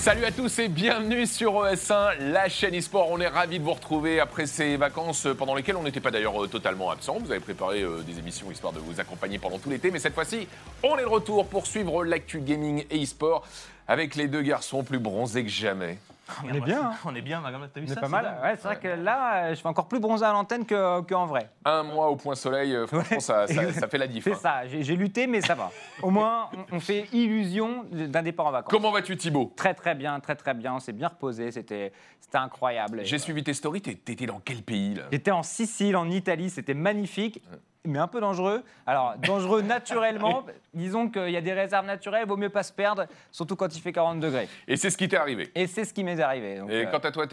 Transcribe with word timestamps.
Salut 0.00 0.24
à 0.24 0.32
tous 0.32 0.60
et 0.60 0.68
bienvenue 0.68 1.26
sur 1.26 1.62
ES1, 1.62 2.30
la 2.32 2.48
chaîne 2.48 2.74
e-sport. 2.74 3.10
On 3.10 3.20
est 3.20 3.28
ravis 3.28 3.58
de 3.58 3.64
vous 3.64 3.74
retrouver 3.74 4.18
après 4.18 4.46
ces 4.46 4.78
vacances 4.78 5.28
pendant 5.36 5.54
lesquelles 5.54 5.76
on 5.76 5.82
n'était 5.82 6.00
pas 6.00 6.10
d'ailleurs 6.10 6.42
euh, 6.42 6.48
totalement 6.48 6.90
absent. 6.90 7.18
Vous 7.18 7.30
avez 7.30 7.40
préparé 7.40 7.82
euh, 7.82 8.00
des 8.00 8.18
émissions 8.18 8.50
histoire 8.50 8.72
de 8.72 8.78
vous 8.78 8.98
accompagner 8.98 9.38
pendant 9.38 9.58
tout 9.58 9.68
l'été, 9.68 9.90
mais 9.90 9.98
cette 9.98 10.14
fois-ci, 10.14 10.48
on 10.82 10.96
est 10.96 11.02
de 11.02 11.06
retour 11.06 11.46
pour 11.46 11.66
suivre 11.66 12.02
l'actu 12.02 12.40
gaming 12.40 12.86
et 12.90 13.02
e-sport 13.02 13.46
avec 13.86 14.14
les 14.14 14.26
deux 14.26 14.40
garçons 14.40 14.84
plus 14.84 14.98
bronzés 14.98 15.44
que 15.44 15.50
jamais. 15.50 15.98
On 16.44 16.52
est 16.52 16.60
bien, 16.60 16.82
hein. 16.86 16.92
On 17.04 17.14
est 17.14 17.20
bien, 17.20 17.42
t'as 17.42 17.80
vu 17.80 17.86
On 17.88 17.90
est 17.90 17.94
ça 17.94 18.00
pas 18.00 18.08
mal. 18.08 18.24
dingue. 18.24 18.42
Ouais, 18.42 18.56
c'est 18.56 18.62
vrai 18.68 18.78
que 18.78 18.88
là, 18.88 19.34
euh, 19.44 19.50
je 19.50 19.54
suis 19.56 19.66
encore 19.66 19.88
plus 19.88 20.00
bronzé 20.00 20.24
à 20.24 20.32
l'antenne 20.32 20.64
que- 20.64 21.00
qu'en 21.02 21.26
vrai. 21.26 21.50
Un 21.64 21.82
mois 21.82 22.08
au 22.08 22.16
point 22.16 22.34
soleil, 22.34 22.74
euh, 22.74 22.86
franchement, 22.86 23.20
ça, 23.20 23.46
ça- 23.46 23.72
ça 23.72 23.88
fait 23.88 23.98
la 23.98 24.06
diff. 24.06 24.24
C'est 24.24 24.32
hein. 24.32 24.38
ça, 24.40 24.66
j'ai 24.66 24.82
j'ai 24.82 24.96
lutté, 24.96 25.26
mais 25.26 25.40
ça 25.40 25.54
va. 25.54 25.70
Au 26.02 26.10
moins, 26.10 26.48
on, 26.72 26.76
on 26.76 26.80
fait 26.80 27.06
illusion 27.12 27.84
d'un 27.90 28.22
départ 28.22 28.46
en 28.46 28.50
vacances. 28.50 28.70
Comment 28.70 28.90
vas-tu 28.92 29.16
Thibaut? 29.16 29.52
Très 29.56 29.74
très 29.74 29.94
bien, 29.94 30.18
très 30.20 30.36
très 30.36 30.54
bien. 30.54 30.74
On 30.74 30.80
s'est 30.80 30.92
bien 30.92 31.08
reposé, 31.08 31.50
c'était 31.50 31.92
c'était 32.20 32.38
incroyable. 32.38 33.00
Et, 33.00 33.04
J'ai 33.04 33.16
euh, 33.16 33.18
suivi 33.18 33.42
tes 33.42 33.54
stories, 33.54 33.80
t'es- 33.82 33.94
t'étais 33.94 34.26
dans 34.26 34.40
quel 34.44 34.62
pays 34.62 34.94
là? 34.94 35.04
J'étais 35.10 35.30
en 35.30 35.42
Sicile, 35.42 35.96
en 35.96 36.08
Italie, 36.10 36.50
c'était 36.50 36.74
magnifique, 36.74 37.42
mais 37.86 37.98
un 37.98 38.06
peu 38.08 38.20
dangereux. 38.20 38.62
Alors, 38.86 39.14
dangereux 39.18 39.62
naturellement, 39.62 40.44
disons 40.74 41.08
qu'il 41.08 41.30
y 41.30 41.36
a 41.36 41.40
des 41.40 41.52
réserves 41.52 41.86
naturelles, 41.86 42.26
vaut 42.26 42.36
mieux 42.36 42.48
pas 42.50 42.62
se 42.62 42.72
perdre, 42.72 43.06
surtout 43.32 43.56
quand 43.56 43.74
il 43.74 43.80
fait 43.80 43.92
40 43.92 44.20
degrés. 44.20 44.48
Et 44.68 44.76
c'est 44.76 44.90
ce 44.90 44.98
qui 44.98 45.08
t'est 45.08 45.16
arrivé. 45.16 45.50
Et 45.54 45.66
c'est 45.66 45.84
ce 45.84 45.94
qui 45.94 46.04
m'est 46.04 46.20
arrivé. 46.20 46.58
donc, 46.58 46.70
Et 46.70 46.84
euh, 46.86 46.90
quant 46.90 46.98
à 46.98 47.10
toi, 47.10 47.24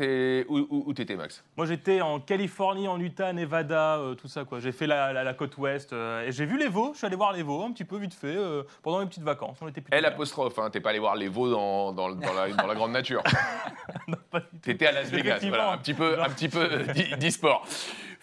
où, 0.49 0.57
où- 0.69 0.83
où 0.87 0.93
t'étais 0.93 1.15
Max? 1.15 1.43
Moi 1.57 1.65
j'étais 1.65 1.99
en 2.01 2.19
Californie, 2.19 2.87
en 2.87 2.99
Utah, 2.99 3.33
Nevada, 3.33 3.97
euh, 3.97 4.15
tout 4.15 4.27
ça 4.27 4.45
quoi. 4.45 4.59
J'ai 4.59 4.71
fait 4.71 4.87
la, 4.87 5.11
la- 5.13 5.23
la 5.23 5.33
côte 5.33 5.57
ouest 5.57 5.91
euh, 5.93 6.25
et 6.25 6.31
j'ai 6.31 6.45
vu 6.45 6.57
les 6.57 6.67
veaux. 6.69 6.91
Je 6.93 6.99
suis 6.99 7.07
allé 7.07 7.15
voir 7.17 7.33
les 7.33 7.43
veaux 7.43 7.63
un 7.63 7.71
petit 7.71 7.85
peu 7.85 7.97
vite 7.97 8.13
fait 8.13 8.35
euh, 8.35 8.63
pendant 8.83 8.99
mes 8.99 9.05
petites 9.05 9.23
vacances. 9.23 9.57
On 9.61 9.67
était 9.67 9.81
plutôt 9.81 9.95
Elle 9.97 10.03
bien. 10.03 10.11
apostrophe, 10.13 10.57
hein, 10.59 10.69
t'es 10.71 10.79
pas 10.79 10.91
allé 10.91 10.99
voir 10.99 11.15
les 11.15 11.27
veaux 11.27 11.49
dans, 11.51 11.91
dans- 11.91 12.09
dans 12.11 12.33
la, 12.33 12.49
dans 12.51 12.67
la 12.67 12.75
grande 12.75 12.91
nature. 12.91 13.21
Pas 14.31 14.39
du 14.39 14.45
tout. 14.47 14.57
T'étais 14.61 14.87
à 14.87 14.91
Las 14.93 15.09
Vegas, 15.09 15.39
voilà, 15.47 15.71
un 15.71 15.77
petit 15.77 15.93
peu, 15.93 16.21
un 16.21 16.29
petit 16.29 16.49
peu 16.49 16.67
d'e- 16.67 17.15
d'e-sport. 17.17 17.65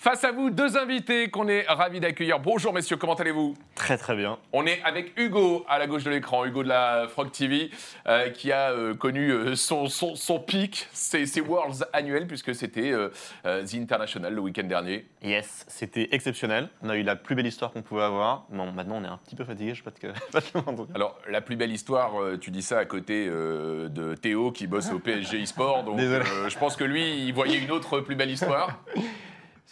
Face 0.04 0.22
à 0.22 0.32
vous, 0.32 0.50
deux 0.50 0.76
invités 0.76 1.30
qu'on 1.30 1.48
est 1.48 1.62
ravis 1.66 1.98
d'accueillir. 1.98 2.38
Bonjour 2.38 2.74
messieurs, 2.74 2.98
comment 2.98 3.14
allez-vous? 3.14 3.54
Très 3.74 3.96
très 3.96 4.14
bien. 4.14 4.36
On 4.52 4.66
est 4.66 4.82
avec 4.82 5.18
Hugo 5.18 5.64
à 5.66 5.78
la 5.78 5.86
gauche 5.86 6.04
de 6.04 6.10
l'écran, 6.10 6.44
Hugo 6.44 6.62
de 6.62 6.68
la 6.68 7.06
Frog 7.08 7.32
TV, 7.32 7.70
euh, 8.06 8.28
qui 8.28 8.52
a 8.52 8.70
euh, 8.72 8.92
connu 8.94 9.30
euh, 9.30 9.56
son, 9.56 9.88
son, 9.88 10.14
son 10.14 10.40
pic, 10.40 10.88
ses, 10.92 11.24
ses 11.24 11.40
Worlds 11.40 11.86
annuels, 11.94 12.26
puisque 12.26 12.54
c'était 12.54 12.92
The 13.44 13.74
International 13.76 14.34
le 14.34 14.40
week-end 14.42 14.64
dernier. 14.64 15.06
Yes, 15.22 15.64
c'était 15.68 16.10
exceptionnel. 16.12 16.68
On 16.82 16.90
a 16.90 16.98
eu 16.98 17.02
la 17.02 17.16
plus 17.16 17.34
belle 17.34 17.46
histoire 17.46 17.72
qu'on 17.72 17.80
pouvait 17.80 18.02
avoir. 18.02 18.44
Bon, 18.50 18.72
maintenant 18.72 18.96
on 18.98 19.04
est 19.04 19.08
un 19.08 19.20
petit 19.24 19.36
peu 19.36 19.44
fatigué, 19.44 19.72
je 19.72 19.82
sais 19.82 19.84
pas 19.84 19.90
te 19.90 20.06
le 20.54 20.64
mentir. 20.66 20.94
Alors, 20.94 21.18
la 21.30 21.40
plus 21.40 21.56
belle 21.56 21.72
histoire, 21.72 22.12
tu 22.42 22.50
dis 22.50 22.60
ça 22.60 22.78
à 22.78 22.84
côté 22.84 23.26
de 23.26 24.14
Théo 24.20 24.52
qui 24.52 24.66
bosse 24.66 24.92
au 24.92 24.98
PSG 24.98 25.40
eSport, 25.40 25.82
donc 25.82 25.96
Désolé. 25.96 26.26
je 26.46 26.58
pense 26.58 26.76
que 26.76 26.84
lui, 26.84 27.24
il 27.24 27.32
voyait 27.32 27.56
une 27.56 27.70
autre 27.70 28.00
plus 28.00 28.16
belle 28.16 28.30
histoire. 28.30 28.84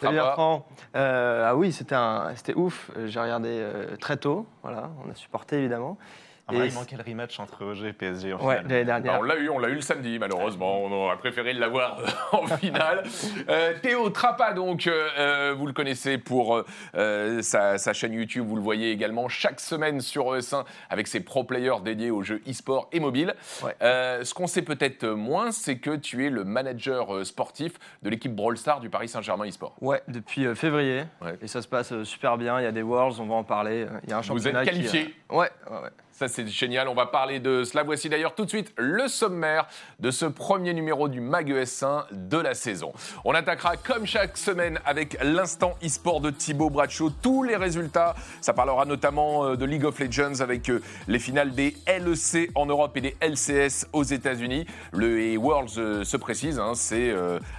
Salut 0.03 0.17
Sympa. 0.17 0.27
Bertrand. 0.27 0.65
Euh, 0.95 1.45
ah 1.47 1.55
oui, 1.55 1.71
c'était 1.71 2.53
ouf. 2.55 2.91
J'ai 3.05 3.19
regardé 3.19 3.49
euh, 3.49 3.95
très 3.95 4.17
tôt. 4.17 4.45
Voilà, 4.61 4.91
on 5.05 5.09
a 5.09 5.15
supporté 5.15 5.57
évidemment. 5.57 5.97
Ah, 6.47 6.53
il 6.65 6.73
manquait 6.73 6.97
le 6.97 7.03
rematch 7.03 7.39
entre 7.39 7.63
OG 7.63 7.85
et 7.85 7.93
PSG 7.93 8.33
en 8.33 8.37
Ouais, 8.45 8.57
finale. 8.57 8.67
l'année 8.69 8.83
Bah, 8.83 8.99
dernière. 8.99 9.19
on 9.19 9.23
l'a 9.23 9.35
eu, 9.37 9.49
on 9.49 9.59
l'a 9.59 9.69
eu 9.69 9.75
le 9.75 9.81
samedi, 9.81 10.19
malheureusement. 10.19 10.83
On 10.83 10.91
aurait 10.91 11.17
préféré 11.17 11.53
l'avoir 11.53 11.99
euh, 11.99 12.05
en 12.37 12.45
finale. 12.47 13.03
Euh, 13.49 13.73
Théo 13.81 14.09
Trappa, 14.09 14.51
donc, 14.53 14.85
euh, 14.87 15.07
euh, 15.17 15.55
vous 15.57 15.65
le 15.67 15.73
connaissez 15.73 16.17
pour 16.17 16.61
euh, 16.95 17.41
sa, 17.41 17.77
sa 17.77 17.93
chaîne 17.93 18.11
YouTube. 18.13 18.45
Vous 18.45 18.57
le 18.57 18.61
voyez 18.61 18.91
également 18.91 19.29
chaque 19.29 19.61
semaine 19.61 20.01
sur 20.01 20.25
ES1 20.35 20.65
avec 20.89 21.07
ses 21.07 21.21
pro 21.21 21.45
players 21.45 21.79
dédiés 21.83 22.11
aux 22.11 22.23
jeux 22.23 22.41
e-sport 22.47 22.89
et 22.91 22.99
mobile. 22.99 23.35
Ouais. 23.63 23.73
Euh, 23.81 24.23
ce 24.25 24.33
qu'on 24.33 24.47
sait 24.47 24.63
peut-être 24.63 25.05
moins, 25.07 25.51
c'est 25.53 25.77
que 25.77 25.95
tu 25.95 26.25
es 26.25 26.29
le 26.29 26.43
manager 26.43 27.25
sportif 27.25 27.73
de 28.01 28.09
l'équipe 28.09 28.35
Brawl 28.35 28.57
Star 28.57 28.81
du 28.81 28.89
Paris 28.89 29.07
Saint-Germain 29.07 29.47
e-sport. 29.47 29.75
Ouais, 29.79 30.01
depuis 30.09 30.45
euh, 30.45 30.55
février. 30.55 31.03
Ouais. 31.21 31.37
Et 31.41 31.47
ça 31.47 31.61
se 31.61 31.67
passe 31.69 31.93
euh, 31.93 32.03
super 32.03 32.37
bien. 32.37 32.59
Il 32.59 32.63
y 32.63 32.67
a 32.67 32.71
des 32.73 32.81
Worlds, 32.83 33.21
on 33.21 33.27
va 33.27 33.35
en 33.35 33.43
parler. 33.45 33.87
Il 34.03 34.09
y 34.09 34.13
a 34.13 34.17
un 34.17 34.21
Vous 34.21 34.27
championnat 34.27 34.63
êtes 34.63 34.69
qui, 34.69 34.75
qualifié. 34.75 35.15
euh, 35.31 35.35
Ouais, 35.35 35.49
ouais, 35.71 35.77
ouais. 35.83 35.89
Ça, 36.13 36.27
c'est 36.27 36.47
génial. 36.47 36.87
On 36.89 36.93
va 36.93 37.07
parler 37.07 37.39
de 37.39 37.63
cela. 37.63 37.81
Voici 37.81 38.07
d'ailleurs 38.07 38.35
tout 38.35 38.45
de 38.45 38.49
suite 38.49 38.71
le 38.77 39.07
sommaire 39.07 39.67
de 39.99 40.11
ce 40.11 40.25
premier 40.25 40.71
numéro 40.75 41.07
du 41.07 41.19
MAG 41.19 41.51
ES1 41.51 42.05
de 42.11 42.37
la 42.37 42.53
saison. 42.53 42.93
On 43.25 43.33
attaquera 43.33 43.77
comme 43.77 44.05
chaque 44.05 44.37
semaine 44.37 44.79
avec 44.85 45.17
l'instant 45.23 45.73
e-sport 45.83 46.21
de 46.21 46.29
Thibaut 46.29 46.69
Bradshaw. 46.69 47.09
Tous 47.09 47.41
les 47.41 47.55
résultats. 47.55 48.13
Ça 48.41 48.53
parlera 48.53 48.85
notamment 48.85 49.43
euh, 49.43 49.55
de 49.55 49.65
League 49.65 49.85
of 49.85 49.97
Legends 49.99 50.41
avec 50.41 50.69
euh, 50.69 50.83
les 51.07 51.17
finales 51.17 51.55
des 51.55 51.75
LEC 51.87 52.51
en 52.53 52.67
Europe 52.67 52.95
et 52.95 53.01
des 53.01 53.17
LCS 53.19 53.87
aux 53.91 54.03
États-Unis. 54.03 54.67
Le 54.91 55.35
Worlds 55.37 55.79
euh, 55.79 56.03
se 56.03 56.17
précise, 56.17 56.59
hein, 56.59 56.73
c'est 56.75 57.11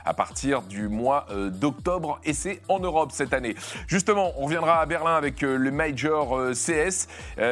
à 0.04 0.14
partir 0.14 0.62
du 0.62 0.88
mois 0.88 1.26
d'octobre 1.48 2.20
et 2.24 2.32
c'est 2.32 2.60
en 2.68 2.78
Europe 2.78 3.10
cette 3.12 3.32
année. 3.32 3.56
Justement, 3.88 4.32
on 4.38 4.44
reviendra 4.44 4.80
à 4.80 4.86
Berlin 4.86 5.16
avec 5.16 5.40
le 5.40 5.70
Major 5.70 6.52
CS. 6.52 7.08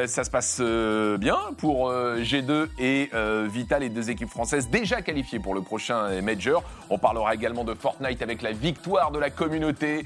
Ça 0.07 0.23
se 0.23 0.29
passe 0.29 0.61
euh, 0.93 1.17
bien 1.17 1.37
pour 1.57 1.89
euh, 1.89 2.21
G2 2.21 2.67
et 2.79 3.09
euh, 3.13 3.47
Vital, 3.51 3.81
les 3.81 3.89
deux 3.89 4.09
équipes 4.09 4.29
françaises 4.29 4.69
déjà 4.69 5.01
qualifiées 5.01 5.39
pour 5.39 5.55
le 5.55 5.61
prochain 5.61 6.05
euh, 6.05 6.21
Major. 6.21 6.63
On 6.89 6.97
parlera 6.97 7.33
également 7.33 7.63
de 7.63 7.73
Fortnite 7.73 8.21
avec 8.21 8.41
la 8.41 8.51
victoire 8.51 9.11
de 9.11 9.19
la 9.19 9.29
communauté 9.29 10.03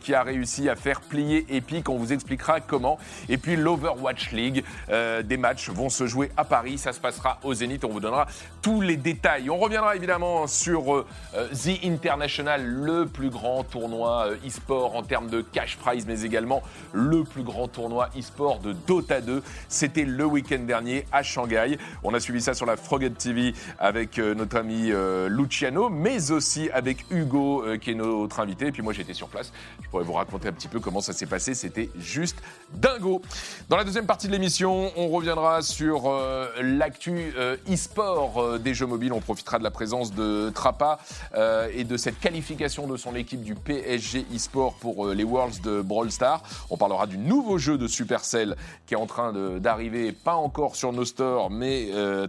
qui 0.00 0.14
a 0.14 0.22
réussi 0.22 0.68
à 0.68 0.76
faire 0.76 1.00
plier 1.00 1.46
Epic. 1.48 1.88
On 1.88 1.96
vous 1.96 2.12
expliquera 2.12 2.60
comment. 2.60 2.98
Et 3.28 3.38
puis 3.38 3.56
l'Overwatch 3.56 4.30
League, 4.32 4.64
des 4.88 5.36
matchs 5.36 5.70
vont 5.70 5.88
se 5.88 6.06
jouer 6.06 6.30
à 6.36 6.44
Paris. 6.44 6.78
Ça 6.78 6.92
se 6.92 7.00
passera 7.00 7.38
au 7.42 7.54
Zénith. 7.54 7.84
On 7.84 7.88
vous 7.88 8.00
donnera 8.00 8.26
tous 8.60 8.80
les 8.80 8.96
détails. 8.96 9.50
On 9.50 9.58
reviendra 9.58 9.96
évidemment 9.96 10.46
sur 10.46 11.04
The 11.32 11.84
International, 11.84 12.64
le 12.64 13.06
plus 13.06 13.30
grand 13.30 13.64
tournoi 13.64 14.28
e-sport 14.46 14.94
en 14.94 15.02
termes 15.02 15.28
de 15.28 15.40
cash 15.40 15.76
prize, 15.76 16.06
mais 16.06 16.22
également 16.22 16.62
le 16.92 17.24
plus 17.24 17.42
grand 17.42 17.68
tournoi 17.68 18.10
e-sport 18.16 18.60
de 18.60 18.72
Dota 18.86 19.20
2. 19.20 19.42
C'était 19.68 20.04
le 20.12 20.24
week-end 20.26 20.60
dernier 20.60 21.06
à 21.10 21.22
Shanghai. 21.22 21.78
On 22.04 22.12
a 22.14 22.20
suivi 22.20 22.40
ça 22.40 22.54
sur 22.54 22.66
la 22.66 22.76
Frogget 22.76 23.10
TV 23.10 23.54
avec 23.78 24.18
euh, 24.18 24.34
notre 24.34 24.56
ami 24.56 24.90
euh, 24.92 25.28
Luciano, 25.28 25.88
mais 25.88 26.30
aussi 26.30 26.70
avec 26.70 27.04
Hugo, 27.10 27.64
euh, 27.64 27.78
qui 27.78 27.90
est 27.92 27.94
notre 27.94 28.40
invité. 28.40 28.66
Et 28.66 28.72
puis 28.72 28.82
moi, 28.82 28.92
j'étais 28.92 29.14
sur 29.14 29.28
place. 29.28 29.52
Je 29.82 29.88
pourrais 29.88 30.04
vous 30.04 30.12
raconter 30.12 30.48
un 30.48 30.52
petit 30.52 30.68
peu 30.68 30.80
comment 30.80 31.00
ça 31.00 31.12
s'est 31.12 31.26
passé. 31.26 31.54
C'était 31.54 31.90
juste 31.98 32.36
dingo. 32.74 33.22
Dans 33.68 33.76
la 33.76 33.84
deuxième 33.84 34.06
partie 34.06 34.26
de 34.26 34.32
l'émission, 34.32 34.92
on 34.96 35.08
reviendra 35.08 35.62
sur 35.62 36.12
l'actu 36.60 37.32
e-sport 37.70 38.58
des 38.58 38.74
jeux 38.74 38.86
mobiles. 38.86 39.12
On 39.12 39.20
profitera 39.20 39.58
de 39.58 39.64
la 39.64 39.70
présence 39.70 40.12
de 40.14 40.50
Trappa 40.50 40.98
et 41.74 41.84
de 41.84 41.96
cette 41.96 42.18
qualification 42.20 42.86
de 42.86 42.96
son 42.96 43.14
équipe 43.14 43.42
du 43.42 43.54
PSG 43.54 44.26
e-sport 44.34 44.74
pour 44.74 45.08
les 45.08 45.24
Worlds 45.24 45.60
de 45.62 45.80
Brawl 45.80 46.10
Stars. 46.10 46.42
On 46.70 46.76
parlera 46.76 47.06
du 47.06 47.18
nouveau 47.18 47.58
jeu 47.58 47.78
de 47.78 47.86
Supercell 47.86 48.56
qui 48.86 48.94
est 48.94 48.98
en 48.98 49.06
train 49.06 49.32
de- 49.32 49.58
pas 50.10 50.34
encore 50.34 50.74
sur 50.74 50.92
nos 50.92 51.04
stores, 51.04 51.50
mais 51.50 51.90
euh, 51.92 52.26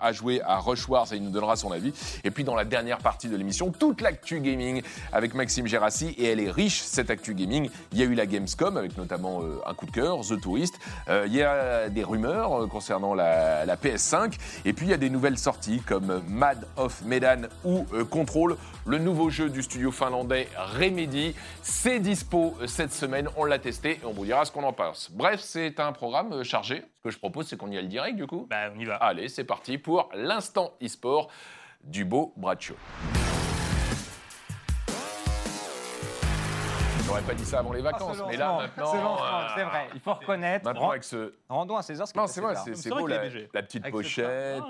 a 0.00 0.12
joué 0.12 0.40
à 0.42 0.58
Rush 0.58 0.88
Wars 0.88 1.12
et 1.12 1.16
il 1.16 1.22
nous 1.22 1.30
donnera 1.30 1.56
son 1.56 1.72
avis. 1.72 1.92
Et 2.24 2.30
puis 2.30 2.44
dans 2.44 2.54
la 2.54 2.64
dernière 2.64 2.98
partie 2.98 3.28
de 3.28 3.36
l'émission, 3.36 3.72
toute 3.72 4.00
l'actu 4.00 4.40
gaming 4.40 4.82
avec 5.12 5.34
Maxime 5.34 5.66
Gérassi 5.66 6.14
et 6.18 6.26
elle 6.26 6.40
est 6.40 6.50
riche 6.50 6.82
cette 6.82 7.10
actu 7.10 7.34
gaming. 7.34 7.70
Il 7.92 7.98
y 7.98 8.02
a 8.02 8.04
eu 8.04 8.14
la 8.14 8.26
Gamescom 8.26 8.76
avec 8.76 8.96
notamment 8.96 9.42
euh, 9.42 9.60
un 9.66 9.74
coup 9.74 9.86
de 9.86 9.90
cœur, 9.90 10.20
The 10.20 10.40
Tourist. 10.40 10.78
Euh, 11.08 11.24
il 11.26 11.34
y 11.34 11.42
a 11.42 11.88
des 11.88 12.04
rumeurs 12.04 12.62
euh, 12.62 12.66
concernant 12.66 13.14
la, 13.14 13.64
la 13.64 13.76
PS5 13.76 14.34
et 14.64 14.72
puis 14.72 14.86
il 14.86 14.90
y 14.90 14.94
a 14.94 14.98
des 14.98 15.10
nouvelles 15.10 15.38
sorties 15.38 15.80
comme 15.80 16.22
Mad 16.28 16.66
of 16.76 17.02
Medan 17.02 17.42
ou 17.64 17.86
Control, 18.10 18.56
le 18.86 18.98
nouveau 18.98 19.30
jeu 19.30 19.48
du 19.48 19.62
studio 19.62 19.90
finlandais 19.90 20.48
Remedy. 20.78 21.34
C'est 21.62 22.00
dispo 22.00 22.54
cette 22.66 22.92
semaine, 22.92 23.28
on 23.36 23.44
l'a 23.44 23.58
testé 23.58 23.92
et 24.02 24.06
on 24.06 24.12
vous 24.12 24.24
dira 24.24 24.44
ce 24.44 24.52
qu'on 24.52 24.64
en 24.64 24.72
pense. 24.72 25.10
Bref, 25.12 25.40
c'est 25.42 25.80
un 25.80 25.92
programme 25.92 26.42
chargé. 26.44 26.84
Ce 27.06 27.10
que 27.10 27.14
je 27.14 27.20
propose, 27.20 27.46
c'est 27.46 27.56
qu'on 27.56 27.70
y 27.70 27.78
aille 27.78 27.86
direct 27.86 28.16
du 28.16 28.26
coup. 28.26 28.48
Bah 28.50 28.68
on 28.74 28.80
y 28.80 28.84
va. 28.84 28.96
Allez, 28.96 29.28
c'est 29.28 29.44
parti 29.44 29.78
pour 29.78 30.08
l'instant 30.12 30.72
e-sport 30.82 31.30
du 31.84 32.04
beau 32.04 32.32
Bradshaw. 32.36 32.74
J'aurais 37.04 37.22
pas 37.22 37.34
dit 37.34 37.44
ça 37.44 37.60
avant 37.60 37.72
les 37.72 37.80
vacances, 37.80 38.20
mais 38.26 38.36
là, 38.36 38.56
maintenant. 38.56 39.18
C'est 39.54 39.60
euh, 39.60 39.64
vrai. 39.66 39.88
Il 39.94 40.00
faut 40.00 40.14
reconnaître. 40.14 40.64
Maintenant, 40.64 40.90
avec 40.90 41.04
ce. 41.04 41.34
Rendons 41.48 41.76
à 41.76 41.82
César 41.82 42.08
ce 42.08 42.12
qui 42.12 42.18
Non, 42.18 42.26
c'est 42.26 42.40
vrai, 42.40 42.56
c'est 42.56 42.90
beau 42.90 43.06
qu'il 43.06 43.48
la, 43.54 43.62
petite 43.62 43.84
Avec 43.84 43.94
ce 43.94 43.98
pochette. 43.98 44.62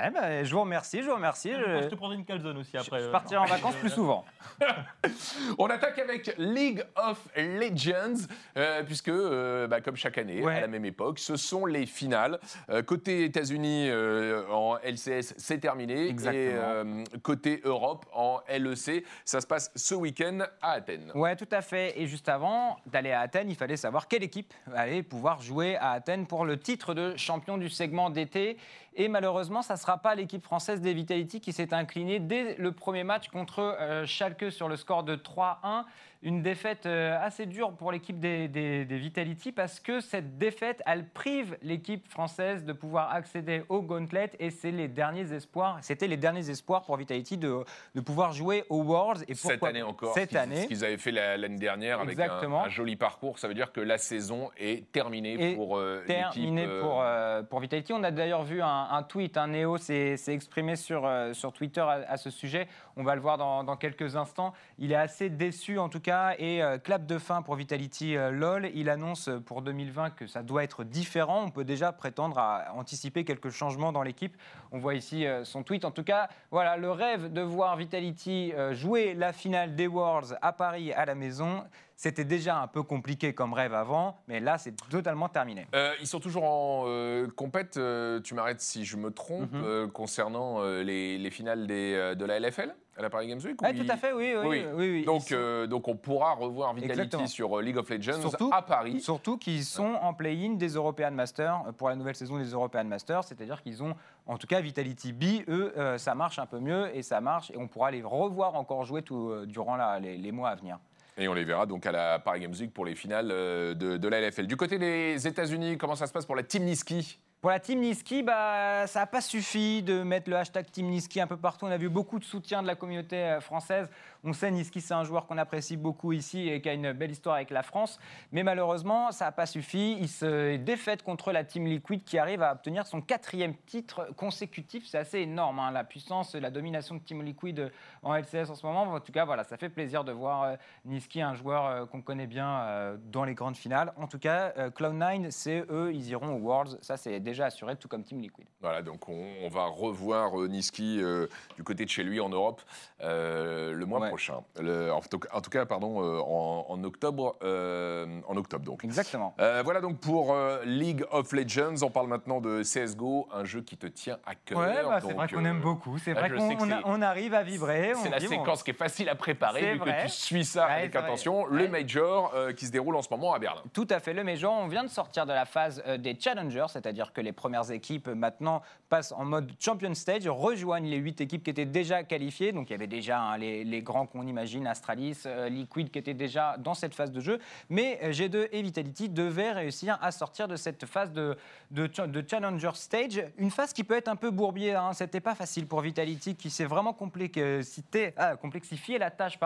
Ouais, 0.00 0.10
bah, 0.10 0.44
je 0.44 0.52
vous 0.54 0.60
remercie, 0.60 1.02
je 1.02 1.08
vous 1.08 1.14
remercie. 1.14 1.50
Je 1.52 1.82
Je, 1.82 1.88
te 1.88 1.94
prendrai 1.94 2.16
une 2.16 2.24
calzone 2.24 2.56
aussi 2.58 2.76
après. 2.76 3.00
je 3.00 3.04
euh, 3.06 3.10
partirai 3.10 3.40
en 3.40 3.46
vacances 3.46 3.74
plus 3.76 3.90
souvent. 3.90 4.24
On 5.58 5.66
attaque 5.66 5.98
avec 5.98 6.34
League 6.38 6.84
of 6.96 7.18
Legends, 7.36 8.26
euh, 8.56 8.82
puisque, 8.84 9.08
euh, 9.08 9.66
bah, 9.66 9.80
comme 9.80 9.96
chaque 9.96 10.18
année, 10.18 10.42
Ouais. 10.42 10.56
à 10.56 10.60
la 10.60 10.66
même 10.68 10.84
époque, 10.84 11.18
ce 11.18 11.36
sont 11.36 11.66
les 11.66 11.86
finales. 11.86 12.38
Euh, 12.70 12.82
côté 12.82 13.24
États-Unis, 13.24 13.88
euh, 13.90 14.46
en 14.50 14.78
LCS, 14.78 15.34
c'est 15.36 15.58
terminé. 15.58 16.08
Exactement. 16.08 16.42
Et 16.44 16.52
euh, 16.54 17.04
côté 17.22 17.60
Europe, 17.64 18.06
en 18.12 18.40
LEC, 18.48 19.04
ça 19.24 19.40
se 19.40 19.46
passe 19.46 19.70
ce 19.74 19.94
week-end 19.94 20.40
à 20.62 20.72
Athènes. 20.72 21.10
Ouais, 21.14 21.34
tout 21.36 21.48
à 21.50 21.60
fait. 21.62 21.98
Et 22.00 22.06
juste 22.06 22.28
avant 22.28 22.76
d'aller 22.86 23.10
à 23.12 23.20
Athènes, 23.20 23.50
il 23.50 23.56
fallait 23.56 23.76
savoir 23.76 24.06
quelle 24.08 24.22
équipe 24.22 24.52
allait 24.74 25.02
pouvoir 25.02 25.40
jouer 25.42 25.76
à 25.76 25.90
Athènes 25.92 26.26
pour 26.26 26.44
le 26.44 26.58
titre 26.58 26.94
de 26.94 27.16
champion 27.16 27.58
du 27.58 27.68
segment 27.68 28.10
d'été. 28.10 28.56
Et 29.00 29.06
malheureusement, 29.06 29.62
ça 29.62 29.74
ne 29.74 29.78
sera 29.78 29.98
pas 29.98 30.16
l'équipe 30.16 30.42
française 30.42 30.80
des 30.80 30.92
Vitality 30.92 31.40
qui 31.40 31.52
s'est 31.52 31.72
inclinée 31.72 32.18
dès 32.18 32.56
le 32.56 32.72
premier 32.72 33.04
match 33.04 33.28
contre 33.28 33.60
euh, 33.60 34.04
Schalke 34.06 34.50
sur 34.50 34.68
le 34.68 34.74
score 34.74 35.04
de 35.04 35.14
3-1. 35.14 35.84
Une 36.22 36.42
défaite 36.42 36.84
euh, 36.86 37.16
assez 37.22 37.46
dure 37.46 37.72
pour 37.74 37.92
l'équipe 37.92 38.18
des, 38.18 38.48
des- 38.48 38.84
des 38.84 38.98
Vitality 38.98 39.52
parce 39.52 39.78
que 39.78 40.00
cette 40.00 40.36
défaite, 40.36 40.82
elle 40.84 41.06
prive 41.08 41.56
l'équipe 41.62 42.08
française 42.08 42.64
de 42.64 42.72
pouvoir 42.72 43.12
accéder 43.14 43.62
au 43.68 43.82
Gauntlet 43.82 44.32
et 44.40 44.50
c'est 44.50 44.72
les 44.72 44.88
derniers 44.88 45.32
espoirs. 45.32 45.78
C'était 45.80 46.08
les 46.08 46.16
derniers 46.16 46.50
espoirs 46.50 46.82
pour 46.82 46.96
Vitality 46.96 47.36
de, 47.38 47.58
de 47.94 48.00
pouvoir 48.00 48.32
jouer 48.32 48.64
aux 48.68 48.82
Worlds. 48.82 49.24
Et 49.28 49.34
Cette 49.34 49.62
année 49.62 49.82
encore, 49.84 50.12
Cette 50.12 50.34
année. 50.34 50.62
ce 50.62 50.66
qu'ils 50.66 50.84
avaient 50.84 50.98
fait 50.98 51.12
la- 51.12 51.36
l'année 51.36 51.56
dernière 51.56 52.00
avec 52.00 52.18
un, 52.18 52.68
joli 52.68 52.96
parcours, 52.96 53.38
ça 53.38 53.46
veut 53.46 53.54
dire 53.54 53.70
que 53.70 53.80
la 53.80 53.96
saison 53.96 54.50
est 54.58 54.90
terminée 54.90 55.52
Et 55.52 55.54
pour 55.54 55.76
euh, 55.78 56.02
terminé 56.04 56.62
l'équipe, 56.62 56.72
euh, 56.74 56.80
pour, 56.80 57.00
euh, 57.02 57.42
pour 57.44 57.60
Vitality. 57.60 57.92
On 57.92 58.02
a 58.02 58.10
d'ailleurs 58.10 58.42
vu 58.42 58.60
un, 58.60 58.88
un 58.90 59.02
tweet, 59.04 59.36
un 59.36 59.46
Néo 59.46 59.78
s'est 59.78 60.16
s'est 60.16 60.34
exprimé 60.34 60.74
sur, 60.74 61.06
euh, 61.06 61.32
sur 61.32 61.52
Twitter 61.52 61.80
à, 61.80 62.04
à 62.08 62.16
ce 62.16 62.30
sujet. 62.30 62.66
On 62.98 63.04
va 63.04 63.14
le 63.14 63.20
voir 63.20 63.38
dans, 63.38 63.62
dans 63.62 63.76
quelques 63.76 64.16
instants. 64.16 64.52
Il 64.78 64.90
est 64.90 64.96
assez 64.96 65.30
déçu 65.30 65.78
en 65.78 65.88
tout 65.88 66.00
cas 66.00 66.34
et 66.38 66.62
euh, 66.62 66.78
clap 66.78 67.06
de 67.06 67.16
fin 67.18 67.42
pour 67.42 67.54
Vitality 67.54 68.16
euh, 68.16 68.32
LOL. 68.32 68.68
Il 68.74 68.90
annonce 68.90 69.30
pour 69.46 69.62
2020 69.62 70.10
que 70.10 70.26
ça 70.26 70.42
doit 70.42 70.64
être 70.64 70.82
différent. 70.82 71.44
On 71.44 71.50
peut 71.50 71.64
déjà 71.64 71.92
prétendre 71.92 72.38
à 72.38 72.74
anticiper 72.74 73.24
quelques 73.24 73.50
changements 73.50 73.92
dans 73.92 74.02
l'équipe. 74.02 74.36
On 74.72 74.78
voit 74.80 74.94
ici 74.94 75.26
euh, 75.26 75.44
son 75.44 75.62
tweet. 75.62 75.84
En 75.84 75.92
tout 75.92 76.02
cas, 76.04 76.28
voilà, 76.50 76.76
le 76.76 76.90
rêve 76.90 77.32
de 77.32 77.40
voir 77.40 77.76
Vitality 77.76 78.52
euh, 78.54 78.74
jouer 78.74 79.14
la 79.14 79.32
finale 79.32 79.76
des 79.76 79.86
Worlds 79.86 80.36
à 80.42 80.52
Paris 80.52 80.92
à 80.92 81.04
la 81.06 81.14
maison. 81.14 81.62
C'était 81.94 82.24
déjà 82.24 82.60
un 82.60 82.68
peu 82.68 82.84
compliqué 82.84 83.32
comme 83.34 83.52
rêve 83.52 83.74
avant, 83.74 84.20
mais 84.28 84.38
là, 84.38 84.56
c'est 84.56 84.70
totalement 84.88 85.28
terminé. 85.28 85.66
Euh, 85.74 85.92
ils 86.00 86.06
sont 86.06 86.20
toujours 86.20 86.44
en 86.44 86.84
euh, 86.86 87.26
compète, 87.34 87.76
euh, 87.76 88.20
tu 88.20 88.34
m'arrêtes 88.34 88.60
si 88.60 88.84
je 88.84 88.96
me 88.96 89.10
trompe, 89.10 89.50
Mhm. 89.52 89.62
euh, 89.64 89.86
concernant 89.88 90.60
euh, 90.62 90.82
les, 90.84 91.18
les 91.18 91.30
finales 91.30 91.66
des, 91.66 91.94
euh, 91.96 92.14
de 92.14 92.24
la 92.24 92.38
LFL 92.38 92.72
à 92.98 93.02
la 93.02 93.10
Paris 93.10 93.28
Games 93.28 93.40
Week 93.44 93.56
Ah, 93.62 93.70
ou 93.70 93.72
tout 93.84 93.86
à 93.88 93.96
fait, 93.96 94.12
oui, 94.12 94.34
oui. 94.44 94.64
Oui. 94.74 95.04
Donc, 95.04 95.22
sont- 95.22 95.34
euh, 95.34 95.66
donc 95.68 95.86
on 95.86 95.94
pourra 95.96 96.32
revoir 96.34 96.74
Vitality 96.74 97.00
Exactement. 97.00 97.26
sur 97.28 97.58
euh, 97.58 97.62
League 97.62 97.76
of 97.76 97.88
Legends 97.88 98.20
Surtout- 98.20 98.50
à 98.52 98.60
Paris. 98.62 99.00
Surtout 99.00 99.38
qu'ils 99.38 99.64
sont 99.64 99.94
en 100.02 100.12
play-in 100.12 100.54
des 100.54 100.68
European 100.74 101.12
Masters 101.12 101.62
euh, 101.68 101.72
pour 101.72 101.88
la 101.88 101.94
nouvelle 101.96 102.16
saison 102.16 102.38
des 102.38 102.46
European 102.50 102.84
Masters, 102.84 103.22
c'est-à-dire 103.24 103.62
qu'ils 103.62 103.82
ont, 103.84 103.94
en 104.26 104.36
tout 104.36 104.48
cas, 104.48 104.60
Vitality 104.60 105.12
B, 105.12 105.48
eux, 105.48 105.72
euh, 105.76 105.96
ça 105.96 106.14
marche 106.16 106.38
un 106.40 106.46
peu 106.46 106.58
mieux 106.58 106.94
et 106.96 107.02
ça 107.02 107.20
marche 107.20 107.50
et 107.52 107.56
on 107.56 107.68
pourra 107.68 107.90
les 107.92 108.02
revoir 108.02 108.56
encore 108.56 108.84
jouer 108.84 109.02
tout, 109.02 109.30
euh, 109.30 109.46
durant 109.46 109.76
la- 109.76 110.00
les, 110.00 110.16
les 110.16 110.32
mois 110.32 110.50
à 110.50 110.54
venir. 110.56 110.78
Et 111.16 111.26
on 111.28 111.34
les 111.34 111.44
verra 111.44 111.66
donc 111.66 111.84
à 111.86 111.92
la 111.92 112.18
Paris 112.18 112.40
Games 112.40 112.54
Week 112.58 112.72
pour 112.72 112.84
les 112.84 112.94
finales 112.94 113.28
de, 113.28 113.96
de 113.96 114.08
la 114.08 114.20
LFL. 114.20 114.46
Du 114.46 114.56
côté 114.56 114.78
des 114.78 115.26
États-Unis, 115.26 115.76
comment 115.78 115.96
ça 115.96 116.06
se 116.06 116.12
passe 116.12 116.26
pour 116.26 116.36
la 116.36 116.42
Team 116.44 116.64
Niski? 116.64 117.18
Pour 117.40 117.50
la 117.50 117.60
Team 117.60 117.78
Niski, 117.78 118.24
bah, 118.24 118.88
ça 118.88 119.00
n'a 119.00 119.06
pas 119.06 119.20
suffi 119.20 119.80
de 119.80 120.02
mettre 120.02 120.28
le 120.28 120.36
hashtag 120.36 120.66
Team 120.72 120.88
Niski 120.88 121.20
un 121.20 121.28
peu 121.28 121.36
partout. 121.36 121.66
On 121.66 121.70
a 121.70 121.76
vu 121.76 121.88
beaucoup 121.88 122.18
de 122.18 122.24
soutien 122.24 122.62
de 122.62 122.66
la 122.66 122.74
communauté 122.74 123.16
euh, 123.16 123.40
française. 123.40 123.88
On 124.28 124.34
sait 124.34 124.50
Niski, 124.50 124.82
c'est 124.82 124.92
un 124.92 125.04
joueur 125.04 125.26
qu'on 125.26 125.38
apprécie 125.38 125.78
beaucoup 125.78 126.12
ici 126.12 126.50
et 126.50 126.60
qui 126.60 126.68
a 126.68 126.74
une 126.74 126.92
belle 126.92 127.10
histoire 127.10 127.36
avec 127.36 127.48
la 127.48 127.62
France. 127.62 127.98
Mais 128.30 128.42
malheureusement, 128.42 129.10
ça 129.10 129.24
n'a 129.24 129.32
pas 129.32 129.46
suffi. 129.46 129.96
Il 129.98 130.08
se 130.08 130.56
défaite 130.56 131.02
contre 131.02 131.32
la 131.32 131.44
Team 131.44 131.64
Liquid 131.64 132.04
qui 132.04 132.18
arrive 132.18 132.42
à 132.42 132.52
obtenir 132.52 132.86
son 132.86 133.00
quatrième 133.00 133.54
titre 133.64 134.06
consécutif. 134.18 134.86
C'est 134.86 134.98
assez 134.98 135.20
énorme, 135.20 135.60
hein, 135.60 135.70
la 135.70 135.82
puissance, 135.82 136.34
la 136.34 136.50
domination 136.50 136.96
de 136.96 137.00
Team 137.00 137.22
Liquid 137.22 137.72
en 138.02 138.14
LCS 138.14 138.50
en 138.50 138.54
ce 138.54 138.66
moment. 138.66 138.82
En 138.82 139.00
tout 139.00 139.12
cas, 139.12 139.24
voilà, 139.24 139.44
ça 139.44 139.56
fait 139.56 139.70
plaisir 139.70 140.04
de 140.04 140.12
voir 140.12 140.42
euh, 140.42 140.56
Niski, 140.84 141.22
un 141.22 141.34
joueur 141.34 141.64
euh, 141.64 141.86
qu'on 141.86 142.02
connaît 142.02 142.26
bien 142.26 142.60
euh, 142.60 142.96
dans 143.10 143.24
les 143.24 143.32
grandes 143.34 143.56
finales. 143.56 143.94
En 143.96 144.08
tout 144.08 144.18
cas, 144.18 144.52
euh, 144.58 144.68
Cloud9, 144.68 145.30
c'est 145.30 145.64
eux, 145.70 145.90
ils 145.94 146.06
iront 146.10 146.34
aux 146.36 146.40
Worlds. 146.40 146.76
Ça, 146.82 146.98
c'est 146.98 147.18
déjà 147.20 147.46
assuré, 147.46 147.76
tout 147.76 147.88
comme 147.88 148.04
Team 148.04 148.20
Liquid. 148.20 148.44
Voilà, 148.60 148.82
donc 148.82 149.08
on, 149.08 149.24
on 149.42 149.48
va 149.48 149.64
revoir 149.64 150.36
Niski 150.36 151.00
euh, 151.00 151.28
du 151.56 151.64
côté 151.64 151.86
de 151.86 151.90
chez 151.90 152.02
lui 152.04 152.20
en 152.20 152.28
Europe 152.28 152.60
euh, 153.00 153.72
le 153.72 153.86
mois 153.86 154.00
Ouais. 154.00 154.08
prochain. 154.10 154.17
Le- 154.60 154.92
en, 154.92 155.00
tout, 155.00 155.20
en 155.32 155.40
tout 155.40 155.50
cas, 155.50 155.64
pardon, 155.66 156.02
euh, 156.02 156.20
en, 156.20 156.66
en 156.68 156.84
octobre, 156.84 157.36
euh, 157.42 158.06
en 158.26 158.36
octobre 158.36 158.64
donc. 158.64 158.84
Exactement. 158.84 159.34
Euh, 159.40 159.62
voilà 159.64 159.80
donc 159.80 159.98
pour 159.98 160.32
euh, 160.32 160.62
League 160.64 161.04
of 161.10 161.32
Legends. 161.32 161.82
On 161.82 161.90
parle 161.90 162.08
maintenant 162.08 162.40
de 162.40 162.62
CS:GO, 162.62 163.28
un 163.32 163.44
jeu 163.44 163.62
qui 163.62 163.76
te 163.76 163.86
tient 163.86 164.18
à 164.26 164.34
cœur. 164.34 164.58
Ouais, 164.58 164.82
bah, 164.84 165.00
c'est 165.00 165.12
vrai 165.12 165.28
qu'on 165.28 165.44
aime 165.44 165.60
beaucoup. 165.60 165.98
C'est 165.98 166.14
là, 166.14 166.20
vrai 166.28 166.30
qu'on 166.30 166.68
on 166.84 167.02
arrive 167.02 167.34
à 167.34 167.42
vibrer. 167.42 167.92
C'est 168.02 168.10
la 168.10 168.18
vibre. 168.18 168.30
séquence 168.32 168.62
qui 168.62 168.70
est 168.70 168.74
facile 168.74 169.08
à 169.08 169.14
préparer 169.14 169.74
vu 169.74 169.80
que 169.80 170.02
tu 170.02 170.08
suis 170.08 170.44
ça 170.44 170.66
Ouais, 170.66 170.72
avec 170.72 170.92
vrai. 170.94 171.04
attention. 171.04 171.46
Le 171.46 171.62
Ouais. 171.62 171.68
Major 171.68 172.32
qui 172.56 172.66
se 172.66 172.72
déroule 172.72 172.96
en 172.96 173.02
ce 173.02 173.08
moment 173.10 173.34
à 173.34 173.38
Berlin. 173.38 173.62
Tout 173.72 173.86
à 173.90 174.00
fait, 174.00 174.12
le 174.14 174.24
Major. 174.24 174.52
On 174.52 174.68
vient 174.68 174.82
de 174.84 174.88
sortir 174.88 175.26
de 175.26 175.32
la 175.32 175.44
phase 175.44 175.82
des 175.98 176.16
challengers, 176.18 176.66
c'est-à-dire 176.68 177.12
que 177.12 177.20
les 177.20 177.32
premières 177.32 177.70
équipes 177.70 178.08
maintenant 178.08 178.62
passent 178.88 179.12
en 179.12 179.24
mode 179.24 179.52
champion 179.60 179.92
stage, 179.94 180.26
rejoignent 180.28 180.88
les 180.88 180.96
huit 180.96 181.20
équipes 181.20 181.42
qui 181.44 181.50
étaient 181.50 181.64
déjà 181.64 182.02
qualifiées. 182.02 182.52
Donc 182.52 182.70
il 182.70 182.72
y 182.72 182.76
avait 182.76 182.86
déjà 182.86 183.20
hein, 183.20 183.38
les, 183.38 183.64
les 183.64 183.82
grands 183.82 183.97
qu'on 184.06 184.26
imagine, 184.26 184.66
Astralis, 184.66 185.22
euh, 185.26 185.48
Liquid, 185.48 185.90
qui 185.90 185.98
étaient 185.98 186.14
déjà 186.14 186.56
dans 186.58 186.74
cette 186.74 186.94
phase 186.94 187.10
de 187.12 187.20
jeu. 187.20 187.38
Mais 187.70 187.98
euh, 188.02 188.12
G2 188.12 188.48
et 188.52 188.62
Vitality 188.62 189.08
devaient 189.08 189.52
réussir 189.52 189.98
à 190.00 190.10
sortir 190.10 190.48
de 190.48 190.56
cette 190.56 190.86
phase 190.86 191.12
de, 191.12 191.36
de, 191.70 191.88
cha- 191.92 192.06
de 192.06 192.24
challenger 192.28 192.70
stage. 192.74 193.22
Une 193.38 193.50
phase 193.50 193.72
qui 193.72 193.84
peut 193.84 193.96
être 193.96 194.08
un 194.08 194.16
peu 194.16 194.30
bourbier. 194.30 194.74
Hein. 194.74 194.92
C'était 194.92 195.20
pas 195.20 195.34
facile 195.34 195.66
pour 195.66 195.80
Vitality, 195.80 196.34
qui 196.36 196.50
s'est 196.50 196.64
vraiment 196.64 196.92
complexité- 196.92 198.12
ah, 198.16 198.36
complexifié 198.36 198.98
la 198.98 199.10
tâche 199.10 199.38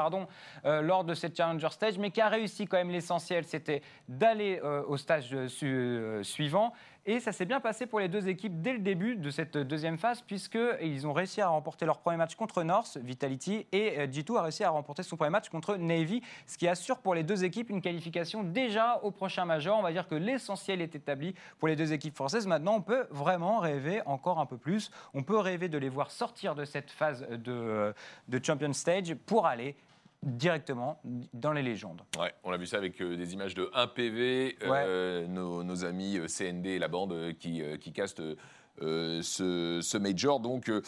euh, 0.65 0.81
lors 0.83 1.05
de 1.05 1.15
cette 1.15 1.37
challenger 1.37 1.69
stage, 1.71 1.99
mais 1.99 2.11
qui 2.11 2.21
a 2.21 2.29
réussi 2.29 2.67
quand 2.67 2.77
même 2.77 2.91
l'essentiel, 2.91 3.45
c'était 3.45 3.83
d'aller 4.09 4.61
euh, 4.65 4.83
au 4.87 4.97
stage 4.97 5.29
euh, 5.33 5.49
su- 5.49 5.67
euh, 5.67 6.23
suivant. 6.23 6.73
Et 7.05 7.19
ça 7.19 7.33
s'est 7.33 7.47
bien 7.47 7.59
passé 7.59 7.87
pour 7.87 7.99
les 7.99 8.07
deux 8.07 8.29
équipes 8.29 8.63
dès 8.63 8.75
le 8.75 8.79
début 8.79 9.17
de 9.17 9.31
cette 9.31 9.57
deuxième 9.57 9.99
phase, 9.99 10.21
puisqu'ils 10.23 11.05
ont 11.05 11.13
réussi 11.13 11.41
à 11.41 11.49
remporter 11.49 11.85
leur 11.85 11.99
premier 11.99 12.17
match 12.17 12.37
contre 12.37 12.63
North, 12.63 12.97
Vitality, 13.03 13.67
et 13.73 13.99
euh, 13.99 14.07
G2 14.07 14.37
a 14.37 14.43
réussi 14.43 14.63
à 14.63 14.71
remporter 14.71 15.03
son 15.03 15.17
premier 15.17 15.31
match 15.31 15.49
contre 15.49 15.75
Navy, 15.75 16.23
ce 16.47 16.57
qui 16.57 16.69
assure 16.69 16.99
pour 16.99 17.17
les 17.17 17.25
deux 17.25 17.43
équipes 17.43 17.71
une 17.71 17.81
qualification 17.81 18.45
déjà 18.45 19.01
au 19.03 19.11
prochain 19.11 19.45
major. 19.45 19.77
On 19.77 19.83
va 19.83 19.91
dire 19.91 20.07
que 20.07 20.15
l'essentiel 20.15 20.81
est 20.81 20.95
établi 20.95 21.35
pour 21.59 21.67
les 21.67 21.75
deux 21.75 21.93
équipes 21.93 22.15
françaises. 22.15 22.47
Maintenant, 22.47 22.77
on 22.77 22.83
peut 22.83 23.09
vraiment 23.11 23.59
rêver 23.59 24.01
encore 24.07 24.39
un 24.39 24.47
peu 24.47 24.57
plus. 24.57 24.93
On 25.13 25.25
peut 25.25 25.39
rêver 25.39 25.69
de 25.69 25.79
les 25.79 25.89
voir 25.89 26.13
sortir 26.13 26.55
de 26.55 26.65
cette 26.65 26.93
phase 26.93 27.27
de, 27.29 27.93
de 28.29 28.45
Champion 28.45 28.73
Stage 28.73 29.13
pour 29.27 29.47
aller 29.47 29.75
directement 30.23 31.01
dans 31.33 31.53
les 31.53 31.63
légendes. 31.63 32.03
Ouais, 32.19 32.33
on 32.45 32.53
a 32.53 32.57
vu 32.57 32.67
ça 32.67 32.77
avec 32.77 33.01
euh, 33.01 33.17
des 33.17 33.33
images 33.33 33.55
de 33.55 33.69
1 33.75 33.87
PV, 33.89 34.57
euh, 34.63 35.27
nos, 35.27 35.65
nos 35.65 35.85
amis 35.85 36.19
euh, 36.19 36.27
CND 36.27 36.67
et 36.67 36.79
la 36.79 36.89
bande 36.89 37.33
qui, 37.39 37.63
qui 37.81 37.93
castent 37.93 38.23
euh, 38.81 39.21
ce, 39.23 39.81
ce 39.83 39.99
major. 39.99 40.41
Donc, 40.41 40.69
euh, 40.69 40.81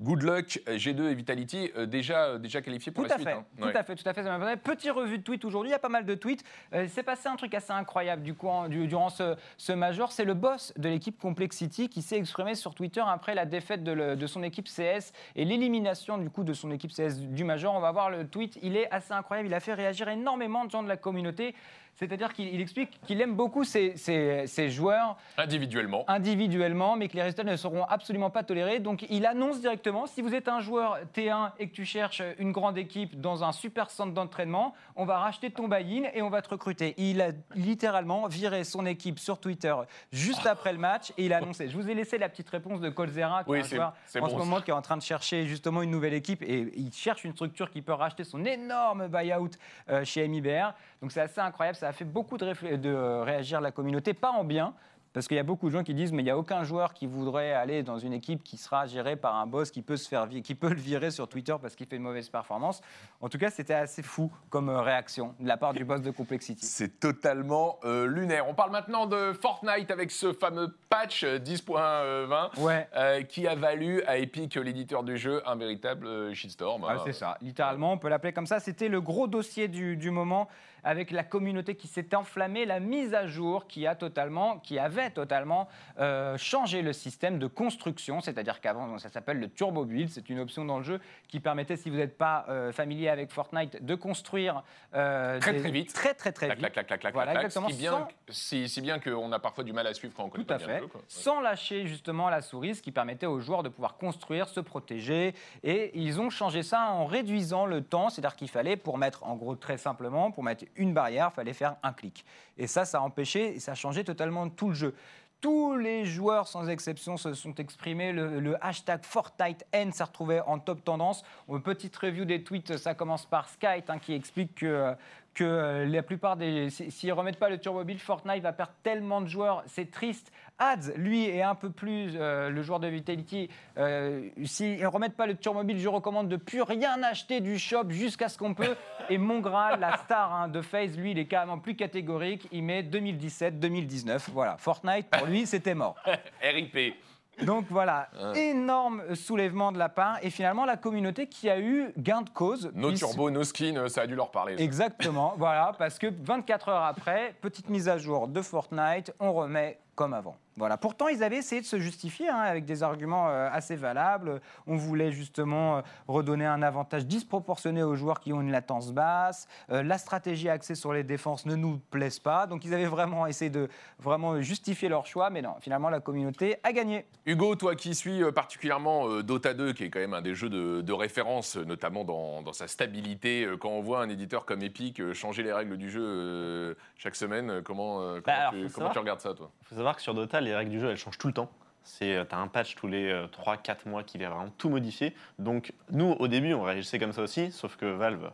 good 0.00 0.22
luck, 0.22 0.60
G2 0.66 1.10
et 1.10 1.14
Vitality, 1.14 1.70
euh, 1.76 1.86
déjà, 1.86 2.38
déjà 2.38 2.60
qualifiés 2.60 2.92
pour 2.92 3.04
Tout 3.04 3.08
la 3.08 3.14
à 3.14 3.18
suite. 3.18 3.28
fait, 3.28 3.34
hein. 3.34 3.44
tout 3.58 3.64
Ouais. 3.64 3.76
à 3.76 3.82
fait, 3.82 3.94
tout 3.96 4.08
à 4.08 4.12
fait. 4.12 4.22
Petit 4.58 4.90
revue 4.90 5.18
de 5.18 5.22
tweet 5.22 5.44
aujourd'hui, 5.44 5.70
il 5.70 5.72
y 5.72 5.76
a 5.76 5.78
pas 5.80 5.88
mal 5.88 6.04
de 6.04 6.14
tweets. 6.14 6.44
S'est 6.88 7.02
passé 7.02 7.28
un 7.28 7.36
truc 7.36 7.54
assez 7.54 7.72
incroyable 7.72 8.22
du 8.22 8.34
coup, 8.34 8.48
en- 8.48 8.68
du- 8.68 8.86
durant 8.86 9.08
ce, 9.08 9.36
ce 9.56 9.72
major. 9.72 10.12
C'est 10.12 10.24
le 10.24 10.34
boss 10.34 10.72
de 10.76 10.88
l'équipe 10.88 11.18
Complexity 11.18 11.88
qui 11.88 12.02
s'est 12.02 12.18
exprimé 12.18 12.54
sur 12.54 12.74
Twitter 12.74 13.02
après 13.06 13.34
la 13.34 13.46
défaite 13.46 13.82
de, 13.84 13.92
le- 13.92 14.16
de 14.16 14.26
son 14.26 14.42
équipe 14.42 14.68
CS 14.68 15.12
et 15.36 15.44
l'élimination 15.44 16.18
du 16.18 16.28
coup 16.30 16.44
de 16.44 16.52
son 16.52 16.70
équipe 16.70 16.92
CS 16.92 17.18
du 17.20 17.44
major. 17.44 17.74
On 17.74 17.80
va 17.80 17.92
voir 17.92 18.10
le 18.10 18.26
tweet, 18.26 18.58
il 18.62 18.76
est 18.76 18.90
assez 18.90 19.12
incroyable. 19.12 19.48
Il 19.48 19.54
a 19.54 19.60
fait 19.60 19.74
réagir 19.74 20.08
énormément 20.08 20.64
de 20.64 20.70
gens 20.70 20.82
de 20.82 20.88
la 20.88 20.96
communauté. 20.96 21.54
C'est-à-dire 21.96 22.32
qu'il 22.32 22.48
il 22.54 22.60
explique 22.60 22.98
qu'il 23.06 23.20
aime 23.20 23.34
beaucoup 23.34 23.62
ses, 23.64 23.96
ses- 23.96 24.46
ses 24.46 24.70
joueurs 24.70 25.16
Individuellement. 25.36 26.04
individuellement, 26.08 26.96
mais 26.96 27.08
que 27.08 27.14
les 27.16 27.22
résultats 27.22 27.44
ne 27.44 27.56
seront 27.56 27.84
absolument 27.84 28.30
pas 28.30 28.42
tolérés. 28.42 28.78
Donc 28.78 29.04
il 29.10 29.26
annonce 29.26 29.60
directement, 29.60 30.06
si 30.06 30.22
vous 30.22 30.34
êtes 30.34 30.48
un 30.48 30.60
joueur 30.60 30.98
T1 31.14 31.52
et 31.58 31.68
que 31.68 31.74
tu 31.74 31.84
cherches 31.84 32.22
une 32.38 32.52
grande 32.52 32.78
équipe 32.78 33.20
dans 33.20 33.44
un 33.44 33.52
super 33.52 33.90
centre 33.90 34.12
d'entraînement, 34.12 34.74
on 34.96 35.04
va 35.04 35.18
racheter 35.18 35.50
ton 35.50 35.68
buy-in 35.68 36.08
et 36.14 36.22
on 36.22 36.30
va 36.30 36.40
te 36.40 36.48
recruter. 36.48 36.94
Il 36.96 37.20
a 37.20 37.32
littéralement 37.54 38.26
viré 38.28 38.64
son 38.64 38.86
équipe 38.86 39.18
sur 39.18 39.38
Twitter 39.38 39.74
juste 40.12 40.46
après 40.46 40.72
le 40.72 40.78
match 40.78 41.12
et 41.18 41.26
il 41.26 41.32
a 41.32 41.38
annoncé. 41.38 41.68
Je 41.68 41.76
vous 41.76 41.88
ai 41.90 41.94
laissé 41.94 42.16
la 42.18 42.28
petite 42.28 42.48
réponse 42.48 42.80
de 42.80 42.88
Colzera, 42.88 43.44
qui 43.44 43.50
Oui, 43.50 43.58
est 43.58 43.62
un 43.64 43.66
joueur 43.68 43.88
en 44.16 44.20
bon, 44.20 44.26
ce 44.26 44.32
ça. 44.32 44.38
moment 44.38 44.60
qui 44.60 44.70
est 44.70 44.74
en 44.74 44.82
train 44.82 44.96
de 44.96 45.02
chercher 45.02 45.44
justement 45.46 45.82
une 45.82 45.90
nouvelle 45.90 46.14
équipe 46.14 46.42
et 46.42 46.72
il 46.76 46.92
cherche 46.92 47.24
une 47.24 47.32
structure 47.32 47.70
qui 47.70 47.82
peut 47.82 47.92
racheter 47.92 48.24
son 48.24 48.44
énorme 48.44 49.08
buy-out 49.08 49.58
euh, 49.90 50.04
chez 50.04 50.26
MIBR. 50.26 50.72
Donc 51.02 51.12
c'est 51.12 51.20
assez 51.20 51.40
incroyable, 51.40 51.76
ça 51.80 51.88
a 51.88 51.92
fait 51.92 52.04
beaucoup 52.04 52.36
de, 52.36 52.76
de 52.76 52.90
euh, 52.90 53.22
réagir 53.22 53.60
la 53.62 53.70
communauté, 53.72 54.12
pas 54.12 54.30
en 54.30 54.44
bien. 54.44 54.74
Parce 55.12 55.26
qu'il 55.26 55.36
y 55.36 55.40
a 55.40 55.42
beaucoup 55.42 55.66
de 55.66 55.72
gens 55.72 55.82
qui 55.82 55.92
disent 55.92 56.12
mais 56.12 56.22
il 56.22 56.26
n'y 56.26 56.30
a 56.30 56.38
aucun 56.38 56.62
joueur 56.62 56.94
qui 56.94 57.08
voudrait 57.08 57.52
aller 57.52 57.82
dans 57.82 57.98
une 57.98 58.12
équipe 58.12 58.44
qui 58.44 58.56
sera 58.56 58.86
gérée 58.86 59.16
par 59.16 59.34
un 59.34 59.44
boss 59.48 59.72
qui 59.72 59.82
peut 59.82 59.96
se 59.96 60.08
faire 60.08 60.28
qui 60.28 60.54
peut 60.54 60.68
le 60.68 60.76
virer 60.76 61.10
sur 61.10 61.26
Twitter 61.26 61.56
parce 61.60 61.74
qu'il 61.74 61.86
fait 61.88 61.96
une 61.96 62.02
mauvaise 62.04 62.28
performance. 62.28 62.80
En 63.20 63.28
tout 63.28 63.36
cas, 63.36 63.50
c'était 63.50 63.74
assez 63.74 64.04
fou 64.04 64.30
comme 64.50 64.68
euh, 64.68 64.80
réaction 64.82 65.34
de 65.40 65.48
la 65.48 65.56
part 65.56 65.72
du 65.74 65.84
boss 65.84 66.00
de 66.00 66.12
Complexity. 66.12 66.64
C'est 66.66 67.00
totalement 67.00 67.80
euh, 67.82 68.06
lunaire. 68.06 68.48
On 68.48 68.54
parle 68.54 68.70
maintenant 68.70 69.06
de 69.06 69.32
Fortnite 69.32 69.90
avec 69.90 70.12
ce 70.12 70.32
fameux 70.32 70.76
patch 70.88 71.24
euh, 71.24 71.40
10.20 71.40 72.60
Ouais. 72.60 72.88
euh, 72.94 73.22
qui 73.22 73.48
a 73.48 73.56
valu 73.56 74.04
à 74.04 74.16
Epic, 74.18 74.54
l'éditeur 74.54 75.02
du 75.02 75.16
jeu, 75.16 75.42
un 75.44 75.56
véritable 75.56 76.32
shitstorm. 76.36 76.86
Ah, 76.88 76.98
c'est 77.04 77.12
ça, 77.14 77.36
littéralement, 77.40 77.94
on 77.94 77.98
peut 77.98 78.08
l'appeler 78.08 78.32
comme 78.32 78.46
ça. 78.46 78.60
C'était 78.60 78.88
le 78.88 79.00
gros 79.00 79.26
dossier 79.26 79.66
du, 79.66 79.96
du 79.96 80.12
moment 80.12 80.46
avec 80.84 81.10
la 81.10 81.24
communauté 81.24 81.74
qui 81.74 81.86
s'est 81.88 82.14
enflammée, 82.14 82.64
la 82.66 82.80
mise 82.80 83.14
à 83.14 83.26
jour 83.26 83.66
qui, 83.66 83.86
a 83.86 83.94
totalement, 83.94 84.58
qui 84.58 84.78
avait 84.78 85.10
totalement 85.10 85.68
euh, 85.98 86.36
changé 86.38 86.82
le 86.82 86.92
système 86.92 87.38
de 87.38 87.46
construction, 87.46 88.20
c'est-à-dire 88.20 88.60
qu'avant, 88.60 88.98
ça 88.98 89.08
s'appelle 89.08 89.38
le 89.40 89.48
Turbo 89.48 89.84
Build, 89.84 90.08
c'est 90.10 90.28
une 90.30 90.40
option 90.40 90.64
dans 90.64 90.78
le 90.78 90.84
jeu 90.84 91.00
qui 91.28 91.40
permettait, 91.40 91.76
si 91.76 91.90
vous 91.90 91.96
n'êtes 91.96 92.16
pas 92.18 92.44
euh, 92.48 92.72
familier 92.72 93.08
avec 93.08 93.30
Fortnite, 93.30 93.84
de 93.84 93.94
construire 93.94 94.62
euh, 94.94 95.38
Très, 95.40 95.52
des- 95.52 95.60
très 95.60 95.70
vite. 95.70 95.92
Très, 95.92 96.14
très, 96.14 96.32
très 96.32 96.48
vite. 96.48 96.58
clac, 96.58 96.72
clac, 96.86 97.00
clac, 97.00 97.14
Voilà, 97.14 97.34
exactement, 97.34 97.68
Si 97.68 97.76
bien, 97.76 97.92
sans- 97.92 98.08
si, 98.28 98.68
si 98.68 98.80
bien 98.80 98.98
qu'on 98.98 99.30
a 99.32 99.38
parfois 99.38 99.64
du 99.64 99.72
mal 99.72 99.86
à 99.86 99.94
suivre 99.94 100.14
quand 100.16 100.24
on 100.24 100.28
connaît 100.28 100.44
Tout 100.44 100.52
à 100.52 100.58
pas 100.58 100.64
bien 100.64 100.66
fait. 100.74 100.80
le 100.80 100.86
jeu. 100.86 100.88
quoi. 100.88 101.00
Sans 101.08 101.40
lâcher 101.40 101.86
justement 101.86 102.28
la 102.28 102.40
souris, 102.42 102.74
ce 102.76 102.82
qui 102.82 102.92
permettait 102.92 103.26
aux 103.26 103.40
joueurs 103.40 103.62
de 103.62 103.68
pouvoir 103.68 103.96
construire, 103.96 104.48
se 104.48 104.60
protéger. 104.60 105.34
Et 105.62 105.90
ils 105.98 106.20
ont 106.20 106.30
changé 106.30 106.62
ça 106.62 106.90
en 106.90 107.04
réduisant 107.06 107.66
le 107.66 107.82
temps. 107.82 108.10
C'est-à-dire 108.10 108.36
qu'il 108.36 108.48
fallait, 108.48 108.76
pour 108.76 108.98
mettre, 108.98 109.24
en 109.24 109.36
gros, 109.36 109.54
très 109.56 109.76
simplement, 109.78 110.30
pour 110.30 110.42
mettre 110.42 110.64
une 110.76 110.92
barrière, 110.94 111.32
fallait 111.32 111.52
faire 111.52 111.76
un 111.82 111.92
clic. 111.92 112.24
Et 112.58 112.66
ça, 112.66 112.84
ça 112.84 112.98
a 112.98 113.00
empêché, 113.00 113.54
et 113.56 113.60
ça 113.60 113.72
a 113.72 113.74
changé 113.74 114.04
totalement 114.04 114.48
tout 114.48 114.68
le 114.68 114.74
jeu. 114.74 114.94
Tous 115.40 115.74
les 115.74 116.04
joueurs, 116.04 116.46
sans 116.48 116.68
exception, 116.68 117.16
se 117.16 117.32
sont 117.32 117.54
exprimés. 117.54 118.12
Le, 118.12 118.56
hashtag 118.62 119.00
FortniteN 119.04 119.90
s'est 119.90 120.04
retrouvé 120.04 120.40
en 120.42 120.58
top 120.58 120.84
tendance. 120.84 121.24
Une 121.48 121.62
petite 121.62 121.96
review 121.96 122.26
des 122.26 122.44
tweets, 122.44 122.76
ça 122.76 122.94
commence 122.94 123.24
par 123.24 123.48
Skype, 123.48 123.88
hein, 123.88 123.98
qui 123.98 124.12
explique 124.12 124.54
que, 124.56 124.94
que 125.32 125.44
euh, 125.44 125.86
la 125.86 126.02
plupart 126.02 126.36
des. 126.36 126.68
si- 126.68 126.90
S'ils 126.90 127.08
ne 127.08 127.14
remettent 127.14 127.38
pas 127.38 127.48
le 127.48 127.56
Turbo 127.58 127.82
Build, 127.84 128.00
Fortnite 128.02 128.42
va 128.42 128.52
perdre 128.52 128.74
tellement 128.82 129.22
de 129.22 129.28
joueurs. 129.28 129.62
C'est 129.66 129.90
triste. 129.90 130.30
Ads, 130.60 130.92
lui, 130.96 131.24
est 131.26 131.42
un 131.42 131.54
peu 131.54 131.70
plus 131.70 132.12
euh, 132.14 132.50
le 132.50 132.62
joueur 132.62 132.78
de 132.80 132.86
Vitality. 132.86 133.48
Euh, 133.78 134.28
S'ils 134.44 134.80
ne 134.80 134.86
remettent 134.86 135.16
pas 135.16 135.26
le 135.26 135.34
Turbo 135.34 135.64
Build, 135.64 135.80
je 135.80 135.88
recommande 135.88 136.28
de 136.28 136.36
plus 136.36 136.60
rien 136.62 137.02
acheter 137.02 137.40
du 137.40 137.58
shop 137.58 137.88
jusqu'à 137.88 138.28
ce 138.28 138.36
qu'on 138.38 138.52
peut. 138.54 138.76
Et 139.08 139.16
Mongral, 139.18 139.80
la 139.80 139.96
star 139.96 140.32
hein, 140.34 140.48
de 140.48 140.60
FaZe, 140.60 140.96
lui, 140.98 141.12
il 141.12 141.18
est 141.18 141.24
carrément 141.26 141.58
plus 141.58 141.74
catégorique. 141.74 142.46
Il 142.52 142.62
met 142.64 142.82
2017-2019. 142.82 144.28
Voilà. 144.32 144.56
Fortnite, 144.58 145.06
pour 145.10 145.26
lui, 145.26 145.46
c'était 145.46 145.74
mort. 145.74 145.96
RIP. 146.42 146.94
Donc 147.42 147.64
voilà, 147.70 148.10
énorme 148.34 149.14
soulèvement 149.14 149.72
de 149.72 149.78
la 149.78 149.88
part. 149.88 150.18
Et 150.22 150.28
finalement, 150.28 150.66
la 150.66 150.76
communauté 150.76 151.26
qui 151.26 151.48
a 151.48 151.58
eu 151.58 151.90
gain 151.96 152.20
de 152.20 152.28
cause. 152.28 152.70
Nos 152.74 152.88
puisque- 152.88 153.06
turbos, 153.06 153.30
nos 153.30 153.44
skins, 153.44 153.78
euh, 153.78 153.88
ça 153.88 154.02
a 154.02 154.06
dû 154.06 154.14
leur 154.14 154.30
parler. 154.30 154.58
ça. 154.58 154.62
Exactement, 154.62 155.32
voilà, 155.38 155.72
parce 155.78 155.98
que 155.98 156.08
24 156.22 156.68
heures 156.68 156.82
après, 156.84 157.34
petite 157.40 157.70
mise 157.70 157.88
à 157.88 157.96
jour 157.96 158.28
de 158.28 158.42
Fortnite, 158.42 159.14
on 159.20 159.32
remet 159.32 159.78
comme 159.94 160.12
avant. 160.12 160.36
Voilà. 160.56 160.76
Pourtant, 160.76 161.08
ils 161.08 161.22
avaient 161.22 161.36
essayé 161.38 161.60
de 161.60 161.66
se 161.66 161.78
justifier 161.78 162.28
hein, 162.28 162.36
avec 162.38 162.64
des 162.64 162.82
arguments 162.82 163.28
euh, 163.28 163.48
assez 163.52 163.76
valables. 163.76 164.40
On 164.66 164.76
voulait 164.76 165.12
justement 165.12 165.78
euh, 165.78 165.80
redonner 166.08 166.44
un 166.46 166.62
avantage 166.62 167.06
disproportionné 167.06 167.82
aux 167.82 167.94
joueurs 167.94 168.20
qui 168.20 168.32
ont 168.32 168.40
une 168.40 168.50
latence 168.50 168.92
basse. 168.92 169.48
Euh, 169.70 169.82
la 169.82 169.96
stratégie 169.98 170.48
axée 170.48 170.74
sur 170.74 170.92
les 170.92 171.02
défenses 171.04 171.46
ne 171.46 171.54
nous 171.54 171.78
plaise 171.90 172.18
pas. 172.18 172.46
Donc, 172.46 172.64
ils 172.64 172.74
avaient 172.74 172.84
vraiment 172.86 173.26
essayé 173.26 173.50
de 173.50 173.68
vraiment 173.98 174.40
justifier 174.40 174.88
leur 174.88 175.06
choix. 175.06 175.30
Mais 175.30 175.42
non, 175.42 175.54
finalement, 175.60 175.88
la 175.90 176.00
communauté 176.00 176.56
a 176.62 176.72
gagné. 176.72 177.06
Hugo, 177.26 177.54
toi 177.56 177.74
qui 177.76 177.94
suis 177.94 178.20
particulièrement 178.32 179.08
euh, 179.08 179.22
Dota 179.22 179.54
2, 179.54 179.72
qui 179.72 179.84
est 179.84 179.90
quand 179.90 180.00
même 180.00 180.14
un 180.14 180.22
des 180.22 180.34
jeux 180.34 180.50
de, 180.50 180.80
de 180.82 180.92
référence, 180.92 181.56
notamment 181.56 182.04
dans, 182.04 182.42
dans 182.42 182.52
sa 182.52 182.66
stabilité, 182.68 183.46
quand 183.60 183.70
on 183.70 183.80
voit 183.80 184.00
un 184.02 184.08
éditeur 184.08 184.44
comme 184.44 184.62
Epic 184.62 185.12
changer 185.14 185.42
les 185.42 185.52
règles 185.52 185.76
du 185.76 185.90
jeu 185.90 186.02
euh, 186.02 186.74
chaque 186.96 187.14
semaine, 187.16 187.50
euh, 187.50 187.62
comment, 187.62 188.02
euh, 188.02 188.20
comment, 188.24 188.36
alors, 188.36 188.52
tu, 188.52 188.68
faut 188.68 188.74
comment 188.74 188.88
savoir- 188.88 188.92
tu 188.92 188.98
regardes 188.98 189.20
ça, 189.20 189.34
toi? 189.34 189.50
Il 189.62 189.66
faut 189.68 189.74
savoir 189.76 189.96
que 189.96 190.02
sur 190.02 190.14
Dota, 190.14 190.39
les 190.40 190.54
règles 190.54 190.70
du 190.70 190.80
jeu, 190.80 190.90
elles 190.90 190.96
changent 190.96 191.18
tout 191.18 191.26
le 191.28 191.32
temps. 191.34 191.50
C'est, 191.82 192.14
euh, 192.16 192.24
t'as 192.24 192.36
un 192.36 192.46
patch 192.48 192.74
tous 192.74 192.86
les 192.88 193.10
3-4 193.32 193.86
mois 193.88 194.02
qui 194.02 194.18
vient 194.18 194.30
vraiment 194.30 194.50
tout 194.58 194.68
modifier. 194.68 195.14
Donc, 195.38 195.72
nous, 195.90 196.12
au 196.18 196.28
début, 196.28 196.52
on 196.54 196.62
réagissait 196.62 196.98
comme 196.98 197.12
ça 197.12 197.22
aussi, 197.22 197.50
sauf 197.52 197.76
que 197.76 197.86
Valve, 197.86 198.30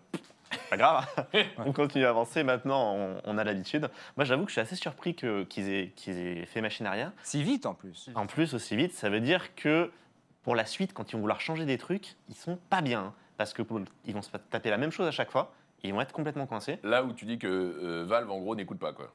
pas 0.70 0.76
grave, 0.76 1.06
on 1.58 1.72
continue 1.72 2.04
à 2.06 2.10
avancer. 2.10 2.42
Maintenant, 2.42 2.94
on, 2.94 3.20
on 3.24 3.38
a 3.38 3.44
l'habitude. 3.44 3.88
Moi, 4.16 4.24
j'avoue 4.24 4.42
que 4.44 4.50
je 4.50 4.54
suis 4.54 4.60
assez 4.60 4.76
surpris 4.76 5.14
que, 5.14 5.44
qu'ils, 5.44 5.68
aient, 5.70 5.92
qu'ils 5.94 6.18
aient 6.18 6.46
fait 6.46 6.60
machine 6.60 6.86
arrière. 6.86 7.12
Si 7.22 7.42
vite 7.42 7.66
en 7.66 7.74
plus. 7.74 8.10
En 8.16 8.26
plus, 8.26 8.52
aussi 8.54 8.76
vite, 8.76 8.92
ça 8.92 9.08
veut 9.10 9.20
dire 9.20 9.54
que 9.54 9.90
pour 10.42 10.54
la 10.56 10.66
suite, 10.66 10.92
quand 10.92 11.10
ils 11.10 11.14
vont 11.14 11.20
vouloir 11.20 11.40
changer 11.40 11.64
des 11.66 11.78
trucs, 11.78 12.16
ils 12.28 12.34
sont 12.34 12.58
pas 12.70 12.80
bien. 12.82 13.00
hein, 13.00 13.14
parce 13.36 13.52
que 13.54 13.62
pour- 13.62 13.80
ils 14.06 14.14
vont 14.14 14.22
se 14.22 14.30
taper 14.50 14.70
la 14.70 14.78
même 14.78 14.90
chose 14.92 15.06
à 15.06 15.10
chaque 15.12 15.30
fois. 15.30 15.52
Et 15.84 15.88
ils 15.88 15.94
vont 15.94 16.00
être 16.00 16.12
complètement 16.12 16.46
coincés. 16.46 16.78
Là 16.82 17.04
où 17.04 17.12
tu 17.12 17.26
dis 17.26 17.38
que 17.38 17.46
euh, 17.46 18.04
Valve, 18.08 18.30
en 18.30 18.38
gros, 18.40 18.56
n'écoute 18.56 18.78
pas, 18.78 18.92
quoi. 18.92 19.12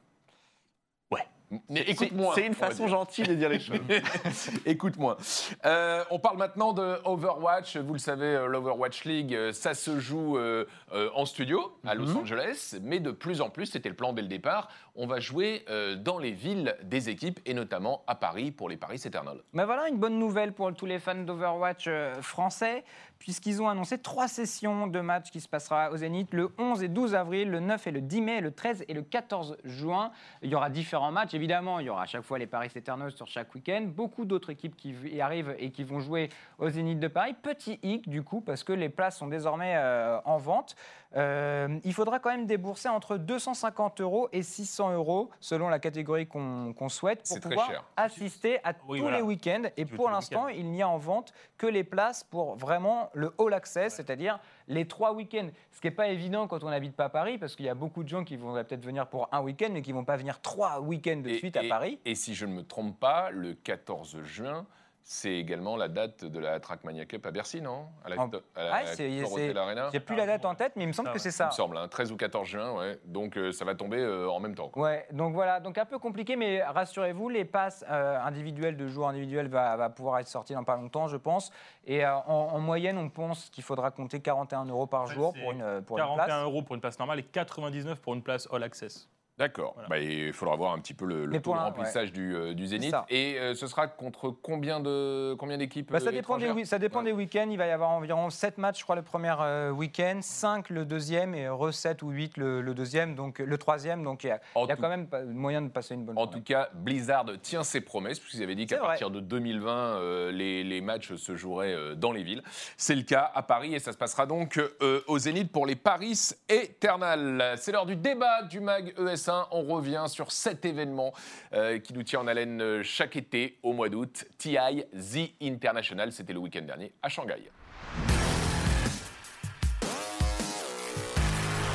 Mais 1.68 1.80
écoute-moi. 1.82 2.32
C'est 2.34 2.46
une 2.46 2.54
façon 2.54 2.84
dire. 2.84 2.88
gentille 2.92 3.26
de 3.26 3.34
dire 3.34 3.48
les 3.48 3.60
choses. 3.60 3.78
Écoute-moi. 4.66 5.16
Euh, 5.64 6.04
on 6.10 6.18
parle 6.18 6.38
maintenant 6.38 6.72
de 6.72 6.98
Overwatch. 7.04 7.76
Vous 7.76 7.92
le 7.92 7.98
savez, 7.98 8.26
euh, 8.26 8.46
l'Overwatch 8.46 9.04
League, 9.04 9.34
euh, 9.34 9.52
ça 9.52 9.74
se 9.74 9.98
joue 9.98 10.36
euh, 10.38 10.66
euh, 10.92 11.10
en 11.14 11.26
studio 11.26 11.76
à 11.86 11.94
Los 11.94 12.16
Angeles, 12.16 12.76
mais 12.82 13.00
de 13.00 13.10
plus 13.10 13.40
en 13.40 13.50
plus, 13.50 13.66
c'était 13.66 13.88
le 13.88 13.94
plan 13.96 14.12
dès 14.12 14.22
le 14.22 14.28
départ, 14.28 14.68
on 14.94 15.06
va 15.06 15.20
jouer 15.20 15.64
euh, 15.70 15.96
dans 15.96 16.18
les 16.18 16.32
villes 16.32 16.76
des 16.82 17.08
équipes 17.08 17.40
et 17.46 17.54
notamment 17.54 18.02
à 18.06 18.14
Paris 18.14 18.50
pour 18.50 18.68
les 18.68 18.76
Paris 18.76 19.00
Eternal. 19.04 19.38
Mais 19.52 19.64
voilà 19.64 19.88
une 19.88 19.98
bonne 19.98 20.18
nouvelle 20.18 20.52
pour 20.52 20.72
tous 20.74 20.86
les 20.86 20.98
fans 20.98 21.14
d'Overwatch 21.14 21.84
euh, 21.88 22.20
français, 22.22 22.84
puisqu'ils 23.18 23.62
ont 23.62 23.68
annoncé 23.68 23.98
trois 23.98 24.28
sessions 24.28 24.86
de 24.86 25.00
matchs 25.00 25.30
qui 25.30 25.40
se 25.40 25.48
passera 25.48 25.90
au 25.90 25.96
Zénith 25.96 26.32
le 26.32 26.50
11 26.58 26.82
et 26.82 26.88
12 26.88 27.14
avril, 27.14 27.50
le 27.50 27.60
9 27.60 27.86
et 27.86 27.90
le 27.90 28.00
10 28.00 28.20
mai, 28.20 28.40
le 28.40 28.50
13 28.50 28.84
et 28.88 28.94
le 28.94 29.02
14 29.02 29.56
juin. 29.64 30.10
Il 30.42 30.50
y 30.50 30.54
aura 30.54 30.70
différents 30.70 31.12
matchs, 31.12 31.34
évidemment. 31.42 31.80
Il 31.80 31.86
y 31.86 31.90
aura 31.90 32.02
à 32.02 32.06
chaque 32.06 32.22
fois 32.22 32.38
les 32.38 32.46
Paris 32.46 32.70
Eternals 32.74 33.10
sur 33.12 33.26
chaque 33.26 33.52
week-end. 33.54 33.88
Beaucoup 33.88 34.24
d'autres 34.24 34.50
équipes 34.50 34.76
qui 34.76 34.92
y 34.92 35.20
arrivent 35.20 35.54
et 35.58 35.70
qui 35.72 35.82
vont 35.82 35.98
jouer 35.98 36.28
au 36.58 36.68
Zénith 36.68 37.00
de 37.00 37.08
Paris. 37.08 37.34
Petit 37.34 37.80
hic, 37.82 38.08
du 38.08 38.22
coup, 38.22 38.40
parce 38.40 38.62
que 38.62 38.72
les 38.72 38.88
places 38.88 39.18
sont 39.18 39.26
désormais 39.26 39.74
euh, 39.76 40.20
en 40.24 40.36
vente. 40.38 40.76
Euh, 41.14 41.78
il 41.84 41.92
faudra 41.92 42.20
quand 42.20 42.30
même 42.30 42.46
débourser 42.46 42.88
entre 42.88 43.16
250 43.18 44.00
euros 44.00 44.28
et 44.32 44.42
600 44.42 44.94
euros, 44.94 45.30
selon 45.40 45.68
la 45.68 45.78
catégorie 45.78 46.26
qu'on 46.26 46.88
souhaite, 46.88 47.24
pour 47.28 47.40
pouvoir 47.40 47.66
cher. 47.70 47.84
assister 47.96 48.60
à 48.64 48.72
Oui, 48.88 48.98
tous 48.98 49.02
voilà. 49.02 49.18
les 49.18 49.22
week-ends. 49.22 49.64
Et 49.76 49.84
pour 49.84 50.08
l'instant, 50.10 50.48
il 50.48 50.70
n'y 50.70 50.80
a 50.80 50.88
en 50.88 50.96
vente 50.96 51.34
que 51.58 51.66
les 51.66 51.84
places 51.84 52.24
pour 52.24 52.54
vraiment 52.56 53.10
le 53.14 53.34
all 53.38 53.52
access, 53.52 53.94
c'est-à-dire 53.96 54.38
les 54.72 54.86
trois 54.86 55.12
week-ends. 55.12 55.48
Ce 55.70 55.80
qui 55.80 55.86
n'est 55.86 55.92
pas 55.94 56.08
évident 56.08 56.48
quand 56.48 56.64
on 56.64 56.70
n'habite 56.70 56.94
pas 56.96 57.04
à 57.04 57.08
Paris, 57.08 57.38
parce 57.38 57.54
qu'il 57.54 57.66
y 57.66 57.68
a 57.68 57.74
beaucoup 57.74 58.02
de 58.02 58.08
gens 58.08 58.24
qui 58.24 58.36
voudraient 58.36 58.64
peut-être 58.64 58.84
venir 58.84 59.06
pour 59.06 59.28
un 59.32 59.40
week-end, 59.42 59.68
mais 59.72 59.82
qui 59.82 59.90
ne 59.90 59.94
vont 59.96 60.04
pas 60.04 60.16
venir 60.16 60.40
trois 60.40 60.80
week-ends 60.80 61.20
de 61.22 61.28
Et- 61.30 61.38
suite 61.38 61.56
à 61.56 61.62
et- 61.64 61.68
Paris. 61.68 61.98
Et 62.04 62.14
si 62.14 62.34
je 62.34 62.46
ne 62.46 62.52
me 62.54 62.62
trompe 62.62 62.98
pas, 62.98 63.30
le 63.30 63.54
14 63.54 64.22
juin, 64.22 64.66
c'est 65.04 65.32
également 65.32 65.76
la 65.76 65.88
date 65.88 66.24
de 66.24 66.38
la 66.38 66.60
Trackmania 66.60 67.04
Cup 67.06 67.26
à 67.26 67.30
Bercy, 67.30 67.60
non? 67.60 67.86
À 68.04 68.08
la, 68.08 68.20
En- 68.20 68.28
à 68.54 68.62
la 68.64 68.74
Ah, 68.74 68.82
Hotel 68.92 69.58
Arena 69.58 69.88
J'ai 69.92 70.00
plus 70.00 70.16
la 70.16 70.26
date 70.26 70.44
en 70.44 70.54
tête, 70.54 70.72
mais 70.76 70.84
il 70.84 70.88
me 70.88 70.92
semble 70.92 71.08
Ah 71.08 71.12
que 71.12 71.16
ouais. 71.16 71.22
c'est 71.22 71.30
Il 71.30 71.32
ça. 71.32 71.46
me 71.46 71.50
semble, 71.50 71.76
hein, 71.76 71.88
13 71.88 72.12
ou 72.12 72.16
14 72.16 72.46
juin, 72.48 72.72
ouais. 72.78 72.98
Donc 73.04 73.36
euh, 73.36 73.52
ça 73.52 73.64
va 73.64 73.74
tomber 73.74 73.98
euh, 73.98 74.28
en 74.30 74.40
même 74.40 74.54
temps. 74.54 74.68
quoi. 74.68 74.82
Ouais, 74.84 75.06
donc 75.12 75.34
voilà, 75.34 75.60
donc 75.60 75.76
un 75.78 75.84
peu 75.84 75.98
compliqué, 75.98 76.36
mais 76.36 76.62
rassurez-vous, 76.62 77.28
les 77.28 77.44
passes 77.44 77.84
euh, 77.90 78.18
individuelles 78.20 78.76
de 78.76 78.86
joueurs 78.86 79.08
individuels 79.08 79.48
va, 79.48 79.76
va 79.76 79.90
pouvoir 79.90 80.18
être 80.20 80.28
sorties 80.28 80.54
dans 80.54 80.64
pas 80.64 80.76
longtemps, 80.76 81.08
je 81.08 81.16
pense. 81.16 81.50
Et 81.86 82.04
euh, 82.04 82.14
en, 82.14 82.50
en 82.52 82.58
moyenne, 82.60 82.96
on 82.98 83.08
pense 83.08 83.50
qu'il 83.50 83.64
faudra 83.64 83.90
compter 83.90 84.20
41 84.20 84.66
euros 84.66 84.86
par 84.86 85.06
jour 85.08 85.32
pour 85.34 85.52
une, 85.52 85.82
pour 85.82 85.98
une 85.98 86.04
41 86.04 86.24
place. 86.24 86.42
euros 86.44 86.62
pour 86.62 86.74
une 86.74 86.80
place 86.80 86.98
normale 86.98 87.18
et 87.18 87.24
99 87.24 87.98
pour 88.00 88.14
une 88.14 88.22
place 88.22 88.48
all 88.52 88.62
access. 88.62 89.08
D'accord. 89.38 89.72
Voilà. 89.74 89.88
Bah, 89.88 89.98
il 89.98 90.32
faudra 90.32 90.56
voir 90.56 90.72
un 90.72 90.78
petit 90.78 90.94
peu 90.94 91.06
le, 91.06 91.24
le 91.26 91.40
taux 91.40 91.52
de 91.54 91.58
remplissage 91.58 92.12
du, 92.12 92.34
euh, 92.36 92.52
du 92.54 92.66
Zénith. 92.66 92.90
ça. 92.90 93.06
Et 93.08 93.38
euh, 93.38 93.54
ce 93.54 93.66
sera 93.66 93.86
contre 93.88 94.30
combien 94.30 94.78
de 94.78 95.34
combien 95.38 95.56
d'équipes 95.56 95.90
Bah, 95.90 96.00
ça, 96.00 96.08
euh, 96.10 96.12
dépend 96.12 96.36
des, 96.38 96.64
ça 96.66 96.78
dépend 96.78 96.98
Ouais. 96.98 97.06
des 97.06 97.12
week-ends. 97.12 97.48
Il 97.50 97.56
va 97.58 97.66
y 97.66 97.70
avoir 97.70 97.90
environ 97.90 98.28
7 98.30 98.58
matchs, 98.58 98.78
je 98.80 98.84
crois, 98.84 98.94
le 98.96 99.02
premier 99.02 99.34
euh, 99.40 99.70
week-end, 99.70 100.18
5 100.20 100.68
le 100.70 100.84
deuxième 100.84 101.34
et 101.34 101.48
re 101.48 101.72
7 101.72 102.02
ou 102.02 102.10
8 102.10 102.36
le, 102.36 102.60
le 102.60 102.74
deuxième, 102.74 103.14
donc 103.14 103.38
le 103.38 103.58
troisième. 103.58 104.04
Donc 104.04 104.22
il 104.24 104.28
y 104.28 104.30
a, 104.30 104.40
il 104.56 104.68
y 104.68 104.70
a 104.70 104.76
tout- 104.76 104.82
quand 104.82 104.88
même 104.90 105.08
moyen 105.32 105.62
de 105.62 105.68
passer 105.70 105.94
une 105.94 106.04
bonne 106.04 106.18
En 106.18 106.24
journée. 106.24 106.38
tout 106.38 106.44
cas, 106.44 106.68
Blizzard 106.74 107.24
tient 107.40 107.62
ses 107.64 107.80
promesses, 107.80 108.20
puisqu'ils 108.20 108.42
avaient 108.42 108.54
dit 108.54 108.66
qu'à 108.66 108.78
partir 108.78 109.10
de 109.10 109.20
2020, 109.20 109.70
euh, 109.72 110.30
les, 110.30 110.62
les 110.62 110.80
matchs 110.82 111.14
se 111.14 111.36
joueraient 111.36 111.96
dans 111.96 112.12
les 112.12 112.22
villes. 112.22 112.42
C'est 112.76 112.94
le 112.94 113.02
cas 113.02 113.30
à 113.34 113.42
Paris 113.42 113.74
et 113.74 113.78
ça 113.78 113.92
se 113.92 113.98
passera 113.98 114.26
donc 114.26 114.60
au 115.08 115.18
Zénith 115.18 115.50
pour 115.50 115.64
les 115.66 115.76
Paris 115.76 116.18
Eternal. 116.48 117.54
C'est 117.56 117.72
l'heure 117.72 117.86
du 117.86 117.96
débat 117.96 118.42
du 118.42 118.60
MAG 118.60 118.92
ES1. 119.22 119.46
On 119.50 119.62
revient 119.62 120.04
sur 120.08 120.32
cet 120.32 120.64
événement 120.64 121.12
euh, 121.52 121.78
qui 121.78 121.94
nous 121.94 122.02
tient 122.02 122.20
en 122.20 122.26
haleine 122.26 122.60
euh, 122.60 122.82
chaque 122.82 123.16
été 123.16 123.58
au 123.62 123.72
mois 123.72 123.88
d'août. 123.88 124.24
TI 124.38 124.84
The 124.92 125.32
International, 125.42 126.12
c'était 126.12 126.32
le 126.32 126.40
week-end 126.40 126.62
dernier 126.62 126.92
à 127.02 127.08
Shanghai. 127.08 127.50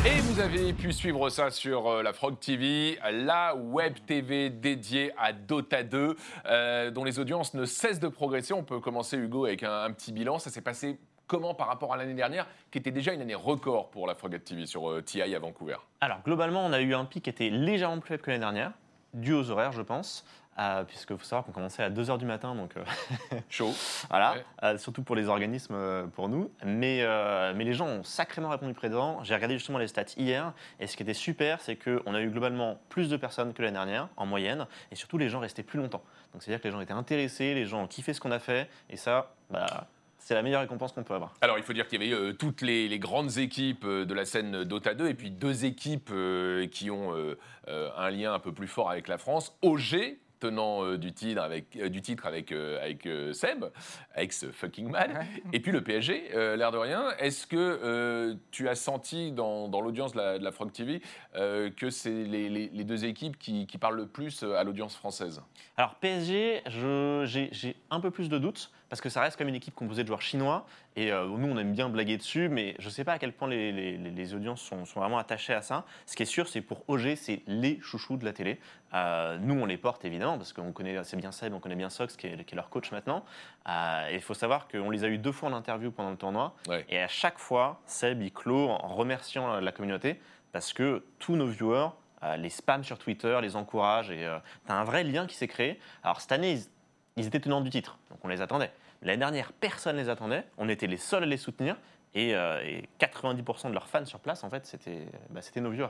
Et 0.06 0.22
vous 0.22 0.40
avez 0.40 0.72
pu 0.72 0.94
suivre 0.94 1.30
ça 1.30 1.50
sur 1.50 1.88
euh, 1.88 2.02
la 2.02 2.14
Frog 2.14 2.40
TV, 2.40 2.98
la 3.12 3.56
web 3.56 3.94
TV 4.06 4.50
dédiée 4.50 5.12
à 5.18 5.34
Dota 5.34 5.84
2, 5.84 6.16
euh, 6.46 6.92
dont 6.92 7.04
les 7.04 7.20
audiences 7.20 7.54
ne 7.54 7.66
cessent 7.66 8.00
de 8.00 8.08
progresser. 8.08 8.54
On 8.54 8.64
peut 8.64 8.80
commencer, 8.80 9.18
Hugo, 9.18 9.46
avec 9.46 9.64
un, 9.64 9.84
un 9.84 9.92
petit 9.92 10.14
bilan. 10.14 10.40
Ça 10.40 10.50
s'est 10.50 10.62
passé 10.62 10.98
comment 11.28 11.54
par 11.54 11.68
rapport 11.68 11.94
à 11.94 11.98
l'année 11.98 12.14
dernière, 12.14 12.48
qui 12.72 12.78
était 12.78 12.92
déjà 12.92 13.14
une 13.14 13.22
année 13.22 13.36
record 13.36 13.90
pour 13.90 14.08
la 14.08 14.16
Frog 14.16 14.42
TV 14.44 14.66
sur 14.66 14.90
euh, 14.90 15.02
TI 15.02 15.22
à 15.22 15.40
Vancouver 15.40 15.78
Alors, 16.02 16.20
globalement, 16.24 16.66
on 16.66 16.74
a 16.74 16.82
eu 16.82 16.94
un 16.94 17.06
pic 17.06 17.24
qui 17.24 17.30
était 17.30 17.50
légèrement 17.50 18.00
plus 18.00 18.10
faible 18.10 18.24
que 18.24 18.32
l'année 18.32 18.42
dernière, 18.42 18.72
dû 19.14 19.34
aux 19.34 19.50
horaires, 19.52 19.72
je 19.72 19.82
pense. 19.82 20.26
Euh, 20.60 20.84
puisque 20.86 21.16
faut 21.16 21.24
savoir 21.24 21.46
qu'on 21.46 21.52
commençait 21.52 21.84
à 21.84 21.92
2h 21.92 22.18
du 22.18 22.26
matin, 22.26 22.56
donc 22.56 22.76
euh, 22.78 22.84
Chaud. 23.50 23.72
voilà, 24.10 24.34
Ouais. 24.34 24.46
Euh, 24.64 24.78
surtout 24.80 25.04
pour 25.04 25.16
les 25.16 25.28
organismes, 25.28 26.10
pour 26.16 26.30
nous. 26.30 26.50
Mais, 26.66 27.06
mais 27.56 27.64
les 27.64 27.74
gens 27.74 27.86
ont 27.86 28.04
sacrément 28.04 28.50
répondu 28.50 28.74
présent. 28.74 29.24
J'ai 29.24 29.36
regardé 29.36 29.56
justement 29.56 29.78
les 29.78 29.88
stats 29.88 30.06
hier, 30.18 30.54
et 30.80 30.88
ce 30.88 30.98
qui 30.98 31.04
était 31.04 31.14
super, 31.14 31.62
c'est 31.62 31.76
qu'on 31.76 32.14
a 32.14 32.22
eu 32.22 32.30
globalement 32.30 32.80
plus 32.90 33.10
de 33.10 33.18
personnes 33.18 33.54
que 33.54 33.62
l'année 33.62 33.76
dernière, 33.76 34.10
en 34.18 34.26
moyenne, 34.26 34.66
et 34.92 34.96
surtout 34.96 35.20
les 35.20 35.30
gens 35.30 35.40
restaient 35.40 35.64
plus 35.64 35.78
longtemps. 35.78 36.02
Donc 36.34 36.42
c'est-à-dire 36.42 36.62
que 36.62 36.68
les 36.68 36.72
gens 36.72 36.82
étaient 36.82 36.92
intéressés, 36.92 37.54
les 37.54 37.66
gens 37.66 37.84
ont 37.84 37.88
kiffé 37.88 38.14
ce 38.14 38.20
qu'on 38.20 38.32
a 38.32 38.40
fait, 38.40 38.68
et 38.90 38.98
ça, 38.98 39.32
bah, 39.52 39.88
c'est 40.28 40.34
la 40.34 40.42
meilleure 40.42 40.60
récompense 40.60 40.92
qu'on 40.92 41.06
peut 41.06 41.14
avoir. 41.14 41.34
Alors, 41.40 41.58
il 41.58 41.64
faut 41.64 41.72
dire 41.72 41.88
qu'il 41.88 42.04
y 42.04 42.06
avait 42.06 42.14
euh, 42.14 42.34
toutes 42.34 42.62
les, 42.62 42.90
les 42.90 43.00
grandes 43.00 43.38
équipes 43.38 43.86
euh, 43.86 44.04
de 44.04 44.14
la 44.14 44.26
scène 44.26 44.66
Dota 44.66 44.94
2 44.94 45.08
et 45.08 45.14
puis 45.14 45.32
deux 45.32 45.64
équipes 45.64 46.10
euh, 46.12 46.68
qui 46.68 46.92
ont 46.92 47.16
euh, 47.16 47.38
euh, 47.70 47.90
un 47.96 48.10
lien 48.10 48.34
un 48.34 48.40
peu 48.40 48.52
plus 48.52 48.68
fort 48.68 48.92
avec 48.92 49.08
la 49.08 49.18
France. 49.18 49.58
OG, 49.62 50.18
tenant 50.42 50.84
euh, 50.84 50.98
du 50.98 51.14
titre 51.14 51.42
avec, 51.42 51.78
euh, 51.78 51.88
du 51.88 52.02
titre 52.02 52.26
avec, 52.26 52.52
euh, 52.52 52.84
avec 52.84 53.06
euh, 53.06 53.32
Seb, 53.32 53.64
ex 54.18 54.48
fucking 54.52 54.90
man, 54.90 55.26
et 55.54 55.62
puis 55.62 55.72
le 55.72 55.82
PSG, 55.82 56.32
euh, 56.36 56.58
l'air 56.58 56.72
de 56.74 56.78
rien. 56.78 57.10
Est-ce 57.20 57.48
que 57.48 57.56
euh, 57.56 58.36
tu 58.52 58.68
as 58.68 58.76
senti 58.76 59.32
dans, 59.32 59.70
dans 59.70 59.80
l'audience 59.80 60.12
de 60.12 60.18
la, 60.18 60.40
de 60.40 60.44
la 60.44 60.52
Frog 60.52 60.74
TV 60.74 61.02
euh, 61.38 61.70
que 61.72 61.90
c'est 61.90 62.12
les, 62.12 62.50
les- 62.50 62.70
les 62.74 62.84
deux 62.84 63.06
équipes 63.06 63.40
qui, 63.40 63.66
qui 63.66 63.78
parlent 63.78 63.96
le 63.96 64.08
plus 64.08 64.44
à 64.44 64.66
l'audience 64.66 64.94
française? 64.98 65.42
Alors 65.78 65.96
PSG, 65.96 66.64
j'ai 66.68 67.76
un 67.90 68.02
peu 68.02 68.12
plus 68.12 68.28
de 68.28 68.38
doutes 68.38 68.72
parce 68.90 69.02
que 69.02 69.10
ça 69.10 69.22
reste 69.22 69.38
comme 69.38 69.48
une 69.50 69.56
équipe 69.56 69.76
composée 69.76 70.04
de 70.04 70.08
joueurs 70.08 70.22
chinois 70.22 70.66
et 70.96 71.12
euh, 71.12 71.26
nous 71.28 71.48
on 71.48 71.58
aime 71.58 71.74
bien 71.74 71.90
blaguer 71.90 72.18
dessus, 72.18 72.48
mais 72.50 72.76
je 72.80 72.86
ne 72.86 72.90
sais 72.90 73.04
pas 73.04 73.14
à 73.14 73.20
quel 73.20 73.34
point 73.34 73.48
les, 73.48 73.72
les- 73.72 73.98
les- 73.98 74.12
les 74.12 74.34
audiences 74.34 74.62
sont, 74.62 74.86
sont 74.86 75.00
vraiment 75.00 75.18
attachées 75.18 75.54
à 75.54 75.62
ça. 75.62 75.84
Ce 76.06 76.16
qui 76.16 76.24
est 76.24 76.28
sûr, 76.28 76.48
c'est 76.48 76.62
pour 76.62 76.84
OG, 76.90 77.16
c'est 77.16 77.42
les 77.48 77.80
chouchous 77.82 78.18
de 78.18 78.26
la 78.26 78.34
télé. 78.34 78.60
Euh, 78.94 79.38
nous 79.40 79.56
on 79.56 79.66
les 79.66 79.78
porte 79.78 80.06
évidemment 80.06 80.38
parce 80.38 80.54
qu'on 80.54 80.72
connaît 80.72 80.96
assez 80.98 81.18
bien 81.18 81.32
Seb, 81.32 81.54
on 81.54 81.60
connaît 81.60 81.76
bien 81.76 81.90
Sox 81.90 82.16
qui 82.18 82.28
est, 82.28 82.44
qui 82.46 82.54
est 82.54 82.56
leur 82.56 82.70
coach 82.70 82.92
maintenant. 82.92 83.26
Euh, 83.68 84.10
et 84.10 84.16
il 84.16 84.22
faut 84.22 84.34
savoir 84.34 84.68
qu'on 84.68 84.90
les 84.90 85.04
a 85.04 85.08
eu 85.08 85.18
deux 85.18 85.32
fois 85.34 85.50
en 85.50 85.54
interview 85.54 85.92
pendant 85.92 86.12
le 86.12 86.18
tournoi 86.18 86.54
Ouais. 86.70 86.86
et 86.90 87.00
à 87.00 87.08
chaque 87.08 87.38
fois 87.40 87.82
Seb 87.86 88.22
il 88.22 88.32
clôt 88.32 88.70
en 88.70 88.88
remerciant 88.88 89.54
la, 89.54 89.62
la 89.62 89.72
communauté 89.72 90.20
parce 90.54 90.72
que 90.74 91.04
tous 91.20 91.36
nos 91.36 91.48
viewers 91.48 91.90
euh, 92.24 92.36
les 92.38 92.50
spams 92.50 92.84
sur 92.84 92.98
Twitter, 92.98 93.38
les 93.44 93.56
encouragent 93.56 94.10
et 94.10 94.28
tu 94.66 94.72
as 94.72 94.76
un 94.76 94.84
vrai 94.84 95.04
lien 95.04 95.28
qui 95.28 95.36
s'est 95.36 95.48
créé. 95.48 95.80
Alors 96.04 96.20
cette 96.20 96.32
année, 96.32 96.54
ils, 96.54 96.64
ils 97.18 97.26
étaient 97.26 97.40
tenants 97.40 97.62
du 97.62 97.70
titre, 97.70 97.98
donc 98.10 98.20
on 98.24 98.28
les 98.28 98.42
attendait. 98.42 98.72
L'année 99.02 99.20
dernière, 99.20 99.52
personne 99.52 99.96
ne 99.96 100.02
les 100.02 100.10
attendait, 100.10 100.46
on 100.58 100.70
était 100.70 100.88
les 100.88 100.98
seuls 100.98 101.24
à 101.24 101.26
les 101.26 101.38
soutenir. 101.38 101.76
Et, 102.14 102.34
euh, 102.36 102.64
et 102.64 102.90
90% 103.00 103.68
de 103.68 103.74
leurs 103.74 103.88
fans 103.88 104.06
sur 104.06 104.20
place, 104.20 104.44
en 104.44 104.50
fait, 104.50 104.66
c'était 104.66 105.06
bah, 105.30 105.42
nos 105.58 105.70
viewers. 105.70 105.90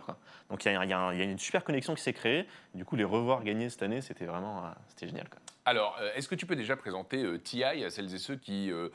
Donc 0.49 0.65
il 0.65 0.71
y, 0.71 0.73
y 0.73 0.93
a 0.93 1.23
une 1.23 1.39
super 1.39 1.63
connexion 1.63 1.95
qui 1.95 2.01
s'est 2.01 2.11
créée. 2.11 2.47
Du 2.73 2.83
coup, 2.83 2.97
les 2.97 3.05
revoir 3.05 3.43
gagner 3.43 3.69
cette 3.69 3.83
année, 3.83 4.01
c'était 4.01 4.25
vraiment 4.25 4.65
euh, 4.65 4.69
génial. 5.05 5.27
Alors, 5.67 5.97
euh, 5.99 6.11
est-ce 6.15 6.29
que 6.29 6.35
tu 6.35 6.45
peux 6.45 6.55
déjà 6.55 6.77
présenter 6.77 7.21
euh, 7.23 7.37
TI 7.37 7.65
à 7.65 7.89
celles 7.89 8.15
et 8.15 8.17
ceux 8.19 8.37
qui 8.37 8.71
euh, 8.71 8.87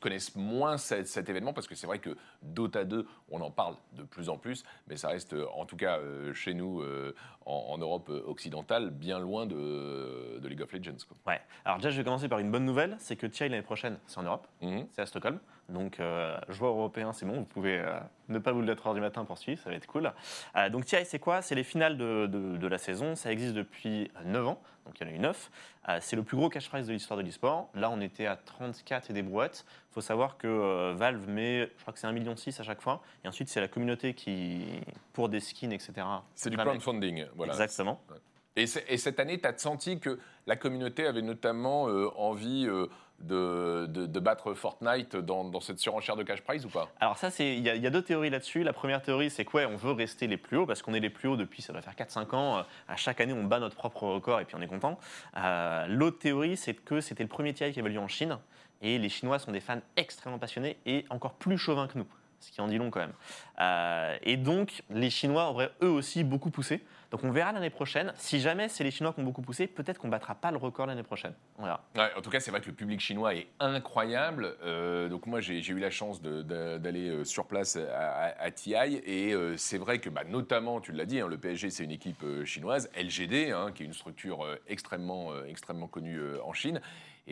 connaissent 0.00 0.34
moins 0.36 0.78
cet, 0.78 1.06
cet 1.06 1.28
événement 1.28 1.52
Parce 1.52 1.66
que 1.68 1.74
c'est 1.74 1.86
vrai 1.86 1.98
que 1.98 2.16
Dota 2.42 2.84
2, 2.84 3.06
on 3.30 3.40
en 3.40 3.50
parle 3.50 3.74
de 3.92 4.02
plus 4.02 4.28
en 4.28 4.36
plus, 4.38 4.64
mais 4.88 4.96
ça 4.96 5.08
reste, 5.08 5.34
euh, 5.34 5.46
en 5.54 5.66
tout 5.66 5.76
cas 5.76 5.98
euh, 5.98 6.32
chez 6.34 6.54
nous, 6.54 6.80
euh, 6.80 7.14
en, 7.46 7.66
en 7.70 7.78
Europe 7.78 8.08
occidentale, 8.26 8.90
bien 8.90 9.18
loin 9.18 9.46
de, 9.46 10.38
de 10.40 10.48
League 10.48 10.62
of 10.62 10.72
Legends. 10.72 10.96
Quoi. 11.06 11.16
Ouais. 11.32 11.40
Alors 11.64 11.78
déjà, 11.78 11.90
je 11.90 11.98
vais 11.98 12.04
commencer 12.04 12.28
par 12.28 12.38
une 12.38 12.50
bonne 12.50 12.64
nouvelle, 12.64 12.96
c'est 12.98 13.16
que 13.16 13.26
TI 13.26 13.44
l'année 13.48 13.62
prochaine, 13.62 13.98
c'est 14.06 14.18
en 14.18 14.22
Europe, 14.24 14.46
Mhm. 14.62 14.86
c'est 14.90 15.02
à 15.02 15.06
Stockholm. 15.06 15.38
Donc, 15.68 16.00
euh, 16.00 16.36
joueur 16.48 16.72
européen, 16.72 17.12
c'est 17.12 17.26
bon, 17.26 17.34
vous 17.38 17.44
pouvez 17.44 17.80
ne 18.28 18.38
pas 18.40 18.50
vous 18.50 18.60
lever 18.60 18.72
à 18.72 18.74
3h 18.74 18.94
du 18.94 19.00
matin 19.00 19.24
pour 19.24 19.38
suivre, 19.38 19.60
ça 19.62 19.70
va 19.70 19.76
être 19.76 19.86
cool. 19.86 20.12
Donc 20.72 20.84
TI, 20.84 21.04
c'est 21.04 21.20
quoi? 21.20 21.42
C'est 21.42 21.54
les 21.54 21.62
finales 21.62 21.96
de, 21.96 22.26
de- 22.26 22.56
de 22.56 22.66
la 22.66 22.78
saison, 22.78 23.14
ça 23.14 23.30
existe 23.30 23.54
depuis 23.54 24.10
9 24.24 24.48
ans, 24.48 24.60
donc 24.90 25.00
il 25.00 25.06
y 25.06 25.10
en 25.10 25.12
a 25.12 25.16
eu 25.16 25.20
9. 25.20 25.50
Euh, 25.88 25.98
c'est 26.00 26.16
le 26.16 26.24
plus 26.24 26.36
gros 26.36 26.48
cash 26.48 26.68
prize 26.68 26.88
de 26.88 26.92
l'histoire 26.92 27.16
de 27.16 27.22
l'e-sport. 27.22 27.70
Là, 27.74 27.90
on 27.90 28.00
était 28.00 28.26
à 28.26 28.34
34 28.34 29.10
et 29.10 29.12
des 29.12 29.22
brouettes. 29.22 29.64
Il 29.90 29.94
faut 29.94 30.00
savoir 30.00 30.36
que 30.36 30.48
euh, 30.48 30.94
Valve 30.96 31.28
met, 31.28 31.70
je 31.76 31.82
crois 31.82 31.92
que 31.92 32.00
c'est 32.00 32.08
1,6 32.08 32.12
million 32.12 32.34
à 32.34 32.62
chaque 32.62 32.80
fois, 32.80 33.00
et 33.24 33.28
ensuite 33.28 33.48
c'est 33.48 33.60
la 33.60 33.68
communauté 33.68 34.14
qui, 34.14 34.64
pour 35.12 35.28
des 35.28 35.38
skins, 35.38 35.72
etc. 35.72 35.92
C'est 36.34 36.50
du 36.50 36.56
crowdfunding. 36.56 37.26
Voilà. 37.36 37.52
Exactement. 37.52 38.00
Et, 38.56 38.66
cette 38.66 39.20
année, 39.20 39.40
tu 39.40 39.46
as 39.46 39.56
senti 39.56 40.00
que 40.00 40.18
la 40.46 40.56
communauté 40.56 41.06
avait 41.06 41.22
notamment 41.22 41.88
euh, 41.88 42.10
envie 42.16 42.68
de, 43.20 44.18
battre 44.20 44.54
Fortnite 44.54 45.16
dans, 45.16 45.60
cette 45.60 45.78
surenchère 45.78 46.16
de 46.16 46.22
cash 46.22 46.40
prize 46.42 46.64
ou 46.64 46.68
pas? 46.68 46.88
Alors 47.00 47.16
ça, 47.18 47.28
il 47.38 47.60
y, 47.60 47.68
a- 47.86 47.90
deux 47.90 48.02
théories 48.02 48.30
là-dessus. 48.30 48.62
La 48.62 48.72
première 48.72 49.02
théorie, 49.02 49.30
c'est 49.30 49.44
quoi 49.44 49.62
On 49.66 49.76
veut 49.76 49.92
rester 49.92 50.26
les 50.26 50.36
plus 50.36 50.56
hauts 50.58 50.66
parce 50.66 50.82
qu'on 50.82 50.94
est 50.94 51.00
les 51.00 51.10
plus 51.10 51.28
hauts 51.28 51.36
depuis, 51.36 51.62
ça 51.62 51.72
doit 51.72 51.82
faire 51.82 51.94
4-5 51.94 52.34
ans. 52.34 52.58
Euh, 52.58 52.62
À 52.88 52.96
chaque 52.96 53.20
année, 53.20 53.32
on 53.32 53.44
bat 53.44 53.58
notre 53.58 53.76
propre 53.76 54.04
record 54.04 54.40
et 54.40 54.44
puis 54.44 54.56
on 54.56 54.62
est 54.62 54.66
content. 54.66 54.98
Euh, 55.36 55.86
L'autre 55.88 56.18
théorie, 56.18 56.56
c'est 56.56 56.74
que 56.74 57.00
c'était 57.00 57.22
le 57.22 57.28
premier 57.28 57.52
TI 57.52 57.72
qui 57.72 57.80
avait 57.80 57.90
lieu 57.90 57.98
en 58.00 58.08
Chine 58.08 58.38
et 58.82 58.98
les 58.98 59.08
Chinois 59.08 59.38
sont 59.38 59.52
des 59.52 59.60
fans 59.60 59.80
extrêmement 59.96 60.38
passionnés 60.38 60.76
et 60.86 61.04
encore 61.10 61.34
plus 61.34 61.58
chauvins 61.58 61.86
que 61.86 61.98
nous. 61.98 62.06
Ce 62.40 62.50
qui 62.50 62.60
en 62.60 62.68
dit 62.68 62.78
long 62.78 62.90
quand 62.90 63.00
même. 63.00 63.12
Euh, 63.60 64.16
et 64.22 64.36
donc, 64.36 64.82
les 64.90 65.10
Chinois 65.10 65.50
auraient 65.50 65.70
eux 65.82 65.88
aussi 65.90 66.24
beaucoup 66.24 66.50
poussé. 66.50 66.82
Donc, 67.10 67.24
on 67.24 67.30
verra 67.32 67.52
l'année 67.52 67.70
prochaine. 67.70 68.12
Si 68.16 68.40
jamais 68.40 68.68
c'est 68.68 68.84
les 68.84 68.90
Chinois 68.92 69.12
qui 69.12 69.20
ont 69.20 69.24
beaucoup 69.24 69.42
poussé, 69.42 69.66
peut-être 69.66 69.98
qu'on 69.98 70.08
battra 70.08 70.34
pas 70.36 70.50
le 70.52 70.56
record 70.58 70.86
l'année 70.86 71.02
prochaine. 71.02 71.34
On 71.58 71.64
en 71.68 72.20
tout 72.22 72.30
cas, 72.30 72.38
c'est 72.40 72.50
vrai 72.52 72.60
que 72.60 72.68
le 72.68 72.72
public 72.72 73.00
chinois 73.00 73.34
est 73.34 73.48
incroyable. 73.58 74.54
Euh, 74.62 75.08
donc 75.08 75.26
moi, 75.26 75.40
j'ai 75.40 75.58
eu 75.66 75.78
la 75.78 75.90
chance 75.90 76.22
d'aller 76.22 77.08
euh, 77.10 77.24
sur 77.24 77.46
place 77.46 77.76
à, 77.76 78.34
à- 78.38 78.50
TI. 78.52 78.74
Et 78.74 79.34
c'est 79.56 79.78
vrai 79.78 79.98
que, 79.98 80.08
bah, 80.08 80.22
notamment, 80.24 80.80
tu 80.80 80.92
l'as 80.92 81.04
dit, 81.04 81.20
hein, 81.20 81.28
le 81.28 81.36
PSG, 81.36 81.70
c'est 81.70 81.84
une 81.84 81.90
équipe 81.90 82.24
chinoise. 82.44 82.88
LGD, 82.96 83.50
hein, 83.52 83.72
qui 83.74 83.82
est 83.82 83.86
une 83.86 83.92
structure 83.92 84.46
extrêmement, 84.68 85.32
extrêmement 85.46 85.88
connue 85.88 86.20
en 86.44 86.52
Chine. 86.52 86.80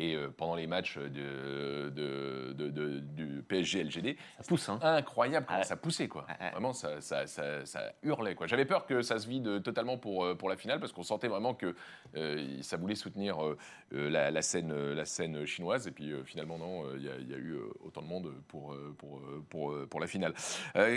Et 0.00 0.14
euh, 0.14 0.28
pendant 0.34 0.54
les 0.54 0.68
matchs 0.68 0.96
de, 0.96 1.90
de- 1.90 2.52
de- 2.52 2.70
de- 2.70 2.98
du 3.00 3.42
PSG-LGD, 3.48 4.16
Ça 4.38 4.44
pousse, 4.46 4.68
hein. 4.68 4.78
incroyable 4.80 5.44
comment 5.48 5.62
ça 5.64 5.76
poussait 5.76 6.06
quoi. 6.06 6.24
Vraiment 6.52 6.72
ça, 6.72 7.00
ça, 7.00 7.26
ça- 7.26 7.66
ça 7.66 7.92
hurlait 8.04 8.36
quoi. 8.36 8.46
J'avais 8.46 8.64
peur 8.64 8.86
que 8.86 9.02
ça 9.02 9.18
se 9.18 9.26
vide 9.28 9.60
totalement 9.64 9.98
pour, 9.98 10.24
euh, 10.24 10.34
pour 10.36 10.48
la 10.48 10.56
finale 10.56 10.78
parce 10.78 10.92
qu'on 10.92 11.02
sentait 11.02 11.26
vraiment 11.26 11.52
que 11.52 11.74
euh, 12.16 12.58
ça 12.62 12.76
voulait 12.76 12.94
soutenir 12.94 13.44
euh, 13.44 13.56
la, 13.90 14.30
la 14.30 14.42
scène, 14.42 14.72
la 14.92 15.04
scène 15.04 15.44
chinoise 15.46 15.88
et 15.88 15.90
puis 15.90 16.12
finalement 16.24 16.58
non, 16.58 16.94
il 16.94 17.02
y, 17.02 17.08
a- 17.10 17.16
il 17.18 17.28
y 17.28 17.34
a 17.34 17.38
eu 17.38 17.56
autant 17.84 18.02
de 18.02 18.06
monde 18.06 18.32
pour, 18.46 18.76
pour, 18.98 19.20
pour, 19.50 19.74
pour 19.90 20.00
la 20.00 20.06
finale. 20.06 20.32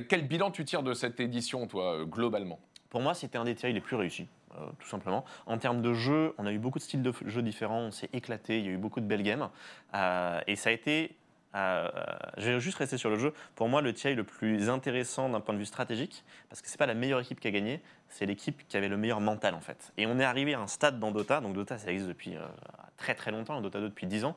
Quel 0.09 0.27
bilan 0.27 0.51
tu 0.51 0.63
tires 0.63 0.83
de 0.83 0.93
cette 0.93 1.19
édition 1.19 1.65
toi 1.65 2.05
globalement? 2.05 2.59
Pour 2.89 3.01
moi, 3.01 3.13
c'était 3.13 3.37
un 3.39 3.45
des 3.45 3.55
TI 3.55 3.71
les 3.73 3.81
plus 3.81 3.95
réussis, 3.95 4.27
euh, 4.57 4.69
tout 4.79 4.87
simplement. 4.87 5.23
En 5.45 5.57
termes 5.57 5.81
de 5.81 5.93
jeu, 5.93 6.33
on 6.37 6.45
a 6.45 6.51
eu 6.51 6.59
beaucoup 6.59 6.79
de 6.79 6.83
styles 6.83 7.01
de 7.01 7.13
jeux 7.25 7.41
différents, 7.41 7.79
on 7.79 7.91
s'est 7.91 8.09
éclaté, 8.13 8.59
il 8.59 8.65
y 8.65 8.67
a 8.69 8.71
eu 8.71 8.77
beaucoup 8.77 8.99
de 8.99 9.05
belles 9.05 9.23
games. 9.23 9.49
Euh, 9.93 10.39
et 10.47 10.55
ça 10.55 10.69
a 10.69 10.73
été. 10.73 11.15
euh, 11.55 11.89
je 12.37 12.51
vais 12.51 12.59
juste 12.59 12.77
rester 12.77 12.97
sur 12.97 13.09
le 13.09 13.17
jeu. 13.17 13.33
Pour 13.55 13.67
moi, 13.69 13.81
le 13.81 13.93
TI 13.93 14.15
le 14.15 14.23
plus 14.23 14.69
intéressant 14.69 15.29
d'un 15.29 15.41
point 15.41 15.53
de 15.53 15.59
vue 15.59 15.65
stratégique, 15.65 16.23
parce 16.49 16.61
que 16.61 16.69
c'est 16.69 16.77
pas 16.77 16.85
la 16.85 16.93
meilleure 16.93 17.19
équipe 17.19 17.39
qui 17.39 17.47
a 17.47 17.51
gagné, 17.51 17.81
c'est 18.09 18.25
l'équipe 18.25 18.67
qui 18.67 18.77
avait 18.77 18.89
le 18.89 18.97
meilleur 18.97 19.21
mental 19.21 19.53
en 19.53 19.61
fait. 19.61 19.91
Et 19.97 20.05
on 20.07 20.19
est 20.19 20.23
arrivé 20.25 20.53
à 20.53 20.59
un 20.59 20.67
stade 20.67 20.99
dans 20.99 21.11
Dota, 21.11 21.41
donc 21.41 21.53
Dota 21.53 21.77
ça 21.77 21.91
existe 21.91 22.07
depuis 22.07 22.35
très 22.97 23.15
très 23.15 23.31
longtemps, 23.31 23.59
Dota 23.61 23.79
2 23.79 23.89
depuis 23.89 24.07
10 24.07 24.25
ans. 24.25 24.35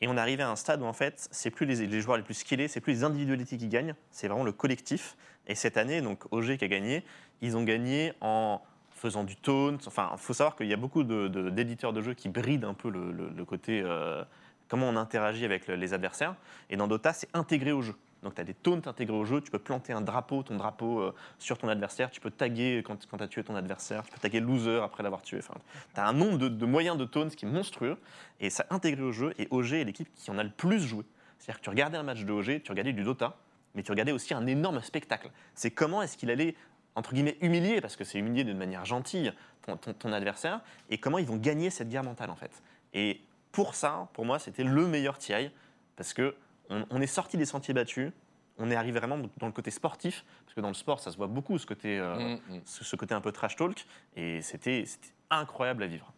Et 0.00 0.08
on 0.08 0.16
est 0.16 0.20
arrivé 0.20 0.42
à 0.42 0.50
un 0.50 0.56
stade 0.56 0.82
où 0.82 0.86
en 0.86 0.92
fait, 0.92 1.28
c'est 1.30 1.50
plus 1.50 1.66
les, 1.66 1.86
les 1.86 2.00
joueurs 2.00 2.16
les 2.16 2.22
plus 2.24 2.34
skillés, 2.34 2.68
c'est 2.68 2.80
plus 2.80 2.92
les 2.92 3.04
individualités 3.04 3.56
qui 3.56 3.68
gagnent, 3.68 3.94
c'est 4.10 4.28
vraiment 4.28 4.44
le 4.44 4.52
collectif. 4.52 5.16
Et 5.46 5.54
cette 5.54 5.76
année, 5.76 6.00
donc 6.00 6.24
OG 6.30 6.56
qui 6.56 6.64
a 6.64 6.68
gagné, 6.68 7.04
ils 7.42 7.56
ont 7.56 7.64
gagné 7.64 8.12
en 8.20 8.60
faisant 8.90 9.24
du 9.24 9.36
taunt. 9.36 9.78
Enfin, 9.86 10.10
il 10.12 10.18
faut 10.18 10.32
savoir 10.32 10.56
qu'il 10.56 10.66
y 10.66 10.72
a 10.72 10.76
beaucoup 10.78 11.04
d'éditeurs 11.04 11.92
de, 11.92 12.00
jeux 12.00 12.14
qui 12.14 12.28
brident 12.28 12.64
un 12.64 12.74
peu 12.74 12.90
le, 12.90 13.44
côté 13.44 13.82
euh, 13.84 14.24
comment 14.68 14.88
on 14.88 14.96
interagit 14.96 15.44
avec 15.44 15.66
le- 15.66 15.74
les 15.76 15.92
adversaires. 15.92 16.34
Et 16.70 16.76
dans 16.76 16.88
Dota, 16.88 17.12
c'est 17.12 17.28
intégré 17.34 17.72
au 17.72 17.82
jeu. 17.82 17.94
Donc 18.22 18.36
tu 18.36 18.40
as 18.40 18.44
des 18.44 18.54
taunts 18.54 18.80
intégrés 18.86 19.16
au 19.16 19.26
jeu, 19.26 19.42
tu 19.42 19.50
peux 19.50 19.58
planter 19.58 19.92
un 19.92 20.00
drapeau, 20.00 20.42
ton 20.42 20.56
drapeau 20.56 21.00
euh, 21.00 21.14
sur 21.38 21.58
ton 21.58 21.68
adversaire, 21.68 22.10
tu 22.10 22.22
peux 22.22 22.30
taguer 22.30 22.82
quand, 22.82 23.06
quand 23.06 23.18
tu 23.18 23.22
as 23.22 23.28
tué 23.28 23.44
ton 23.44 23.54
adversaire, 23.54 24.02
tu 24.04 24.12
peux 24.12 24.18
taguer 24.18 24.40
loser 24.40 24.80
après 24.82 25.02
l'avoir 25.02 25.20
tué. 25.20 25.36
Enfin, 25.40 25.52
tu 25.94 26.00
as 26.00 26.06
un 26.06 26.14
nombre 26.14 26.38
de, 26.38 26.48
de 26.48 26.64
moyens 26.64 26.96
de 26.96 27.04
taunts 27.04 27.28
qui 27.28 27.44
est 27.44 27.48
monstrueux 27.48 27.98
et 28.40 28.48
ça 28.48 28.64
intégré 28.70 29.02
au 29.02 29.12
jeu. 29.12 29.34
Et 29.38 29.46
OG 29.50 29.74
est 29.74 29.84
l'équipe 29.84 30.08
qui 30.14 30.30
en 30.30 30.38
a 30.38 30.42
le 30.42 30.48
plus 30.48 30.80
joué. 30.80 31.04
C'est-à-dire 31.38 31.60
que 31.60 31.64
tu 31.64 31.68
regardais 31.70 31.98
un 31.98 32.02
match 32.02 32.22
de 32.24 32.32
OG, 32.32 32.62
tu 32.62 32.72
regardais 32.72 32.94
du 32.94 33.02
Dota, 33.02 33.36
mais 33.74 33.82
tu 33.82 33.90
regardais 33.92 34.12
aussi 34.12 34.34
un 34.34 34.46
énorme 34.46 34.80
spectacle. 34.82 35.30
C'est 35.54 35.70
comment 35.70 36.02
est-ce 36.02 36.16
qu'il 36.16 36.30
allait, 36.30 36.54
entre 36.94 37.12
guillemets, 37.14 37.36
humilier, 37.40 37.80
parce 37.80 37.96
que 37.96 38.04
c'est 38.04 38.18
humilier 38.18 38.44
d'une 38.44 38.58
manière 38.58 38.84
gentille, 38.84 39.32
ton, 39.62 39.76
ton- 39.76 39.92
ton 39.94 40.12
adversaire, 40.12 40.60
et 40.90 40.98
comment 40.98 41.18
ils 41.18 41.26
vont 41.26 41.36
gagner 41.36 41.70
cette 41.70 41.88
guerre 41.88 42.04
mentale, 42.04 42.30
en 42.30 42.36
fait. 42.36 42.62
Et 42.92 43.20
pour 43.52 43.74
ça, 43.74 44.08
pour 44.12 44.24
moi, 44.24 44.38
c'était 44.38 44.64
le 44.64 44.86
meilleur 44.86 45.18
TI, 45.18 45.50
parce 45.96 46.12
que 46.14 46.34
on, 46.70 46.84
on 46.90 47.00
est 47.00 47.06
sorti 47.06 47.36
des 47.36 47.46
sentiers 47.46 47.74
battus, 47.74 48.10
on 48.58 48.70
est 48.70 48.76
arrivé 48.76 48.98
vraiment 49.00 49.18
dans 49.38 49.46
le 49.46 49.52
côté 49.52 49.70
sportif, 49.72 50.24
parce 50.44 50.54
que 50.54 50.60
dans 50.60 50.68
le 50.68 50.74
sport, 50.74 51.00
ça 51.00 51.10
se 51.10 51.16
voit 51.16 51.26
beaucoup, 51.26 51.58
ce 51.58 51.66
côté, 51.66 51.98
euh, 51.98 52.14
Mm, 52.16 52.32
mm. 52.56 52.60
ce, 52.64 52.84
ce 52.84 52.96
côté 52.96 53.14
un 53.14 53.20
peu 53.20 53.32
trash 53.32 53.56
talk, 53.56 53.84
et 54.16 54.40
c'était 54.42 54.84
incroyable 55.30 55.82
à 55.82 55.86
vivre. 55.88 56.12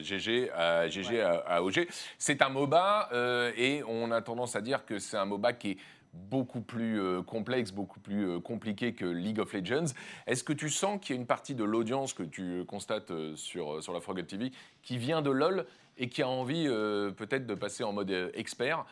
GG, 0.00 0.50
euh, 0.56 0.88
GG 0.88 1.20
à, 1.20 1.32
à 1.46 1.60
OG. 1.62 1.86
C'est 2.16 2.40
un 2.40 2.48
MOBA 2.48 3.10
euh, 3.12 3.52
et 3.56 3.82
on 3.86 4.10
a 4.12 4.22
tendance 4.22 4.56
à 4.56 4.62
dire 4.62 4.86
que 4.86 4.98
c'est 4.98 5.18
un 5.18 5.26
MOBA 5.26 5.52
qui 5.52 5.72
est 5.72 5.76
beaucoup 6.12 6.60
plus 6.60 7.00
euh, 7.00 7.22
complexe, 7.22 7.72
beaucoup 7.72 8.00
plus 8.00 8.28
euh, 8.28 8.40
compliqué 8.40 8.94
que 8.94 9.04
League 9.04 9.38
of 9.38 9.52
Legends. 9.52 9.92
Est-ce 10.26 10.44
que 10.44 10.52
tu 10.52 10.68
sens 10.68 11.00
qu'il 11.00 11.14
y 11.14 11.18
a 11.18 11.20
une 11.20 11.26
partie 11.26 11.54
de 11.54 11.64
l'audience 11.64 12.12
que 12.12 12.22
tu 12.22 12.64
constates 12.64 13.10
euh, 13.10 13.36
sur, 13.36 13.82
sur 13.82 13.92
la 13.92 14.00
Frogger 14.00 14.24
TV 14.24 14.52
qui 14.82 14.98
vient 14.98 15.22
de 15.22 15.30
LoL 15.30 15.66
et 15.96 16.08
qui 16.08 16.22
a 16.22 16.28
envie 16.28 16.68
peut-être 17.16 17.44
de 17.44 17.54
passer 17.54 17.82
en 17.82 17.92
mode 17.92 18.30
expert? 18.34 18.84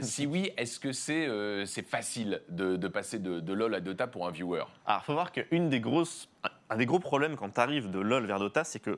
Si 0.00 0.26
oui, 0.26 0.52
est-ce 0.56 0.78
que 0.78 0.92
c'est 0.92 1.28
c'est 1.66 1.84
facile 1.84 2.40
de, 2.48 2.86
passer 2.86 3.18
de, 3.18 3.52
LoL 3.52 3.74
à 3.74 3.80
Dota 3.80 4.06
pour 4.06 4.28
un 4.28 4.30
viewer? 4.30 4.62
Alors, 4.86 5.04
faut 5.04 5.12
voir 5.12 5.32
qu'une 5.32 5.68
des 5.68 5.80
des 5.80 6.86
gros 6.86 6.98
problèmes 7.00 7.34
quand 7.34 7.50
tu 7.50 7.60
arrives 7.60 7.90
de 7.90 7.98
LoL 7.98 8.26
vers 8.26 8.38
Dota, 8.38 8.62
c'est 8.62 8.78
que 8.78 8.96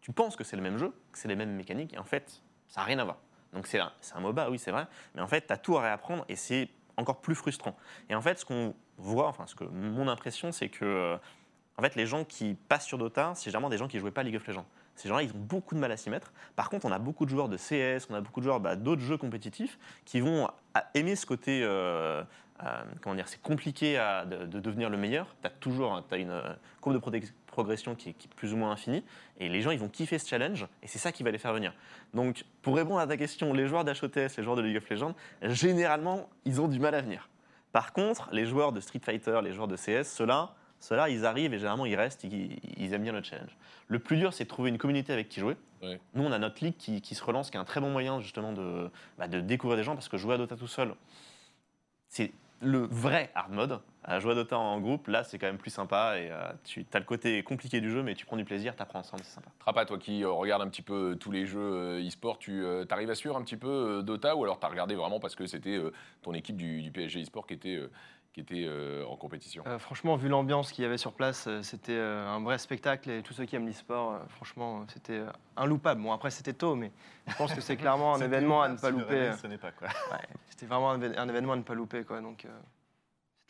tu 0.00 0.10
penses 0.10 0.34
que 0.34 0.42
c'est 0.42 0.56
le 0.56 0.62
même 0.62 0.76
jeu, 0.76 0.92
que 1.12 1.18
c'est 1.18 1.28
les 1.28 1.36
mêmes 1.36 1.54
mécaniques, 1.54 1.94
et 1.94 1.98
en 1.98 2.04
fait, 2.04 2.42
ça 2.66 2.80
n'a 2.80 2.86
rien 2.86 2.98
à 2.98 3.04
voir. 3.04 3.18
Donc, 3.52 3.66
c'est 3.66 3.78
un, 3.78 3.92
un 4.14 4.20
MOBA, 4.20 4.50
oui, 4.50 4.58
c'est 4.58 4.70
vrai, 4.72 4.86
mais 5.14 5.22
en 5.22 5.28
fait, 5.28 5.46
tu 5.46 5.52
as 5.52 5.56
tout 5.56 5.76
à 5.76 5.82
réapprendre 5.82 6.24
et 6.28 6.34
c'est 6.36 6.68
encore 6.98 7.20
plus 7.20 7.34
frustrant. 7.34 7.76
Et 8.10 8.14
en 8.14 8.20
fait, 8.20 8.38
ce 8.38 8.44
qu'on 8.44 8.74
voit, 8.98 9.28
enfin, 9.28 9.46
ce 9.46 9.54
que 9.54 9.64
mon 9.64 10.08
impression, 10.08 10.52
c'est 10.52 10.68
que 10.68 10.84
euh, 10.84 11.16
en 11.78 11.82
fait, 11.82 11.94
les 11.94 12.06
gens 12.06 12.24
qui 12.24 12.54
passent 12.68 12.86
sur 12.86 12.98
Dota, 12.98 13.32
c'est 13.34 13.46
généralement 13.46 13.70
des 13.70 13.78
gens 13.78 13.88
qui 13.88 13.98
jouaient 13.98 14.10
pas 14.10 14.22
League 14.24 14.36
of 14.36 14.46
Legends. 14.46 14.66
Ces 14.96 15.08
gens-là, 15.08 15.22
ils 15.22 15.30
ont 15.30 15.38
beaucoup 15.38 15.76
de 15.76 15.80
mal 15.80 15.92
à 15.92 15.96
s'y 15.96 16.10
mettre. 16.10 16.32
Par 16.56 16.70
contre, 16.70 16.84
on 16.86 16.90
a 16.92 16.98
beaucoup 16.98 17.24
de 17.24 17.30
joueurs 17.30 17.48
de 17.48 17.56
CS, 17.56 18.08
on 18.10 18.14
a 18.14 18.20
beaucoup 18.20 18.40
de 18.40 18.44
joueurs 18.44 18.58
bah, 18.58 18.74
d'autres 18.74 19.00
jeux 19.02 19.16
compétitifs 19.16 19.78
qui 20.04 20.20
vont 20.20 20.48
aimer 20.94 21.14
ce 21.14 21.24
côté. 21.24 21.60
euh, 21.62 22.24
euh, 22.64 22.82
comment 23.00 23.14
dire 23.14 23.28
C'est 23.28 23.40
compliqué 23.40 23.96
à- 23.96 24.24
de, 24.26 24.44
de 24.46 24.58
devenir 24.58 24.90
le 24.90 24.96
meilleur. 24.96 25.36
Tu 25.40 25.46
as 25.46 25.50
toujours 25.50 25.92
hein, 25.94 26.04
t'as 26.08 26.18
une 26.18 26.42
courbe 26.80 26.96
de 26.96 27.00
progression 27.48 27.94
qui 27.94 28.10
est, 28.10 28.12
qui 28.12 28.28
est 28.28 28.34
plus 28.34 28.52
ou 28.52 28.56
moins 28.56 28.70
infinie. 28.70 29.04
Et 29.38 29.48
les 29.48 29.60
gens, 29.60 29.70
ils 29.70 29.78
vont 29.78 29.88
kiffer 29.88 30.18
ce 30.18 30.28
challenge. 30.28 30.66
Et 30.82 30.86
c'est 30.86 30.98
ça 30.98 31.10
qui 31.10 31.22
va 31.22 31.30
les 31.30 31.38
faire 31.38 31.52
venir. 31.52 31.74
Donc, 32.14 32.44
pour 32.62 32.76
répondre 32.76 33.00
à 33.00 33.06
ta 33.06 33.16
question, 33.16 33.52
les 33.52 33.66
joueurs 33.66 33.84
d'HOTS, 33.84 34.36
les 34.36 34.42
joueurs 34.42 34.56
de 34.56 34.62
League 34.62 34.76
of 34.76 34.88
Legends, 34.88 35.14
généralement, 35.42 36.28
ils 36.44 36.60
ont 36.60 36.68
du 36.68 36.78
mal 36.78 36.94
à 36.94 37.00
venir. 37.00 37.28
Par 37.72 37.92
contre, 37.92 38.28
les 38.32 38.46
joueurs 38.46 38.72
de 38.72 38.80
Street 38.80 39.00
Fighter, 39.02 39.40
les 39.42 39.52
joueurs 39.52 39.68
de 39.68 39.76
CS, 39.76 40.04
ceux-là, 40.04 40.54
ceux-là, 40.80 41.08
ils 41.08 41.26
arrivent 41.26 41.52
et 41.52 41.58
généralement 41.58 41.86
ils 41.86 41.96
restent, 41.96 42.24
ils, 42.24 42.58
ils 42.76 42.92
aiment 42.94 43.02
bien 43.02 43.12
le 43.12 43.22
challenge. 43.22 43.56
Le 43.88 43.98
plus 43.98 44.16
dur, 44.16 44.32
c'est 44.32 44.44
de 44.44 44.48
trouver 44.48 44.70
une 44.70 44.78
communauté 44.78 45.12
avec 45.12 45.28
qui 45.28 45.40
jouer. 45.40 45.56
Ouais. 45.82 46.00
Nous, 46.14 46.24
on 46.24 46.32
a 46.32 46.38
notre 46.38 46.64
ligue 46.64 46.76
qui, 46.76 47.00
qui 47.00 47.14
se 47.14 47.22
relance, 47.22 47.50
qui 47.50 47.56
est 47.56 47.60
un 47.60 47.64
très 47.64 47.80
bon 47.80 47.90
moyen 47.90 48.20
justement 48.20 48.52
de, 48.52 48.90
bah, 49.18 49.28
de 49.28 49.40
découvrir 49.40 49.76
des 49.76 49.84
gens, 49.84 49.94
parce 49.94 50.08
que 50.08 50.16
jouer 50.16 50.34
à 50.34 50.38
Dota 50.38 50.56
tout 50.56 50.66
seul, 50.68 50.94
c'est 52.08 52.32
le 52.60 52.86
vrai 52.90 53.30
hard 53.34 53.52
mode. 53.52 53.80
À 54.04 54.20
jouer 54.20 54.32
à 54.32 54.34
Dota 54.36 54.58
en 54.58 54.80
groupe, 54.80 55.06
là, 55.08 55.22
c'est 55.22 55.38
quand 55.38 55.46
même 55.46 55.58
plus 55.58 55.70
sympa 55.70 56.18
et 56.18 56.30
euh, 56.30 56.50
tu 56.64 56.86
as 56.94 56.98
le 56.98 57.04
côté 57.04 57.42
compliqué 57.42 57.80
du 57.80 57.90
jeu, 57.90 58.02
mais 58.02 58.14
tu 58.14 58.24
prends 58.24 58.38
du 58.38 58.44
plaisir, 58.44 58.74
tu 58.74 58.82
apprends 58.82 59.00
ensemble, 59.00 59.22
c'est 59.22 59.34
sympa. 59.34 59.50
Trapa, 59.58 59.84
toi 59.84 59.98
qui 59.98 60.24
euh, 60.24 60.30
regardes 60.30 60.62
un 60.62 60.68
petit 60.68 60.80
peu 60.80 61.12
euh, 61.12 61.14
tous 61.14 61.30
les 61.30 61.44
jeux 61.44 61.60
euh, 61.60 62.06
e-sport, 62.06 62.38
tu 62.38 62.64
arrives 62.88 63.10
à 63.10 63.14
suivre 63.14 63.36
un 63.36 63.42
petit 63.42 63.58
peu 63.58 64.02
Dota 64.02 64.34
ou 64.34 64.44
alors 64.44 64.58
tu 64.58 64.64
as 64.64 64.70
regardé 64.70 64.94
vraiment 64.94 65.20
parce 65.20 65.34
que 65.34 65.46
c'était 65.46 65.78
ton 66.22 66.32
équipe 66.32 66.56
du, 66.56 66.90
PSG 66.90 67.20
e-sport 67.20 67.46
qui 67.46 67.54
était, 67.54 67.78
qui 68.32 68.40
était 68.40 68.64
euh, 68.66 69.04
en 69.06 69.16
compétition 69.16 69.64
Euh, 69.66 69.78
franchement, 69.78 70.16
vu 70.16 70.28
l'ambiance 70.28 70.72
qu'il 70.72 70.82
y 70.82 70.86
avait 70.86 70.98
sur 70.98 71.12
place, 71.12 71.46
euh, 71.46 71.62
c'était 71.62 71.92
euh, 71.92 72.26
un 72.28 72.40
vrai 72.40 72.58
spectacle 72.58 73.10
et 73.10 73.22
tous 73.22 73.34
ceux 73.34 73.44
qui 73.44 73.56
aiment 73.56 73.66
l'e-sport, 73.66 74.12
euh, 74.12 74.18
franchement, 74.28 74.84
c'était 74.88 75.18
euh, 75.18 75.30
inloupable. 75.56 76.02
Bon, 76.02 76.12
après, 76.12 76.30
c'était 76.30 76.52
tôt, 76.52 76.74
mais 76.74 76.92
je 77.26 77.34
pense 77.36 77.54
que 77.54 77.60
c'est 77.60 77.76
clairement 77.78 78.14
un 78.14 78.20
événement 78.20 78.62
à 78.62 78.68
ne 78.68 78.76
pas 78.76 78.90
louper. 78.90 79.32
Ce 79.40 79.46
n'est 79.46 79.58
pas 79.58 79.72
quoi. 79.72 79.88
ouais, 80.12 80.26
c'était 80.48 80.66
vraiment 80.66 80.90
un, 80.90 81.28
événement 81.28 81.54
à 81.54 81.56
ne 81.56 81.62
pas 81.62 81.74
louper, 81.74 82.04
quoi. 82.04 82.20
Donc, 82.20 82.44
euh, 82.44 82.48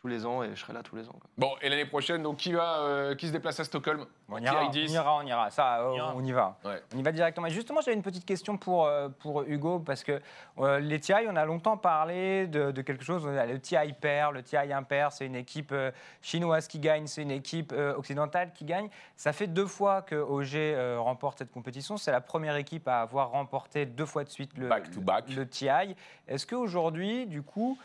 tous 0.01 0.07
les 0.09 0.25
ans 0.25 0.43
et 0.45 0.51
je 0.55 0.61
serai 0.61 0.73
là 0.73 0.83
tous 0.83 0.95
les 0.97 1.09
ans. 1.09 1.13
quoi. 1.21 1.29
Bon, 1.37 1.51
et 1.61 1.69
l'année 1.69 1.85
prochaine, 1.85 2.23
donc 2.23 2.37
qui, 2.37 2.53
va, 2.53 2.79
euh, 2.83 3.15
qui 3.17 3.27
se 3.27 3.33
déplace 3.33 3.59
à 3.59 3.65
Stockholm? 3.65 4.07
On 4.29 4.37
Qui 4.37 4.45
ira, 4.45 4.61
a 4.61 4.65
on 4.65 4.69
dit 4.71 4.81
ira, 4.85 5.17
on 5.17 5.23
ira. 5.23 5.51
Ça, 5.51 5.81
euh, 5.81 5.89
On 5.91 5.95
ira. 5.95 6.13
on 6.17 6.25
y 6.25 6.33
va. 6.33 6.57
Ouais. 6.65 6.81
On 6.95 6.99
y 6.99 7.03
va 7.03 7.11
directement. 7.11 7.47
Et 7.49 7.51
justement, 7.51 7.81
j'avais 7.81 7.97
une 7.97 8.03
petite 8.03 8.25
question 8.25 8.57
pour, 8.57 8.87
euh, 8.87 9.09
pour 9.09 9.43
Hugo, 9.43 9.81
parce 9.81 10.05
que 10.05 10.21
euh, 10.59 10.79
les 10.79 11.01
TI, 11.01 11.15
on 11.29 11.35
a 11.35 11.45
longtemps 11.45 11.77
parlé 11.77 12.47
de, 12.47 12.71
de 12.71 12.83
quelque 12.83 13.05
chose. 13.05 13.27
Le 13.27 13.59
TI 13.59 13.77
pair, 14.01 14.31
le 14.31 14.43
TI 14.43 14.57
impair, 14.73 15.11
c'est 15.11 15.27
une 15.27 15.35
équipe 15.37 15.71
euh, 15.73 15.91
chinoise 16.23 16.69
qui 16.69 16.79
gagne, 16.79 17.07
c'est 17.09 17.23
une 17.23 17.31
équipe 17.33 17.73
euh, 17.73 17.97
occidentale 17.97 18.53
qui 18.53 18.65
gagne. 18.67 18.89
Ça 19.17 19.33
fait 19.33 19.47
deux 19.49 19.67
fois 19.67 20.03
que 20.03 20.15
OG 20.15 20.55
euh, 20.55 20.99
remporte 21.01 21.39
cette 21.39 21.51
compétition. 21.51 21.97
C'est 21.97 22.13
la 22.13 22.21
première 22.21 22.55
équipe 22.57 22.87
à 22.87 23.01
avoir 23.01 23.31
remporté 23.31 23.85
deux 23.87 24.07
fois 24.07 24.23
de 24.23 24.29
suite 24.29 24.57
le, 24.57 24.69
Back 24.69 24.91
to 24.93 25.01
back. 25.01 25.25
le 25.35 25.49
TI. 25.49 25.97
Est-ce 26.29 26.47
qu'aujourd'hui, 26.47 27.27
du 27.27 27.43
coup, 27.43 27.77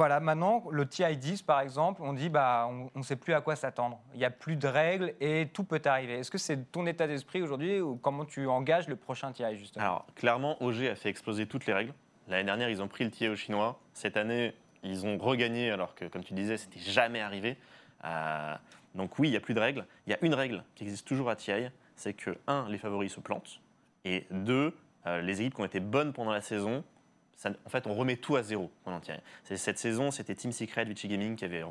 voilà, 0.00 0.18
maintenant, 0.18 0.64
le 0.70 0.88
TI 0.88 1.14
10, 1.14 1.42
par 1.42 1.60
exemple, 1.60 2.00
on 2.02 2.14
dit 2.14 2.30
bah, 2.30 2.70
on 2.70 2.98
ne 2.98 3.02
sait 3.02 3.16
plus 3.16 3.34
à 3.34 3.42
quoi 3.42 3.54
s'attendre. 3.54 4.00
Il 4.14 4.18
n'y 4.18 4.24
a 4.24 4.30
plus 4.30 4.56
de 4.56 4.66
règles 4.66 5.12
et 5.20 5.50
tout 5.52 5.62
peut 5.62 5.82
arriver. 5.84 6.14
Est-ce 6.14 6.30
que 6.30 6.38
c'est 6.38 6.72
ton 6.72 6.86
état 6.86 7.06
d'esprit 7.06 7.42
aujourd'hui 7.42 7.82
ou 7.82 7.96
comment 7.96 8.24
tu 8.24 8.46
engages 8.46 8.88
le 8.88 8.96
prochain 8.96 9.30
TI, 9.30 9.58
justement? 9.58 9.84
Alors, 9.84 10.06
clairement, 10.14 10.56
OG 10.62 10.86
a 10.86 10.94
fait 10.94 11.10
exploser 11.10 11.44
toutes 11.44 11.66
les 11.66 11.74
règles. 11.74 11.92
L'année 12.28 12.44
dernière, 12.44 12.70
ils 12.70 12.80
ont 12.80 12.88
pris 12.88 13.04
le 13.04 13.10
TI 13.10 13.28
aux 13.28 13.36
Chinois. 13.36 13.78
Cette 13.92 14.16
année, 14.16 14.54
ils 14.82 15.04
ont 15.04 15.18
regagné, 15.18 15.70
alors 15.70 15.94
que, 15.94 16.06
comme 16.06 16.24
tu 16.24 16.32
disais, 16.32 16.56
c'était 16.56 16.80
jamais 16.80 17.20
arrivé. 17.20 17.58
Euh, 18.06 18.54
donc, 18.94 19.18
oui, 19.18 19.28
il 19.28 19.32
n'y 19.32 19.36
a 19.36 19.40
plus 19.40 19.52
de 19.52 19.60
règles. 19.60 19.84
Il 20.06 20.12
y 20.12 20.14
a 20.14 20.18
une 20.22 20.32
règle 20.32 20.64
qui 20.76 20.84
existe 20.84 21.06
toujours 21.06 21.28
à 21.28 21.36
TI 21.36 21.68
c'est 21.94 22.14
que, 22.14 22.38
un, 22.46 22.66
les 22.70 22.78
favoris 22.78 23.12
se 23.12 23.20
plantent. 23.20 23.60
Et 24.06 24.26
deux, 24.30 24.74
euh, 25.06 25.20
les 25.20 25.42
équipes 25.42 25.56
qui 25.56 25.60
ont 25.60 25.66
été 25.66 25.80
bonnes 25.80 26.14
pendant 26.14 26.32
la 26.32 26.40
saison, 26.40 26.84
ça- 27.40 27.50
en 27.64 27.70
fait, 27.70 27.86
on 27.86 27.94
remet 27.94 28.16
tout 28.16 28.36
à 28.36 28.42
zéro 28.42 28.70
TI. 29.02 29.12
C'est- 29.44 29.56
Cette 29.56 29.78
saison, 29.78 30.10
c'était 30.10 30.34
Team 30.34 30.52
Secret, 30.52 30.84
Vichy 30.84 31.08
Gaming 31.08 31.36
qui 31.36 31.46
avait 31.46 31.64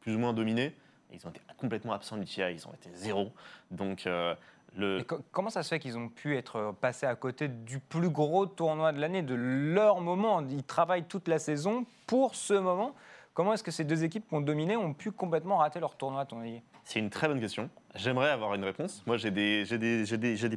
plus 0.00 0.14
ou 0.14 0.18
moins 0.18 0.32
dominé. 0.32 0.76
Et 1.10 1.16
ils 1.16 1.26
ont 1.26 1.30
été 1.30 1.40
complètement 1.56 1.92
absents 1.92 2.16
du 2.18 2.24
TI, 2.24 2.42
ils 2.52 2.68
ont 2.68 2.72
été 2.72 2.90
zéro. 2.94 3.32
Donc, 3.72 4.06
euh, 4.06 4.34
le, 4.76 5.00
Et 5.00 5.04
co- 5.04 5.18
comment 5.32 5.50
ça 5.50 5.64
se 5.64 5.70
fait 5.70 5.80
qu'ils 5.80 5.98
ont 5.98 6.08
pu 6.08 6.36
être 6.36 6.72
passés 6.80 7.06
à 7.06 7.16
côté 7.16 7.48
du 7.48 7.80
plus 7.80 8.10
gros 8.10 8.46
tournoi 8.46 8.92
de 8.92 9.00
l'année, 9.00 9.22
de 9.22 9.34
leur 9.34 10.00
moment? 10.00 10.40
Ils 10.48 10.62
travaillent 10.62 11.08
toute 11.08 11.26
la 11.26 11.40
saison 11.40 11.84
pour 12.06 12.36
ce 12.36 12.54
moment. 12.54 12.94
Comment 13.34 13.54
est-ce 13.54 13.62
que 13.64 13.70
ces 13.70 13.84
deux 13.84 14.04
équipes 14.04 14.28
qui 14.28 14.34
ont 14.34 14.40
dominé 14.40 14.76
ont 14.76 14.92
pu 14.94 15.10
complètement 15.10 15.58
rater 15.58 15.80
leur 15.80 15.96
tournoi, 15.96 16.20
à 16.22 16.26
ton 16.26 16.40
avis? 16.40 16.60
C'est 16.84 16.98
une 16.98 17.10
très 17.10 17.28
bonne 17.28 17.40
question. 17.40 17.70
J'aimerais 17.94 18.30
avoir 18.30 18.54
une 18.54 18.64
réponse. 18.64 19.02
Moi, 19.06 19.16
j'ai 19.16 19.30
des, 19.30 19.64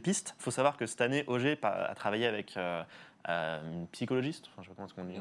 pistes. 0.04 0.36
Il 0.39 0.43
faut 0.43 0.52
savoir 0.52 0.78
que 0.78 0.86
cette 0.86 1.02
année, 1.02 1.24
OG 1.28 1.58
a 1.62 1.93
travaillé 1.95 2.26
avec 2.26 2.58
euh, 2.58 2.82
euh, 2.82 2.84
une 3.27 3.88
psychologiste, 3.91 4.47
enfin, 4.51 4.62
je 4.63 4.69
sais 4.69 4.75
pas 4.75 4.84
comment 4.84 4.88
qu'on 4.95 5.05
dit. 5.12 5.19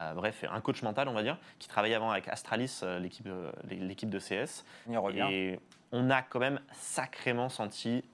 Euh, 0.00 0.12
bref, 0.12 0.44
un 0.50 0.60
coach 0.60 0.82
mental, 0.82 1.08
on 1.08 1.14
va 1.14 1.22
dire, 1.22 1.38
qui 1.58 1.68
travaillait 1.68 1.94
avant 1.94 2.10
avec 2.10 2.28
Astralis, 2.28 2.80
euh, 2.82 2.98
l'équipe 2.98 3.26
de- 4.10 4.18
CS. 4.18 4.64
On 4.86 4.92
y 4.92 4.96
revient. 4.98 5.26
Et 5.32 5.60
on 5.92 6.10
a 6.10 6.20
quand 6.22 6.38
même 6.38 6.60
sacrément 6.72 7.48
senti 7.48 8.04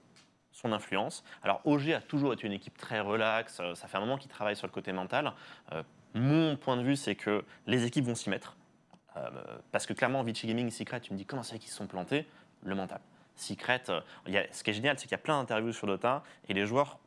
son 0.53 0.71
influence. 0.71 1.23
Alors, 1.41 1.59
OG 1.65 1.91
a 1.93 1.99
toujours 2.01 2.31
été 2.33 2.47
une 2.47 2.53
équipe 2.53 2.77
très 2.77 2.99
relaxe. 3.01 3.59
euh, 3.59 3.75
Ça 3.75 3.87
fait 3.87 3.97
un 3.97 4.01
moment 4.01 4.17
qu'il 4.17 4.29
travaille 4.31 4.55
sur 4.55 4.65
le 4.67 4.71
côté 4.71 4.93
mental. 4.93 5.33
Euh, 5.73 5.83
mon 6.13 6.55
point 6.55 6.77
de 6.77 6.83
vue, 6.83 6.95
c'est 6.95 7.15
que 7.15 7.43
les 7.67 7.85
équipes 7.85 8.05
vont 8.05 8.15
s'y 8.15 8.29
mettre. 8.29 8.55
Euh, 9.17 9.29
parce 9.71 9.85
que 9.85 9.93
clairement, 9.93 10.23
Vichy 10.23 10.47
Gaming, 10.47 10.69
Secret, 10.69 11.01
tu 11.01 11.11
me 11.11 11.17
dis 11.17 11.25
comment 11.25 11.43
c'est 11.43 11.59
qu'ils 11.59 11.69
se 11.71 11.75
sont 11.77 11.87
plantés? 11.87 12.27
Le 12.63 12.75
mental. 12.75 13.01
Secret, 13.35 13.81
euh, 13.89 13.99
il 14.27 14.33
y 14.33 14.37
a- 14.37 14.45
ce 14.53 14.63
qui 14.63 14.69
est 14.69 14.73
génial, 14.73 14.97
c'est 14.97 15.03
qu'il 15.03 15.11
y 15.11 15.15
a 15.15 15.17
plein 15.17 15.37
d'interviews 15.39 15.73
sur 15.73 15.85
Dota 15.87 16.23
et 16.47 16.53
les 16.53 16.65
joueurs 16.65 16.99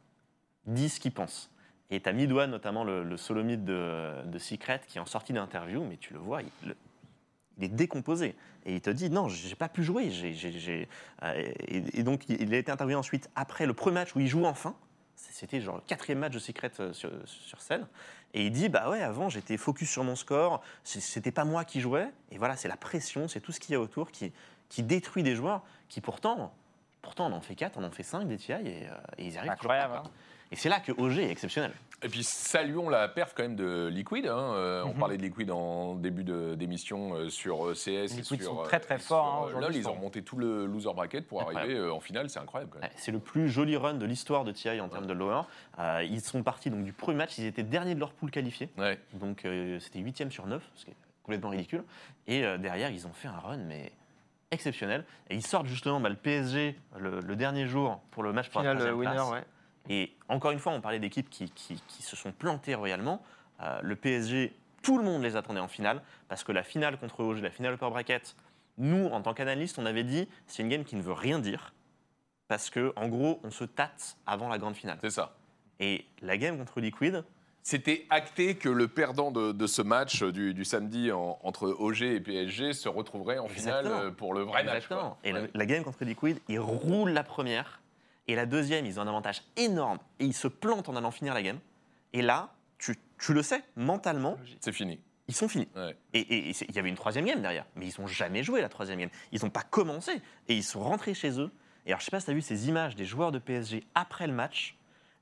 disent 0.67 0.95
ce 0.97 1.01
qu'ils 1.01 1.13
pensent. 1.13 1.51
Et 1.91 2.01
tu 2.01 2.09
as 2.09 2.13
Midwan, 2.13 2.51
notamment 2.51 2.83
le, 2.85 3.05
le 3.05 3.17
solomide 3.17 3.65
de, 3.65 4.23
de 4.25 4.39
Secret, 4.39 4.81
qui 4.89 4.99
est 4.99 5.01
en 5.01 5.07
sortie 5.07 5.33
d'interview, 5.33 5.85
mais 5.85 5.97
tu 5.97 6.13
le 6.13 6.19
vois, 6.19 6.43
il, 6.43 6.51
le- 6.69 6.77
il 7.59 7.65
est 7.65 7.69
décomposé. 7.69 8.35
Et 8.65 8.75
il 8.75 8.81
te 8.81 8.91
dit 8.91 9.09
non, 9.09 9.29
j'ai 9.29 9.55
pas 9.55 9.69
pu 9.69 9.85
jouer. 9.85 10.11
euh, 10.11 11.53
et, 11.69 12.01
et 12.01 12.03
donc, 12.03 12.29
il 12.29 12.53
a 12.53 12.59
été 12.59 12.73
interviewé 12.73 12.97
ensuite 12.99 13.31
après 13.37 13.67
le 13.67 13.73
premier 13.75 13.95
match 13.95 14.15
où 14.17 14.21
il 14.21 14.27
joue 14.27 14.45
enfin. 14.45 14.75
C'était 15.15 15.61
genre 15.61 15.77
le 15.77 15.83
quatrième 15.87 16.19
match 16.19 16.33
de 16.35 16.39
Secret 16.39 16.71
euh, 16.81 16.93
sur, 16.93 17.11
sur 17.25 17.61
scène. 17.63 17.87
Et 18.35 18.45
il 18.47 18.51
dit 18.53 18.69
Bah 18.69 18.91
ouais, 18.91 19.01
avant, 19.03 19.29
j'étais 19.29 19.57
focus 19.57 19.89
sur 19.89 20.03
mon 20.05 20.17
score, 20.17 20.63
c'était 20.85 21.31
pas 21.31 21.45
moi 21.45 21.65
qui 21.65 21.81
jouais. 21.81 22.09
Et 22.33 22.39
voilà, 22.39 22.57
c'est 22.57 22.69
la 22.69 22.77
pression, 22.77 23.29
c'est 23.29 23.41
tout 23.41 23.53
ce 23.53 23.61
qu'il 23.61 23.73
y 23.73 23.77
a 23.77 23.81
autour 23.81 24.11
qui, 24.11 24.33
qui 24.69 24.83
détruit 24.83 25.23
des 25.23 25.37
joueurs 25.37 25.63
qui 25.89 26.01
pourtant, 26.01 26.53
pourtant, 27.01 27.31
on 27.31 27.33
en 27.33 27.41
fait 27.41 27.55
4, 27.55 27.79
on 27.79 27.85
en 27.85 27.91
fait 27.91 28.03
5 28.03 28.27
des 28.27 28.37
TI 28.37 28.53
et, 28.53 28.57
euh, 28.57 28.91
et 29.19 29.27
ils 29.29 29.39
arrivent 29.39 29.55
toujours 29.55 29.69
pas, 29.69 29.85
Incroyable. 29.85 29.93
quoi. 30.03 30.11
Et 30.53 30.57
c'est 30.57 30.69
là 30.69 30.81
que 30.81 30.93
OG 30.93 31.19
est 31.19 31.31
exceptionnel. 31.31 31.73
Et 32.03 32.09
puis 32.09 32.23
saluons 32.23 32.89
la 32.91 33.09
perf 33.09 33.33
quand 33.35 33.43
même 33.43 33.57
de 33.57 33.89
Liquid. 33.89 34.27
hein. 34.27 34.39
Euh, 34.55 34.83
On 34.85 34.91
Mhm. 34.93 34.99
parlait 34.99 35.17
de 35.17 35.23
Liquid 35.23 35.51
en 35.51 35.95
début 35.95 36.25
d'émission 36.25 37.15
euh, 37.15 37.29
sur 37.31 37.67
euh, 37.67 37.73
CS. 37.75 37.89
et 37.89 38.07
Liquid 38.19 38.43
sur, 38.43 38.51
sont 38.53 38.63
très, 38.63 38.79
très 38.81 38.97
et 38.97 38.99
forts, 38.99 39.51
hein, 39.57 39.69
ils 39.73 39.89
ont 39.89 39.93
remonté 39.95 40.23
tout 40.23 40.37
le 40.37 40.67
loser 40.67 40.93
bracket 40.95 41.27
pour 41.27 41.41
Incroyable. 41.41 41.73
arriver 41.73 41.91
en 41.91 42.01
finale. 42.01 42.29
C'est 42.31 42.39
incroyable 42.39 42.71
quand 42.73 42.81
même. 42.81 42.89
Ouais, 42.91 42.95
C'est 42.97 43.13
le 43.13 43.19
plus 43.19 43.49
joli 43.49 43.77
run 43.77 43.95
de 43.95 44.05
l'histoire 44.07 44.45
de 44.45 44.53
TI 44.53 44.79
en 44.81 44.89
termes 44.89 45.07
de 45.07 45.15
lower. 45.15 45.43
Euh, 45.79 46.05
ils 46.09 46.21
sont 46.21 46.43
partis 46.43 46.71
donc, 46.71 46.85
du 46.85 46.93
premier 46.93 47.17
match, 47.19 47.39
ils 47.39 47.47
étaient 47.47 47.63
derniers 47.63 47.95
de 47.95 48.01
leur 48.01 48.13
pool 48.13 48.31
qualifié. 48.31 48.69
Ouais. 48.79 48.99
Donc 49.15 49.45
euh, 49.45 49.81
c'était 49.81 49.99
8 50.01 50.31
sur 50.31 50.47
9, 50.47 50.63
ce 50.75 50.85
qui 50.85 50.91
est 50.91 50.97
complètement 51.23 51.51
ridicule. 51.51 51.83
Et 52.29 52.45
euh, 52.45 52.59
derrière, 52.59 52.91
ils 52.91 53.07
ont 53.07 53.13
fait 53.13 53.29
un 53.29 53.39
run, 53.39 53.57
mais 53.57 53.91
exceptionnel. 54.51 55.05
Et 55.31 55.35
ils 55.35 55.45
sortent 55.47 55.67
justement 55.67 55.99
bah, 55.99 56.09
le 56.11 56.15
PSG 56.15 56.77
le, 56.99 57.21
le 57.21 57.37
dernier 57.37 57.67
jour 57.67 58.01
pour 58.11 58.23
le 58.23 58.33
match 58.33 58.49
pour 58.51 58.61
la 58.63 58.71
Final 58.71 58.77
troisième 58.95 58.99
winner, 58.99 59.15
place. 59.15 59.31
ouais. 59.31 59.45
Et 59.89 60.13
encore 60.29 60.51
une 60.51 60.59
fois, 60.59 60.73
on 60.73 60.81
parlait 60.81 60.99
d'équipes 60.99 61.31
qui, 61.31 61.51
qui- 61.51 61.81
qui 61.89 62.03
se 62.03 62.17
sont 62.17 62.33
plantées 62.33 62.75
royalement. 62.75 63.23
Euh, 63.63 63.79
le 63.83 63.97
PSG, 63.97 64.53
tout 64.83 64.99
le 64.99 65.05
monde 65.05 65.23
les 65.23 65.37
attendait 65.37 65.61
en 65.61 65.69
finale, 65.69 66.03
parce 66.29 66.45
que 66.45 66.53
la 66.53 66.63
finale 66.63 66.99
contre 66.99 67.21
OG, 67.21 67.39
la 67.41 67.51
finale 67.51 67.75
upper 67.75 67.89
bracket, 67.91 68.37
nous, 68.79 69.07
en 69.07 69.23
tant 69.23 69.33
qu'analystes, 69.35 69.79
on 69.79 69.87
avait 69.87 70.05
dit 70.05 70.29
c'est 70.47 70.63
une 70.63 70.69
game 70.69 70.85
qui 70.85 70.97
ne 70.97 71.03
veut 71.03 71.13
rien 71.15 71.39
dire, 71.39 71.73
parce 72.49 72.71
que 72.71 72.93
en 72.97 73.09
gros, 73.09 73.41
on 73.43 73.51
se 73.51 73.65
tâte 73.65 74.17
avant 74.27 74.49
la 74.49 74.59
grande 74.59 74.77
finale. 74.77 74.99
C'est 75.01 75.11
ça. 75.11 75.35
Et 75.81 76.05
la 76.23 76.37
game 76.37 76.57
contre 76.59 76.81
Liquid, 76.81 77.25
C'était 77.63 78.07
acté 78.11 78.55
que 78.55 78.69
le 78.69 78.87
perdant 78.87 79.31
de, 79.33 79.51
de 79.53 79.67
ce 79.67 79.83
match 79.83 80.23
euh, 80.23 80.31
du, 80.31 80.55
du 80.55 80.65
samedi 80.65 81.11
en- 81.11 81.37
entre 81.43 81.69
OG 81.69 82.03
et 82.03 82.21
PSG 82.21 82.73
se 82.75 82.89
retrouverait 82.89 83.39
en 83.39 83.49
finale 83.49 83.87
Exactement. 83.87 84.05
euh, 84.07 84.11
pour 84.13 84.35
le 84.35 84.43
vrai 84.43 84.63
match. 84.63 84.87
Quoi. 84.87 85.19
Et 85.25 85.33
la- 85.33 85.41
Ouais. 85.43 85.51
la, 85.53 85.67
game 85.67 85.83
contre 85.83 86.05
Liquid, 86.05 86.39
ils 86.49 86.61
roulent 86.61 87.11
la 87.11 87.25
première. 87.25 87.81
Et 88.29 88.35
la 88.35 88.47
deuxième, 88.47 88.87
ils 88.87 88.99
ont 88.99 89.03
un 89.03 89.09
avantage 89.09 89.43
énorme. 89.57 89.99
Et 90.19 90.25
ils 90.25 90.35
se 90.35 90.49
plantent 90.49 90.89
en 90.89 90.97
allant 90.97 91.11
finir 91.11 91.33
la 91.35 91.43
game. 91.43 91.59
Et 92.13 92.23
là, 92.23 92.53
tu, 92.79 92.97
tu 93.19 93.33
le 93.35 93.43
sais, 93.43 93.63
mentalement, 93.77 94.37
C'est 94.61 94.73
fini. 94.73 94.99
ils 95.29 95.35
sont 95.35 95.49
finis. 95.49 95.69
Ouais. 95.77 95.97
Et- 96.13 96.51
il 96.51 96.75
y 96.75 96.79
avait 96.79 96.89
une 96.89 96.97
troisième 96.97 97.25
game 97.25 97.41
derrière. 97.41 97.67
Mais 97.77 97.87
ils 97.87 98.01
n'ont 98.01 98.07
jamais 98.09 98.43
joué 98.43 98.61
la 98.61 98.69
troisième 98.69 98.99
game. 98.99 99.11
Ils 99.33 99.43
n'ont 99.45 99.51
pas 99.51 99.63
commencé. 99.63 100.21
Et 100.49 100.55
ils 100.57 100.65
sont 100.65 100.81
rentrés 100.81 101.15
chez 101.15 101.39
eux. 101.41 101.51
Et 101.85 101.91
alors, 101.91 102.01
je 102.01 102.07
sais 102.07 102.11
pas 102.11 102.19
si 102.21 102.27
tu 102.27 102.33
as 102.33 102.35
vu 102.35 102.43
ces 102.43 102.69
images 102.69 102.97
des 102.97 103.05
joueurs 103.05 103.31
de 103.33 103.39
PSG 103.39 103.85
après 103.95 104.27
le 104.27 104.33
match. 104.33 104.77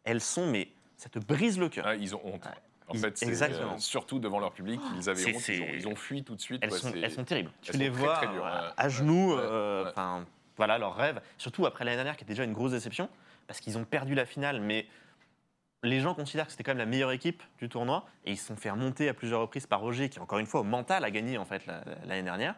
Elles 0.05 0.21
sont, 0.23 0.47
mais 0.47 0.69
ça 0.97 1.09
te 1.11 1.19
brise 1.19 1.59
le 1.59 1.69
cœur. 1.69 1.85
Ouais, 1.87 1.99
ils 2.01 2.14
ont 2.14 2.21
honte. 2.25 2.47
En 2.87 2.95
fait, 2.95 3.23
exactement. 3.23 3.75
euh, 3.75 3.79
surtout 3.79 4.19
devant 4.19 4.38
leur 4.38 4.53
public, 4.53 4.79
ils 4.99 5.09
avaient 5.09 5.23
honte. 5.25 5.29
Ils 5.31 5.37
ont, 5.37 5.40
c'est- 5.40 5.75
ils 5.79 5.88
ont 5.88 5.95
fui 5.97 6.23
tout 6.23 6.35
de 6.35 6.40
suite. 6.40 6.61
Elles, 6.62 6.71
sont, 6.73 6.93
elles 6.95 7.11
sont 7.11 7.25
terribles. 7.25 7.51
Tu 7.62 7.73
les 7.73 7.90
très, 7.90 7.99
vois 7.99 8.14
très 8.17 8.27
euh, 8.27 8.71
à 8.77 8.88
genoux, 8.90 9.33
euh, 9.33 9.90
voilà 10.57 10.79
leur 10.79 10.95
rêve. 10.95 11.21
Surtout 11.38 11.67
après 11.67 11.85
l'année 11.85 11.97
dernière, 11.97 12.17
qui 12.17 12.25
était 12.25 12.33
déjà 12.33 12.45
une 12.45 12.53
grosse 12.53 12.73
déception, 12.73 13.09
parce 13.47 13.61
qu'ils 13.61 13.77
ont 13.79 13.85
perdu 13.85 14.14
la 14.14 14.25
finale, 14.27 14.61
mais 14.61 14.87
les 15.83 16.01
gens 16.01 16.14
considèrent 16.14 16.47
que 16.47 16.53
c'était 16.53 16.64
quand 16.64 16.71
même 16.73 16.79
la 16.79 16.87
meilleure 16.87 17.12
équipe 17.12 17.43
du 17.59 17.69
tournoi, 17.69 18.07
et 18.25 18.33
ils 18.33 18.38
se 18.38 18.47
sont 18.47 18.57
fait 18.57 18.71
remonter 18.71 19.09
à 19.09 19.14
plusieurs 19.14 19.40
reprises 19.40 19.67
par 19.67 19.81
Roger, 19.81 20.09
qui 20.09 20.19
encore 20.19 20.38
une 20.38 20.47
fois 20.47 20.61
au 20.61 20.64
mental 20.64 21.05
a 21.05 21.11
gagné 21.11 21.37
en 21.37 21.45
fait 21.45 21.67
la- 21.67 21.85
l'année 22.07 22.23
dernière, 22.23 22.55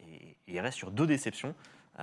et 0.00 0.36
il 0.46 0.60
reste 0.60 0.78
sur 0.78 0.90
deux 0.90 1.06
déceptions. 1.06 1.54
Euh, 1.98 2.02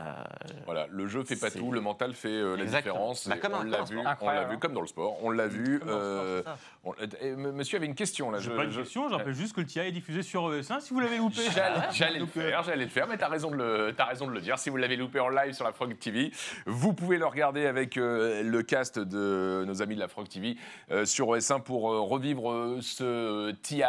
Voilà, 0.66 0.86
le 0.92 1.08
jeu 1.08 1.24
fait 1.24 1.38
pas 1.38 1.50
tout, 1.50 1.72
le 1.72 1.82
mental 1.82 2.14
fait 2.14 2.28
euh, 2.28 2.56
la 2.56 2.66
différence. 2.66 3.28
Bah, 3.28 3.38
comme 3.38 3.54
on 3.54 3.64
l'a 3.64 3.82
vu, 3.82 3.86
sport. 3.86 4.00
on 4.00 4.04
l'a 4.04 4.10
Incroyable, 4.12 4.52
vu 4.52 4.60
comme 4.60 4.74
dans 4.74 4.82
le 4.82 4.88
sport. 4.88 5.18
On 5.24 5.32
l'a 5.32 5.48
vu. 5.48 5.82
Euh, 5.88 6.44
on- 6.84 6.94
monsieur 7.54 7.78
avait 7.78 7.88
une 7.88 7.96
question 7.96 8.30
là. 8.30 8.38
J'ai 8.40 8.52
je- 8.52 8.56
pas 8.56 8.66
une 8.66 8.72
je- 8.72 8.82
question, 8.82 9.10
je 9.10 9.16
rappelle 9.16 9.34
juste 9.34 9.56
que 9.56 9.62
le 9.62 9.66
TI 9.66 9.80
est 9.80 9.92
diffusé 9.92 10.22
sur 10.22 10.54
ES1 10.54 10.82
si 10.82 10.94
vous 10.94 11.00
l'avez 11.00 11.18
loupé. 11.18 11.42
J'allais, 11.94 12.20
le 12.20 12.26
euh, 12.26 12.28
faire, 12.28 12.64
j'allais 12.64 12.84
le 12.84 12.90
faire, 12.92 13.08
mais 13.08 13.18
t'as 13.18 13.30
raison, 13.30 13.50
de 13.50 13.56
le, 13.56 13.94
t'as 13.98 14.06
raison 14.06 14.28
de 14.28 14.34
le 14.34 14.42
dire. 14.42 14.60
Si 14.60 14.70
vous 14.70 14.78
l'avez 14.78 14.98
loupé 14.98 15.20
en 15.20 15.30
live 15.30 15.54
sur 15.54 15.66
la 15.66 15.72
Frog 15.72 15.98
TV, 15.98 16.32
vous 16.68 16.94
pouvez 16.94 17.18
le 17.18 17.26
regarder 17.26 17.66
avec 17.66 17.98
euh, 17.98 18.44
le 18.44 18.62
cast 18.64 19.00
de 19.00 19.64
nos 19.66 19.82
amis 19.82 19.96
de 19.96 20.00
la 20.02 20.10
Frog 20.10 20.28
TV 20.28 20.58
euh, 20.92 21.06
sur 21.06 21.30
OS1 21.30 21.62
pour 21.64 21.92
euh, 21.92 22.02
revivre 22.02 22.52
euh, 22.52 22.80
ce 22.82 23.52
TI. 23.64 23.84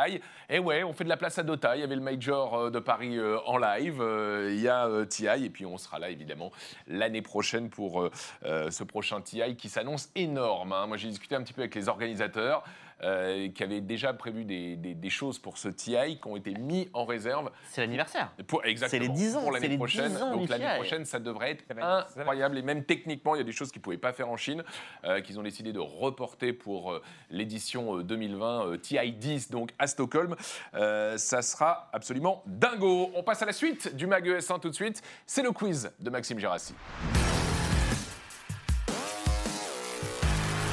Et 0.49 0.59
ouais, 0.59 0.83
on 0.85 0.95
fait 0.95 1.05
de 1.05 1.09
la 1.11 1.19
place 1.19 1.39
à 1.39 1.43
Dota. 1.43 1.77
Il 1.77 1.81
y 1.81 1.85
avait 1.85 1.97
le 1.97 2.01
Major 2.01 2.55
euh, 2.55 2.71
de 2.71 2.79
Paris 2.79 3.19
euh, 3.19 3.37
en 3.47 3.59
live. 3.59 3.99
Euh, 4.01 4.51
Il 4.55 4.61
y 4.61 4.69
a 4.69 4.87
euh, 4.87 5.05
TI 5.05 5.27
et 5.45 5.51
puis 5.51 5.67
on 5.67 5.77
sera 5.89 5.99
là 5.99 6.11
évidemment 6.11 6.53
l'année 6.87 7.23
prochaine 7.23 7.71
pour 7.71 8.03
euh, 8.03 8.11
euh, 8.45 8.71
ce 8.71 8.85
prochain 8.85 9.21
TI 9.21 9.57
qui 9.57 9.69
s'annonce 9.69 10.11
énorme. 10.15 10.73
hein. 10.73 10.87
Moi, 10.87 10.97
j'ai 10.97 11.09
discuté 11.09 11.35
un 11.35 11.43
petit 11.43 11.55
peu 11.55 11.63
avec 11.63 11.75
les 11.75 11.89
organisateurs. 11.89 12.63
Euh, 13.03 13.49
qui 13.51 13.63
avaient 13.63 13.81
déjà 13.81 14.13
prévu 14.13 14.45
des, 14.45 14.77
des- 14.77 14.95
des 14.95 15.11
choses 15.11 15.39
pour 15.39 15.59
ce 15.59 15.69
TI 15.69 16.19
qui 16.21 16.27
ont 16.29 16.37
été 16.37 16.53
mis 16.55 16.89
en 16.93 17.05
réserve 17.05 17.51
C'est 17.71 17.81
l'anniversaire. 17.81 18.33
pour, 18.47 18.65
exactement. 18.65 19.03
les 19.03 19.09
10 19.09 19.37
ans, 19.37 19.41
Pour 19.43 19.49
c'est 19.49 19.55
l'année 19.55 19.69
les 19.69 19.77
prochaine. 19.77 20.13
10 20.13 20.23
ans 20.23 20.31
Donc 20.33 20.43
du 20.47 20.49
l'année 20.49 20.65
TI. 20.65 20.75
prochaine, 20.77 21.05
ça 21.05 21.19
devrait 21.19 21.51
être 21.53 21.65
Ça 21.69 21.75
va 21.75 21.81
va 21.81 22.07
incroyable. 22.21 22.59
Et 22.59 22.63
même 22.63 22.85
techniquement, 22.85 23.35
il 23.35 23.39
y 23.39 23.41
a 23.41 23.45
des 23.45 23.53
choses 23.53 23.71
qu'ils 23.71 23.81
ne 23.81 23.85
pouvaient 23.85 23.99
pas 23.99 24.13
faire 24.13 24.29
en 24.29 24.37
Chine, 24.37 24.65
euh, 25.05 25.21
qu'ils 25.21 25.39
ont 25.39 25.43
décidé 25.43 25.73
de 25.73 25.79
reporter 25.81 26.53
pour 26.53 26.93
euh, 26.93 27.03
l'édition 27.31 27.99
euh, 27.99 28.03
2020 28.03 28.67
euh, 28.67 28.77
TI 28.77 29.13
10, 29.13 29.51
donc 29.51 29.71
à 29.79 29.87
Stockholm. 29.87 30.35
Euh, 30.75 31.17
ça 31.19 31.43
sera 31.43 31.89
absolument 31.93 32.43
dingo. 32.47 33.11
On 33.15 33.23
passe 33.23 33.43
à 33.43 33.47
la 33.47 33.53
suite 33.53 33.95
du 33.95 34.07
Mag 34.07 34.27
ES1 34.27 34.61
tout 34.61 34.71
de 34.71 34.75
suite. 34.75 35.03
C'est 35.27 35.43
le 35.43 35.53
quiz 35.53 35.91
de 36.01 36.11
Maxime 36.11 36.39
Girassi. 36.39 36.75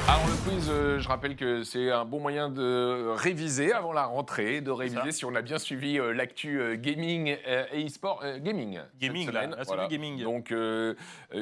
Alors 0.08 0.24
le 0.28 0.48
quiz, 0.48 0.68
euh, 0.70 1.00
je 1.00 1.08
rappelle 1.08 1.34
que 1.34 1.64
c'est 1.64 1.90
un 1.90 2.04
bon 2.04 2.20
moyen 2.20 2.48
de 2.48 3.12
réviser 3.16 3.72
avant 3.72 3.92
la 3.92 4.04
rentrée, 4.04 4.60
de 4.60 4.70
réviser 4.70 5.10
si 5.10 5.24
on 5.24 5.34
a 5.34 5.42
bien 5.42 5.58
suivi 5.58 5.98
euh, 5.98 6.12
l'actu 6.14 6.60
euh, 6.60 6.76
gaming 6.76 7.36
euh, 7.48 7.64
et 7.72 7.84
e-sport. 7.84 8.20
euh, 8.22 8.38
gaming. 8.38 8.74
cette 8.78 8.98
Gaming, 9.00 9.26
là, 9.32 9.42
semaine. 9.42 9.56
là, 9.58 9.64
c'est 9.64 9.76
du 9.76 9.88
gaming. 9.88 10.22
Donc 10.22 10.54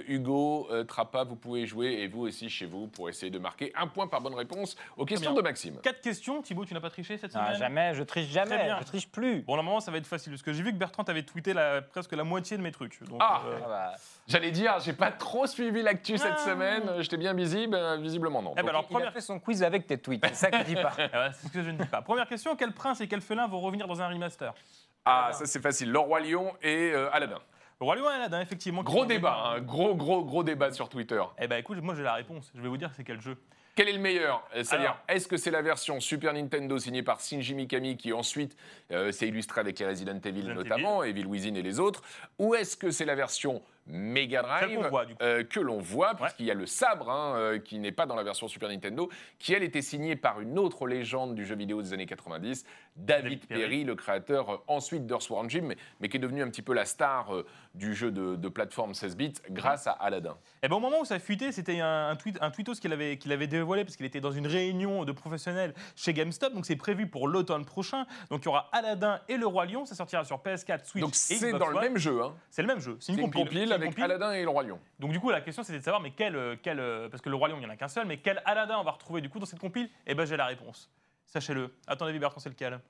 Hugo, 0.09 0.67
euh, 0.71 0.83
Trappa, 0.85 1.25
vous 1.25 1.37
pouvez 1.37 1.67
jouer 1.67 1.89
et 2.01 2.09
vous 2.09 2.23
aussi 2.23 2.49
chez 2.49 2.65
vous 2.65 2.87
pour 2.87 3.11
essayer 3.11 3.31
de 3.31 3.39
marquer 3.39 3.71
un 3.77 3.87
point 3.87 4.07
par 4.07 4.23
bonne 4.23 4.35
réponse 4.35 4.77
aux 4.97 5.05
questions 5.05 5.33
bien. 5.33 5.43
de 5.43 5.45
Maxime. 5.47 5.77
Quatre 5.83 6.01
questions. 6.01 6.41
Thibaut, 6.41 6.65
tu 6.65 6.73
n'as 6.73 6.81
pas 6.81 6.91
triché 6.91 7.19
cette 7.19 7.33
semaine 7.33 7.47
Ah, 7.51 7.55
jamais, 7.55 7.93
je 7.95 8.03
triche 8.03 8.29
jamais, 8.31 8.57
Très 8.57 8.65
bien. 8.65 8.79
je 8.81 8.85
triche 8.87 9.09
plus. 9.09 9.43
Bon, 9.43 9.57
normalement, 9.57 9.81
ça 9.81 9.91
va 9.91 9.99
être 9.99 10.07
facile 10.07 10.33
parce 10.33 10.43
que 10.43 10.55
j'ai 10.55 10.63
vu 10.63 10.73
que 10.73 10.79
Bertrand 10.79 11.03
avait 11.05 11.23
tweeté 11.23 11.53
la- 11.53 11.83
presque 11.83 12.13
la 12.13 12.25
moitié 12.25 12.57
de 12.57 12.63
mes 12.63 12.73
trucs. 12.73 12.99
Donc, 13.11 13.21
Ah. 13.23 13.43
euh, 13.47 13.59
Ah 13.63 13.69
bah, 13.69 13.93
J'allais 14.27 14.51
dire, 14.51 14.79
j'ai 14.81 14.95
pas 14.95 15.11
trop 15.13 15.47
suivi 15.47 15.83
l'actu 15.83 16.17
cette 16.17 16.33
Ah. 16.37 16.45
semaine, 16.45 16.83
j'étais 17.01 17.19
bien 17.19 17.35
visible, 17.35 17.75
euh, 17.75 17.97
visiblement 17.97 18.41
non. 18.41 18.53
Eh 18.53 18.57
ben 18.57 18.63
Donc, 18.63 18.71
alors, 18.71 18.83
il 18.89 18.93
première 18.93 19.09
a 19.09 19.13
fait 19.13 19.21
son 19.21 19.39
quiz 19.39 19.63
avec 19.63 19.87
tes 19.87 19.99
tweets, 19.99 20.25
c'est 20.29 20.35
ça 20.35 20.51
qu'il 20.51 20.65
dit 20.65 20.75
pas. 20.77 20.93
Ah 20.97 21.03
ouais, 21.29 21.31
c'est 21.35 21.49
ce 21.49 21.53
que 21.53 21.63
je 21.63 21.71
ne 21.71 21.77
dis 21.77 21.87
pas. 21.89 22.01
Première 22.01 22.27
question 22.27 22.57
quel 22.57 22.73
prince 22.73 23.01
et 23.03 23.09
quel 23.09 23.21
félin 23.21 23.47
vont 23.47 23.61
revenir 23.61 23.87
dans 23.87 24.01
un 24.01 24.09
remaster? 24.09 24.55
Ah, 25.05 25.31
ça 25.33 25.45
c'est 25.45 25.61
facile, 25.61 25.91
Le 25.93 25.99
Roi 25.99 26.21
Lion 26.21 26.55
et 26.63 26.93
euh, 26.95 27.11
Aladdin. 27.13 27.39
Le 27.81 27.85
Roi 27.85 27.97
Lion 27.97 28.11
et 28.11 28.15
Aladdin, 28.15 28.41
effectivement. 28.41 28.83
Gros 28.83 29.05
débat, 29.05 29.37
hein, 29.57 29.61
gros 29.61 29.95
gros 29.95 30.25
gros 30.25 30.43
débat 30.43 30.73
sur 30.73 30.89
Twitter. 30.89 31.21
Eh 31.39 31.47
ben 31.47 31.57
écoute, 31.59 31.79
moi 31.83 31.95
j'ai 31.95 32.03
la 32.03 32.15
réponse. 32.15 32.51
Je 32.55 32.63
vais 32.63 32.69
vous 32.69 32.79
dire 32.79 32.91
c'est 32.97 33.05
quel 33.05 33.21
jeu. 33.21 33.37
Quel 33.77 33.89
est 33.89 33.93
le 33.93 33.99
meilleur? 33.99 34.43
Euh, 34.55 34.63
C'est-à-dire, 34.63 34.91
Alors. 34.91 35.01
est-ce 35.09 35.27
que 35.27 35.37
c'est 35.37 35.51
la 35.51 35.61
version 35.61 35.99
Super 35.99 36.33
Nintendo 36.33 36.79
signée 36.79 37.03
par 37.03 37.21
Shinji 37.21 37.55
Mikami 37.57 37.97
qui 37.97 38.13
ensuite 38.13 38.57
euh, 38.93 39.11
s'est 39.11 39.27
illustrée 39.27 39.61
avec 39.61 39.81
les 39.81 39.87
Resident 39.87 40.13
Evil 40.25 40.43
Resident 40.43 40.55
notamment, 40.55 41.03
Evil 41.03 41.27
Within 41.27 41.57
et 41.57 41.63
les 41.63 41.81
autres? 41.81 42.03
Ou 42.39 42.55
est-ce 42.55 42.77
que 42.77 42.93
c'est 42.93 43.05
la 43.05 43.17
version 43.17 43.61
Mega 43.87 44.43
Drive 44.43 44.91
euh, 45.21 45.45
que 45.45 45.61
l'on 45.61 45.79
voit, 45.79 46.15
puisqu'il 46.15 46.47
y 46.47 46.51
a 46.51 46.55
le 46.55 46.67
sabre 46.67 47.11
hein, 47.11 47.37
euh, 47.37 47.59
qui 47.59 47.79
n'est 47.79 47.93
pas 47.93 48.07
dans 48.07 48.15
la 48.17 48.23
version 48.23 48.49
Super 48.49 48.69
Nintendo, 48.69 49.11
qui 49.39 49.53
elle 49.53 49.63
était 49.63 49.83
signée 49.83 50.17
par 50.17 50.41
une 50.41 50.59
autre 50.59 50.87
légende 50.87 51.35
du 51.35 51.45
jeu 51.45 51.55
vidéo 51.55 51.83
des 51.83 51.93
années 51.93 52.07
90, 52.07 52.65
David, 52.97 53.23
David 53.25 53.47
Perry, 53.47 53.61
Perry. 53.61 53.85
le 53.85 53.95
créateur 53.95 54.51
euh, 54.51 54.57
ensuite 54.69 55.07
d'Earthworm 55.07 55.51
Jim, 55.51 55.63
mais, 55.65 55.77
mais 56.01 56.09
qui 56.09 56.17
est 56.17 56.21
devenu 56.21 56.43
un 56.43 56.49
petit 56.49 56.63
peu 56.63 56.73
la 56.75 56.85
star 56.85 57.35
euh, 57.35 57.45
du 57.75 57.95
jeu 57.95 58.13
de, 58.13 58.37
de 58.37 58.49
plateforme 58.49 58.95
16 58.95 59.17
bits 59.17 59.33
grâce 59.51 59.87
à 59.87 59.93
Aladdin. 59.93 60.37
Eh 60.63 60.69
ben, 60.69 60.77
au 60.77 60.81
moment 60.81 61.01
où 61.01 61.05
ça 61.05 61.19
fuitait, 61.19 61.51
c'était 61.51 61.81
un, 61.81 62.11
un, 62.11 62.17
tweet, 62.17 62.39
un 62.41 62.51
tweetos 62.51 62.75
qu'il 62.75 62.93
avait, 62.93 63.19
qu'il 63.19 63.33
avait 63.33 63.49
dévoilé 63.49 63.85
parce 63.85 63.97
qu'il 63.97 64.07
était 64.07 64.21
dans 64.21 64.31
une 64.31 64.47
réunion 64.47 65.05
de 65.05 65.13
professionnels 65.13 65.75
chez 65.97 66.15
GameStop. 66.15 66.55
Donc 66.55 66.67
c'est 66.67 66.77
prévu 66.77 67.09
pour 67.09 67.27
l'automne 67.27 67.65
prochain. 67.65 68.07
Donc 68.31 68.43
il 68.43 68.45
y 68.47 68.49
aura 68.49 68.71
Aladdin 68.73 69.21
et 69.29 69.37
le 69.37 69.47
Roi 69.47 69.67
Lion. 69.67 69.85
Ça 69.87 69.97
sortira 69.97 70.25
sur 70.25 70.39
PS4, 70.39 70.85
Switch 70.85 71.03
Donc 71.03 71.15
et 71.15 71.37
c'est 71.37 71.53
dans 71.53 71.69
le 71.69 71.81
même 71.81 71.99
jeu. 71.99 72.23
Hein. 72.23 72.35
C'est 72.49 72.63
le 72.63 72.69
même 72.69 72.81
jeu. 72.81 72.97
C'est 73.01 73.13
une 73.13 73.19
une 73.19 73.25
compile. 73.25 73.45
compile 73.45 73.69
C'est 73.69 73.74
une 73.74 73.74
avec 73.75 73.89
compile. 73.91 74.05
Aladdin 74.05 74.33
et 74.33 74.43
le 74.43 74.49
Roi 74.49 74.63
Lion. 74.63 74.81
Donc 74.99 75.13
du 75.13 75.21
coup 75.21 75.31
la 75.31 75.41
question 75.41 75.63
c'était 75.63 75.79
de 75.79 75.85
savoir 75.85 76.01
mais 76.01 76.11
quel, 76.11 76.37
euh, 76.37 76.57
quel 76.63 76.81
euh, 76.81 77.09
parce 77.09 77.23
que 77.23 77.29
le 77.31 77.37
Roi 77.37 77.49
Lion 77.49 77.57
il 77.57 77.61
n'y 77.61 77.67
en 77.67 77.71
a 77.71 77.77
qu'un 77.77 77.89
seul 77.89 78.07
mais 78.07 78.19
quel 78.19 78.43
Aladdin 78.45 78.79
on 78.79 78.85
va 78.85 78.93
retrouver 78.93 79.21
du 79.21 79.29
coup 79.29 79.39
dans 79.39 79.47
cette 79.47 79.59
compile? 79.59 79.91
Eh 80.07 80.15
ben 80.15 80.25
j'ai 80.25 80.37
la 80.37 80.47
réponse. 80.47 80.91
Sachez-le. 81.27 81.75
Avis 81.87 82.19
Bertrand 82.19 82.41
c'est 82.41 82.49
lequel? 82.49 82.81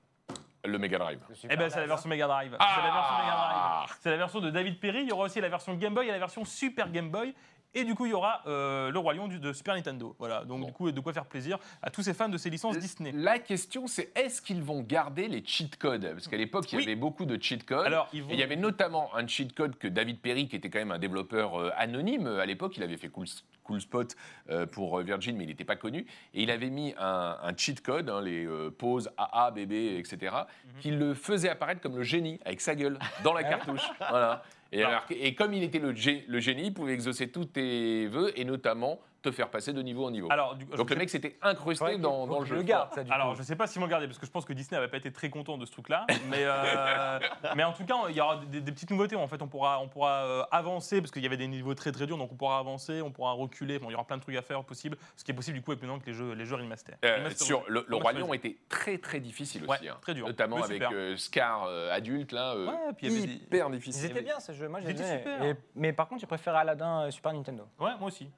Le 0.63 0.79
Mega 0.79 0.97
Drive. 0.97 1.19
Eh 1.49 1.55
ben 1.55 1.69
c'est 1.69 1.79
la 1.79 1.87
version 1.87 2.09
Mega 2.09 2.27
Drive. 2.27 2.55
Ah 2.59 2.75
C'est 2.75 2.81
la 2.81 2.93
version 2.93 3.17
Mega 3.17 3.35
Drive. 3.35 3.97
C'est 3.99 4.09
la 4.09 4.17
version 4.17 4.39
de 4.39 4.49
David 4.49 4.79
Perry. 4.79 5.01
Il 5.01 5.09
y 5.09 5.11
aura 5.11 5.25
aussi 5.25 5.39
la 5.39 5.49
version 5.49 5.73
Game 5.75 5.93
Boy 5.93 6.07
et 6.07 6.11
la 6.11 6.19
version 6.19 6.43
Super 6.43 6.89
Game 6.89 7.09
Boy. 7.09 7.35
Et 7.75 7.83
du 7.83 7.93
coup, 7.93 8.05
il 8.05 8.11
y 8.11 8.13
aura 8.13 8.41
euh, 8.47 8.89
le 8.89 8.97
Roi 8.99 9.13
Lion 9.13 9.27
du- 9.27 9.37
de 9.39 9.51
Super 9.53 9.75
Nintendo. 9.75 10.15
Voilà, 10.17 10.45
donc 10.45 10.61
Bon. 10.61 10.65
du 10.67 10.71
coup, 10.71 10.91
de 10.91 10.99
quoi 11.01 11.11
faire 11.13 11.25
plaisir 11.25 11.59
à 11.81 11.89
tous 11.91 12.01
ces 12.03 12.13
fans 12.13 12.29
de 12.29 12.37
ces 12.37 12.49
licences 12.49 12.77
Disney. 12.79 13.11
La 13.13 13.37
question, 13.37 13.85
c'est 13.85 14.11
est-ce 14.17 14.41
qu'ils 14.41 14.61
vont 14.63 14.81
garder 14.81 15.27
les 15.27 15.43
cheat 15.45 15.75
codes? 15.77 16.09
Parce 16.13 16.27
qu'à 16.29 16.37
l'époque, 16.37 16.71
il 16.71 16.75
y 16.75 16.77
Oui. 16.77 16.83
avait 16.83 16.95
beaucoup 16.95 17.25
de 17.25 17.41
cheat 17.41 17.65
codes. 17.65 17.85
Alors, 17.85 18.07
vont- 18.13 18.29
Et 18.29 18.33
il 18.33 18.39
y 18.39 18.43
avait 18.43 18.55
notamment 18.55 19.13
un 19.15 19.27
cheat 19.27 19.53
code 19.53 19.77
que 19.77 19.87
David 19.89 20.19
Perry, 20.21 20.47
qui 20.47 20.55
était 20.55 20.69
quand 20.69 20.79
même 20.79 20.91
un 20.91 20.99
développeur 20.99 21.59
euh, 21.59 21.69
anonyme 21.77 22.27
à 22.27 22.45
l'époque, 22.45 22.77
il 22.77 22.83
avait 22.83 22.95
fait 22.97 23.09
Cool, 23.09 23.25
Cool 23.65 23.81
Spot 23.81 24.15
euh, 24.49 24.65
pour 24.65 24.99
Virgin, 25.01 25.35
mais 25.35 25.43
il 25.43 25.47
n'était 25.47 25.65
pas 25.65 25.75
connu. 25.75 26.05
Et 26.33 26.43
il 26.43 26.51
avait 26.51 26.69
mis 26.69 26.93
un, 26.97 27.37
un 27.43 27.57
cheat 27.57 27.81
code, 27.81 28.09
hein, 28.09 28.21
les 28.21 28.47
poses 28.77 29.09
AA, 29.17 29.51
bébé, 29.51 29.97
etc., 29.97 30.33
Mhm. 30.35 30.81
qui 30.81 30.91
le 30.91 31.13
faisait 31.13 31.49
apparaître 31.49 31.81
comme 31.81 31.97
le 31.97 32.03
génie, 32.03 32.39
avec 32.45 32.61
sa 32.61 32.73
gueule, 32.73 32.97
dans 33.23 33.33
la 33.33 33.43
cartouche. 33.43 33.83
voilà. 34.09 34.43
Et, 34.75 34.79
Alors- 34.83 34.91
alors- 34.91 35.05
et 35.09 35.33
comme 35.35 35.53
il 35.53 35.63
était 35.63 35.79
le, 35.79 35.93
gé- 35.93 36.23
le 36.27 36.39
génie, 36.39 36.67
il 36.67 36.73
pouvait 36.73 36.93
exaucer 36.93 37.29
tous 37.29 37.45
tes 37.45 38.07
vœux, 38.07 38.31
et 38.39 38.43
notamment 38.43 38.99
te 39.29 39.31
faire 39.35 39.49
passer 39.49 39.73
de 39.73 39.81
niveau 39.81 40.05
en 40.05 40.11
niveau. 40.11 40.27
Alors, 40.31 40.55
du, 40.55 40.65
Donc 40.65 40.89
le 40.89 40.95
mec 40.95 41.09
s'était 41.09 41.37
incrusté 41.41 41.97
dans, 41.97 42.25
le 42.25 42.45
jeu. 42.45 42.55
je 42.55 42.55
le 42.55 42.63
garde, 42.63 42.93
ça, 42.93 43.03
du 43.03 43.11
Alors, 43.11 43.31
coup. 43.31 43.37
je 43.37 43.43
sais 43.43 43.55
pas 43.55 43.67
s'ils 43.67 43.79
vont 43.79 43.85
le 43.87 43.91
garder 43.91 44.07
parce 44.07 44.19
que 44.19 44.25
je 44.25 44.31
pense 44.31 44.45
que 44.45 44.53
Disney 44.53 44.77
n'avait 44.79 44.89
pas 44.89 44.97
été 44.97 45.11
très 45.11 45.29
content 45.29 45.57
de 45.57 45.65
ce 45.65 45.71
truc-là. 45.71 46.05
Mais, 46.29 46.39
euh, 46.43 47.19
mais 47.55 47.63
en 47.63 47.73
tout 47.73 47.85
cas, 47.85 47.95
il 48.09 48.15
y 48.15 48.21
aura 48.21 48.37
des, 48.37 48.61
des 48.61 48.71
petites 48.71 48.89
nouveautés. 48.89 49.15
En 49.15 49.27
fait, 49.27 49.41
on 49.41 49.47
pourra, 49.47 49.79
on 49.81 49.87
pourra 49.87 50.23
euh, 50.25 50.43
avancer 50.51 51.01
parce 51.01 51.11
qu'il 51.11 51.21
y 51.23 51.25
avait 51.25 51.37
des 51.37 51.47
niveaux 51.47 51.73
très 51.75 51.91
très 51.91 52.05
durs, 52.07 52.17
donc 52.17 52.31
on 52.31 52.35
pourra 52.35 52.57
avancer, 52.59 53.01
on 53.01 53.11
pourra 53.11 53.33
reculer. 53.33 53.79
Bon, 53.79 53.89
il 53.89 53.91
y 53.91 53.95
aura 53.95 54.05
plein 54.05 54.17
de 54.17 54.21
trucs 54.21 54.35
à 54.35 54.41
faire 54.41 54.63
possible. 54.63 54.97
Ce 55.15 55.23
qui 55.23 55.31
est 55.31 55.35
possible 55.35 55.57
du 55.57 55.63
coup 55.63 55.71
avec 55.71 55.81
maintenant 55.83 55.99
que 55.99 56.05
les 56.07 56.13
jeux, 56.13 56.33
les 56.33 56.45
jeux 56.45 56.55
remaster. 56.55 56.95
Euh, 57.03 57.29
sur 57.35 57.63
le, 57.67 57.85
le 57.87 57.95
Roi 57.95 58.13
Lion 58.13 58.33
était 58.33 58.57
très 58.69 58.97
très 58.97 59.19
difficile 59.19 59.63
Ouais, 59.65 59.77
aussi, 59.77 59.87
hein. 59.89 59.97
très 60.01 60.13
dur. 60.13 60.27
notamment 60.27 60.61
avec 60.63 60.81
euh, 60.81 61.15
Scar 61.17 61.63
euh, 61.67 61.91
adulte 61.91 62.31
là, 62.31 62.53
euh, 62.53 62.67
Ouais, 62.67 62.93
puis 62.97 63.07
hyper 63.07 63.67
Ils 63.69 63.75
difficile. 63.77 64.11
étaient 64.11 64.21
bien 64.21 64.39
ces 64.39 64.53
jeux, 64.53 64.67
moi 64.67 64.79
j'aimais 64.81 65.55
Mais 65.75 65.93
par 65.93 66.07
contre, 66.07 66.21
j'ai 66.21 66.27
préféré 66.27 66.57
Aladdin 66.57 67.09
Super 67.11 67.33
Nintendo. 67.33 67.63
Ouais, 67.79 67.91
moi 67.99 68.07
aussi. 68.07 68.29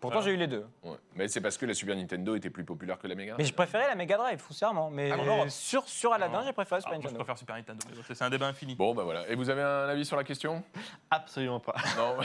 Pourtant, 0.00 0.20
j'ai 0.22 0.32
eu 0.32 0.36
les 0.36 0.46
deux. 0.46 0.66
Ouais. 0.82 0.96
Mais 1.14 1.28
c'est 1.28 1.40
parce 1.40 1.56
que 1.58 1.66
la 1.66 1.74
Super 1.74 1.94
Nintendo 1.94 2.34
était 2.34 2.50
plus 2.50 2.64
populaire 2.64 2.98
que 2.98 3.06
la 3.06 3.14
Mega. 3.14 3.34
Mais 3.38 3.44
je 3.44 3.52
préférais 3.52 3.86
la 3.86 3.94
Mega 3.94 4.16
Drive, 4.16 4.38
foncièrement. 4.40 4.90
Mais 4.90 5.10
Ah, 5.12 5.48
sur, 5.48 5.86
sur 5.88 6.12
Aladdin, 6.12 6.42
j'ai 6.44 6.52
préféré 6.52 6.80
Super 6.80 6.94
Ah, 6.94 6.96
moi, 6.96 7.02
je 7.02 7.06
Nintendo. 7.08 7.24
préfère 7.24 7.38
Super 7.38 7.56
Nintendo. 7.56 7.86
C'est 8.08 8.22
un 8.22 8.30
débat 8.30 8.46
infini. 8.46 8.74
Bon 8.74 8.94
bah 8.94 9.04
voilà. 9.04 9.28
Et 9.28 9.34
vous 9.34 9.50
avez 9.50 9.62
un 9.62 9.88
avis 9.88 10.04
sur 10.04 10.16
la 10.16 10.24
question? 10.24 10.62
Absolument 11.10 11.60
pas. 11.60 11.74
Non. 11.96 12.16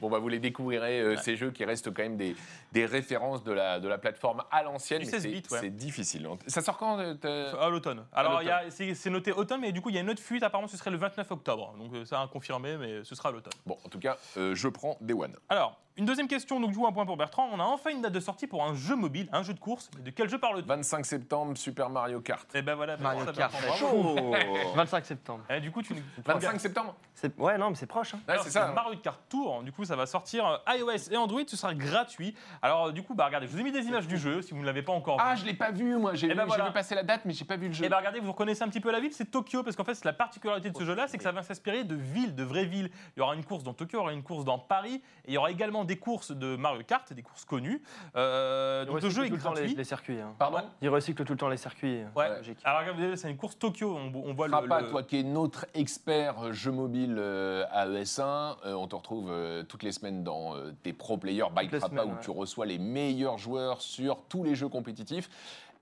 bon 0.00 0.08
bah 0.10 0.18
vous 0.18 0.28
les 0.28 0.38
découvrirez 0.38 1.00
euh, 1.00 1.16
ces 1.16 1.36
jeux 1.36 1.50
qui 1.50 1.64
restent 1.64 1.92
quand 1.92 2.02
même 2.02 2.16
des, 2.16 2.34
des 2.72 2.86
références 2.86 3.44
de 3.44 3.52
la 3.52 3.78
de 3.80 3.88
la 3.88 3.98
plateforme 3.98 4.42
à 4.50 4.62
l'ancienne. 4.62 5.00
Du 5.00 5.06
mais 5.06 5.10
16 5.12 5.22
c'est- 5.22 5.28
bits, 5.28 5.42
ouais. 5.50 5.60
C'est 5.60 5.70
difficile. 5.76 6.28
Ça 6.46 6.62
sort 6.62 6.78
quand 6.78 6.98
euh, 6.98 7.14
t'as- 7.14 7.50
À 7.62 7.68
l'automne. 7.68 8.04
Alors, 8.12 8.40
l'automne. 8.40 8.46
il 8.70 8.86
y 8.86 8.90
a- 8.90 8.94
c'est 8.94 9.10
noté 9.10 9.32
automne, 9.32 9.60
mais 9.60 9.72
du 9.72 9.80
coup, 9.80 9.90
il 9.90 9.94
y 9.94 9.98
a 9.98 10.00
une 10.00 10.10
autre 10.10 10.22
fuite. 10.22 10.42
Apparemment, 10.42 10.68
ce 10.68 10.76
serait 10.76 10.90
le 10.90 10.96
29 10.96 11.30
octobre. 11.30 11.74
Donc, 11.78 11.92
euh, 11.94 12.04
ça 12.04 12.20
a 12.20 12.26
confirmé, 12.28 12.76
mais 12.76 13.04
ce 13.04 13.14
sera 13.14 13.28
à 13.28 13.32
l'automne. 13.32 13.52
Bon, 13.66 13.76
en 13.84 13.88
tout 13.88 13.98
cas, 13.98 14.16
euh, 14.36 14.54
je 14.54 14.68
prends 14.68 14.96
Day 15.00 15.14
One. 15.14 15.36
Alors, 15.48 15.78
une 15.98 16.04
deuxième 16.06 16.28
question, 16.28 16.60
donc 16.60 16.70
du 16.70 16.76
coup, 16.78 16.86
un 16.86 16.92
point 16.92 17.04
pour 17.04 17.16
Bertrand. 17.16 17.48
On 17.52 17.60
a 17.60 17.64
enfin 17.64 17.90
une 17.90 18.00
date 18.02 18.12
de 18.12 18.20
sortie 18.20 18.46
pour 18.46 18.64
un 18.64 18.74
jeu 18.74 18.96
mobile, 18.96 19.28
un 19.32 19.42
jeu 19.42 19.52
de 19.52 19.58
course. 19.60 19.90
Mais 19.96 20.02
de 20.04 20.10
quel 20.10 20.28
jeu 20.28 20.38
parle-t-on 20.38 20.66
25 20.66 21.04
septembre, 21.04 21.56
Super 21.58 21.90
Mario 21.90 22.20
Kart. 22.20 22.48
Eh 22.54 22.62
ben 22.62 22.74
voilà, 22.74 22.96
Mario 22.96 23.24
ça, 23.24 23.32
Kart, 23.32 23.52
Bertrand, 23.52 24.14
bravo. 24.14 24.36
25 24.76 25.04
septembre. 25.04 25.44
Eh, 25.50 25.60
du 25.60 25.70
coup, 25.70 25.82
tu 25.82 25.94
25 26.24 26.60
septembre? 26.60 26.94
C'est- 27.14 27.36
Ouais, 27.38 27.58
non, 27.58 27.70
mais 27.70 27.76
c'est 27.76 27.86
proche. 27.86 28.14
hein. 28.14 28.20
Ouais, 28.28 28.32
Alors, 28.34 28.44
c'est 28.44 28.50
ça. 28.50 28.68
hein. 28.68 28.72
Mario 28.72 28.96
Kart 29.00 29.20
Tour, 29.28 29.62
du 29.62 29.72
coup, 29.72 29.84
ça 29.84 29.96
va 29.96 30.06
sortir 30.06 30.46
euh, 30.46 30.76
iOS 30.76 31.10
et 31.10 31.16
Android, 31.16 31.42
ce 31.46 31.56
sera 31.56 31.74
gratuit. 31.74 32.34
Alors, 32.62 32.92
du 32.92 33.02
coup, 33.02 33.14
bah 33.14 33.26
regardez, 33.26 33.46
je 33.46 33.52
vous 33.52 33.58
ai 33.60 33.62
mis 33.64 33.72
des 33.72 33.84
images 33.86 34.06
du 34.06 34.16
jeu 34.18 34.40
si 34.42 34.54
vous 34.54 34.60
ne 34.60 34.66
l'avez 34.66 34.82
pas 34.82 34.92
encore 34.92 35.16
vu. 35.18 35.22
Ah, 35.26 35.34
je 35.34 35.44
l'ai 35.44 35.54
pas 35.54 35.70
vu 35.72 35.96
moi. 35.96 36.14
J'ai 36.14 36.26
Eh 36.26 36.30
vu, 36.30 36.36
ben 36.36 36.42
j'ai 36.44 36.46
voilà. 36.48 36.66
vu 36.66 36.72
passer 36.72 36.94
la 36.94 37.02
date, 37.02 37.22
mais 37.24 37.32
j'ai 37.32 37.44
pas 37.44 37.56
vu 37.56 37.68
le 37.68 37.74
jeu. 37.74 37.84
Et 37.84 37.88
bah 37.88 37.98
regardez, 37.98 38.20
vous 38.20 38.30
reconnaissez 38.32 38.62
un 38.62 38.68
petit 38.68 38.80
peu 38.80 38.90
la 38.92 39.00
ville, 39.00 39.12
c'est 39.12 39.30
Tokyo, 39.30 39.62
parce 39.64 39.74
qu'en 39.76 39.84
fait, 39.84 39.94
c'est 39.94 40.04
la 40.04 40.12
particularité 40.12 40.70
de 40.70 40.76
ce 40.78 40.84
jeu-là, 40.84 41.08
c'est 41.08 41.16
que 41.18 41.24
ça 41.24 41.32
va 41.32 41.42
s'inspirer 41.42 41.82
de 41.84 41.96
villes, 41.96 42.34
de 42.34 42.44
vraies 42.44 42.66
villes. 42.66 42.90
Il 43.16 43.20
y 43.20 43.22
aura 43.22 43.34
une 43.34 43.44
course 43.44 43.64
dans 43.64 43.74
Tokyo, 43.74 43.98
il 43.98 44.00
y 44.00 44.04
aura 44.04 44.12
une 44.12 44.22
course 44.22 44.44
dans 44.44 44.58
Paris, 44.58 45.02
et 45.24 45.28
il 45.28 45.34
y 45.34 45.38
aura 45.38 45.50
également 45.50 45.84
des 45.88 45.96
courses 45.96 46.30
de 46.30 46.54
Mario 46.54 46.82
Kart, 46.86 47.12
des 47.12 47.22
courses 47.22 47.44
connues. 47.44 47.82
Euh, 48.14 48.82
Ils 48.84 48.86
donc 48.86 49.00
le 49.00 49.06
recyclent 49.08 49.14
jeu 49.16 49.24
est 49.26 49.28
tout 49.30 49.34
le 49.36 49.42
temps 49.42 49.54
les, 49.54 49.84
circuits. 49.84 50.20
hein. 50.20 50.34
Pardon 50.38 50.58
Ils 50.80 50.88
recyclent 50.88 51.24
tout 51.24 51.32
le 51.32 51.38
temps 51.38 51.48
les 51.48 51.56
circuits. 51.56 52.02
Ouais. 52.14 52.36
Logique. 52.36 52.58
Alors 52.62 52.80
regardez, 52.82 53.16
c'est 53.16 53.30
une 53.30 53.36
course 53.36 53.58
Tokyo, 53.58 53.96
on, 53.96 54.12
on 54.14 54.34
voit 54.34 54.46
le, 54.46 54.52
Frappa, 54.52 54.82
le- 54.82 54.90
toi 54.90 55.02
qui 55.02 55.18
es 55.18 55.22
notre 55.24 55.66
expert 55.74 56.38
euh, 56.44 56.52
jeu 56.52 56.70
mobile 56.70 57.16
euh, 57.18 57.64
à 57.72 57.88
ES1, 57.88 58.20
euh, 58.66 58.74
on 58.74 58.86
te 58.86 58.94
retrouve 58.94 59.32
toutes 59.68 59.82
les 59.82 59.90
semaines 59.92 60.22
dans 60.22 60.54
tes 60.82 60.92
pro 60.92 61.16
players 61.16 61.46
by 61.56 61.66
Frappa 61.68 61.88
semaines, 61.88 62.04
où 62.10 62.14
ouais. 62.14 62.20
tu 62.22 62.30
reçois 62.30 62.66
les 62.66 62.78
meilleurs 62.78 63.38
joueurs 63.38 63.80
sur 63.80 64.22
tous 64.28 64.44
les 64.44 64.54
jeux 64.54 64.68
compétitifs. 64.68 65.28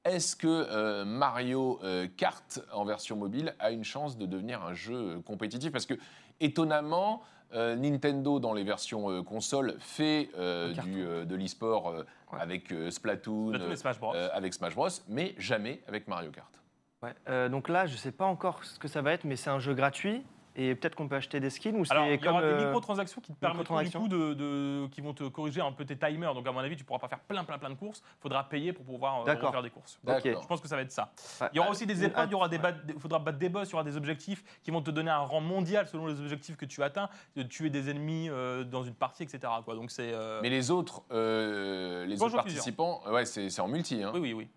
Est-ce 0.04 0.36
que 0.36 0.46
euh, 0.46 1.04
Mario 1.04 1.80
euh, 1.82 2.06
Kart 2.16 2.60
en 2.72 2.84
version 2.84 3.16
mobile 3.16 3.56
a 3.58 3.72
une 3.72 3.82
chance 3.82 4.16
de 4.16 4.24
devenir 4.24 4.62
un 4.64 4.72
jeu 4.72 5.20
compétitif? 5.26 5.72
Parce 5.72 5.84
que 5.86 5.94
étonnamment, 6.40 7.22
euh, 7.54 7.76
Nintendo 7.76 8.38
dans 8.40 8.52
les 8.52 8.64
versions 8.64 9.10
euh, 9.10 9.22
console 9.22 9.76
fait 9.78 10.30
euh, 10.36 10.72
du, 10.72 11.04
euh, 11.04 11.24
de 11.24 11.34
l'e-sport 11.34 11.88
euh, 11.88 12.02
Ouais. 12.32 12.40
avec 12.40 12.72
euh, 12.72 12.90
Splatoon, 12.90 13.52
Splatoon 13.54 13.70
et 13.72 13.76
Smash 13.76 14.00
Bros. 14.00 14.12
euh, 14.16 14.28
avec 14.32 14.52
Smash 14.52 14.74
Bros, 14.74 14.88
mais 15.08 15.34
jamais 15.38 15.80
avec 15.86 16.08
Mario 16.08 16.32
Kart. 16.32 16.50
Ouais. 17.02 17.14
Euh, 17.28 17.48
donc 17.48 17.68
là, 17.68 17.86
je 17.86 17.96
sais 17.96 18.10
pas 18.10 18.24
encore 18.24 18.64
ce 18.64 18.80
que 18.80 18.88
ça 18.88 19.00
va 19.00 19.12
être, 19.12 19.22
mais 19.22 19.36
c'est 19.36 19.48
un 19.50 19.60
jeu 19.60 19.74
gratuit. 19.74 20.24
Et 20.58 20.74
peut-être 20.74 20.94
qu'on 20.94 21.06
peut 21.06 21.16
acheter 21.16 21.38
des 21.38 21.50
skins 21.50 21.76
ou 21.76 21.84
c'est 21.84 21.92
Alors, 21.92 22.06
il 22.06 22.18
y 22.24 22.28
aura 22.28 22.40
des 22.40 22.46
euh, 22.46 22.64
microtransactions 22.64 23.20
qui 23.20 23.30
te 23.34 23.38
permettront 23.38 23.78
du 23.82 23.90
coup 23.90 24.08
de, 24.08 24.32
de- 24.32 24.86
qui 24.90 25.02
vont 25.02 25.12
te 25.12 25.24
corriger 25.24 25.60
un 25.60 25.70
peu 25.70 25.84
tes 25.84 25.98
timers. 25.98 26.32
Donc 26.34 26.46
à 26.46 26.52
mon 26.52 26.60
avis, 26.60 26.76
tu 26.76 26.84
pourras 26.84 26.98
pas 26.98 27.08
faire 27.08 27.20
plein 27.20 27.44
plein 27.44 27.58
plein 27.58 27.68
de 27.68 27.74
courses. 27.74 28.02
Il 28.18 28.22
faudra 28.22 28.48
payer 28.48 28.72
pour 28.72 28.84
pouvoir 28.86 29.20
euh, 29.20 29.24
D'accord. 29.26 29.50
faire 29.52 29.62
des 29.62 29.68
courses. 29.68 30.00
Je 30.06 30.46
pense 30.46 30.62
que 30.62 30.66
ça 30.68 30.76
va 30.76 30.80
être 30.82 30.90
ça. 30.92 31.12
Ouais. 31.42 31.48
Il 31.52 31.56
y 31.56 31.60
aura 31.60 31.68
aussi 31.68 31.84
des 31.84 32.02
épreuves, 32.04 32.28
il 32.28 32.32
y 32.32 32.34
aura 32.34 32.48
des 32.48 32.56
Ouais. 32.56 32.74
faudra 32.98 33.18
battre 33.18 33.36
des 33.38 33.50
boss, 33.50 33.68
il 33.68 33.72
y 33.72 33.74
aura 33.74 33.84
des 33.84 33.98
objectifs 33.98 34.42
qui 34.62 34.70
vont 34.70 34.80
te 34.80 34.90
donner 34.90 35.10
un 35.10 35.18
rang 35.18 35.42
mondial 35.42 35.86
selon 35.88 36.06
les 36.06 36.18
objectifs 36.20 36.56
que 36.56 36.64
tu 36.64 36.82
atteins, 36.82 37.10
de 37.36 37.42
tuer 37.42 37.68
des 37.68 37.90
ennemis 37.90 38.28
euh, 38.30 38.64
dans 38.64 38.82
une 38.82 38.94
partie, 38.94 39.24
etc. 39.24 39.52
Quoi. 39.62 39.74
Donc 39.74 39.90
c'est. 39.90 40.10
euh, 40.14 40.40
Mais 40.42 40.48
les 40.48 40.70
autres, 40.70 41.02
euh, 41.12 42.06
les 42.06 42.22
autres 42.22 42.34
participants, 42.34 43.02
ouais, 43.10 43.26
c'est 43.26 43.50
c'est 43.50 43.60
en 43.60 43.68
multi. 43.68 44.02
Hein. 44.02 44.10
Oui, 44.14 44.20
oui, 44.20 44.32
oui. 44.32 44.48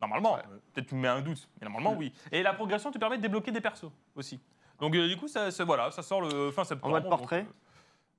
Normalement, 0.00 0.38
peut-être 0.72 0.86
tu 0.88 0.94
me 0.96 1.00
mets 1.02 1.08
un 1.08 1.22
doute, 1.22 1.48
mais 1.60 1.66
normalement 1.66 1.94
oui. 1.96 2.12
Et 2.32 2.42
la 2.42 2.52
progression 2.52 2.90
te 2.90 2.98
permet 2.98 3.16
de 3.16 3.22
débloquer 3.22 3.52
des 3.52 3.60
persos 3.60 3.90
aussi. 4.14 4.38
Donc 4.80 4.94
euh, 4.94 5.08
du 5.08 5.16
coup, 5.16 5.28
ça, 5.28 5.50
ça- 5.50 5.64
voilà, 5.64 5.90
ça 5.90 6.02
sort 6.02 6.20
le 6.20 6.50
fin 6.50 6.64
septembre. 6.64 6.92
En 6.92 6.96
mode 6.96 7.02
donc, 7.04 7.10
portrait 7.18 7.40
euh, 7.48 7.52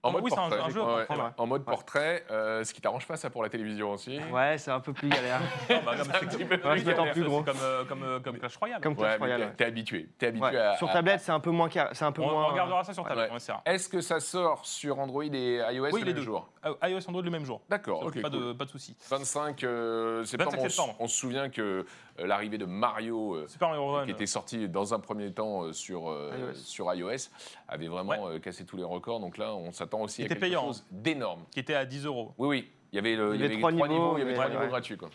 En 0.04 0.10
Ah, 0.10 0.12
mode 0.12 0.24
oui, 0.24 0.30
c'est 0.32 0.38
un- 0.40 0.50
portrait. 0.50 0.60
un 0.62 0.70
jeu 0.70 0.82
à 0.82 0.86
Ouais, 0.86 0.94
portrait, 1.06 1.16
ouais. 1.18 1.24
ouais. 1.24 1.30
En 1.38 1.48
mode 1.48 1.66
portrait, 1.66 2.24
euh, 2.30 2.64
ce 2.64 2.74
qui 2.76 2.80
t'arrange 2.80 3.08
pas 3.08 3.18
ça 3.18 3.32
pour 3.32 3.42
la 3.42 3.50
télévision 3.50 3.92
aussi. 3.92 4.20
Ouais, 4.32 4.56
c'est 4.60 4.70
un 4.70 4.80
peu 4.80 4.94
plus 4.94 5.10
galère. 5.10 5.42
bah, 5.84 5.96
comme- 5.98 6.06
C'est 6.06 6.16
un 6.16 6.20
petit 6.28 6.46
peu 6.46 6.54
Ouais, 6.54 6.76
plus 6.76 6.84
galère. 6.84 7.20
gros. 7.26 7.40
C'est 7.44 7.52
comme, 7.52 7.62
euh, 7.64 7.86
comme, 7.86 8.04
euh, 8.04 8.20
comme 8.20 8.38
Clash 8.38 8.56
Royale. 8.58 8.82
Comme 8.82 8.94
Ouais, 8.94 9.00
Clash 9.00 9.12
mais 9.14 9.18
Royale. 9.18 9.40
t'es- 9.40 9.46
ouais. 9.48 9.54
t'es 9.58 9.66
habitué. 9.66 10.10
T'es 10.20 10.28
habitué 10.28 10.46
Ouais. 10.48 10.58
à. 10.58 10.78
Sur 10.78 10.90
à- 10.92 10.94
tablette, 10.94 11.22
c'est 11.22 11.32
un 11.32 11.40
peu 11.40 11.50
moins 11.50 11.70
car- 11.70 11.90
c'est 11.94 12.06
un 12.06 12.12
peu 12.12 12.22
on, 12.22 12.30
moins. 12.30 12.44
on 12.46 12.48
regardera 12.50 12.84
ça 12.84 12.94
sur 12.94 13.04
tablette, 13.04 13.30
Ouais. 13.30 13.34
on 13.34 13.38
essaiera. 13.38 13.64
Est-ce 13.66 13.90
que 13.90 14.00
ça 14.02 14.20
sort 14.20 14.64
sur 14.64 15.00
Android 15.00 15.24
et 15.24 15.56
iOS 15.72 15.86
Oui, 15.86 15.92
le 15.94 15.98
les 15.98 16.06
même 16.06 16.14
deux. 16.14 16.22
jour? 16.22 16.50
Euh, 16.66 16.74
iOS 16.84 17.10
Android 17.10 17.24
le 17.24 17.32
même 17.32 17.46
jour. 17.46 17.62
D'accord, 17.68 18.04
ok. 18.04 18.22
pas, 18.22 18.30
cool. 18.30 18.40
de, 18.40 18.54
pas 18.54 18.66
de 18.66 18.70
souci. 18.70 18.96
25 19.10 19.64
euh, 19.64 20.24
septembre, 20.24 20.52
25 20.52 20.62
on 20.64 20.66
s- 20.68 20.76
septembre. 20.76 20.96
On, 21.00 21.08
se 21.08 21.16
souvient 21.18 21.50
que 21.50 21.62
euh, 21.62 21.86
l'arrivée 22.18 22.58
de 22.58 22.66
Mario, 22.66 23.36
euh, 23.36 23.48
Super 23.48 23.70
Mario 23.70 23.88
Run. 23.92 24.06
qui 24.06 24.12
était 24.12 24.26
sorti 24.26 24.70
dans 24.70 24.94
un 24.94 25.00
premier 25.00 25.32
temps 25.34 25.64
euh, 25.64 25.74
sur, 25.74 26.10
euh, 26.10 26.32
iOS. 26.52 26.56
sur 26.56 26.94
iOS, 26.94 27.30
avait 27.68 27.88
vraiment 27.88 28.28
euh, 28.30 28.40
cassé 28.40 28.66
tous 28.66 28.78
les 28.78 28.84
records. 28.84 29.20
Donc 29.20 29.38
là, 29.38 29.54
on 29.56 29.72
s'attend 29.72 30.02
aussi 30.02 30.22
Il 30.22 30.24
à 30.24 30.26
était 30.28 30.36
quelque 30.36 30.42
payant, 30.50 30.66
chose 30.68 30.86
d'énorme. 30.92 31.44
qui 31.52 31.60
était 31.60 31.76
à 31.76 31.86
10 31.86 32.06
euros. 32.06 32.34
Oui, 32.38 32.48
oui. 32.48 32.72
Il 32.92 32.96
y 32.96 33.00
avait, 33.00 33.16
le- 33.16 33.36
Il 33.36 33.36
y 33.36 33.36
il 33.40 33.42
y 33.42 33.46
avait 33.46 33.54
avait 33.56 33.62
trois 33.62 33.72
trois 33.74 33.88
niveaux, 33.88 34.00
niveaux, 34.04 34.18
il 34.18 34.20
y 34.20 34.22
avait 34.22 34.32
mais 34.32 34.34
trois 34.36 34.46
ouais, 34.46 34.52
niveaux 34.52 34.64
ouais. 34.64 34.70
gratuits. 34.70 34.98
Quoi. 34.98 35.10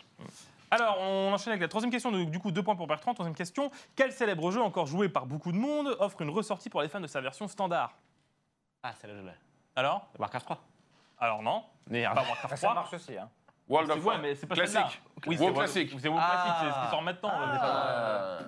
Alors, 0.71 0.99
on 1.01 1.33
enchaîne 1.33 1.53
avec 1.53 1.63
la 1.63 1.69
troisième 1.69 1.91
question. 1.91 2.13
Donc, 2.13 2.31
du 2.31 2.39
coup, 2.39 2.51
deux 2.51 2.63
points 2.63 2.77
pour 2.77 2.87
Bertrand. 2.87 3.15
Troisième 3.15 3.35
question. 3.35 3.71
Quel 3.97 4.13
célèbre 4.13 4.51
jeu 4.51 4.61
encore 4.61 4.87
joué 4.87 5.09
par 5.09 5.27
beaucoup 5.27 5.51
de 5.51 5.57
monde 5.57 5.97
offre 5.99 6.21
une 6.23 6.31
ressortie 6.31 6.69
pour 6.71 6.83
les 6.83 6.89
fans 6.89 7.01
de 7.01 7.07
sa 7.07 7.21
version 7.21 7.49
standard? 7.49 7.95
Ah, 8.83 8.93
c'est 9.01 9.07
là, 9.07 9.15
je 9.17 9.23
l'ai. 9.27 9.33
Alors? 9.77 10.07
Warcraft 10.19 10.45
3. 10.47 10.61
Alors 11.19 11.43
non. 11.43 11.65
Merde. 11.89 12.15
Pas 12.15 12.23
Warcraft 12.23 12.45
Ah, 12.53 12.57
3. 12.57 12.69
ça 12.69 12.75
marche 12.75 12.95
aussi. 12.95 13.17
Hein. 13.17 13.29
World 13.71 13.91
of 13.93 14.05
ouais, 14.05 14.19
mais 14.21 14.35
c'est 14.35 14.47
pas 14.49 14.55
classique. 14.57 15.01
Oui, 15.27 15.37
c'est 15.39 15.45
WoW 15.45 15.53
classique. 15.55 15.97
C'est 16.01 16.09
WoW 16.09 16.17
classique, 16.17 16.53
c'est 16.61 16.71
ce 16.81 16.85
qui 16.85 16.91
sort 16.91 17.03
maintenant. 17.03 17.29
est 17.31 17.59
pas- 17.59 17.61
Ah. 17.63 18.39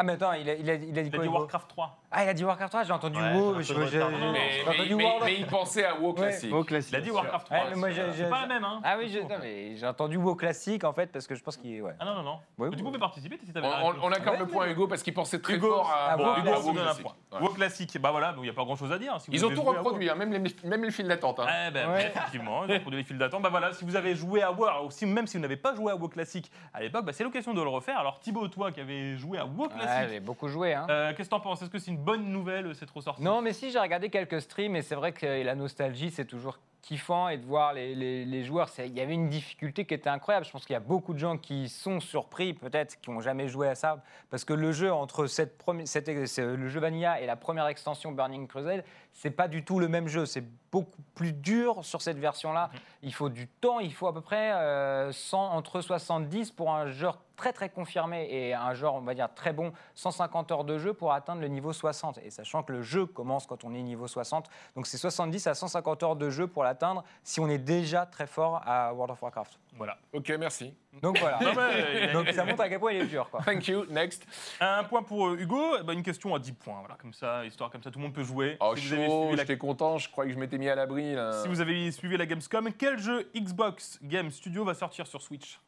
Ah, 0.00 0.02
mais 0.04 0.12
attends, 0.12 0.32
il 0.34 0.48
a, 0.48 0.54
il 0.54 0.70
a, 0.70 0.74
il 0.74 0.96
a 0.98 1.02
dit 1.02 1.10
Il 1.12 1.16
a 1.16 1.22
dit 1.22 1.28
Warcraft 1.28 1.68
3. 1.68 1.98
Ah, 2.10 2.24
il 2.24 2.28
a 2.30 2.32
dit 2.34 2.42
Warcraft 2.42 2.70
3, 2.72 2.84
j'ai 2.84 2.92
entendu 2.92 3.18
Ouais, 3.18 3.34
WoW. 3.34 3.60
j'ai 3.60 3.74
Mais, 3.74 3.86
j'ai 3.86 3.98
mais- 3.98 4.02
entendu 4.04 4.94
mais- 4.94 5.04
World 5.04 5.22
of- 5.22 5.24
mais 5.26 5.34
il 5.40 5.46
pensait 5.46 5.84
à 5.84 5.94
WoW 5.94 6.14
classique. 6.14 6.54
Au 6.54 6.64
classique. 6.64 6.92
Il 6.92 6.96
a 6.96 7.00
dit 7.02 7.10
Warcraft 7.10 7.46
3. 7.46 7.56
Ouais, 7.58 7.64
mais 7.70 7.76
moi, 7.76 7.90
j'ai- 7.90 8.02
C'est 8.12 8.16
j'ai- 8.24 8.30
pas 8.30 8.40
la 8.40 8.46
même, 8.46 8.64
hein 8.64 8.80
Ah 8.82 8.96
oui, 8.98 9.10
je- 9.10 9.18
non, 9.18 9.28
mais 9.42 9.76
j'ai 9.76 9.86
entendu 9.86 10.16
WoW 10.16 10.34
classique 10.34 10.84
en 10.84 10.94
fait 10.94 11.12
parce 11.12 11.26
que 11.26 11.34
je 11.34 11.42
pense 11.42 11.58
qu'il. 11.58 11.82
Ouais. 11.82 11.92
Ah 12.00 12.06
non, 12.06 12.14
non, 12.14 12.22
non. 12.22 12.32
Ouais, 12.56 12.70
Mais 12.70 12.76
tu 12.76 12.82
ouais. 12.82 12.82
pouvais 12.88 12.98
participer 12.98 13.38
si 13.44 13.52
t'avais 13.52 13.66
On, 13.66 13.70
la 13.70 13.84
on- 13.84 13.88
réponse. 13.88 14.04
on 14.04 14.12
accorde 14.12 14.38
le 14.38 14.46
point 14.46 14.64
à 14.64 14.68
Hugo 14.70 14.86
parce 14.88 15.02
qu'il 15.02 15.12
pensait 15.12 15.38
très 15.40 15.56
Hugo, 15.56 15.68
fort 15.68 15.90
à 15.90 16.12
ah, 16.12 16.16
WoW 16.16 16.24
WoW 16.24 16.36
Hugo, 16.38 16.50
on 16.64 16.72
donne 16.72 16.78
un 16.78 16.84
classique. 16.84 17.02
point. 17.02 17.12
Ouais. 17.32 17.38
WoW 17.46 17.52
classique, 17.52 17.98
bah 18.00 18.10
voilà, 18.10 18.34
il 18.38 18.42
n'y 18.42 18.48
a 18.48 18.52
pas 18.54 18.64
grand 18.64 18.76
chose 18.76 18.90
à 18.92 18.98
dire. 18.98 19.20
Si 19.20 19.30
vous 19.30 19.36
Ils 19.36 19.44
ont 19.44 19.48
avez 19.48 19.56
tout 19.56 19.60
joué 19.62 19.68
à 19.68 19.72
WoW. 19.74 19.78
reproduit, 19.84 20.08
hein, 20.08 20.14
même, 20.14 20.32
les, 20.32 20.40
même 20.64 20.84
les 20.84 20.90
files 20.90 21.08
d'attente. 21.08 21.40
hein. 21.40 21.46
Eh 21.68 21.70
ben, 21.72 21.90
Ouais. 21.90 22.06
effectivement, 22.06 22.64
ils 22.64 22.70
ont 22.70 22.74
reproduit 22.74 23.00
les 23.00 23.04
files 23.04 23.18
d'attente. 23.18 23.42
Bah 23.42 23.50
voilà, 23.50 23.72
si 23.74 23.84
vous 23.84 23.96
avez 23.96 24.14
joué 24.14 24.40
à 24.42 24.50
WoW, 24.50 24.86
aussi, 24.86 25.04
même 25.04 25.26
si 25.26 25.36
vous 25.36 25.42
n'avez 25.42 25.58
pas 25.58 25.74
joué 25.74 25.92
à 25.92 25.96
WoW 25.96 26.08
classique 26.08 26.50
à 26.72 26.80
l'époque, 26.80 27.04
bah, 27.04 27.12
c'est 27.12 27.22
l'occasion 27.24 27.52
de 27.52 27.60
le 27.62 27.68
refaire. 27.68 27.98
Alors 27.98 28.18
Thibaut, 28.18 28.48
toi 28.48 28.72
qui 28.72 28.80
avais 28.80 29.16
joué 29.18 29.36
à 29.38 29.44
WoW 29.44 29.64
Ouais, 29.64 29.68
classique, 29.68 30.08
j'ai 30.10 30.20
beaucoup 30.20 30.48
joué. 30.48 30.72
Hein. 30.72 30.86
euh, 30.88 31.12
qu'est-ce 31.14 31.28
que 31.28 31.34
t'en 31.34 31.40
penses? 31.40 31.60
Est-ce 31.60 31.70
que 31.70 31.78
c'est 31.78 31.90
une 31.90 31.97
bonne 31.98 32.30
nouvelle, 32.30 32.74
c'est 32.74 32.86
trop 32.86 33.00
sorti 33.00 33.22
Non, 33.22 33.42
mais 33.42 33.52
si, 33.52 33.70
j'ai 33.70 33.78
regardé 33.78 34.08
quelques 34.10 34.40
streams 34.40 34.76
et 34.76 34.82
c'est 34.82 34.94
vrai 34.94 35.12
que 35.12 35.26
la 35.26 35.54
nostalgie, 35.54 36.10
c'est 36.10 36.24
toujours 36.24 36.58
kiffant 36.80 37.28
et 37.28 37.36
de 37.36 37.44
voir 37.44 37.74
les, 37.74 37.94
les- 37.94 38.24
les 38.24 38.44
joueurs, 38.44 38.70
il 38.78 38.96
y 38.96 39.00
avait 39.00 39.12
une 39.12 39.28
difficulté 39.28 39.84
qui 39.84 39.94
était 39.94 40.08
incroyable. 40.08 40.46
Je 40.46 40.52
pense 40.52 40.64
qu'il 40.64 40.74
y 40.74 40.76
a 40.76 40.80
beaucoup 40.80 41.12
de 41.12 41.18
gens 41.18 41.36
qui 41.36 41.68
sont 41.68 41.98
surpris, 42.00 42.54
peut-être, 42.54 42.98
qui 43.00 43.10
n'ont 43.10 43.20
jamais 43.20 43.48
joué 43.48 43.68
à 43.68 43.74
ça, 43.74 44.02
parce 44.30 44.44
que 44.44 44.54
le 44.54 44.70
jeu 44.72 44.90
entre 44.92 45.26
cette 45.26 45.58
premi- 45.58 45.86
cette- 45.86 46.08
le 46.08 46.68
jeu 46.68 46.80
Vanilla 46.80 47.20
et 47.20 47.26
la 47.26 47.36
première 47.36 47.66
extension 47.66 48.12
Burning 48.12 48.46
Crusade, 48.46 48.84
c'est 49.12 49.32
pas 49.32 49.48
du 49.48 49.64
tout 49.64 49.80
le 49.80 49.88
même 49.88 50.06
jeu. 50.06 50.24
C'est 50.24 50.44
beaucoup 50.70 51.02
plus 51.14 51.32
dur 51.32 51.84
sur 51.84 52.00
cette 52.00 52.18
version-là. 52.18 52.70
Il 53.02 53.14
faut 53.14 53.28
du 53.28 53.46
temps, 53.46 53.78
il 53.78 53.92
faut 53.94 54.08
à 54.08 54.12
peu 54.12 54.20
près 54.20 54.52
euh, 54.52 55.12
100, 55.12 55.52
entre 55.52 55.80
70 55.80 56.50
pour 56.50 56.72
un 56.72 56.88
joueur 56.88 57.18
très 57.36 57.52
très 57.52 57.70
confirmé 57.70 58.26
et 58.28 58.54
un 58.54 58.74
joueur, 58.74 58.94
on 58.94 59.00
va 59.00 59.14
dire, 59.14 59.28
très 59.32 59.52
bon, 59.52 59.72
150 59.94 60.50
heures 60.50 60.64
de 60.64 60.78
jeu 60.78 60.92
pour 60.92 61.12
atteindre 61.12 61.40
le 61.40 61.48
niveau 61.48 61.72
60. 61.72 62.18
Et 62.24 62.30
sachant 62.30 62.64
que 62.64 62.72
le 62.72 62.82
jeu 62.82 63.06
commence 63.06 63.46
quand 63.46 63.62
on 63.64 63.72
est 63.72 63.82
niveau 63.82 64.08
60, 64.08 64.50
donc 64.74 64.88
c'est 64.88 64.98
70 64.98 65.46
à 65.46 65.54
150 65.54 66.02
heures 66.02 66.16
de 66.16 66.28
jeu 66.28 66.48
pour 66.48 66.64
l'atteindre 66.64 67.04
si 67.22 67.38
on 67.38 67.48
est 67.48 67.58
déjà 67.58 68.04
très 68.04 68.26
fort 68.26 68.60
à 68.66 68.92
World 68.92 69.12
of 69.12 69.22
Warcraft. 69.22 69.58
Voilà. 69.76 69.98
Ok, 70.12 70.28
merci. 70.38 70.74
Donc 71.02 71.18
voilà. 71.18 71.38
Non, 71.42 71.52
mais, 71.54 72.12
Donc 72.12 72.28
ça 72.30 72.44
montre 72.44 72.62
à 72.62 72.68
quel 72.68 72.80
point 72.80 72.92
il 72.92 73.02
est 73.02 73.06
dur. 73.06 73.28
Quoi. 73.30 73.40
Thank 73.42 73.68
you. 73.68 73.84
Next. 73.90 74.26
Un 74.60 74.84
point 74.84 75.02
pour 75.02 75.28
euh, 75.28 75.36
Hugo, 75.38 75.76
eh 75.80 75.82
ben, 75.84 75.92
une 75.92 76.02
question 76.02 76.34
à 76.34 76.38
10 76.38 76.52
points. 76.52 76.78
Voilà, 76.80 76.96
comme 76.96 77.12
ça, 77.12 77.44
histoire 77.44 77.70
comme 77.70 77.82
ça, 77.82 77.90
tout 77.90 77.98
le 77.98 78.04
monde 78.04 78.14
peut 78.14 78.24
jouer. 78.24 78.56
Oh, 78.60 78.74
si, 78.76 78.86
vous 78.88 78.92
avez 78.94 79.06
chaud, 79.06 79.20
suivi 79.22 79.36
la, 79.36 79.42
j'étais 79.42 79.58
content, 79.58 79.98
je 79.98 80.08
croyais 80.10 80.30
que 80.30 80.34
je 80.34 80.40
m'étais 80.40 80.58
mis 80.58 80.68
à 80.68 80.74
l'abri. 80.74 81.14
là. 81.14 81.32
si 81.42 81.48
vous 81.48 81.60
avez 81.60 81.90
suivi 81.92 82.16
la 82.16 82.26
Gamescom, 82.26 82.70
quel 82.76 82.98
jeu 82.98 83.30
Xbox 83.36 83.98
Game 84.02 84.30
Studio 84.30 84.64
va 84.64 84.74
sortir 84.74 85.06
sur 85.06 85.22
Switch? 85.22 85.60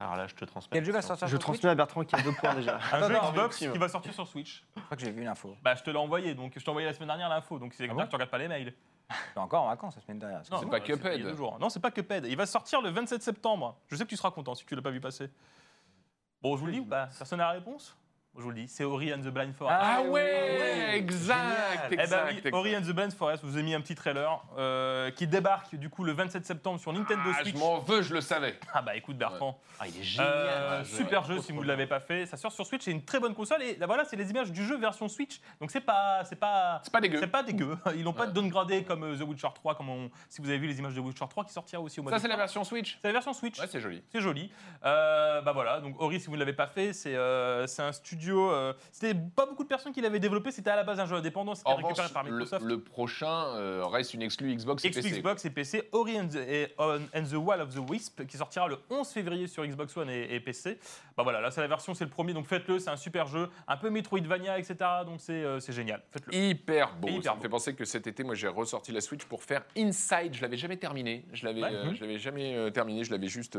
Alors 0.00 0.16
là, 0.16 0.26
je 0.26 0.34
te 0.34 0.44
transmets. 0.44 0.70
Quel 0.76 0.84
jeu 0.84 0.92
va 0.92 1.02
sortir 1.02 1.28
Je 1.28 1.30
sur 1.30 1.38
Switch? 1.38 1.42
transmets 1.60 1.70
à 1.70 1.74
Bertrand 1.76 2.04
qui 2.04 2.16
a 2.16 2.20
deux 2.20 2.32
points 2.32 2.54
déjà. 2.54 2.78
Un 2.92 3.08
jeu 3.08 3.14
Xbox 3.30 3.58
qui 3.58 3.78
va 3.78 3.88
sortir 3.88 4.12
sur 4.12 4.26
Switch. 4.26 4.64
Je 4.76 4.82
crois 4.82 4.96
que 4.96 5.02
j'ai 5.04 5.12
vu 5.12 5.22
l'info. 5.22 5.56
Bah, 5.62 5.74
je 5.76 5.82
te 5.82 5.90
l'ai 5.90 5.96
envoyé, 5.98 6.34
donc 6.34 6.52
je 6.56 6.62
t'ai 6.62 6.68
envoyé 6.68 6.86
la 6.86 6.92
semaine 6.92 7.08
dernière 7.08 7.28
l'info, 7.28 7.58
donc 7.60 7.72
c'est 7.74 7.84
Ah 7.84 7.86
comme 7.86 7.96
bon 7.96 8.00
ça 8.02 8.06
que 8.06 8.10
tu 8.10 8.16
regardes 8.16 8.30
pas 8.30 8.38
les 8.38 8.48
mails. 8.48 8.74
Je 9.10 9.14
suis 9.30 9.38
encore 9.38 9.64
en 9.64 9.68
vacances 9.68 9.96
la 9.96 10.02
semaine 10.02 10.18
dernière. 10.18 10.42
Non, 10.50 10.58
C'est 10.60 10.66
pas 10.66 10.76
euh, 10.76 10.80
c'était 10.80 10.92
Cuphead. 10.94 11.18
il 11.18 11.24
y 11.24 11.26
a 11.26 11.30
deux 11.30 11.36
jours. 11.36 11.58
Non, 11.60 11.68
c'est 11.68 11.80
pas 11.80 11.90
Cuphead. 11.90 12.24
Il 12.26 12.36
va 12.36 12.46
sortir 12.46 12.80
le 12.80 12.90
27 12.90 13.22
septembre. 13.22 13.76
Je 13.88 13.96
sais 13.96 14.04
que 14.04 14.08
tu 14.08 14.16
seras 14.16 14.30
content 14.30 14.54
si 14.54 14.64
tu 14.64 14.74
l'as 14.74 14.82
pas 14.82 14.90
vu 14.90 15.00
passer. 15.00 15.30
Bon, 16.42 16.56
je 16.56 16.60
vous 16.60 16.66
le 16.66 16.72
dis 16.72 16.80
ou 16.80 16.86
pas 16.86 17.06
Personne 17.06 17.38
n'a 17.38 17.46
la 17.46 17.52
réponse 17.52 17.96
Je 18.36 18.42
vous 18.42 18.50
le 18.50 18.56
dis, 18.56 18.68
c'est 18.68 18.82
Ori 18.82 19.14
and 19.14 19.18
the 19.20 19.28
Blind 19.28 19.54
Forest. 19.54 19.78
Ah 19.80 19.96
Ah 19.98 20.02
ouais, 20.02 20.58
oui. 20.90 20.96
exact, 20.96 21.86
Eh 21.92 21.96
ben 21.96 22.02
exact. 22.02 22.26
oui, 22.32 22.36
exact. 22.38 22.54
Ori 22.54 22.76
and 22.76 22.80
the 22.82 22.90
Blind 22.92 23.12
Forest, 23.12 23.42
je 23.44 23.48
vous 23.48 23.58
ai 23.58 23.62
mis 23.62 23.74
un 23.74 23.80
petit 23.80 23.94
trailer 23.94 24.42
euh, 24.58 25.12
qui 25.12 25.28
débarque 25.28 25.76
du 25.76 25.88
coup 25.88 26.02
le 26.02 26.12
27 26.12 26.44
septembre 26.44 26.80
sur 26.80 26.92
Nintendo 26.92 27.22
Ah, 27.32 27.42
Switch. 27.42 27.54
je 27.54 27.58
m'en 27.60 27.78
veux, 27.78 28.02
je 28.02 28.12
le 28.12 28.20
savais. 28.20 28.58
Ah 28.72 28.82
bah 28.82 28.96
écoute 28.96 29.16
Bertrand, 29.16 29.60
Ah, 29.78 29.86
il 29.86 30.00
est 30.00 30.02
génial. 30.02 30.28
Euh, 30.34 30.84
super 30.84 31.22
jeu. 31.24 31.38
si 31.40 31.52
vous 31.52 31.62
ne 31.62 31.68
l'avez 31.68 31.86
pas 31.86 32.00
fait. 32.00 32.26
Ça 32.26 32.36
sort 32.36 32.50
sur 32.50 32.66
Switch, 32.66 32.82
c'est 32.82 32.90
une 32.90 33.04
très 33.04 33.20
bonne 33.20 33.34
console 33.34 33.62
et 33.62 33.76
là, 33.76 33.86
voilà, 33.86 34.04
c'est 34.04 34.16
les 34.16 34.28
images 34.30 34.50
du 34.50 34.64
jeu 34.66 34.76
version 34.78 35.06
Switch. 35.08 35.40
Donc 35.60 35.70
c'est 35.70 35.80
pas, 35.80 36.24
c'est 36.24 36.34
pas, 36.38 36.80
C'est 36.82 36.92
pas 36.92 37.00
dégueu. 37.00 37.18
c'est 37.20 37.28
pas 37.28 37.44
dégueu. 37.44 37.76
Ils 37.96 38.02
n'ont 38.02 38.12
pas 38.12 38.26
Ouais. 38.26 38.32
downgradé 38.32 38.82
comme 38.82 39.04
euh, 39.04 39.16
The 39.16 39.22
Witcher 39.22 39.48
3, 39.54 39.76
comme 39.76 39.90
on- 39.90 40.10
si 40.28 40.40
vous 40.42 40.48
avez 40.48 40.58
vu 40.58 40.66
les 40.66 40.78
images 40.80 40.94
de 40.94 41.00
The 41.00 41.04
Witcher 41.04 41.26
3 41.30 41.44
qui 41.44 41.52
sortira 41.52 41.80
aussi 41.80 42.00
au 42.00 42.02
mois 42.02 42.10
Ça, 42.10 42.18
c'est 42.18 42.26
la 42.28 42.36
version 42.36 42.64
Switch 42.64 42.98
C'est 43.00 43.06
la 43.08 43.12
version 43.12 43.32
Switch. 43.32 43.60
Ouais, 43.60 43.66
c'est 43.70 43.80
joli. 43.80 44.02
C'est 44.10 44.20
joli. 44.20 44.50
Euh, 44.84 45.40
bah 45.42 45.52
voilà, 45.52 45.78
donc 45.80 46.00
Ori, 46.02 46.18
si 46.18 46.26
vous 46.26 46.34
ne 46.34 46.40
l'avez 46.40 46.52
pas 46.52 46.66
fait, 46.66 46.92
c'est 46.92 47.14
euh, 47.14 47.68
c'est 47.68 47.82
un 47.82 47.92
studio. 47.92 48.23
Euh, 48.32 48.72
c'était 48.92 49.14
pas 49.14 49.46
beaucoup 49.46 49.62
de 49.64 49.68
personnes 49.68 49.92
qui 49.92 50.00
l'avaient 50.00 50.18
développé. 50.20 50.50
C'était 50.52 50.70
à 50.70 50.76
la 50.76 50.84
base 50.84 50.98
un 51.00 51.06
jeu 51.06 51.16
indépendant. 51.16 51.54
C'était 51.54 51.70
récupéré 51.72 51.92
revanche, 51.94 52.12
par 52.12 52.22
le, 52.24 52.30
Microsoft. 52.32 52.64
le 52.64 52.80
prochain 52.80 53.46
euh, 53.56 53.84
reste 53.86 54.14
une 54.14 54.22
exclue 54.22 54.54
Xbox 54.54 54.84
et 54.84 54.90
PC. 54.90 55.10
Xbox 55.10 55.44
et 55.44 55.50
PC, 55.50 55.88
Ori 55.92 56.18
and 56.20 56.28
the, 56.28 56.36
et- 56.36 56.68
on- 56.78 57.00
and 57.14 57.24
the 57.30 57.34
Wall 57.34 57.60
of 57.60 57.74
the 57.74 57.90
Wisp, 57.90 58.26
qui 58.26 58.36
sortira 58.36 58.68
le 58.68 58.78
11 58.90 59.08
février 59.08 59.46
sur 59.46 59.64
Xbox 59.66 59.96
One 59.96 60.10
et, 60.10 60.34
et 60.34 60.40
PC. 60.40 60.78
Bah 61.16 61.22
voilà, 61.22 61.40
là 61.40 61.50
c'est 61.50 61.60
la 61.60 61.66
version, 61.68 61.94
c'est 61.94 62.04
le 62.04 62.10
premier, 62.10 62.32
donc 62.32 62.46
faites-le, 62.46 62.78
c'est 62.78 62.90
un 62.90 62.96
super 62.96 63.26
jeu, 63.26 63.48
un 63.68 63.76
peu 63.76 63.90
Metroidvania, 63.90 64.58
etc. 64.58 64.76
Donc 65.06 65.20
c'est 65.20 65.32
euh, 65.44 65.60
génial, 65.60 66.02
faites-le. 66.10 66.34
Hyper 66.34 66.94
beau. 66.96 67.08
Hyper 67.08 67.22
ça 67.32 67.36
me 67.36 67.40
fait 67.40 67.48
penser 67.48 67.74
que 67.74 67.84
cet 67.84 68.06
été, 68.06 68.22
moi, 68.24 68.34
j'ai 68.34 68.48
ressorti 68.48 68.92
la 68.92 69.00
Switch 69.00 69.24
pour 69.24 69.42
faire 69.42 69.62
Inside. 69.76 70.34
Je 70.34 70.42
l'avais 70.42 70.56
jamais 70.56 70.76
terminé. 70.76 71.24
Je 71.32 71.44
l'avais, 71.46 71.62
Ouais. 71.62 71.72
euh, 71.74 71.94
je 71.94 72.00
l'avais 72.00 72.18
jamais 72.18 72.70
terminé. 72.72 73.04
Je 73.04 73.10
l'avais 73.12 73.28
juste 73.28 73.58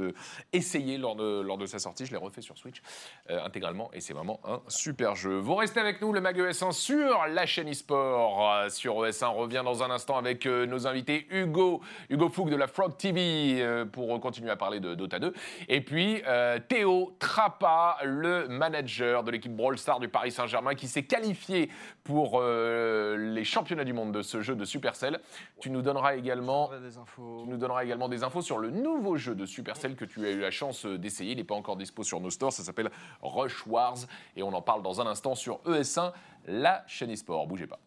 essayé 0.53 0.97
lors 0.97 1.15
de, 1.15 1.41
lors 1.41 1.57
de 1.57 1.65
sa 1.65 1.79
sortie. 1.79 2.05
Je 2.05 2.11
l'ai 2.11 2.17
refait 2.17 2.41
sur 2.41 2.57
Switch 2.57 2.81
intégralement 3.29 3.89
et 3.93 4.01
c'est 4.01 4.13
vraiment 4.13 4.39
un 4.43 4.54
super 4.67 5.15
jeu. 5.15 5.37
Vous 5.37 5.55
restez 5.55 5.79
avec 5.79 6.01
nous, 6.01 6.13
le 6.13 6.21
Mag 6.21 6.37
ES1 6.37 6.71
sur 6.71 7.25
la 7.27 7.45
chaîne 7.45 7.67
eSport. 7.67 8.53
Euh, 8.53 8.69
sur 8.69 8.95
ES1, 9.03 9.27
on 9.27 9.33
revient 9.33 9.61
dans 9.63 9.83
un 9.83 9.91
instant 9.91 10.17
avec 10.17 10.45
euh, 10.45 10.65
nos 10.65 10.87
invités 10.87 11.27
Hugo, 11.29 11.81
Hugo 12.09 12.29
Foug 12.29 12.49
de 12.49 12.55
la 12.55 12.67
Frog 12.67 12.97
TV 12.97 13.61
euh, 13.61 13.85
pour 13.85 14.19
continuer 14.19 14.51
à 14.51 14.55
parler 14.55 14.79
de 14.79 14.95
Dota 14.95 15.19
2. 15.19 15.33
Et 15.67 15.81
puis 15.81 16.21
euh, 16.27 16.59
Théo 16.59 17.15
Trappa, 17.19 17.97
le 18.03 18.47
manager 18.47 19.23
de 19.23 19.31
l'équipe 19.31 19.55
Brawl 19.55 19.77
Stars 19.77 19.99
du 19.99 20.07
Paris 20.07 20.31
Saint-Germain 20.31 20.75
qui 20.75 20.87
s'est 20.87 21.03
qualifié 21.03 21.69
pour 22.03 22.39
euh, 22.41 23.17
les 23.17 23.43
championnats 23.43 23.83
du 23.83 23.93
monde 23.93 24.11
de 24.11 24.21
ce 24.21 24.41
jeu 24.41 24.55
de 24.55 24.65
Supercell. 24.65 25.19
Tu 25.59 25.69
nous 25.69 25.81
donneras 25.81 26.15
également 26.15 26.71
des 26.79 26.97
infos. 26.97 27.41
tu 27.43 27.49
nous 27.49 27.57
donneras 27.57 27.83
également 27.83 28.09
des 28.09 28.23
infos 28.23 28.41
sur 28.41 28.57
le 28.57 28.69
nouveau 28.69 29.17
jeu 29.17 29.35
de 29.35 29.45
Supercell 29.45 29.95
que 29.95 30.05
tu 30.05 30.25
as 30.25 30.31
eu 30.31 30.39
la 30.39 30.51
chance 30.51 30.85
d'essayer. 30.85 31.31
Il 31.31 31.37
n'est 31.37 31.43
pas 31.43 31.55
encore 31.55 31.77
dispo 31.77 32.03
sur 32.03 32.19
nos 32.19 32.29
stores. 32.29 32.53
Ça 32.53 32.63
s'appelle 32.63 32.91
Rush 33.21 33.65
Wars. 33.67 33.97
Et 34.35 34.43
on 34.45 34.53
en 34.53 34.61
parle 34.61 34.81
dans 34.83 35.01
un 35.01 35.07
instant 35.07 35.35
sur 35.35 35.59
ES1, 35.65 36.13
la 36.45 36.83
chaîne 36.87 37.09
eSport. 37.09 37.47
Bougez 37.47 37.67
pas. 37.67 37.79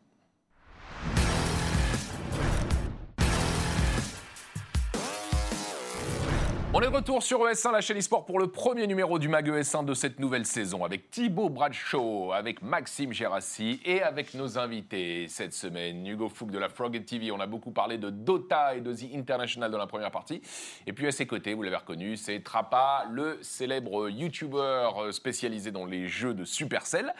On 6.78 6.80
est 6.80 6.90
de 6.90 6.94
retour 6.94 7.24
sur 7.24 7.40
ES1, 7.40 7.72
la 7.72 7.80
chaîne 7.80 7.96
eSport, 7.96 8.24
pour 8.24 8.38
le 8.38 8.46
premier 8.46 8.86
numéro 8.86 9.18
du 9.18 9.26
MAG 9.28 9.50
ES1 9.50 9.84
de 9.84 9.94
cette 9.94 10.20
nouvelle 10.20 10.46
saison, 10.46 10.84
avec 10.84 11.10
Thibaut 11.10 11.48
Bradshaw, 11.48 12.32
avec 12.32 12.62
Maxime 12.62 13.12
Gérassi 13.12 13.80
et 13.84 14.00
avec 14.00 14.32
nos 14.34 14.60
invités 14.60 15.26
cette 15.26 15.54
semaine. 15.54 16.06
Hugo 16.06 16.28
Fouk 16.28 16.52
de 16.52 16.58
la 16.58 16.68
Frog 16.68 17.04
TV, 17.04 17.32
on 17.32 17.40
a 17.40 17.48
beaucoup 17.48 17.72
parlé 17.72 17.98
de 17.98 18.10
Dota 18.10 18.76
et 18.76 18.80
de 18.80 18.94
The 18.94 19.12
International 19.12 19.72
dans 19.72 19.78
la 19.78 19.88
première 19.88 20.12
partie. 20.12 20.40
Et 20.86 20.92
puis 20.92 21.08
à 21.08 21.10
ses 21.10 21.26
côtés, 21.26 21.52
vous 21.52 21.64
l'avez 21.64 21.74
reconnu, 21.74 22.16
c'est 22.16 22.44
Trappa, 22.44 23.06
le 23.10 23.38
célèbre 23.42 24.08
YouTuber 24.08 24.90
euh, 24.98 25.10
spécialisé 25.10 25.72
dans 25.72 25.84
les 25.84 26.06
jeux 26.06 26.32
de 26.32 26.44
Supercell, 26.44 27.12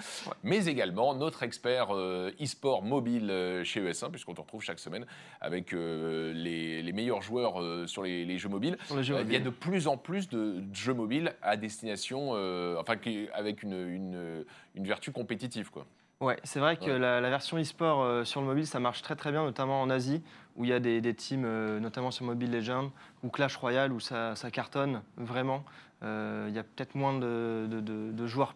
mais 0.44 0.66
également 0.66 1.16
notre 1.16 1.42
expert 1.42 1.88
euh, 1.90 2.30
e-sport 2.40 2.84
mobile 2.84 3.28
euh, 3.28 3.64
chez 3.64 3.80
ES1, 3.80 4.12
puisqu'on 4.12 4.34
te 4.34 4.40
retrouve 4.40 4.62
chaque 4.62 4.78
semaine 4.78 5.04
avec 5.40 5.72
les, 5.72 6.80
les 6.80 6.92
meilleurs 6.92 7.22
joueurs 7.22 7.88
sur 7.88 8.04
les, 8.04 8.24
les 8.24 8.38
jeux 8.38 8.48
mobiles. 8.48 8.78
Sur 8.86 8.96
les 8.96 9.02
jeux 9.02 9.14
Il 9.14 9.32
y 9.32 9.34
a 9.34 9.40
mobiles. 9.40 9.47
De 9.48 9.54
plus 9.54 9.88
en 9.88 9.96
plus 9.96 10.28
de 10.28 10.62
jeux 10.74 10.92
mobiles 10.92 11.34
à 11.42 11.56
destination, 11.56 12.32
euh, 12.34 12.76
enfin, 12.78 12.96
avec 13.34 13.62
une, 13.62 13.72
une, 13.72 14.44
une 14.74 14.86
vertu 14.86 15.10
compétitive, 15.10 15.70
quoi. 15.70 15.86
Ouais, 16.20 16.36
c'est 16.42 16.58
vrai 16.58 16.76
que 16.76 16.84
Ouais. 16.90 16.98
la, 16.98 17.20
la 17.20 17.30
version 17.30 17.56
e-sport 17.58 18.02
euh, 18.02 18.24
sur 18.24 18.40
le 18.40 18.46
mobile, 18.48 18.66
ça 18.66 18.80
marche 18.80 19.02
très 19.02 19.14
très 19.16 19.30
bien, 19.30 19.44
notamment 19.44 19.80
en 19.80 19.88
Asie, 19.88 20.20
où 20.56 20.64
il 20.64 20.70
y 20.70 20.72
a 20.72 20.80
des, 20.80 21.00
des 21.00 21.14
teams, 21.14 21.44
euh, 21.46 21.78
notamment 21.80 22.10
sur 22.10 22.26
Mobile 22.26 22.50
Legends, 22.50 22.90
ou 23.22 23.28
Clash 23.30 23.56
Royale, 23.56 23.92
où 23.92 24.00
ça, 24.00 24.34
ça 24.36 24.50
cartonne 24.50 25.02
vraiment. 25.16 25.64
Il 26.02 26.52
y 26.54 26.58
a 26.58 26.62
peut-être 26.62 26.94
moins 26.94 27.18
de, 27.18 27.66
de- 27.70 27.80
de- 27.80 28.12
de 28.12 28.26
joueurs, 28.26 28.54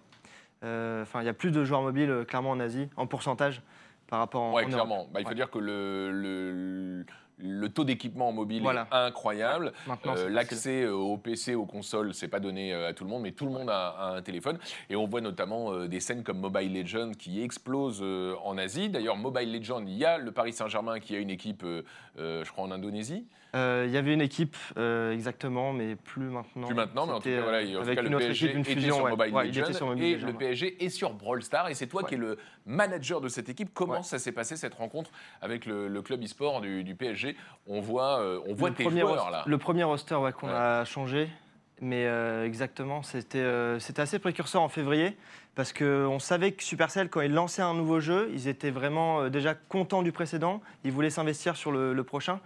enfin, 0.62 1.22
il 1.22 1.24
y 1.24 1.28
a 1.28 1.32
plus 1.32 1.51
de 1.53 1.64
joueurs 1.64 1.82
mobiles, 1.82 2.24
clairement, 2.28 2.51
en 2.51 2.61
Asie, 2.61 2.88
en 2.97 3.07
pourcentage, 3.09 3.62
par 4.09 4.18
rapport 4.20 4.43
en, 4.43 4.53
Ouais, 4.55 4.64
en 4.64 4.68
clairement. 4.68 5.09
Bah, 5.12 5.20
il 5.20 5.22
faut 5.24 5.30
Ouais. 5.30 5.34
dire 5.34 5.51
que 5.51 5.59
le, 5.59 6.11
le, 6.12 7.07
le 7.43 7.68
taux 7.68 7.84
d'équipement 7.84 8.28
en 8.28 8.32
mobile 8.32 8.62
Voilà. 8.62 8.86
est 8.90 8.95
incroyable. 8.95 9.72
Euh. 10.07 10.28
L'accès 10.28 10.82
euh, 10.84 10.93
au 10.93 11.16
PC, 11.18 11.55
aux 11.55 11.66
consoles, 11.66 12.14
c'est 12.14 12.28
pas 12.28 12.40
donné 12.40 12.72
euh, 12.72 12.88
à 12.88 12.93
tout 12.93 13.05
le 13.05 13.11
monde, 13.11 13.22
mais 13.22 13.32
tout 13.32 13.45
le 13.47 13.51
monde 13.53 13.68
a, 13.70 13.88
a 13.88 14.16
un 14.16 14.22
téléphone. 14.22 14.59
Et 14.88 14.97
on 14.97 15.07
voit 15.07 15.20
notamment 15.20 15.72
euh, 15.72 15.88
des 15.88 16.01
scènes 16.01 16.22
comme 16.22 16.38
Mobile 16.38 16.72
Legends 16.72 17.12
qui 17.18 17.43
explosent 17.43 18.01
euh, 18.03 18.34
en 18.45 18.57
Asie. 18.59 18.88
D'ailleurs, 18.88 19.16
Mobile 19.16 19.53
Legends, 19.53 19.82
il 19.86 19.97
y 19.97 20.05
a 20.05 20.18
le 20.18 20.30
Paris 20.32 20.53
Saint-Germain 20.53 21.01
qui 21.01 21.14
a 21.16 21.18
une 21.18 21.30
équipe, 21.30 21.64
je 22.16 22.51
crois, 22.51 22.64
en 22.64 22.70
Indonésie. 22.70 23.26
Euh, 23.55 23.84
Il 23.86 23.92
y 23.92 23.98
avait 23.98 24.14
une 24.14 24.22
équipe, 24.22 24.57
euh, 24.78 25.12
exactement, 25.12 25.74
mais 25.74 25.94
plus 25.94 26.24
maintenant. 26.30 26.66
Plus 26.66 26.74
maintenant, 26.74 27.07
mais 27.07 27.12
en 27.12 27.20
tout 27.20 27.28
cas, 27.28 27.42
voilà, 27.42 27.59
euh, 27.59 27.68
en 27.68 27.72
tout 27.72 27.78
avec 27.82 27.98
cas, 27.98 28.05
une 28.05 28.12
le 28.12 28.18
PSG 28.18 28.46
équipe, 28.46 28.57
une 28.57 28.62
était 28.62 28.72
fusion. 28.74 28.94
sur 28.94 29.05
ouais. 29.05 29.11
Mobile 29.11 29.34
Ouais, 29.34 29.48
était 29.50 29.72
sur 29.74 29.86
Mobile 29.86 30.05
et 30.05 30.14
Legends, 30.14 30.26
le. 30.28 30.32
PSG 30.32 30.84
est 30.84 30.88
sur 30.88 31.12
Brawl 31.12 31.42
Stars. 31.42 31.68
Et 31.68 31.74
c'est 31.74 31.86
toi 31.86 32.03
Ouais. 32.03 32.09
qui 32.09 32.14
es 32.14 32.18
le 32.18 32.38
manager 32.64 33.20
de 33.20 33.28
cette 33.28 33.50
équipe. 33.50 33.70
Comment 33.74 34.03
ça 34.03 34.18
s'est 34.18 34.32
passé 34.32 34.57
cette 34.57 34.72
rencontre 34.74 35.11
avec 35.42 35.66
le, 35.66 35.86
le 35.88 36.03
club 36.03 36.22
e-sport 36.24 36.62
du, 36.62 36.82
du 36.82 36.94
PSG 36.94 37.36
On 37.66 37.80
voit, 37.80 38.20
euh, 38.20 38.40
on 38.46 38.55
voit 38.55 38.70
le 38.70 38.74
tes 38.74 38.84
premier 38.84 39.00
joueurs 39.03 39.16
roster- 39.16 39.30
là. 39.32 39.42
Le 39.46 39.59
premier 39.59 39.84
roster 39.84 40.14
ouais, 40.14 40.32
qu'on 40.32 40.48
a 40.48 40.86
changé, 40.86 41.28
mais 41.82 42.07
euh, 42.07 42.46
exactement, 42.46 43.03
c'était 43.03 43.36
euh, 43.38 43.78
assez 43.98 44.18
précurseur 44.18 44.62
en 44.62 44.68
février, 44.70 45.14
parce 45.57 45.74
qu'on 45.74 46.18
savait 46.18 46.53
que 46.53 46.62
Supercell, 46.62 47.11
quand 47.11 47.20
ils 47.20 47.34
lançaient 47.34 47.61
un 47.61 47.74
nouveau 47.74 48.00
jeu, 48.00 48.30
ils 48.32 48.48
étaient 48.48 48.70
vraiment 48.70 49.20
euh, 49.24 49.28
déjà 49.28 49.55
contents 49.55 50.03
du 50.03 50.11
précédent, 50.12 50.62
ils 50.84 50.92
voulaient 50.92 51.11
s'investir 51.11 51.55
sur 51.57 51.70
le, 51.70 51.92
le 51.92 52.05
prochain. 52.05 52.40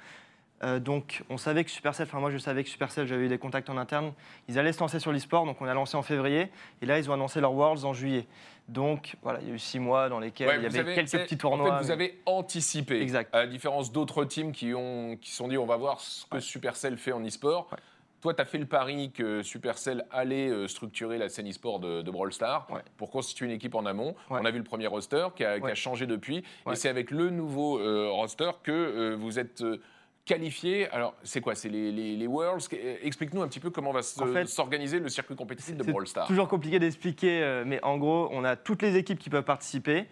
Euh, 0.62 0.78
donc 0.78 1.22
on 1.28 1.36
savait 1.36 1.64
que 1.64 1.70
Supercell, 1.70 2.06
enfin 2.06 2.18
moi 2.18 2.30
je 2.30 2.38
savais 2.38 2.64
que 2.64 2.70
Supercell, 2.70 3.06
j'avais 3.06 3.26
eu 3.26 3.28
des 3.28 3.36
contacts 3.38 3.68
en 3.68 3.76
interne, 3.76 4.12
ils 4.48 4.58
allaient 4.58 4.72
se 4.72 4.80
lancer 4.80 4.98
sur 5.00 5.12
l'e-sport, 5.12 5.44
donc 5.44 5.60
on 5.60 5.66
a 5.66 5.74
lancé 5.74 5.96
en 5.98 6.02
février, 6.02 6.50
et 6.80 6.86
là 6.86 6.98
ils 6.98 7.10
ont 7.10 7.12
annoncé 7.12 7.40
leur 7.42 7.52
Worlds 7.52 7.84
en 7.84 7.92
juillet. 7.92 8.26
Donc 8.68 9.16
voilà, 9.22 9.40
il 9.42 9.48
y 9.48 9.50
a 9.52 9.54
eu 9.54 9.58
six 9.58 9.78
mois 9.78 10.08
dans 10.08 10.18
lesquels 10.18 10.48
Ouais, 10.48 10.56
il 10.56 10.62
y 10.62 10.66
avait 10.66 10.78
avez- 10.78 10.94
quelques 10.94 11.10
petits 11.12 11.36
tournois. 11.36 11.74
En 11.74 11.76
fait, 11.78 11.82
vous 11.82 11.88
mais- 11.88 11.92
avez 11.92 12.22
anticipé. 12.24 13.00
Exact. 13.02 13.32
À 13.34 13.40
la 13.40 13.46
différence 13.46 13.92
d'autres 13.92 14.24
teams 14.24 14.52
qui 14.52 14.72
ont 14.74 15.16
qui 15.20 15.30
se 15.30 15.36
sont 15.36 15.46
dit 15.48 15.58
on 15.58 15.66
va 15.66 15.76
voir 15.76 16.00
ce 16.00 16.24
que 16.26 16.40
Supercell 16.40 16.96
fait 16.96 17.12
en 17.12 17.22
e-sport. 17.24 17.68
Ouais. 17.72 17.78
Toi, 18.22 18.32
tu 18.34 18.40
as 18.40 18.46
fait 18.46 18.58
le 18.58 18.66
pari 18.66 19.12
que 19.12 19.42
Supercell 19.42 20.04
allait 20.10 20.48
euh, 20.48 20.66
structurer 20.66 21.18
la 21.18 21.28
scène 21.28 21.48
e-sport 21.48 21.78
de, 21.80 22.00
de 22.02 22.10
Brawl 22.10 22.32
Stars 22.32 22.66
Ouais. 22.70 22.80
pour 22.96 23.10
constituer 23.10 23.44
une 23.46 23.52
équipe 23.52 23.74
en 23.74 23.84
amont. 23.86 24.16
Ouais. 24.30 24.38
On 24.40 24.44
a 24.46 24.50
vu 24.50 24.56
le 24.58 24.64
premier 24.64 24.86
roster 24.88 25.26
qui 25.36 25.44
a, 25.44 25.58
qui 25.58 25.64
a 25.64 25.68
Ouais. 25.68 25.74
changé 25.76 26.06
depuis. 26.06 26.38
Et 26.38 26.44
Ouais. 26.70 26.76
c'est 26.76 26.88
avec 26.88 27.10
le 27.10 27.28
nouveau 27.30 27.78
euh, 27.78 28.08
roster 28.10 28.50
que 28.64 28.72
euh, 28.72 29.16
vous 29.16 29.38
êtes 29.38 29.60
euh, 29.60 29.80
qualifié. 30.26 30.90
Alors, 30.90 31.14
c'est 31.22 31.40
quoi 31.40 31.54
C'est 31.54 31.70
les, 31.70 31.90
les- 31.90 32.16
les 32.16 32.26
Worlds? 32.26 32.68
Euh, 32.74 32.96
Explique-nous 33.02 33.40
un 33.40 33.48
petit 33.48 33.60
peu 33.60 33.70
comment 33.70 33.92
va 33.92 34.02
se- 34.02 34.20
En 34.22 34.26
fait, 34.26 34.46
s'organiser 34.46 34.98
le 34.98 35.08
circuit 35.08 35.36
compétitif 35.36 35.74
de 35.76 35.82
C'est 35.84 35.90
Brawl 35.90 36.06
Stars. 36.06 36.26
Toujours 36.26 36.48
compliqué 36.48 36.78
d'expliquer, 36.78 37.42
euh, 37.42 37.64
mais 37.66 37.82
en 37.82 37.96
gros, 37.96 38.28
on 38.32 38.44
a 38.44 38.56
toutes 38.56 38.82
les 38.82 38.96
équipes 38.96 39.18
qui 39.18 39.30
peuvent 39.30 39.44
participer. 39.44 40.04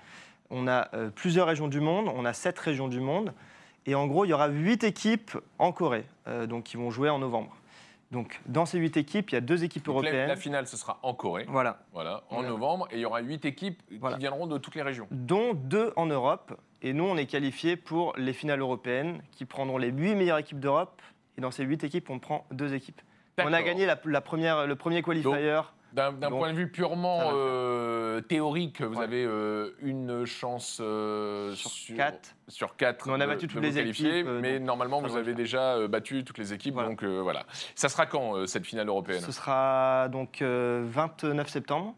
On 0.49 0.69
a 0.69 0.89
euh, 0.95 1.11
plusieurs 1.11 1.47
régions 1.47 1.69
du 1.69 1.81
monde, 1.81 2.09
on 2.15 2.25
a 2.25 2.33
sept 2.33 2.59
régions 2.59 2.89
du 2.89 3.01
monde. 3.01 3.35
Et 3.87 3.95
en 3.95 4.07
gros, 4.07 4.25
il 4.25 4.29
y 4.29 4.33
aura 4.33 4.49
huit 4.49 4.83
équipes 4.85 5.33
en 5.59 5.71
Corée, 5.71 6.07
donc 6.49 6.65
qui 6.65 6.79
vont 6.79 6.91
jouer 6.91 7.11
en 7.11 7.19
novembre. 7.19 7.55
Donc 8.11 8.41
dans 8.47 8.67
ces 8.67 8.79
huit 8.79 8.97
équipes, 8.97 9.31
il 9.31 9.35
y 9.35 9.39
a 9.39 9.41
deux 9.41 9.65
équipes 9.65 9.85
Donc, 9.87 9.95
européennes. 9.97 10.29
la 10.29 10.37
finale, 10.37 10.67
ce 10.67 10.77
sera 10.77 10.99
en 11.03 11.15
Corée, 11.15 11.47
Voilà, 11.49 11.81
voilà, 11.93 12.23
en 12.31 12.37
Voilà. 12.37 12.49
novembre, 12.51 12.87
et 12.91 12.97
il 12.97 13.01
y 13.01 13.05
aura 13.05 13.21
huit 13.21 13.45
équipes 13.45 13.83
Voilà. 14.01 14.17
qui 14.17 14.21
viendront 14.21 14.47
de 14.47 14.59
toutes 14.59 14.75
les 14.75 14.83
régions. 14.83 15.07
dont 15.11 15.55
deux 15.55 15.93
en 15.97 16.07
Europe. 16.07 16.59
Et 16.83 16.93
nous, 16.93 17.05
on 17.05 17.17
est 17.17 17.27
qualifiés 17.27 17.77
pour 17.77 18.13
les 18.19 18.35
finales 18.35 18.61
européennes, 18.61 19.23
qui 19.33 19.47
prendront 19.47 19.79
les 19.79 19.89
huit 19.91 20.15
meilleures 20.15 20.39
équipes 20.39 20.61
d'Europe. 20.61 21.01
Et 21.39 21.41
dans 21.41 21.51
ces 21.51 21.65
huit 21.65 21.83
équipes, 21.83 22.11
on 22.11 22.19
prend 22.19 22.47
deux 22.53 22.75
équipes. 22.75 23.01
On 23.39 23.53
a 23.53 23.63
gagné 23.63 23.87
la, 23.87 23.99
la 24.05 24.21
première, 24.21 24.67
le 24.67 24.77
premier 24.77 25.03
qualifier. 25.03 25.31
D'un 25.95 26.13
point 26.31 26.51
de 26.53 26.57
vue 26.57 26.69
purement 26.69 27.21
euh, 27.33 28.21
théorique, 28.21 28.83
vous 28.83 28.99
Ouais. 28.99 29.05
avez 29.05 29.25
euh, 29.25 29.71
une 29.81 30.25
chance 30.27 30.79
euh, 30.83 31.55
Sur 31.55 31.97
quatre. 31.97 32.35
sur 32.49 32.77
quatre 32.77 33.09
on 33.09 33.21
a 33.21 33.27
battu 33.27 33.47
toutes 33.47 33.57
vous 33.59 33.63
les 33.63 33.79
équipes, 33.79 34.27
mais 34.41 34.59
donc 34.59 34.67
normalement 34.67 35.01
vous 35.01 35.17
avez 35.17 35.35
déjà 35.35 35.87
battu 35.87 36.25
toutes 36.25 36.39
les 36.39 36.53
équipes, 36.53 36.75
Voilà. 36.75 36.89
donc 36.89 37.05
voilà. 37.05 37.45
Ça 37.75 37.89
sera 37.89 38.07
quand 38.07 38.47
cette 38.47 38.67
finale 38.67 38.89
européenne? 38.89 39.21
Ce 39.21 39.33
sera 39.33 40.09
donc 40.11 40.43
euh, 40.43 40.83
29 40.87 41.49
septembre. 41.49 41.95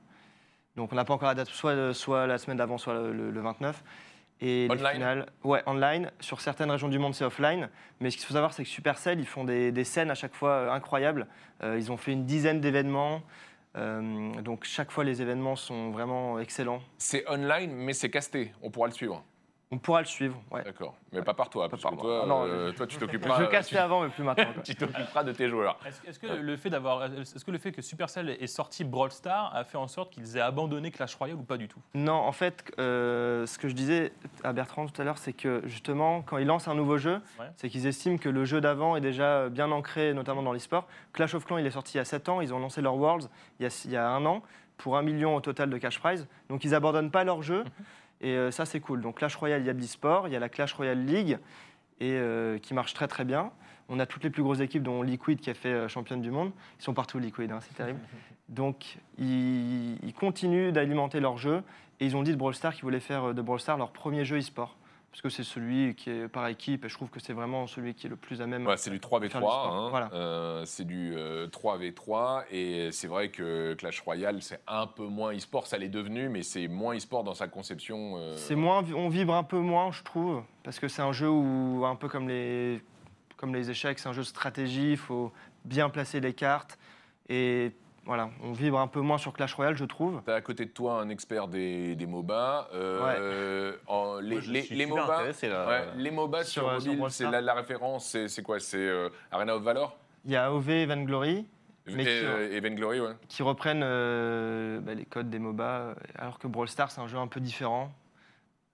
Donc 0.77 0.93
on 0.93 0.95
n'a 0.97 1.05
pas 1.07 1.15
encore 1.15 1.29
la 1.29 1.35
date, 1.35 1.49
soit, 1.49 1.95
soit 1.95 2.27
la 2.27 2.37
semaine 2.37 2.59
d'avant, 2.59 2.77
soit 2.77 2.93
le, 2.95 3.13
le- 3.13 3.31
le 3.31 3.41
29. 3.41 3.83
Et 4.43 4.69
les 4.69 4.75
Online? 4.75 4.93
finales, 4.93 5.27
ouais, 5.45 5.63
online. 5.65 6.11
Sur 6.21 6.43
certaines 6.43 6.71
régions 6.71 6.89
du 6.89 6.99
monde, 6.99 7.15
c'est 7.15 7.25
offline. 7.25 7.71
Mais 8.01 8.11
ce 8.11 8.19
qu'il 8.19 8.27
faut 8.27 8.35
savoir, 8.35 8.53
c'est 8.53 8.63
que 8.65 8.69
Supercell, 8.69 9.19
ils 9.19 9.27
font 9.27 9.45
des, 9.45 9.73
des 9.73 9.85
scènes 9.85 10.11
à 10.11 10.15
chaque 10.15 10.35
fois 10.35 10.71
incroyables. 10.75 11.27
Euh, 11.63 11.77
ils 11.79 11.91
ont 11.91 11.97
fait 11.97 12.13
une 12.13 12.27
dizaine 12.27 12.61
d'événements. 12.61 13.23
Euh, 13.77 14.41
donc 14.43 14.65
chaque 14.65 14.91
fois, 14.91 15.05
les 15.05 15.21
événements 15.21 15.57
sont 15.57 15.91
vraiment 15.91 16.39
excellents. 16.39 16.81
C'est 16.99 17.29
online, 17.29 17.73
mais 17.73 17.93
c'est 17.93 18.11
casté. 18.11 18.53
On 18.63 18.71
pourra 18.71 18.87
le 18.87 18.93
suivre. 18.93 19.25
On 19.73 19.79
pourra 19.79 19.99
le 20.01 20.07
suivre. 20.07 20.41
Ouais. 20.53 20.63
D'accord. 20.63 20.95
Mais 21.13 21.23
pas 21.23 21.35
par 21.35 21.51
toi, 21.51 21.65
Pas 21.65 21.71
parce 21.71 21.83
par 21.83 21.91
que 21.91 21.97
moi. 21.97 22.05
toi, 22.05 22.21
Ah 22.23 22.27
non, 22.27 22.45
euh, 22.45 22.71
je- 22.71 22.77
toi 22.77 22.87
tu 22.87 22.99
t'occuperas. 22.99 23.41
Je 23.41 23.47
cassais 23.47 23.71
tu- 23.71 23.77
avant, 23.77 24.01
mais 24.03 24.11
plus 24.11 24.23
maintenant. 24.23 24.45
tu 24.65 24.77
t'occuperas 24.77 25.25
de 25.25 25.33
tes 25.33 25.49
joueurs. 25.49 25.77
Est-ce 26.07 26.21
que 26.21 26.29
le 26.29 26.57
fait 26.57 26.71
d'avoir, 26.71 27.03
est-ce 27.05 27.45
que 27.45 27.51
le 27.51 27.59
fait 27.59 27.73
que 27.73 27.83
Supercell 27.83 28.31
ait 28.31 28.47
sorti 28.47 28.85
Brawl 28.85 29.11
Stars 29.11 29.51
a 29.57 29.65
fait 29.65 29.77
en 29.77 29.89
sorte 29.89 30.13
qu'ils 30.13 30.37
aient 30.37 30.41
abandonné 30.41 30.93
Clash 30.93 31.17
Royale 31.17 31.37
ou 31.39 31.43
pas 31.43 31.57
du 31.57 31.67
tout? 31.67 31.81
Non, 31.95 32.13
en 32.15 32.31
fait, 32.31 32.63
euh, 32.79 33.45
ce 33.47 33.59
que 33.59 33.67
je 33.69 33.75
disais 33.75 34.13
à 34.45 34.53
Bertrand 34.53 34.87
tout 34.87 35.03
à 35.03 35.05
l'heure, 35.05 35.19
c'est 35.19 35.33
que 35.33 35.63
justement, 35.65 36.23
quand 36.23 36.39
ils 36.39 36.47
lancent 36.47 36.69
un 36.69 36.75
nouveau 36.77 36.99
jeu, 36.99 37.21
Ouais. 37.41 37.47
c'est 37.57 37.69
qu'ils 37.69 37.89
estiment 37.89 38.19
que 38.19 38.29
le 38.29 38.45
jeu 38.45 38.61
d'avant 38.61 38.95
est 38.95 39.01
déjà 39.01 39.49
bien 39.49 39.73
ancré, 39.73 40.15
notamment 40.15 40.43
dans 40.45 40.53
l'e-sport. 40.53 40.87
Clash 41.13 41.35
of 41.35 41.45
Clans, 41.45 41.59
il 41.59 41.67
est 41.67 41.71
sorti 41.73 41.95
il 41.95 41.99
y 41.99 42.01
a 42.01 42.05
7 42.05 42.29
ans, 42.29 42.41
ils 42.41 42.55
ont 42.55 42.61
lancé 42.61 42.81
leur 42.83 42.95
Worlds 42.95 43.29
il 43.59 43.65
y 43.65 43.67
a, 43.67 43.83
il 43.85 43.91
y 43.91 43.97
a 43.97 44.09
un 44.09 44.25
an, 44.27 44.43
pour 44.77 44.97
un 44.97 45.03
million 45.03 45.35
au 45.35 45.41
total 45.41 45.71
de 45.71 45.79
cash 45.79 45.99
prize. 45.99 46.29
Donc 46.51 46.63
ils 46.63 46.73
abandonnent 46.75 47.11
pas 47.11 47.25
leur 47.25 47.43
jeu, 47.43 47.65
et 48.21 48.37
euh, 48.37 48.51
ça 48.51 48.65
c'est 48.65 48.81
cool. 48.81 49.01
Donc 49.01 49.17
Clash 49.19 49.37
Royale, 49.37 49.63
il 49.63 49.67
y 49.67 49.71
a 49.71 49.75
de 49.75 49.81
l'e-sport, 49.81 50.29
il 50.29 50.33
y 50.33 50.37
a 50.37 50.41
la 50.41 50.49
Clash 50.49 50.73
Royale 50.73 51.05
League, 51.05 51.39
et, 52.01 52.13
euh, 52.13 52.59
qui 52.59 52.75
marche 52.75 52.95
très 52.95 53.09
très 53.09 53.25
bien. 53.25 53.51
On 53.89 54.01
a 54.01 54.07
toutes 54.07 54.25
les 54.25 54.31
plus 54.31 54.43
grosses 54.43 54.61
équipes, 54.61 54.83
dont 54.83 55.03
Liquid 55.03 55.41
qui 55.41 55.51
a 55.51 55.55
fait 55.55 55.69
euh, 55.69 55.89
championne 55.89 56.21
du 56.21 56.31
monde. 56.31 56.51
Ils 56.81 56.83
sont 56.83 56.95
partout 56.95 57.19
Liquid, 57.19 57.51
hein, 57.53 57.61
c'est 57.61 57.75
terrible. 57.75 58.01
Donc 58.49 58.99
ils, 59.19 59.97
ils 60.05 60.15
continuent 60.15 60.73
d'alimenter 60.73 61.21
leur 61.21 61.37
jeu. 61.37 61.63
Et 61.99 62.05
ils 62.05 62.17
ont 62.17 62.23
dit 62.23 62.33
de 62.33 62.37
Brawl 62.37 62.55
Stars 62.55 62.75
qu'ils 62.75 62.83
voulaient 62.83 63.01
faire 63.01 63.33
de 63.33 63.43
Brawl 63.43 63.59
Stars 63.59 63.79
leur 63.79 63.91
premier 63.91 64.25
jeu 64.25 64.39
e-sport. 64.39 64.77
Parce 65.17 65.23
que 65.23 65.29
c'est 65.31 65.49
celui 65.49 65.95
qui 65.95 66.11
est 66.11 66.29
par 66.29 66.47
équipe 66.47 66.85
et 66.85 66.91
je 66.91 66.95
trouve 66.95 67.09
que 67.09 67.21
c'est 67.21 67.33
vraiment 67.33 67.67
celui 67.67 67.95
qui 67.95 68.07
est 68.07 68.11
le 68.11 68.17
plus 68.17 68.43
à 68.43 68.47
même. 68.47 68.69
C'est 68.77 68.91
du 68.91 68.99
3v3, 68.99 69.29
Faire 69.31 69.41
du 69.41 69.47
sport, 69.47 69.75
hein. 69.75 69.89
voilà. 69.89 70.11
Euh, 70.13 70.63
c'est 70.67 70.85
du 70.85 71.15
euh, 71.17 71.47
3v3 71.47 72.43
et 72.51 72.91
c'est 72.93 73.07
vrai 73.07 73.31
que 73.31 73.73
Clash 73.79 74.03
Royale 74.03 74.43
c'est 74.43 74.61
un 74.67 74.87
peu 74.87 75.07
moins 75.07 75.35
e-sport, 75.35 75.67
ça 75.67 75.79
l'est 75.79 75.89
devenu, 75.89 76.29
mais 76.29 76.43
c'est 76.43 76.69
moins 76.69 76.95
e-sport 76.95 77.25
dans 77.25 77.33
sa 77.33 77.49
conception. 77.49 78.19
euh, 78.19 78.37
C'est 78.37 78.57
moins, 78.57 78.85
on 78.95 79.09
vibre 79.09 79.35
un 79.35 79.43
peu 79.43 79.59
moins, 79.59 79.91
je 79.91 80.03
trouve, 80.03 80.43
parce 80.63 80.79
que 80.79 80.87
c'est 80.87 81.01
un 81.01 81.13
jeu 81.13 81.31
où, 81.31 81.87
un 81.87 81.97
peu 81.97 82.11
comme 82.11 82.29
les, 82.29 82.83
comme 83.39 83.55
les 83.55 83.71
échecs, 83.71 83.99
c'est 83.99 84.11
un 84.11 84.13
jeu 84.13 84.21
de 84.21 84.27
stratégie, 84.27 84.91
il 84.91 84.97
faut 84.99 85.33
bien 85.65 85.89
placer 85.89 86.21
les 86.21 86.35
cartes. 86.35 86.79
Et 87.31 87.73
voilà, 88.07 88.31
on 88.43 88.53
vibre 88.53 88.79
un 88.79 88.87
peu 88.87 89.01
moins 89.01 89.19
sur 89.19 89.33
Clash 89.33 89.55
Royale, 89.55 89.77
je 89.77 89.85
trouve. 89.85 90.23
T'as 90.25 90.37
à 90.37 90.41
côté 90.41 90.65
de 90.65 90.71
toi 90.71 91.01
un 91.01 91.09
expert 91.09 91.49
des, 91.49 91.97
des 91.97 92.07
MOBA. 92.07 92.69
euh, 92.73 93.73
en- 93.89 94.19
les, 94.21 94.35
Moi, 94.87 95.01
MOBA, 95.01 95.15
intéressé, 95.19 95.49
là. 95.49 95.67
ouais, 95.69 95.89
les 95.97 96.11
MOBA 96.11 96.45
Sur, 96.45 96.63
sur, 96.63 96.69
euh, 96.71 96.79
sur 96.81 96.87
mobile, 96.93 96.99
Brawl 96.99 97.11
c'est 97.11 97.31
la, 97.31 97.41
la 97.41 97.55
référence, 97.55 98.07
c'est 98.07 98.29
c'est 98.29 98.43
quoi? 98.43 98.61
C'est 98.61 98.77
euh, 98.79 99.09
Arena 99.31 99.57
of 99.57 99.63
Valor? 99.63 99.97
Il 100.25 100.31
y 100.31 100.37
a 100.37 100.53
OV 100.53 100.87
Mais 101.89 102.03
et, 102.03 102.07
qui- 102.07 102.11
euh, 102.25 102.53
et 102.53 102.61
Vainglory, 102.61 103.01
ouais. 103.01 103.13
qui 103.29 103.43
reprennent 103.43 103.83
euh, 103.85 104.81
bah, 104.81 104.95
les 104.95 105.05
codes 105.05 105.31
des 105.31 105.39
MOBA, 105.39 105.65
euh, 105.65 105.95
alors 106.17 106.39
que 106.39 106.47
Brawl 106.49 106.69
Stars, 106.69 106.91
c'est 106.91 107.01
un 107.01 107.07
jeu 107.09 107.19
un 107.19 107.29
peu 107.29 107.41
différent, 107.41 107.93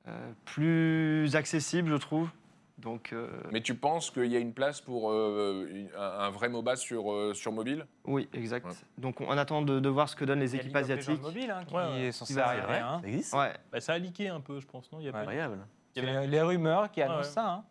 euh, 0.09 0.33
plus 0.45 1.37
accessible, 1.37 1.91
je 1.91 1.97
trouve. 1.97 2.29
Donc, 2.83 3.13
euh, 3.13 3.29
Mais 3.53 3.61
tu 3.61 3.75
penses 3.77 4.11
qu'il 4.11 4.27
y 4.27 4.37
a 4.37 4.41
une 4.41 4.53
place 4.53 4.81
pour 4.81 5.11
euh, 5.13 5.69
un, 5.97 6.31
vrai 6.31 6.49
MOBA 6.49 6.75
sur, 6.77 7.13
euh, 7.13 7.33
sur 7.33 7.53
mobile? 7.53 7.87
Oui, 8.05 8.29
exact. 8.33 8.67
Ouais. 8.67 8.73
Donc, 8.99 9.21
on 9.21 9.39
attend 9.39 9.63
de, 9.63 9.79
de 9.79 9.89
voir 9.89 10.09
ce 10.09 10.17
que 10.17 10.25
donnent 10.25 10.41
les 10.41 10.51
Il 10.51 10.57
y 10.57 10.59
a 10.59 10.63
équipes 10.63 10.77
asiatiques. 10.77 11.23
mobile 11.23 11.51
hein, 11.51 11.65
qui 11.65 11.75
Ouais, 11.75 12.01
est 12.07 12.13
censé 12.13 12.37
arriver. 12.39 12.79
hein. 12.79 12.99
Ça 13.01 13.09
existe 13.09 13.35
Ouais, 13.35 13.53
Bah, 13.71 13.81
Ça 13.81 13.93
a 13.93 13.99
leaké 13.99 14.29
un 14.29 14.41
peu, 14.41 14.59
je 14.59 14.67
pense, 14.67 14.91
non? 14.91 14.99
Il 14.99 15.07
y 15.07 15.09
a 15.09 15.13
pas- 15.13 15.19
Incroyable. 15.21 15.59
il 15.95 16.03
y 16.05 16.07
avait- 16.09 16.21
les, 16.23 16.27
les 16.27 16.43
rumeurs 16.43 16.91
qui 16.91 17.01
annoncent 17.03 17.19
ouais. 17.21 17.25
ça. 17.25 17.49
hein. 17.49 17.65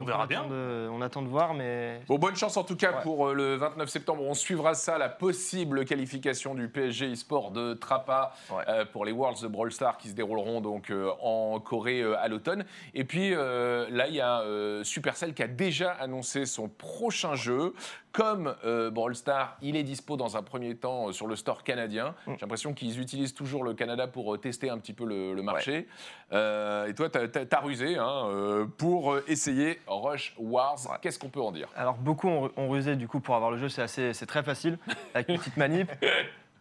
On 0.00 0.04
verra 0.04 0.22
attend 0.24 0.28
bien. 0.28 0.46
de- 0.46 0.88
on 0.92 1.02
attend 1.02 1.22
de 1.22 1.26
voir, 1.28 1.54
mais 1.54 2.00
Bon, 2.06 2.18
bonne 2.18 2.36
chance 2.36 2.56
en 2.56 2.62
tout 2.62 2.76
cas 2.76 2.92
Ouais. 2.92 3.02
pour 3.02 3.26
euh, 3.30 3.34
le 3.34 3.56
29 3.56 3.88
septembre. 3.88 4.22
On 4.22 4.32
suivra 4.34 4.74
ça, 4.74 4.96
la 4.96 5.08
possible 5.08 5.84
qualification 5.84 6.54
du 6.54 6.68
PSG 6.68 7.12
e-sport 7.14 7.50
de 7.50 7.74
Trappa 7.74 8.32
Ouais. 8.52 8.62
euh, 8.68 8.84
pour 8.84 9.04
les 9.04 9.10
Worlds 9.10 9.42
de 9.42 9.48
Brawl 9.48 9.72
Stars 9.72 9.98
qui 9.98 10.06
se 10.08 10.14
dérouleront 10.14 10.60
donc 10.60 10.90
euh, 10.90 11.10
en 11.20 11.58
Corée 11.58 12.00
euh, 12.00 12.16
à 12.20 12.28
l'automne. 12.28 12.64
Et 12.94 13.02
puis 13.02 13.34
euh, 13.34 13.88
là, 13.90 14.06
il 14.06 14.14
y 14.14 14.20
a 14.20 14.42
euh, 14.42 14.84
Supercell 14.84 15.34
qui 15.34 15.42
a 15.42 15.48
déjà 15.48 15.90
annoncé 15.94 16.46
son 16.46 16.68
prochain 16.68 17.34
jeu. 17.34 17.74
Comme 18.12 18.54
euh, 18.64 18.90
Brawl 18.90 19.14
Stars, 19.14 19.56
il 19.62 19.76
est 19.76 19.82
dispo 19.82 20.16
dans 20.16 20.36
un 20.36 20.42
premier 20.42 20.74
temps 20.74 21.08
euh, 21.08 21.12
sur 21.12 21.26
le 21.26 21.36
store 21.36 21.62
canadien. 21.62 22.14
Mm. 22.26 22.32
J'ai 22.32 22.40
l'impression 22.40 22.74
qu'ils 22.74 23.00
utilisent 23.00 23.34
toujours 23.34 23.64
le 23.64 23.74
Canada 23.74 24.06
pour 24.06 24.34
euh, 24.34 24.38
tester 24.38 24.70
un 24.70 24.78
petit 24.78 24.92
peu 24.92 25.04
le, 25.04 25.34
le 25.34 25.42
marché. 25.42 25.86
Euh, 26.32 26.86
et 26.86 26.94
toi, 26.94 27.08
tu 27.10 27.18
as, 27.18 27.60
rusé 27.60 27.96
hein, 27.96 28.68
pour 28.76 29.18
essayer 29.26 29.80
Rush 29.86 30.34
Wars. 30.38 30.78
Qu'est-ce 31.02 31.18
qu'on 31.18 31.28
peut 31.28 31.40
en 31.40 31.52
dire? 31.52 31.68
Alors 31.76 31.94
beaucoup 31.94 32.28
ont, 32.28 32.50
ont 32.56 32.68
rusé 32.68 32.96
du 32.96 33.08
coup 33.08 33.20
pour 33.20 33.34
avoir 33.34 33.50
le 33.50 33.58
jeu, 33.58 33.68
c'est 33.68 33.82
assez, 33.82 34.12
c'est 34.12 34.26
très 34.26 34.42
facile 34.42 34.78
avec 35.14 35.28
une 35.28 35.38
petite 35.38 35.56
manip. 35.56 35.90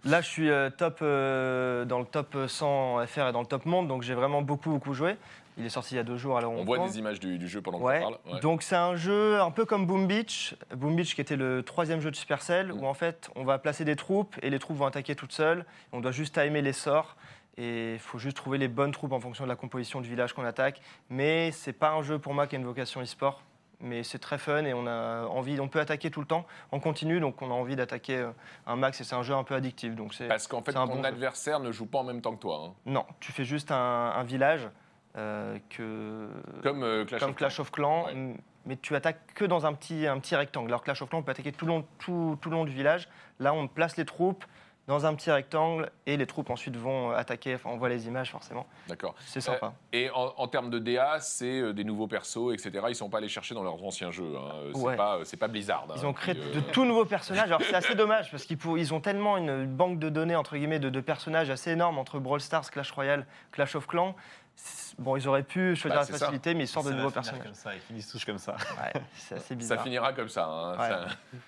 Là, 0.06 0.22
je 0.22 0.28
suis 0.28 0.50
top 0.78 1.00
euh, 1.02 1.84
dans 1.86 2.00
le 2.00 2.06
top 2.06 2.38
100 2.48 3.06
FR 3.08 3.28
et 3.28 3.32
dans 3.32 3.42
le 3.42 3.48
top 3.48 3.66
monde, 3.66 3.88
donc 3.88 4.04
j'ai 4.04 4.14
vraiment 4.14 4.42
beaucoup 4.42 4.70
beaucoup 4.70 4.94
joué. 4.94 5.18
Il 5.58 5.66
est 5.66 5.70
sorti 5.70 5.96
il 5.96 5.98
y 5.98 6.00
a 6.00 6.04
deux 6.04 6.18
jours, 6.18 6.38
alors 6.38 6.52
On 6.52 6.64
voit 6.64 6.78
des 6.80 7.00
images 7.00 7.20
du, 7.20 7.38
du 7.40 7.48
jeu 7.48 7.62
pendant 7.62 7.80
Ouais. 7.80 8.00
qu'on 8.00 8.12
parle. 8.12 8.34
Ouais. 8.36 8.40
Donc 8.42 8.62
c'est 8.62 8.76
un 8.76 8.96
jeu 8.96 9.42
un 9.42 9.50
peu 9.52 9.66
comme 9.66 9.86
Boom 9.88 10.06
Beach. 10.08 10.56
Boom 10.76 10.96
Beach 10.96 11.16
qui 11.16 11.22
était 11.22 11.36
le 11.36 11.64
troisième 11.64 12.00
jeu 12.00 12.12
de 12.12 12.16
Supercell, 12.16 12.68
Mm. 12.74 12.80
où 12.82 12.86
en 12.86 12.94
fait 12.94 13.30
on 13.36 13.44
va 13.44 13.58
placer 13.58 13.84
des 13.86 13.96
troupes 13.96 14.36
et 14.42 14.50
les 14.50 14.60
troupes 14.60 14.78
vont 14.78 14.86
attaquer 14.86 15.16
toutes 15.16 15.32
seules. 15.34 15.66
On 15.94 16.00
doit 16.00 16.12
juste 16.12 16.40
timer 16.40 16.62
les 16.62 16.74
sorts 16.74 17.16
et 17.58 17.94
il 17.94 18.00
faut 18.00 18.20
juste 18.20 18.38
trouver 18.38 18.60
les 18.60 18.68
bonnes 18.68 18.92
troupes 18.92 19.14
en 19.14 19.20
fonction 19.20 19.46
de 19.46 19.50
la 19.50 19.56
composition 19.56 20.00
du 20.02 20.10
village 20.10 20.34
qu'on 20.34 20.46
attaque. 20.46 20.80
Mais 21.10 21.52
c'est 21.52 21.74
pas 21.74 21.90
un 21.92 22.04
jeu 22.04 22.20
pour 22.20 22.34
moi 22.36 22.46
qui 22.46 22.56
a 22.56 22.60
une 22.60 22.66
vocation 22.66 23.02
e-sport. 23.02 23.42
Mais 23.80 24.02
c'est 24.04 24.18
très 24.20 24.40
fun 24.40 24.64
et 24.66 24.74
on 24.74 24.88
a 24.88 25.26
envie, 25.28 25.60
on 25.60 25.68
peut 25.68 25.80
attaquer 25.80 26.10
tout 26.10 26.20
le 26.20 26.26
temps 26.26 26.48
en 26.72 26.80
continu, 26.80 27.20
donc 27.20 27.40
on 27.44 27.52
a 27.52 27.54
envie 27.54 27.76
d'attaquer 27.76 28.16
euh, 28.18 28.32
un 28.66 28.76
max 28.76 29.00
et 29.02 29.04
c'est 29.04 29.14
un 29.14 29.22
jeu 29.22 29.36
un 29.36 29.44
peu 29.44 29.54
addictif. 29.54 29.96
Donc 29.96 30.16
c'est 30.16 30.28
Parce 30.28 30.48
qu'en 30.48 30.64
fait, 30.64 30.74
ton 30.74 30.86
bon 30.88 30.96
jeu. 31.02 31.06
adversaire 31.06 31.60
ne 31.60 31.72
joue 31.72 31.86
pas 31.86 32.00
en 32.00 32.04
même 32.04 32.22
temps 32.22 32.36
que 32.36 32.42
toi. 32.42 32.60
hein. 32.70 32.74
non, 32.88 33.06
tu 33.20 33.32
fais 33.32 33.44
juste 33.46 33.72
un, 33.72 33.76
un 34.16 34.24
village 34.24 34.68
euh, 35.18 35.58
que 35.70 36.28
Comme 36.64 36.84
euh, 36.84 37.06
Clash 37.06 37.22
comme 37.22 37.30
of 37.32 37.36
Clash 37.36 37.60
of 37.60 37.72
Clans, 37.72 38.06
Ouais. 38.06 38.36
mais 38.66 38.78
tu 38.78 38.96
attaques 38.96 39.34
que 39.34 39.46
dans 39.46 39.66
un 39.66 39.74
petit, 39.74 40.06
un 40.08 40.20
petit 40.20 40.36
rectangle. 40.36 40.70
Alors 40.70 40.84
Clash 40.84 41.02
of 41.02 41.10
Clans, 41.10 41.20
on 41.20 41.24
peut 41.24 41.32
attaquer 41.32 41.52
tout 41.52 41.66
le, 41.66 41.72
long, 41.74 41.86
tout, 42.00 42.38
tout 42.42 42.50
le 42.50 42.56
long 42.56 42.66
du 42.66 42.72
village. 42.74 43.08
Là, 43.40 43.54
on 43.54 43.68
place 43.68 43.98
les 43.98 44.06
troupes 44.06 44.46
dans 44.88 45.06
un 45.06 45.14
petit 45.16 45.30
rectangle 45.30 45.92
et 46.06 46.16
les 46.16 46.26
troupes 46.26 46.50
ensuite 46.50 46.78
vont 46.78 47.12
attaquer. 47.12 47.56
Enfin, 47.56 47.72
on 47.74 47.78
voit 47.78 47.90
les 47.90 48.08
images 48.08 48.32
forcément. 48.32 48.66
D'accord. 48.88 49.16
C'est 49.26 49.42
sympa. 49.42 49.74
Et 49.92 50.10
en, 50.12 50.34
en 50.38 50.48
termes 50.48 50.70
de 50.70 50.80
DA, 50.80 51.20
c'est 51.20 51.60
euh, 51.60 51.74
des 51.74 51.84
nouveaux 51.84 52.08
persos, 52.08 52.54
etc. 52.54 52.86
Ils 52.88 52.96
sont 52.96 53.10
pas 53.10 53.18
allés 53.18 53.28
chercher 53.28 53.54
dans 53.54 53.64
leurs 53.64 53.84
anciens 53.84 54.12
jeux. 54.12 54.34
hein. 54.38 54.50
Euh, 54.54 54.72
C'est 54.74 54.82
Ouais. 54.82 54.96
pas, 54.96 55.48
Blizzard. 55.50 55.88
Ils 55.94 56.06
hein, 56.06 56.08
ont 56.08 56.14
créé 56.14 56.36
qui, 56.36 56.42
euh, 56.42 56.54
de 56.54 56.60
tout 56.62 56.86
nouveaux 56.86 57.04
personnages. 57.04 57.48
Alors 57.48 57.62
c'est 57.64 57.76
assez 57.76 57.96
dommage 57.96 58.32
parce 58.32 58.46
qu'ils 58.46 58.58
ils 58.78 58.94
ont 58.94 59.02
tellement 59.02 59.36
une 59.36 59.66
banque 59.66 60.00
de 60.00 60.08
données 60.08 60.38
entre 60.38 60.56
guillemets 60.56 60.80
de, 60.80 60.90
de 60.90 61.02
personnages 61.02 61.50
assez 61.50 61.72
énorme 61.72 61.98
entre 62.00 62.20
Brawl 62.20 62.40
Stars, 62.40 62.72
Clash 62.72 62.92
Royale, 62.92 63.26
Clash 63.52 63.76
of 63.76 63.88
Clans. 63.88 64.16
Bon, 64.98 65.16
ils 65.16 65.28
auraient 65.28 65.44
pu 65.44 65.76
choisir 65.76 66.00
Bah, 66.00 66.06
la 66.10 66.18
ça. 66.18 66.26
facilité, 66.26 66.56
mais 66.56 66.64
ils 66.64 66.68
sortent 66.68 66.88
de 66.88 66.92
Ça 66.92 66.98
nouveaux 66.98 67.12
personnages. 67.12 67.44
comme 67.44 67.54
ça, 67.54 67.76
ils 67.76 67.82
finissent 67.82 68.08
tous 68.10 68.26
comme 68.26 68.40
ça. 68.40 68.54
Ouais, 68.54 69.00
c'est 69.16 69.36
assez 69.36 69.50
Ça 69.50 69.56
bizarre. 69.56 69.84
finira 69.84 70.14
comme 70.14 70.30
ça. 70.30 70.46
hein, 70.48 70.78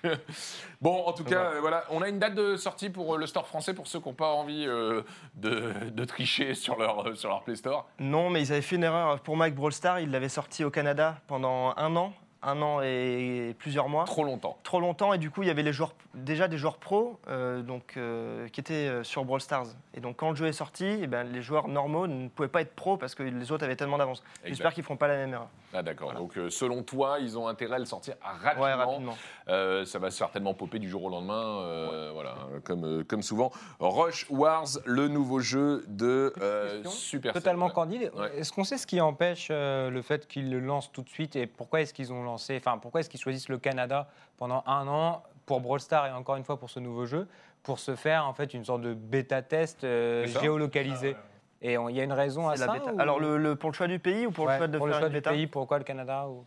Ouais. 0.02 0.10
ça. 0.10 0.10
bon, 0.80 1.02
en 1.04 1.12
tout 1.12 1.24
cas, 1.24 1.30
Voilà. 1.42 1.50
euh, 1.56 1.60
voilà, 1.60 1.84
on 1.90 2.00
a 2.02 2.08
une 2.08 2.20
date 2.20 2.34
de 2.36 2.56
sortie 2.56 2.90
pour 2.90 3.14
euh, 3.14 3.18
le 3.18 3.26
store 3.26 3.46
français 3.48 3.74
pour 3.74 3.88
ceux 3.88 3.98
qui 3.98 4.06
n'ont 4.08 4.14
pas 4.14 4.28
envie 4.28 4.64
euh, 4.68 5.02
de, 5.34 5.72
de 5.90 6.04
tricher 6.04 6.54
sur 6.54 6.78
leur, 6.78 7.08
euh, 7.08 7.14
sur 7.16 7.28
leur 7.28 7.42
Play 7.42 7.56
Store. 7.56 7.88
Non, 7.98 8.30
mais 8.30 8.40
ils 8.42 8.52
avaient 8.52 8.62
fait 8.62 8.76
une 8.76 8.84
erreur. 8.84 9.18
Pour 9.20 9.36
Mike 9.36 9.56
Brawl 9.56 9.72
Star, 9.72 9.98
ils 9.98 10.10
l'avaient 10.12 10.28
sorti 10.28 10.62
au 10.62 10.70
Canada 10.70 11.16
pendant 11.26 11.74
un 11.76 11.96
an 11.96 12.12
un 12.42 12.62
an 12.62 12.80
et 12.82 13.54
plusieurs 13.58 13.88
mois. 13.88 14.04
Trop 14.04 14.24
longtemps. 14.24 14.58
trop 14.62 14.80
longtemps 14.80 15.12
et 15.12 15.18
du 15.18 15.30
coup 15.30 15.42
il 15.42 15.48
y 15.48 15.50
avait 15.50 15.62
les 15.62 15.72
joueurs 15.72 15.92
déjà 16.14 16.48
des 16.48 16.58
joueurs 16.58 16.78
pros 16.78 17.18
euh, 17.28 17.62
donc 17.62 17.94
euh, 17.96 18.48
qui 18.48 18.60
étaient 18.60 18.88
euh, 18.88 19.04
sur 19.04 19.24
Brawl 19.24 19.40
Stars 19.40 19.66
et 19.94 20.00
donc 20.00 20.16
quand 20.16 20.30
le 20.30 20.36
jeu 20.36 20.46
est 20.46 20.52
sorti 20.52 20.84
eh 21.02 21.06
ben, 21.06 21.24
les 21.24 21.42
joueurs 21.42 21.68
normaux 21.68 22.06
ne 22.06 22.28
pouvaient 22.28 22.48
pas 22.48 22.62
être 22.62 22.74
pros 22.74 22.96
parce 22.96 23.14
que 23.14 23.22
les 23.22 23.52
autres 23.52 23.64
avaient 23.64 23.76
tellement 23.76 23.98
d'avance 23.98 24.22
j'espère 24.44 24.74
qu'ils 24.74 24.82
feront 24.82 24.96
pas 24.96 25.08
la 25.08 25.16
même 25.16 25.32
erreur 25.32 25.48
Ah 25.72 25.82
d'accord. 25.82 26.14
Donc 26.14 26.38
selon 26.48 26.82
toi, 26.82 27.18
ils 27.20 27.38
ont 27.38 27.46
intérêt 27.46 27.76
à 27.76 27.78
le 27.78 27.84
sortir 27.84 28.14
rapidement. 28.22 28.64
ouais 28.64 28.72
rapidement 28.72 29.16
Euh, 29.50 29.84
ça 29.84 29.98
va 29.98 30.10
certainement 30.12 30.54
popper 30.54 30.78
du 30.78 30.88
jour 30.88 31.02
au 31.04 31.08
lendemain, 31.10 31.62
euh, 31.62 32.10
voilà, 32.14 32.34
comme, 32.64 32.84
euh, 32.84 33.04
comme 33.04 33.22
souvent. 33.22 33.50
Rush 33.80 34.26
Wars, 34.30 34.66
le 34.84 35.08
nouveau 35.08 35.40
jeu 35.40 35.84
de 35.88 36.32
euh, 36.40 36.84
Super. 36.84 37.32
Totalement 37.32 37.68
candide. 37.68 38.12
Ouais. 38.16 38.38
Est-ce 38.38 38.52
qu'on 38.52 38.62
sait 38.62 38.78
ce 38.78 38.86
qui 38.86 39.00
empêche 39.00 39.48
euh, 39.50 39.90
le 39.90 40.02
fait 40.02 40.28
qu'ils 40.28 40.50
le 40.50 40.60
lancent 40.60 40.92
tout 40.92 41.02
de 41.02 41.08
suite 41.08 41.34
et 41.34 41.46
pourquoi 41.46 41.80
est-ce 41.80 41.92
qu'ils 41.92 42.12
ont 42.12 42.22
lancé, 42.22 42.56
enfin 42.56 42.78
pourquoi 42.78 43.00
est-ce 43.00 43.10
qu'ils 43.10 43.20
choisissent 43.20 43.48
le 43.48 43.58
Canada 43.58 44.08
pendant 44.38 44.62
un 44.66 44.86
an 44.86 45.22
pour 45.46 45.60
Brawl 45.60 45.80
Stars 45.80 46.06
et 46.06 46.12
encore 46.12 46.36
une 46.36 46.44
fois 46.44 46.56
pour 46.58 46.70
ce 46.70 46.78
nouveau 46.78 47.06
jeu 47.06 47.26
pour 47.64 47.78
se 47.80 47.96
faire 47.96 48.26
en 48.26 48.32
fait 48.32 48.54
une 48.54 48.64
sorte 48.64 48.82
de 48.82 48.94
bêta 48.94 49.42
test 49.42 49.82
euh, 49.84 50.26
géolocalisé? 50.26 51.16
Et 51.62 51.76
on- 51.76 51.88
il 51.88 51.96
y 51.96 52.00
a 52.00 52.04
une 52.04 52.12
raison 52.12 52.48
à 52.48 52.56
ça 52.56 52.68
bêta. 52.72 52.92
ou- 52.94 53.00
alors 53.00 53.18
le, 53.18 53.36
le- 53.36 53.56
pour 53.56 53.70
le 53.70 53.74
choix 53.74 53.88
du 53.88 53.98
pays 53.98 54.26
ou 54.26 54.30
pour 54.30 54.46
Ouais, 54.46 54.52
le 54.52 54.58
choix 54.58 54.68
de 54.68 54.78
pour 54.78 54.86
le 54.86 54.92
faire 54.92 55.00
choix 55.00 55.08
une 55.08 55.12
du 55.12 55.18
bêta? 55.18 55.30
pays, 55.32 55.46
pourquoi 55.48 55.78
le 55.78 55.84
Canada 55.84 56.26
ou... 56.28 56.44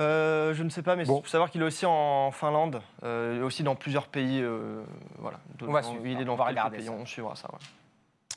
Euh, 0.00 0.54
je 0.54 0.62
ne 0.62 0.70
sais 0.70 0.82
pas 0.82 0.96
mais 0.96 1.04
Bon. 1.04 1.18
il 1.18 1.22
faut 1.22 1.28
savoir 1.28 1.50
qu'il 1.50 1.60
est 1.60 1.64
aussi 1.66 1.84
en 1.84 2.30
Finlande 2.30 2.80
euh, 3.02 3.38
et 3.40 3.42
aussi 3.42 3.62
dans 3.62 3.74
plusieurs 3.74 4.06
pays 4.06 4.40
euh, 4.40 4.82
voilà 5.18 5.38
On 5.60 5.70
va 5.70 5.82
suivre 5.82 6.06
il 6.06 6.18
est 6.18 6.24
dans 6.24 6.32
On 6.32 6.36
va 6.36 6.46
regarder 6.46 6.78
pays 6.78 6.86
ça. 6.86 6.92
on 6.92 7.04
suivra 7.04 7.36
ça 7.36 7.48
ouais. 7.52 7.58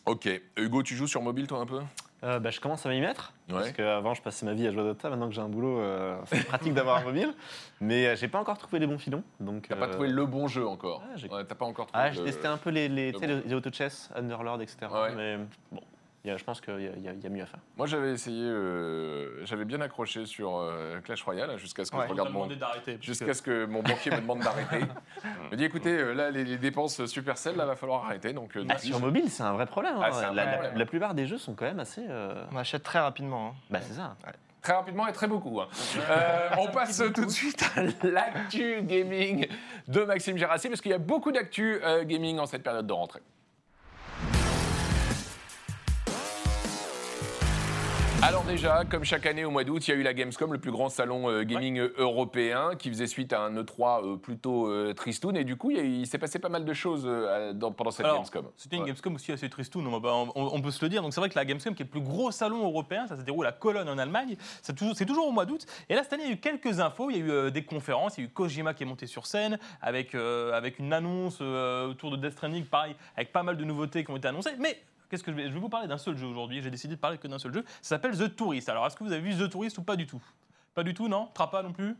Ok. 0.05 0.29
Hugo, 0.57 0.83
tu 0.83 0.95
joues 0.95 1.07
sur 1.07 1.21
mobile 1.21 1.47
toi 1.47 1.59
un 1.59 1.65
peu? 1.65 1.79
Euh, 2.23 2.39
bah, 2.39 2.51
je 2.51 2.59
commence 2.59 2.85
à 2.85 2.89
m'y 2.89 2.99
mettre. 3.01 3.33
Ouais. 3.49 3.55
Parce 3.55 3.71
qu'avant, 3.71 4.13
je 4.13 4.21
passais 4.21 4.45
ma 4.45 4.53
vie 4.53 4.67
à 4.67 4.71
jouer 4.71 4.81
à 4.81 4.83
Dota. 4.83 5.09
Maintenant 5.09 5.27
que 5.27 5.33
j'ai 5.33 5.41
un 5.41 5.49
boulot, 5.49 5.79
euh, 5.79 6.15
c'est 6.25 6.45
pratique 6.45 6.75
d'avoir 6.75 6.97
un 6.97 7.03
mobile. 7.05 7.33
Mais 7.81 8.05
euh, 8.05 8.15
j'ai 8.15 8.27
pas 8.27 8.39
encore 8.39 8.57
trouvé 8.59 8.77
les 8.77 8.85
bons 8.85 8.99
filons. 8.99 9.23
Donc, 9.39 9.67
T'as 9.67 9.75
pas 9.75 9.87
trouvé 9.87 10.07
le 10.09 10.25
bon 10.27 10.47
jeu 10.47 10.67
encore. 10.67 11.01
Ah, 11.03 11.15
j'ai- 11.15 11.27
Ouais, 11.27 11.43
T'as 11.43 11.55
pas 11.55 11.65
encore 11.65 11.87
trouvé. 11.87 12.03
Ah, 12.05 12.11
j'ai 12.11 12.19
le- 12.19 12.25
testé 12.25 12.45
un 12.47 12.57
peu 12.57 12.69
les, 12.69 12.87
les, 12.87 13.11
le 13.13 13.13
tu 13.13 13.19
sais, 13.25 13.27
bon. 13.35 13.41
les 13.47 13.53
auto-chess, 13.55 14.11
Underlord, 14.15 14.61
etc. 14.61 14.77
Ouais. 14.93 15.15
Mais 15.15 15.37
bon, 15.71 15.81
il 15.81 15.94
y 16.25 16.31
a- 16.31 16.37
je 16.37 16.43
pense 16.43 16.61
qu'il 16.61 16.73
y, 16.81 17.07
a- 17.07 17.11
y 17.13 17.19
y 17.19 17.29
mieux 17.29 17.43
à 17.43 17.45
faire. 17.45 17.59
Moi, 17.77 17.87
j'avais 17.87 18.11
essayé, 18.13 18.43
euh, 18.43 19.45
j'avais 19.45 19.65
bien 19.65 19.81
accroché 19.81 20.25
sur 20.25 20.57
euh, 20.57 20.99
Clash 21.01 21.23
Royale 21.23 21.51
hein, 21.51 21.57
jusqu'à 21.57 21.85
ce 21.85 21.91
que 21.91 21.97
Ouais. 21.97 22.07
regarde 22.07 22.31
mon, 22.31 22.47
Jusqu'à 23.01 23.25
que- 23.25 23.33
ce 23.33 23.41
que 23.41 23.65
mon 23.65 23.81
banquier 23.83 24.11
me 24.11 24.17
demande 24.21 24.39
d'arrêter. 24.39 24.79
Il 25.23 25.51
me 25.51 25.55
dit 25.57 25.63
écoutez, 25.65 25.91
euh, 25.97 26.13
là, 26.13 26.31
les, 26.31 26.43
les 26.43 26.57
dépenses 26.57 27.05
Supercell, 27.05 27.55
là, 27.55 27.65
va 27.65 27.75
falloir 27.75 28.05
arrêter. 28.05 28.33
Donc, 28.33 28.55
euh, 28.57 28.65
Ah, 28.69 28.77
sur 28.77 28.99
mobile, 28.99 29.29
c'est 29.29 29.43
un 29.43 29.53
vrai 29.53 29.65
problème. 29.65 29.95
Ah, 30.01 30.07
hein. 30.07 30.11
c'est 30.11 30.25
un 30.25 30.33
la, 30.33 30.43
vrai 30.43 30.45
la- 30.45 30.51
problème. 30.57 30.77
la 30.77 30.85
plupart 30.85 31.13
des 31.13 31.25
jeux 31.27 31.37
sont 31.37 31.53
quand 31.53 31.65
même 31.65 31.79
assez. 31.79 32.05
euh, 32.09 32.43
on 32.51 32.57
achète 32.57 32.83
très 32.83 32.99
rapidement 32.99 33.49
hein. 33.49 33.53
Bah, 33.69 33.79
c'est 33.81 33.93
ça. 33.93 34.15
très 34.61 34.73
rapidement 34.73 35.05
et 35.07 35.11
très 35.13 35.27
beaucoup. 35.27 35.61
hein. 35.61 35.67
Euh, 36.09 36.49
on 36.59 36.67
passe 36.71 37.01
tout 37.13 37.25
de 37.25 37.29
suite 37.29 37.63
à 37.75 37.83
l'actu 38.07 38.81
gaming 38.81 39.47
de 39.87 40.01
Maxime 40.03 40.37
Gérassi, 40.37 40.69
parce 40.69 40.81
qu'il 40.81 40.91
y 40.91 40.95
a 40.95 40.97
beaucoup 40.99 41.31
d'actu 41.31 41.79
euh, 41.83 42.03
gaming 42.03 42.39
en 42.39 42.45
cette 42.47 42.63
période 42.63 42.87
de 42.87 42.93
rentrée. 42.93 43.21
Alors 48.27 48.43
déjà, 48.43 48.85
comme 48.85 49.03
chaque 49.03 49.27
année 49.27 49.45
au 49.45 49.51
mois 49.51 49.63
d'août, 49.63 49.87
il 49.87 49.91
y 49.91 49.93
a 49.93 49.97
eu 49.97 50.01
la 50.01 50.15
Gamescom, 50.15 50.51
le 50.51 50.57
plus 50.57 50.71
grand 50.71 50.89
salon 50.89 51.29
euh, 51.29 51.43
gaming 51.43 51.77
euh, 51.77 51.93
européen, 51.97 52.71
qui 52.77 52.89
faisait 52.89 53.05
suite 53.05 53.33
à 53.33 53.41
un 53.41 53.53
E3 53.61 54.03
euh, 54.03 54.15
plutôt 54.17 54.67
euh, 54.67 54.93
tristoun. 54.93 55.37
Et 55.37 55.43
du 55.43 55.57
coup, 55.57 55.69
il, 55.69 56.07
s'est 56.07 56.17
passé 56.17 56.39
pas 56.39 56.49
mal 56.49 56.65
de 56.65 56.73
choses 56.73 57.07
dans- 57.53 57.71
pendant 57.71 57.91
cette 57.91 58.05
Alors, 58.05 58.17
Gamescom. 58.17 58.47
C'était 58.57 58.77
une 58.77 58.81
Ouais. 58.81 58.87
Gamescom 58.87 59.13
aussi 59.13 59.31
assez 59.31 59.47
tristoun, 59.47 59.85
on, 59.85 59.99
va- 59.99 60.11
on- 60.13 60.31
on 60.33 60.59
peut 60.61 60.71
se 60.71 60.83
le 60.83 60.89
dire. 60.89 61.03
Donc 61.03 61.13
c'est 61.13 61.19
vrai 61.19 61.29
que 61.29 61.35
la 61.35 61.45
Gamescom, 61.45 61.75
qui 61.75 61.83
est 61.83 61.85
le 61.85 61.91
plus 61.91 62.01
gros 62.01 62.31
salon 62.31 62.63
européen, 62.63 63.05
ça 63.05 63.15
se 63.15 63.21
déroule 63.21 63.45
à 63.45 63.51
Cologne 63.51 63.89
en 63.89 63.97
Allemagne, 63.99 64.37
c'est 64.63 64.75
toujours, 64.75 64.95
toujours 64.95 65.27
au 65.27 65.31
mois 65.31 65.45
d'août. 65.45 65.63
Et 65.89 65.93
là, 65.93 66.01
cette 66.01 66.13
année, 66.13 66.23
il 66.23 66.29
y 66.29 66.31
a 66.31 66.35
eu 66.35 66.39
quelques 66.39 66.79
infos, 66.79 67.11
il 67.11 67.17
y 67.17 67.21
a 67.31 67.47
eu 67.47 67.51
des 67.51 67.63
conférences, 67.63 68.17
il 68.17 68.21
y 68.21 68.23
a 68.23 68.27
eu 68.27 68.31
Kojima 68.31 68.73
qui 68.73 68.81
est 68.83 68.87
monté 68.87 69.05
sur 69.05 69.27
scène 69.27 69.59
avec, 69.83 70.15
avec 70.15 70.79
une 70.79 70.91
annonce 70.93 71.41
autour 71.41 72.09
de 72.11 72.17
Death 72.17 72.31
Stranding, 72.33 72.65
pareil, 72.65 72.95
avec 73.15 73.31
pas 73.31 73.43
mal 73.43 73.55
de 73.55 73.63
nouveautés 73.65 74.03
qui 74.03 74.09
ont 74.09 74.17
été 74.17 74.27
annoncées. 74.27 74.55
Mais 74.59 74.79
qu'est-ce 75.09 75.23
que 75.23 75.31
je 75.31 75.37
vais, 75.37 75.49
je 75.49 75.53
vais 75.53 75.59
vous 75.59 75.69
parler 75.69 75.87
d'un 75.87 75.97
seul 75.97 76.17
jeu 76.17 76.27
aujourd'hui, 76.27 76.61
j'ai 76.61 76.71
décidé 76.71 76.95
de 76.95 76.99
parler 76.99 77.17
que 77.17 77.27
d'un 77.27 77.39
seul 77.39 77.53
jeu, 77.53 77.63
ça 77.81 77.95
s'appelle 77.95 78.17
The 78.17 78.35
Tourist. 78.35 78.69
Alors 78.69 78.85
est-ce 78.85 78.95
que 78.95 79.03
vous 79.03 79.11
avez 79.11 79.21
vu 79.21 79.35
The 79.35 79.49
Tourist 79.49 79.77
ou 79.77 79.83
pas 79.83 79.95
du 79.95 80.05
tout? 80.07 80.21
Pas 80.73 80.83
du 80.83 80.93
tout, 80.93 81.07
non? 81.07 81.29
Trappa 81.33 81.63
non 81.63 81.71
plus? 81.71 81.95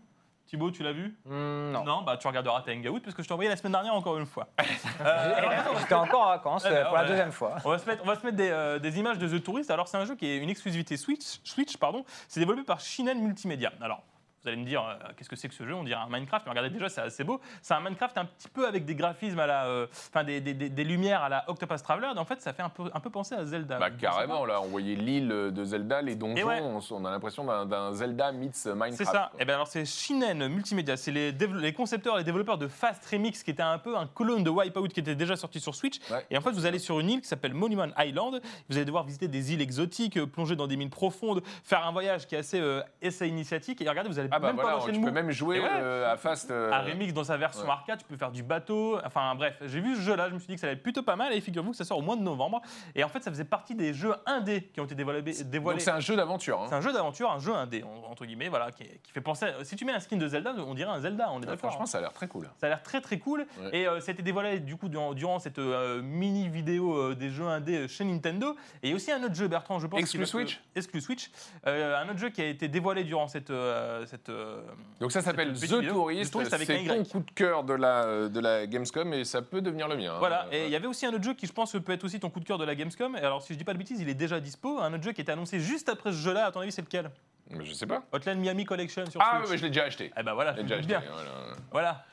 Thibaut, 0.47 0.69
tu 0.69 0.83
l'as 0.83 0.93
vu? 0.93 1.17
Hmm, 1.25 1.71
non. 1.71 1.83
Non, 1.83 2.01
bah 2.03 2.17
tu 2.17 2.27
regarderas 2.27 2.61
ta 2.61 2.71
Hangout 2.71 2.99
parce 2.99 3.15
que 3.15 3.23
je 3.23 3.27
t'ai 3.27 3.33
envoyé 3.33 3.49
la 3.49 3.55
semaine 3.57 3.71
dernière 3.71 3.95
encore 3.95 4.17
une 4.17 4.27
fois. 4.27 4.47
Euh, 5.01 5.33
J'étais 5.79 5.93
encore 5.93 6.21
en 6.21 6.29
vacances 6.29 6.63
Ouais, 6.63 6.71
euh, 6.71 6.83
bah, 6.83 6.87
pour 6.89 6.97
la 6.97 7.05
deuxième 7.05 7.31
fois. 7.31 7.55
On 7.65 7.69
va 7.69 7.77
se 7.77 7.85
mettre, 7.85 8.03
on 8.03 8.07
va 8.07 8.15
se 8.15 8.25
mettre 8.25 8.37
des, 8.37 8.49
euh, 8.49 8.79
des 8.79 8.97
images 8.99 9.17
de 9.17 9.27
The 9.27 9.43
Tourist. 9.43 9.69
Alors, 9.71 9.87
c'est 9.87 9.97
un 9.97 10.05
jeu 10.05 10.15
qui 10.15 10.25
est 10.25 10.37
une 10.37 10.49
exclusivité 10.49 10.95
Switch. 10.97 11.39
Switch 11.43 11.77
pardon. 11.77 12.05
C'est 12.27 12.39
développé 12.39 12.63
par 12.63 12.79
Shinen 12.79 13.19
Multimedia. 13.19 13.71
Alors, 13.81 14.03
vous 14.45 14.49
allez 14.49 14.61
me 14.61 14.65
dire, 14.67 14.83
euh, 14.85 14.93
qu'est-ce 15.17 15.27
que 15.29 15.35
c'est 15.35 15.47
que 15.49 15.55
ce 15.55 15.65
jeu? 15.65 15.73
On 15.73 15.83
dirait 15.83 15.99
un 15.99 16.07
Minecraft. 16.09 16.45
Mais 16.45 16.51
regardez, 16.51 16.69
déjà, 16.69 16.87
c'est 16.87 17.01
assez 17.01 17.23
beau. 17.23 17.41
C'est 17.63 17.73
un 17.73 17.79
Minecraft 17.79 18.15
un 18.19 18.25
petit 18.25 18.47
peu 18.47 18.67
avec 18.67 18.85
des 18.85 18.93
graphismes 18.95 19.39
à 19.39 19.47
la. 19.47 19.65
euh, 19.65 19.87
Enfin, 20.09 20.23
des, 20.23 20.39
des- 20.39 20.53
des- 20.53 20.69
des 20.69 20.83
lumières 20.83 21.23
à 21.23 21.29
la 21.29 21.49
Octopus 21.49 21.81
Traveler. 21.81 22.09
Et 22.15 22.19
en 22.19 22.25
fait, 22.25 22.41
ça 22.41 22.53
fait 22.53 22.61
un 22.61 22.69
peu, 22.69 22.83
un 22.93 22.99
peu 22.99 23.09
penser 23.09 23.33
à 23.35 23.43
Zelda. 23.45 23.79
Bah, 23.79 23.89
carrément, 23.89 24.45
là, 24.45 24.61
on 24.61 24.67
voyait 24.67 24.95
l'île 24.95 25.27
de 25.29 25.63
Zelda, 25.63 26.01
les 26.01 26.15
donjons, 26.15 26.45
ouais. 26.47 26.61
on, 26.61 26.79
on 26.91 27.05
a 27.05 27.09
l'impression 27.11 27.43
d'un- 27.65 27.93
Zelda 27.93 28.31
meets 28.31 28.65
Minecraft. 28.67 28.93
C'est 28.97 29.05
ça. 29.05 29.29
quoi. 29.31 29.41
Et 29.41 29.45
ben 29.45 29.55
alors 29.55 29.67
c'est 29.67 29.85
Shinen 29.85 30.47
Multimedia, 30.47 30.95
c'est 30.97 31.11
les, 31.11 31.31
les 31.31 31.73
concepteurs, 31.73 32.17
les 32.17 32.23
développeurs 32.23 32.57
de 32.57 32.67
Fast 32.67 33.05
Remix, 33.07 33.41
qui 33.43 33.51
était 33.51 33.63
un 33.63 33.77
peu 33.79 33.97
un 33.97 34.07
clone 34.07 34.43
de 34.43 34.49
Wipeout 34.49 34.89
qui 34.89 34.99
était 34.99 35.15
déjà 35.15 35.35
sorti 35.35 35.59
sur 35.59 35.73
Switch. 35.75 35.97
Ouais. 36.11 36.25
Et 36.29 36.37
en 36.37 36.41
fait, 36.41 36.51
vous 36.51 36.65
allez 36.65 36.79
sur 36.79 36.99
une 36.99 37.09
île 37.09 37.21
qui 37.21 37.27
s'appelle 37.27 37.53
Monument 37.53 37.87
Island. 37.97 38.41
Vous 38.69 38.75
allez 38.77 38.85
devoir 38.85 39.03
visiter 39.05 39.27
des 39.27 39.53
îles 39.53 39.61
exotiques, 39.61 40.17
euh, 40.17 40.25
plonger 40.27 40.55
dans 40.55 40.67
des 40.67 40.75
mines 40.77 40.89
profondes, 40.89 41.41
faire 41.63 41.85
un 41.85 41.91
voyage 41.91 42.27
qui 42.27 42.35
est 42.35 42.39
assez 42.39 42.59
euh, 42.59 42.81
essai 43.01 43.27
initiatique. 43.27 43.81
Et 43.81 43.89
regardez, 43.89 44.09
vous 44.09 44.19
allez 44.19 44.29
Ah 44.35 44.39
bah 44.39 44.47
même 44.47 44.55
voilà, 44.61 44.77
pas 44.77 44.91
tu 44.91 44.99
peux 45.01 45.11
même 45.11 45.31
jouer 45.31 45.59
ouais. 45.59 45.67
euh, 45.71 46.11
à 46.11 46.17
Fast. 46.17 46.51
euh, 46.51 46.71
Un 46.71 46.81
remix 46.81 47.13
dans 47.13 47.23
sa 47.23 47.37
version 47.37 47.63
ouais. 47.63 47.69
arcade, 47.69 47.99
tu 47.99 48.05
peux 48.05 48.17
faire 48.17 48.31
du 48.31 48.43
bateau. 48.43 48.99
Enfin 49.05 49.33
bref, 49.35 49.55
j'ai 49.65 49.79
vu 49.79 49.95
ce 49.95 50.01
jeu-là, 50.01 50.29
je 50.29 50.33
me 50.33 50.39
suis 50.39 50.47
dit 50.47 50.55
que 50.55 50.61
ça 50.61 50.67
allait 50.67 50.75
être 50.75 50.83
plutôt 50.83 51.03
pas 51.03 51.15
mal. 51.15 51.33
Et 51.33 51.41
figurez-vous 51.41 51.71
que 51.71 51.77
ça 51.77 51.83
sort 51.85 51.97
au 51.97 52.01
mois 52.01 52.15
de 52.15 52.21
novembre. 52.21 52.61
Et 52.95 53.03
en 53.03 53.09
fait, 53.09 53.21
ça 53.23 53.31
faisait 53.31 53.45
partie 53.45 53.75
des 53.75 53.93
jeux 53.93 54.13
indés 54.25 54.63
qui 54.73 54.81
ont 54.81 54.85
été 54.85 54.95
dévoilés. 54.95 55.21
dévoilés 55.21 55.77
Donc 55.77 55.81
c'est 55.81 55.91
un 55.91 55.99
jeu 55.99 56.15
d'aventure. 56.15 56.61
hein. 56.61 56.65
c'est 56.69 56.75
un 56.75 56.81
jeu 56.81 56.91
d'aventure, 56.93 57.31
un 57.31 57.39
jeu 57.39 57.53
indé, 57.53 57.83
en- 57.83 58.11
entre 58.11 58.25
guillemets, 58.25 58.49
voilà, 58.49 58.71
qui, 58.71 58.83
fait 59.13 59.21
penser. 59.21 59.47
Si 59.63 59.75
tu 59.75 59.85
mets 59.85 59.93
un 59.93 59.99
skin 59.99 60.17
de 60.17 60.27
Zelda, 60.27 60.53
on 60.57 60.73
dirait 60.73 60.91
un 60.91 60.99
Zelda, 60.99 61.29
on 61.31 61.35
est 61.35 61.39
Ouais, 61.39 61.45
d'accord. 61.45 61.69
franchement, 61.71 61.83
hein. 61.83 61.85
ça 61.87 61.97
a 61.99 62.01
l'air 62.01 62.13
très 62.13 62.27
cool. 62.27 62.49
Ça 62.59 62.65
a 62.67 62.69
l'air 62.69 62.83
très 62.83 62.99
très 63.01 63.19
cool. 63.19 63.45
Ouais. 63.61 63.69
Et 63.77 63.87
euh, 63.87 63.99
ça 64.01 64.11
a 64.11 64.13
été 64.13 64.23
dévoilé 64.23 64.59
du 64.59 64.75
coup 64.75 64.89
durant, 64.89 65.13
durant 65.13 65.39
cette 65.39 65.59
euh, 65.59 66.01
mini 66.01 66.49
vidéo 66.49 66.93
euh, 66.95 67.15
des 67.15 67.29
jeux 67.29 67.45
indés 67.47 67.87
chez 67.87 68.03
Nintendo. 68.03 68.55
Et 68.83 68.87
il 68.87 68.89
y 68.89 68.93
a 68.93 68.95
aussi 68.95 69.11
un 69.11 69.23
autre 69.23 69.35
jeu, 69.35 69.47
Bertrand, 69.47 69.79
je 69.79 69.87
pense. 69.87 69.99
Exclu 69.99 70.25
Switch 70.25 70.61
Exclu 70.75 70.99
Switch. 71.01 71.29
Euh, 71.67 71.97
un 72.01 72.09
autre 72.09 72.17
jeu 72.19 72.29
qui 72.29 72.41
a 72.41 72.45
été 72.47 72.67
dévoilé 72.67 73.03
durant 73.03 73.27
cette. 73.27 73.49
euh, 73.49 74.05
euh, 74.29 74.61
Donc 74.99 75.11
ça 75.11 75.21
s'appelle 75.21 75.53
petite 75.53 75.69
The 75.69 75.73
vidéo. 75.75 75.93
Tourist. 75.93 76.29
The 76.29 76.33
Tourist 76.33 76.53
avec 76.53 76.67
C'est 76.67 76.83
ton 76.85 76.95
Y. 77.03 77.09
coup 77.09 77.19
de 77.19 77.31
cœur 77.31 77.63
de 77.63 77.73
la, 77.73 78.27
de 78.29 78.39
la 78.39 78.67
Gamescom 78.67 79.13
et 79.13 79.23
ça 79.25 79.41
peut 79.41 79.61
devenir 79.61 79.87
le 79.87 79.97
mien. 79.97 80.13
hein. 80.13 80.19
Voilà, 80.19 80.47
et 80.51 80.65
il 80.65 80.71
y 80.71 80.75
avait 80.75 80.87
aussi 80.87 81.05
un 81.05 81.13
autre 81.13 81.23
jeu 81.23 81.33
qui, 81.33 81.47
je 81.47 81.53
pense, 81.53 81.71
peut 81.73 81.91
être 81.93 82.03
aussi 82.03 82.19
ton 82.19 82.29
coup 82.29 82.39
de 82.39 82.45
cœur 82.45 82.57
de 82.57 82.65
la 82.65 82.75
Gamescom. 82.75 83.15
Et 83.15 83.19
alors, 83.19 83.41
si 83.41 83.53
je 83.53 83.57
dis 83.57 83.63
pas 83.63 83.73
de 83.73 83.77
bêtises, 83.77 83.99
il 84.01 84.09
est 84.09 84.13
déjà 84.13 84.39
dispo. 84.39 84.79
Un 84.79 84.93
autre 84.93 85.03
jeu 85.03 85.11
qui 85.11 85.21
était 85.21 85.31
annoncé 85.31 85.59
juste 85.59 85.89
après 85.89 86.11
ce 86.11 86.17
jeu-là, 86.17 86.45
à 86.47 86.51
ton 86.51 86.59
avis, 86.61 86.71
c'est 86.71 86.81
lequel? 86.81 87.09
Mais 87.51 87.63
Je 87.63 87.73
sais 87.73 87.85
pas. 87.85 88.03
Hotline 88.11 88.39
Miami 88.39 88.65
Collection 88.65 89.05
sur 89.09 89.21
Ah, 89.21 89.37
Switch. 89.39 89.51
mais 89.51 89.57
je 89.57 89.63
l'ai 89.63 89.69
déjà 89.69 89.83
acheté. 89.83 90.11
Eh 90.17 90.23
ben 90.23 90.33
voilà, 90.33 90.51
Je 90.53 90.57
l'ai 90.57 90.63
déjà 90.63 90.75
acheté. 90.75 90.87
bien. 90.87 91.03
voilà. 91.11 91.29
Voilà. 91.71 92.05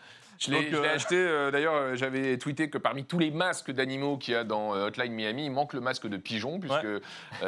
Je 0.46 0.50
l'ai 0.50 0.74
euh, 0.74 0.94
acheté, 0.94 1.16
euh, 1.16 1.50
d'ailleurs, 1.50 1.74
euh, 1.74 1.94
j'avais 1.94 2.36
tweeté 2.38 2.68
que 2.68 2.78
parmi 2.78 3.04
tous 3.04 3.18
les 3.18 3.30
masques 3.30 3.70
d'animaux 3.70 4.16
qu'il 4.16 4.34
y 4.34 4.36
a 4.36 4.44
dans 4.44 4.70
Hotline 4.70 5.12
Miami, 5.12 5.46
il 5.46 5.50
manque 5.50 5.72
le 5.72 5.80
masque 5.80 6.08
de 6.08 6.16
pigeon, 6.16 6.58
puisque 6.58 6.84
euh, 6.84 7.00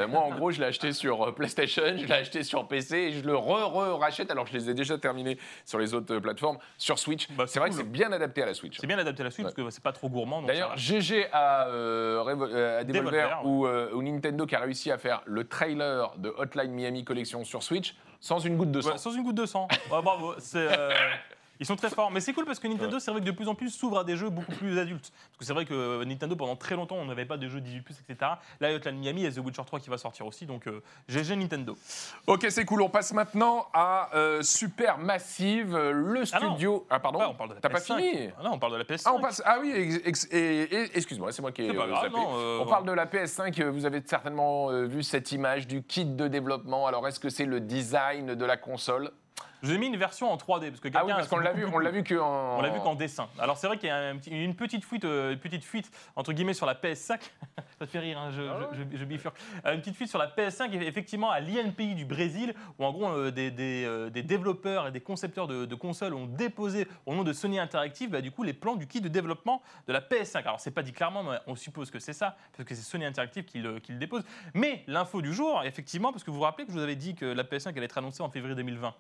moi, 0.08 0.20
en 0.20 0.30
gros, 0.30 0.50
je 0.50 0.60
l'ai 0.60 0.66
acheté 0.66 0.92
sur 0.92 1.34
PlayStation, 1.34 1.82
je 1.96 2.06
l'ai 2.06 2.12
acheté 2.14 2.42
sur 2.42 2.68
PC, 2.68 2.96
et 2.96 3.12
je 3.12 3.24
le 3.24 3.36
re-re-rachète, 3.36 4.30
alors 4.30 4.44
que 4.44 4.50
je 4.50 4.56
les 4.56 4.70
ai 4.70 4.74
déjà 4.74 4.96
terminés 4.98 5.38
sur 5.64 5.78
les 5.78 5.94
autres 5.94 6.18
plateformes, 6.18 6.58
sur 6.78 6.98
Switch. 6.98 7.28
Bah, 7.32 7.44
c'est 7.46 7.58
vrai 7.58 7.70
cool. 7.70 7.78
que 7.78 7.84
c'est 7.84 7.90
bien 7.90 8.12
adapté 8.12 8.42
à 8.42 8.46
la 8.46 8.54
Switch. 8.54 8.78
C'est 8.80 8.86
bien 8.86 8.98
adapté 8.98 9.22
à 9.22 9.24
la 9.24 9.30
Switch 9.30 9.44
Ouais. 9.44 9.52
parce 9.54 9.68
que 9.68 9.70
c'est 9.70 9.82
pas 9.82 9.92
trop 9.92 10.08
gourmand. 10.08 10.42
D'ailleurs. 10.42 10.76
GG 10.76 11.26
à, 11.32 11.62
à 11.62 12.84
Devolver, 12.84 13.40
ouais. 13.44 13.92
ou, 13.92 14.02
Nintendo 14.02 14.46
qui 14.46 14.54
a 14.54 14.60
réussi 14.60 14.90
à 14.90 14.98
faire 14.98 15.22
le 15.26 15.44
trailer 15.44 16.12
de 16.18 16.32
Hotline 16.36 16.72
Miami 16.72 17.04
Collection 17.04 17.44
sur 17.44 17.62
Switch 17.62 17.94
sans 18.20 18.38
une 18.40 18.56
goutte 18.56 18.70
de 18.70 18.80
sang. 18.80 18.92
Ouais, 18.92 18.98
sans 18.98 19.12
une 19.12 19.22
goutte 19.22 19.36
de 19.36 19.44
sang. 19.44 19.68
Ouais, 19.90 20.00
bravo. 20.02 20.34
C'est, 20.38 20.66
euh, 20.70 20.90
Ils 21.60 21.66
sont 21.66 21.76
très 21.76 21.90
forts. 21.90 22.10
Mais 22.10 22.20
c'est 22.20 22.32
cool 22.32 22.44
parce 22.44 22.58
que 22.58 22.66
Nintendo, 22.66 22.98
c'est 22.98 23.10
vrai 23.10 23.20
que 23.20 23.26
de 23.26 23.30
plus 23.30 23.48
en 23.48 23.54
plus 23.54 23.70
s'ouvre 23.70 23.98
à 24.00 24.04
des 24.04 24.16
jeux 24.16 24.28
beaucoup 24.30 24.52
plus 24.52 24.78
adultes. 24.78 25.12
Parce 25.12 25.38
que 25.38 25.44
c'est 25.44 25.52
vrai 25.52 25.64
que 25.64 25.74
euh, 25.74 26.04
Nintendo, 26.04 26.34
pendant 26.36 26.56
très 26.56 26.74
longtemps, 26.74 26.96
on 26.96 27.04
n'avait 27.04 27.24
pas 27.26 27.36
de 27.36 27.48
jeux 27.48 27.60
18, 27.60 27.86
etc. 28.08 28.30
Là, 28.60 28.68
il 28.68 28.70
y 28.70 28.72
a 28.72 28.76
Hotline 28.76 28.96
Miami 28.98 29.30
The 29.32 29.38
Witcher 29.38 29.62
3 29.64 29.80
qui 29.80 29.90
va 29.90 29.98
sortir 29.98 30.26
aussi. 30.26 30.46
Donc, 30.46 30.66
euh, 30.66 30.82
GG 31.08 31.36
Nintendo. 31.36 31.76
Ok, 32.26 32.46
c'est 32.50 32.64
cool. 32.64 32.82
On 32.82 32.88
passe 32.88 33.12
maintenant 33.12 33.66
à 33.72 34.10
euh, 34.14 34.42
Super 34.42 34.98
Massive, 34.98 35.74
euh, 35.74 35.92
le 35.92 36.24
Ah 36.32 36.40
non. 36.40 36.50
studio. 36.50 36.86
Ah, 36.90 36.98
pardon 37.00 37.20
on 37.28 37.34
parle 37.34 37.50
de 37.50 37.54
la 37.54 37.60
T'as 37.60 37.68
pas 37.68 37.78
PS5. 37.78 37.96
fini 37.98 38.30
Ah 38.38 38.42
non, 38.42 38.50
on 38.54 38.58
parle 38.58 38.72
de 38.72 38.78
la 38.78 38.84
PS5. 38.84 39.02
Ah, 39.06 39.12
on 39.14 39.20
passe. 39.20 39.42
Ah 39.44 39.58
oui, 39.60 39.70
ex- 39.74 40.00
ex- 40.04 40.28
et- 40.32 40.62
et- 40.62 40.96
excuse-moi, 40.96 41.30
c'est 41.32 41.42
moi 41.42 41.52
qui 41.52 41.62
ai 41.62 41.68
C'est 41.68 41.74
pas 41.74 41.84
euh, 41.84 41.86
grave, 41.88 42.10
non, 42.12 42.28
euh, 42.36 42.58
On 42.62 42.66
parle 42.66 42.84
de 42.86 42.92
la 42.92 43.06
PS5. 43.06 43.60
euh, 43.60 43.70
Vous 43.70 43.86
avez 43.86 44.02
certainement 44.04 44.68
vu 44.86 45.02
cette 45.02 45.30
image 45.32 45.66
du 45.66 45.82
kit 45.82 46.04
de 46.04 46.28
développement. 46.28 46.86
Alors, 46.86 47.06
est-ce 47.08 47.20
que 47.20 47.28
c'est 47.30 47.44
le 47.46 47.60
design 47.60 48.34
de 48.34 48.44
la 48.44 48.56
console? 48.56 49.10
Je 49.64 49.70
vous 49.70 49.74
ai 49.74 49.78
mis 49.78 49.86
une 49.86 49.96
version 49.96 50.30
en 50.30 50.36
3D 50.36 50.68
parce 50.68 50.80
que 50.80 50.88
Ah 50.94 51.04
oui, 51.04 51.12
parce 51.12 51.26
qu'on 51.28 51.38
l'a 51.38 51.52
vu, 51.52 51.64
on 51.66 51.78
l'a 51.78 51.90
vu 51.90 52.02
que 52.04 52.14
en... 52.14 52.58
On 52.58 52.62
l'a 52.62 52.68
vu 52.68 52.80
qu'en 52.80 52.94
dessin. 52.94 53.28
Alors 53.38 53.56
c'est 53.56 53.66
vrai 53.66 53.78
qu'il 53.78 53.88
y 53.88 53.92
a 53.92 53.96
un 54.10 54.18
une 54.30 54.54
petite 54.54 54.84
fuite, 54.84 55.04
euh, 55.06 55.32
une 55.32 55.38
petite 55.38 55.64
fuite 55.64 55.90
entre 56.16 56.32
guillemets 56.34 56.52
sur 56.54 56.66
la 56.66 56.74
PS5. 56.74 57.18
Ça 57.78 57.86
te 57.86 57.86
fait 57.86 57.98
rire, 57.98 58.18
hein, 58.18 58.30
je, 58.30 58.42
Ah 58.42 58.68
je, 58.72 58.82
je- 58.92 58.98
je 58.98 59.04
bifurque. 59.04 59.36
Euh, 59.66 59.72
une 59.74 59.80
petite 59.80 59.96
fuite 59.96 60.08
sur 60.10 60.18
la 60.18 60.28
PS5, 60.28 60.70
et 60.72 60.86
effectivement 60.86 61.30
à 61.30 61.40
l'INPI 61.40 61.94
du 61.94 62.04
Brésil, 62.04 62.54
où 62.78 62.84
en 62.84 62.92
gros 62.92 63.08
euh, 63.08 63.30
des, 63.30 63.50
des, 63.50 63.84
euh, 63.86 64.10
des 64.10 64.22
développeurs 64.22 64.88
et 64.88 64.92
des 64.92 65.00
concepteurs 65.00 65.46
de, 65.48 65.64
de 65.64 65.74
consoles 65.74 66.14
ont 66.14 66.26
déposé 66.26 66.86
au 67.06 67.14
nom 67.14 67.24
de 67.24 67.32
Sony 67.32 67.58
Interactive, 67.58 68.10
bah, 68.10 68.20
du 68.20 68.30
coup 68.30 68.42
les 68.42 68.52
plans 68.52 68.76
du 68.76 68.86
kit 68.86 69.00
de 69.00 69.08
développement 69.08 69.62
de 69.88 69.92
la 69.94 70.00
PS5. 70.00 70.40
Alors 70.42 70.60
c'est 70.60 70.70
pas 70.72 70.82
dit 70.82 70.92
clairement, 70.92 71.22
mais 71.22 71.38
on 71.46 71.56
suppose 71.56 71.90
que 71.90 71.98
c'est 71.98 72.12
ça, 72.12 72.36
parce 72.56 72.68
que 72.68 72.74
c'est 72.74 72.82
Sony 72.82 73.04
Interactive 73.06 73.44
qui 73.44 73.58
le, 73.60 73.80
qui 73.80 73.92
le 73.92 73.98
dépose. 73.98 74.22
Mais 74.52 74.84
l'info 74.86 75.22
du 75.22 75.32
jour, 75.32 75.62
effectivement, 75.64 76.12
parce 76.12 76.22
que 76.22 76.30
vous 76.30 76.36
vous 76.36 76.42
rappelez 76.42 76.66
que 76.66 76.72
je 76.72 76.76
vous 76.76 76.82
avais 76.82 76.96
dit 76.96 77.14
que 77.14 77.24
la 77.24 77.44
PS5 77.44 77.70
allait 77.70 77.84
être 77.86 77.96
annoncée 77.98 78.22
en 78.22 78.28
février 78.28 78.54
2020. 78.54 78.94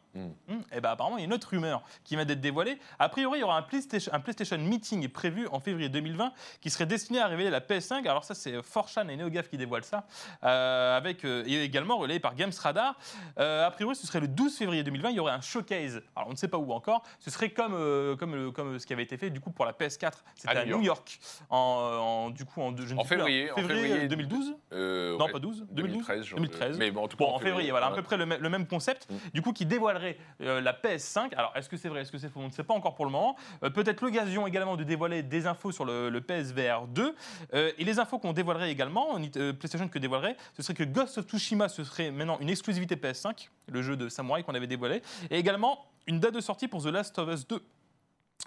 Et 0.72 0.80
ben 0.80 0.90
apparemment, 0.90 1.16
il 1.16 1.20
y 1.20 1.22
a 1.22 1.26
une 1.26 1.32
autre 1.32 1.48
rumeur 1.50 1.82
qui 2.04 2.16
vient 2.16 2.24
d'être 2.24 2.40
dévoilée. 2.40 2.78
A 2.98 3.08
priori, 3.08 3.38
il 3.38 3.40
y 3.40 3.44
aura 3.44 3.56
un 3.56 3.62
PlayStation, 3.62 4.12
un 4.14 4.20
PlayStation 4.20 4.58
Meeting 4.58 5.08
prévu 5.08 5.46
en 5.52 5.60
février 5.60 5.88
2020 5.88 6.32
qui 6.60 6.70
serait 6.70 6.86
destiné 6.86 7.20
à 7.20 7.26
révéler 7.26 7.50
la 7.50 7.60
PS5. 7.60 8.06
Alors 8.08 8.24
ça, 8.24 8.34
c'est 8.34 8.62
Forchan 8.62 9.08
et 9.08 9.16
NeoGaf 9.16 9.48
qui 9.48 9.56
dévoilent 9.56 9.84
ça, 9.84 10.06
euh, 10.44 10.96
avec 10.96 11.24
euh, 11.24 11.42
et 11.46 11.62
également 11.62 11.96
relayé 11.96 12.20
par 12.20 12.34
Games 12.34 12.52
Radar. 12.60 12.96
Euh, 13.38 13.66
a 13.66 13.70
priori, 13.70 13.96
ce 13.96 14.06
serait 14.06 14.20
le 14.20 14.28
12 14.28 14.56
février 14.56 14.82
2020. 14.82 15.10
Il 15.10 15.16
y 15.16 15.20
aurait 15.20 15.32
un 15.32 15.40
showcase. 15.40 16.02
Alors 16.16 16.28
on 16.28 16.32
ne 16.32 16.36
sait 16.36 16.48
pas 16.48 16.58
où 16.58 16.72
encore. 16.72 17.02
Ce 17.20 17.30
serait 17.30 17.50
comme 17.50 17.74
euh, 17.74 18.16
comme 18.16 18.52
comme 18.52 18.78
ce 18.78 18.86
qui 18.86 18.92
avait 18.92 19.02
été 19.02 19.16
fait 19.16 19.30
du 19.30 19.40
coup 19.40 19.50
pour 19.50 19.64
la 19.64 19.72
PS4. 19.72 20.12
C'était 20.34 20.56
À 20.56 20.60
à, 20.60 20.64
New 20.64 20.82
York, 20.82 21.18
en, 21.50 21.56
en- 21.58 22.30
du 22.30 22.44
coup 22.44 22.60
en, 22.62 22.74
je 22.76 22.94
ne 22.94 22.98
En 22.98 23.02
plus, 23.02 23.08
février, 23.16 23.50
en 23.52 23.56
février 23.56 24.08
2012. 24.08 24.54
Euh, 24.72 25.16
Non, 25.18 25.26
ouais, 25.26 25.32
pas 25.32 25.38
12, 25.38 25.66
2013. 25.70 26.24
je- 26.24 26.34
2013. 26.36 26.78
Mais 26.78 26.90
bon, 26.90 27.04
en 27.04 27.08
tout 27.08 27.16
cas, 27.16 27.24
Bon, 27.24 27.30
en 27.32 27.38
février, 27.38 27.70
voilà, 27.70 27.86
à 27.86 27.90
peu 27.92 28.02
près 28.02 28.16
le, 28.16 28.24
le 28.24 28.48
même 28.48 28.66
concept, 28.66 29.06
Mm. 29.10 29.14
du 29.34 29.42
coup, 29.42 29.52
qui 29.52 29.66
dévoilerait 29.66 30.16
euh, 30.44 30.60
la 30.60 30.72
PS5. 30.72 31.34
Alors, 31.36 31.52
est-ce 31.54 31.68
que 31.68 31.76
c'est 31.76 31.88
vrai, 31.88 32.02
est-ce 32.02 32.12
que 32.12 32.18
c'est 32.18 32.28
faux 32.28 32.40
On 32.40 32.48
ne 32.48 32.52
sait 32.52 32.64
pas 32.64 32.74
encore 32.74 32.94
pour 32.94 33.04
le 33.04 33.10
moment. 33.10 33.36
Euh, 33.62 33.70
Peut-être 33.70 34.02
l'occasion 34.02 34.46
également 34.46 34.76
de 34.76 34.84
dévoiler 34.84 35.22
des 35.22 35.46
infos 35.46 35.72
sur 35.72 35.84
le, 35.84 36.20
PSVR 36.20 36.86
2. 36.88 37.14
Euh, 37.54 37.72
et 37.76 37.84
les 37.84 37.98
infos 37.98 38.18
qu'on 38.18 38.32
dévoilerait 38.32 38.70
également, 38.70 39.14
PlayStation 39.14 39.88
que 39.88 39.98
dévoilerait, 39.98 40.36
ce 40.54 40.62
serait 40.62 40.74
que 40.74 40.84
Ghost 40.84 41.18
of 41.18 41.26
Tsushima, 41.26 41.68
ce 41.68 41.84
serait 41.84 42.10
maintenant 42.10 42.38
une 42.40 42.50
exclusivité 42.50 42.96
PS5, 42.96 43.48
le 43.68 43.82
jeu 43.82 43.96
de 43.96 44.08
samouraï 44.08 44.44
qu'on 44.44 44.54
avait 44.54 44.66
dévoilé, 44.66 45.02
et 45.30 45.38
également 45.38 45.86
une 46.06 46.20
date 46.20 46.34
de 46.34 46.40
sortie 46.40 46.68
pour 46.68 46.82
The 46.82 46.86
Last 46.86 47.18
of 47.18 47.32
Us 47.32 47.46
2. 47.46 47.62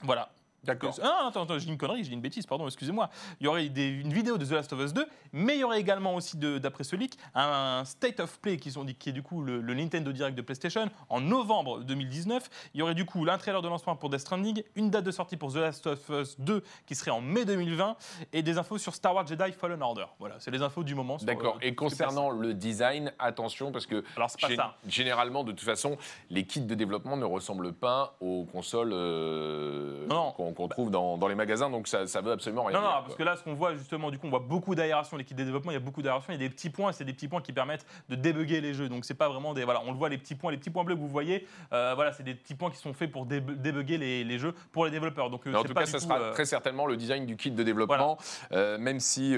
Voilà. 0.03 0.29
D'accord. 0.64 0.93
Ah, 1.01 1.20
non, 1.24 1.30
attends, 1.30 1.43
attends, 1.43 1.60
je 1.60 1.66
dis 1.66 1.72
une 1.72 1.78
connerie, 1.78 2.03
je 2.03 2.10
dis 2.10 2.14
une 2.14 2.22
bêtise, 2.22 2.45
pardon, 2.45 2.66
excusez-moi. 2.66 3.10
Il 3.39 3.45
y 3.45 3.47
aurait 3.47 3.70
des- 3.70 3.88
une 3.88 4.12
vidéo 4.12 4.38
de 4.38 4.45
The 4.45 4.51
Last 4.51 4.74
of 4.74 4.80
Us 4.82 4.93
2, 4.93 5.05
mais 5.32 5.55
il 5.55 5.60
y 5.60 5.64
aurait 5.64 5.80
également 5.80 6.16
aussi, 6.16 6.36
de- 6.38 6.58
d'après 6.58 6.84
ce 6.84 6.95
leak, 6.95 7.18
un 7.36 7.84
State 7.86 8.20
of 8.20 8.39
Play 8.39 8.58
qui, 8.58 8.72
sont, 8.72 8.84
dit- 8.84 8.95
qui 8.95 9.10
est 9.10 9.14
du 9.14 9.24
coup 9.24 9.41
le, 9.41 9.62
le 9.62 9.74
Nintendo 9.74 10.12
Direct 10.12 10.36
de 10.38 10.41
PlayStation 10.41 10.89
en 11.10 11.22
novembre 11.22 11.80
2019. 11.84 12.49
Il 12.74 12.80
y 12.80 12.84
aurait 12.84 12.95
du 12.95 13.05
coup 13.05 13.26
un 13.30 13.38
trailer 13.38 13.62
de 13.62 13.68
lancement 13.68 13.95
pour 13.95 14.10
Death 14.10 14.20
Stranding, 14.22 14.64
une 14.76 14.89
date 14.89 15.05
de 15.05 15.12
sortie 15.12 15.38
pour 15.38 15.53
The 15.53 15.58
Last 15.58 15.88
of 15.88 16.10
Us 16.10 16.39
2 16.39 16.64
qui 16.86 16.95
serait 16.95 17.12
en 17.12 17.22
mai 17.22 17.45
2020, 17.45 17.95
et 18.34 18.41
des 18.41 18.58
infos 18.58 18.78
sur 18.78 18.93
Star 18.95 19.16
Wars 19.16 19.26
Jedi 19.28 19.51
Fallen 19.53 19.82
Order. 19.82 20.05
Voilà, 20.20 20.36
c'est 20.39 20.51
les 20.51 20.62
infos 20.62 20.84
du 20.84 20.95
moment. 20.95 21.18
sur, 21.18 21.26
D'accord. 21.28 21.55
euh, 21.58 21.66
Et 21.68 21.76
concernant 21.76 22.30
le 22.30 22.53
design, 22.53 23.14
attention 23.20 23.72
parce 23.72 23.86
que 23.86 24.03
Alors, 24.16 24.30
c'est 24.30 24.41
pas 24.41 24.47
gé- 24.49 24.55
ça. 24.55 24.76
généralement, 24.88 25.43
de 25.43 25.51
toute 25.51 25.62
façon, 25.62 25.97
les 26.30 26.45
kits 26.45 26.62
de 26.62 26.76
développement 26.76 27.16
ne 27.16 27.26
ressemblent 27.26 27.74
pas 27.74 28.16
aux 28.20 28.45
consoles 28.51 28.91
euh, 28.93 30.05
Non. 30.08 30.32
qu'on 30.32 30.46
qu'on 30.53 30.67
trouve 30.67 30.91
dans, 30.91 31.17
dans 31.17 31.27
les 31.27 31.35
magasins, 31.35 31.69
donc 31.69 31.87
ça, 31.87 32.07
ça 32.07 32.21
veut 32.21 32.31
absolument 32.31 32.63
rien 32.65 32.77
Non, 32.77 32.83
non, 32.83 32.89
dire. 32.89 32.95
parce 33.03 33.07
quoi. 33.15 33.17
que 33.17 33.23
là, 33.23 33.35
ce 33.35 33.43
qu'on 33.43 33.53
voit 33.53 33.75
justement, 33.75 34.11
du 34.11 34.17
coup, 34.19 34.27
on 34.27 34.29
voit 34.29 34.39
beaucoup 34.39 34.75
d'aération, 34.75 35.17
l'équipe 35.17 35.37
de 35.37 35.43
développement, 35.43 35.71
il 35.71 35.75
y 35.75 35.77
a 35.77 35.81
beaucoup 35.81 36.01
d'aération, 36.01 36.31
il 36.33 36.41
y 36.41 36.45
a 36.45 36.47
des 36.47 36.53
petits 36.53 36.69
points, 36.69 36.89
et 36.89 36.93
c'est 36.93 37.05
des 37.05 37.13
petits 37.13 37.27
points 37.27 37.41
qui 37.41 37.53
permettent 37.53 37.85
de 38.09 38.15
débugger 38.15 38.61
les 38.61 38.73
jeux. 38.73 38.89
Donc, 38.89 39.05
c'est 39.05 39.13
pas 39.13 39.29
vraiment 39.29 39.53
des. 39.53 39.63
Voilà, 39.63 39.81
on 39.85 39.91
le 39.91 39.97
voit, 39.97 40.09
les 40.09 40.17
petits 40.17 40.35
points, 40.35 40.51
les 40.51 40.57
petits 40.57 40.69
points 40.69 40.83
bleus 40.83 40.95
que 40.95 40.99
vous 41.01 41.07
voyez, 41.07 41.47
euh, 41.73 41.93
voilà, 41.95 42.11
c'est 42.11 42.23
des 42.23 42.35
petits 42.35 42.55
points 42.55 42.69
qui 42.71 42.77
sont 42.77 42.93
faits 42.93 43.11
pour 43.11 43.25
débu- 43.25 43.55
débugger 43.57 43.97
les, 43.97 44.23
les 44.23 44.39
jeux 44.39 44.53
pour 44.71 44.85
les 44.85 44.91
développeurs. 44.91 45.29
Donc, 45.29 45.45
euh, 45.47 45.53
en 45.53 45.63
tout 45.63 45.73
pas 45.73 45.81
cas, 45.81 45.85
ça 45.87 45.97
tout, 45.99 46.03
sera 46.05 46.19
euh, 46.19 46.31
très 46.33 46.45
certainement 46.45 46.85
le 46.85 46.97
design 46.97 47.25
du 47.25 47.35
kit 47.37 47.51
de 47.51 47.63
développement, 47.63 48.17
euh, 48.51 48.77
même 48.77 48.99
si 48.99 49.35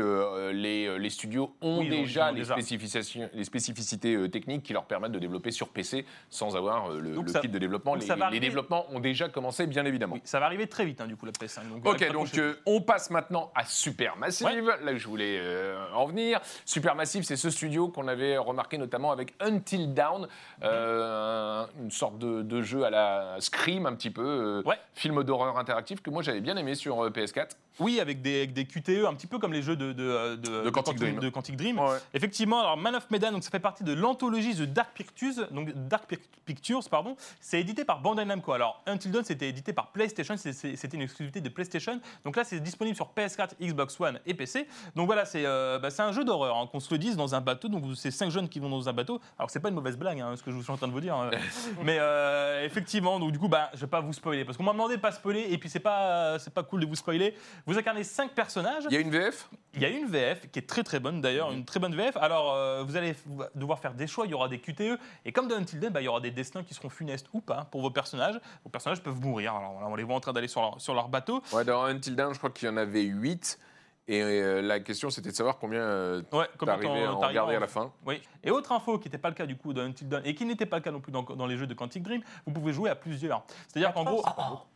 les, 0.53 0.97
les 0.99 1.10
studios 1.10 1.53
ont 1.62 1.80
Oui, 1.80 1.89
déjà 1.89 2.30
ont 2.30 2.34
les, 2.34 2.39
déjà. 2.41 2.53
spécifications, 2.53 3.30
les 3.34 3.43
spécificités 3.43 4.30
techniques 4.30 4.64
qui 4.64 4.74
leur 4.74 4.86
permettent 4.86 5.12
de 5.12 5.20
développer 5.20 5.51
sur 5.51 5.70
PC 5.70 6.05
sans 6.30 6.55
avoir 6.55 6.89
le, 6.89 7.14
Donc 7.16 7.26
le 7.28 7.32
ça- 7.32 7.39
kit 7.39 7.49
de 7.49 7.57
développement. 7.57 7.95
Les, 7.95 8.39
développements 8.39 8.86
ont 8.91 8.99
déjà 8.99 9.30
commencé, 9.30 9.68
bien 9.68 9.86
évidemment. 9.86 10.16
oui, 10.16 10.22
ça 10.24 10.39
va 10.39 10.45
arriver 10.45 10.68
très 10.68 10.86
vite, 10.86 10.99
hein, 11.02 11.08
du 11.08 11.16
coup, 11.16 11.26
la 11.26 11.32
PS5. 11.32 11.68
Donc, 11.70 11.86
Ok, 11.88 12.02
euh, 12.02 12.12
donc 12.12 12.38
euh, 12.38 12.56
on 12.66 12.82
passe 12.82 13.10
maintenant 13.10 13.52
à 13.56 13.66
Supermassive, 13.66 14.45
Ouais. 14.47 14.62
là 14.84 14.91
où 14.93 14.97
je 14.97 15.08
voulais 15.08 15.38
euh, 15.39 15.86
en 15.93 16.06
venir. 16.06 16.39
Supermassive, 16.66 17.24
c'est 17.24 17.36
ce 17.38 17.50
studio 17.50 17.88
qu'on 17.89 18.08
avait 18.08 18.38
remarqué 18.38 18.78
notamment 18.78 19.12
avec 19.12 19.34
Until 19.39 19.93
Dawn, 19.93 20.28
euh, 20.64 21.66
une 21.82 21.91
sorte 21.91 22.18
de, 22.20 22.41
de 22.41 22.62
jeu 22.62 22.84
à 22.84 22.89
la 22.89 23.36
Scream 23.39 23.86
un 23.86 23.93
petit 23.95 24.10
peu, 24.12 24.22
euh, 24.26 24.62
Ouais. 24.66 24.78
film 24.93 25.24
d'horreur 25.24 25.58
interactif 25.58 26.02
que 26.02 26.10
moi 26.10 26.22
j'avais 26.22 26.41
bien 26.41 26.56
aimé 26.58 26.76
sur 26.76 27.04
euh, 27.06 27.10
PS4. 27.10 27.52
Oui, 27.80 28.00
avec 28.02 28.22
des, 28.22 28.39
avec 28.39 28.54
des 28.54 28.66
QTE, 28.66 29.06
un 29.08 29.14
petit 29.14 29.28
peu 29.28 29.39
comme 29.39 29.54
les 29.54 29.62
jeux 29.62 29.78
de, 29.78 29.93
de, 29.93 30.36
de, 30.36 30.70
Quantic 30.70 30.97
Dream. 30.97 31.20
de 31.20 31.30
Quantic 31.30 31.56
Dream. 31.56 31.80
Ouais. 31.80 31.97
Effectivement, 32.14 32.60
alors 32.60 32.76
Man 32.76 32.93
of 32.95 33.10
Medan, 33.10 33.32
donc 33.32 33.43
ça 33.43 33.50
fait 33.52 33.60
partie 33.60 33.86
de 33.86 33.93
l'anthologie 33.93 34.54
The 34.54 34.64
Dark 34.74 34.89
Pictures, 34.93 35.47
donc 35.52 35.70
Dark 35.88 36.06
Pic- 36.10 36.20
Pictures, 36.45 36.82
pardon. 36.89 37.16
C'est 37.39 37.62
édité 37.62 37.86
par 37.86 38.02
Bandai 38.02 38.26
Namco. 38.26 38.52
Alors 38.52 38.82
Until 38.86 39.12
Dawn, 39.12 39.24
c'était 39.24 39.47
édité 39.47 39.72
par 39.72 39.88
PlayStation, 39.93 40.36
c'est- 40.36 40.52
c'était 40.90 40.98
une 40.98 41.04
exclusivité 41.04 41.42
de 41.42 41.50
PlayStation. 41.50 42.00
Donc 42.26 42.36
là, 42.36 42.44
c'est 42.44 42.60
disponible 42.60 42.96
sur 42.96 43.12
PS4, 43.16 43.52
Xbox 43.62 44.00
One 44.00 44.20
et 44.26 44.34
PC. 44.34 44.68
Donc 44.96 45.06
voilà, 45.06 45.26
c'est 45.26 45.46
euh, 45.46 45.78
bah, 45.80 45.90
un 46.00 46.12
jeu 46.12 46.24
d'horreur, 46.24 46.58
hein, 46.58 46.68
qu'on 46.72 46.80
se 46.80 46.92
le 46.92 46.98
dise, 46.98 47.16
dans 47.16 47.36
un 47.36 47.42
bateau. 47.42 47.68
Donc 47.68 47.84
c'est 47.96 48.12
cinq 48.12 48.32
jeunes 48.32 48.50
qui 48.50 48.60
vont 48.60 48.70
dans 48.70 48.90
un 48.90 48.94
bateau. 48.94 49.22
Alors 49.38 49.50
c'est 49.50 49.60
pas 49.60 49.70
une 49.70 49.76
mauvaise 49.76 49.98
blague, 49.98 50.20
hein, 50.20 50.36
ce 50.36 50.44
que 50.44 50.52
je 50.52 50.60
suis 50.60 50.72
en 50.72 50.78
train 50.78 50.88
de 50.88 50.94
vous 50.94 51.02
dire. 51.02 51.16
hein. 51.16 51.30
Mais 51.84 51.98
euh, 52.00 52.66
effectivement, 52.66 53.20
donc 53.20 53.32
du 53.32 53.40
coup, 53.40 53.48
bah, 53.48 53.70
je 53.74 53.82
vais 53.82 53.88
pas 53.88 54.02
vous 54.02 54.14
spoiler 54.14 54.46
parce 54.46 54.58
qu'on 54.58 54.64
m'a 54.64 54.72
demandé 54.72 54.96
de 54.96 55.02
pas 55.02 55.12
spoiler 55.12 55.48
et 55.50 55.58
puis 55.58 55.70
c'est 55.70 55.80
pas 55.80 56.40
c'est 56.40 56.54
pas 56.54 56.64
cool 56.64 56.82
de 56.82 56.86
vous 56.86 56.96
spoiler. 56.96 57.36
Vous 57.66 57.78
incarnez 57.78 58.04
cinq 58.04 58.32
personnages. 58.32 58.84
Il 58.90 58.94
y 58.94 58.98
a 58.98 59.00
une 59.00 59.12
VF 59.12 59.50
Il 59.76 59.82
y 59.82 59.86
a 59.86 59.90
une 59.90 60.08
VF 60.08 60.50
qui 60.52 60.60
est 60.60 60.68
très 60.68 60.84
très 60.84 61.00
bonne 61.00 61.22
d'ailleurs, 61.22 61.52
une 61.52 61.66
très 61.66 61.80
bonne 61.80 61.96
VF. 61.96 62.18
Alors 62.18 62.54
euh, 62.54 62.84
vous 62.84 62.96
allez 62.96 63.16
devoir 63.56 63.80
faire 63.80 63.94
des 63.94 64.08
choix, 64.08 64.26
il 64.26 64.32
y 64.32 64.34
aura 64.34 64.48
des 64.48 64.60
QTE 64.60 64.98
et 65.26 65.32
comme 65.32 65.48
dans 65.48 65.56
Until 65.56 65.80
Dawn, 65.80 65.92
bah, 65.92 66.02
il 66.02 66.06
y 66.06 66.08
aura 66.08 66.22
des 66.22 66.32
destins 66.32 66.64
qui 66.64 66.74
seront 66.74 66.90
funestes 66.90 67.28
ou 67.34 67.42
pas 67.42 67.68
pour 67.72 67.82
vos 67.82 67.92
personnages. 67.92 68.40
Vos 68.64 68.70
personnages 68.70 69.02
peuvent 69.02 69.20
mourir. 69.22 69.54
Alors 69.56 69.80
on 69.88 69.96
les 69.96 70.04
voit 70.04 70.16
en 70.16 70.20
train 70.20 70.34
d'aller 70.34 70.48
sur 70.48 70.76
leur, 70.80 70.82
sur 70.82 70.94
leur 70.94 71.10
bateau. 71.10 71.42
Ouais, 71.54 71.64
dans 71.66 71.84
Until 71.84 72.16
Dawn, 72.16 72.34
je 72.34 72.38
crois 72.38 72.50
qu'il 72.50 72.68
y 72.68 72.72
en 72.72 72.78
avait 72.78 73.04
8. 73.04 73.60
Et 74.08 74.24
euh, 74.24 74.62
la 74.64 74.80
question, 74.80 75.12
c'était 75.12 75.30
de 75.30 75.36
savoir 75.36 75.60
combien 75.60 75.82
euh, 75.82 76.24
Ouais, 76.32 76.48
comment 76.58 76.72
t'arrivais 76.72 77.04
à 77.04 77.14
en 77.14 77.20
t'arrives 77.20 77.28
regarder 77.30 77.54
en- 77.54 77.58
à 77.58 77.60
la 77.60 77.68
fin. 77.68 77.92
Oui. 78.08 78.20
Et 78.44 78.50
autre 78.50 78.72
info 78.72 78.98
qui 78.98 79.08
n'était 79.08 79.20
pas 79.20 79.30
le 79.30 79.36
cas 79.36 79.46
du 79.46 79.56
coup 79.56 79.72
dans 79.72 79.84
Until 79.84 80.08
Dawn 80.10 80.24
et 80.26 80.34
qui 80.34 80.46
n'était 80.46 80.66
pas 80.66 80.78
le 80.78 80.82
cas 80.82 80.90
non 80.90 81.00
plus 81.00 81.12
dans, 81.12 81.22
dans 81.22 81.46
les 81.46 81.58
jeux 81.58 81.68
de 81.68 81.76
Quantic 81.76 82.02
Dream, 82.02 82.24
vous 82.48 82.52
pouvez 82.52 82.74
jouer 82.74 82.90
à 82.90 82.96
plusieurs. 82.96 83.44
C'est-à-dire 83.68 83.94
qu'en 83.94 84.04
gros, 84.06 84.24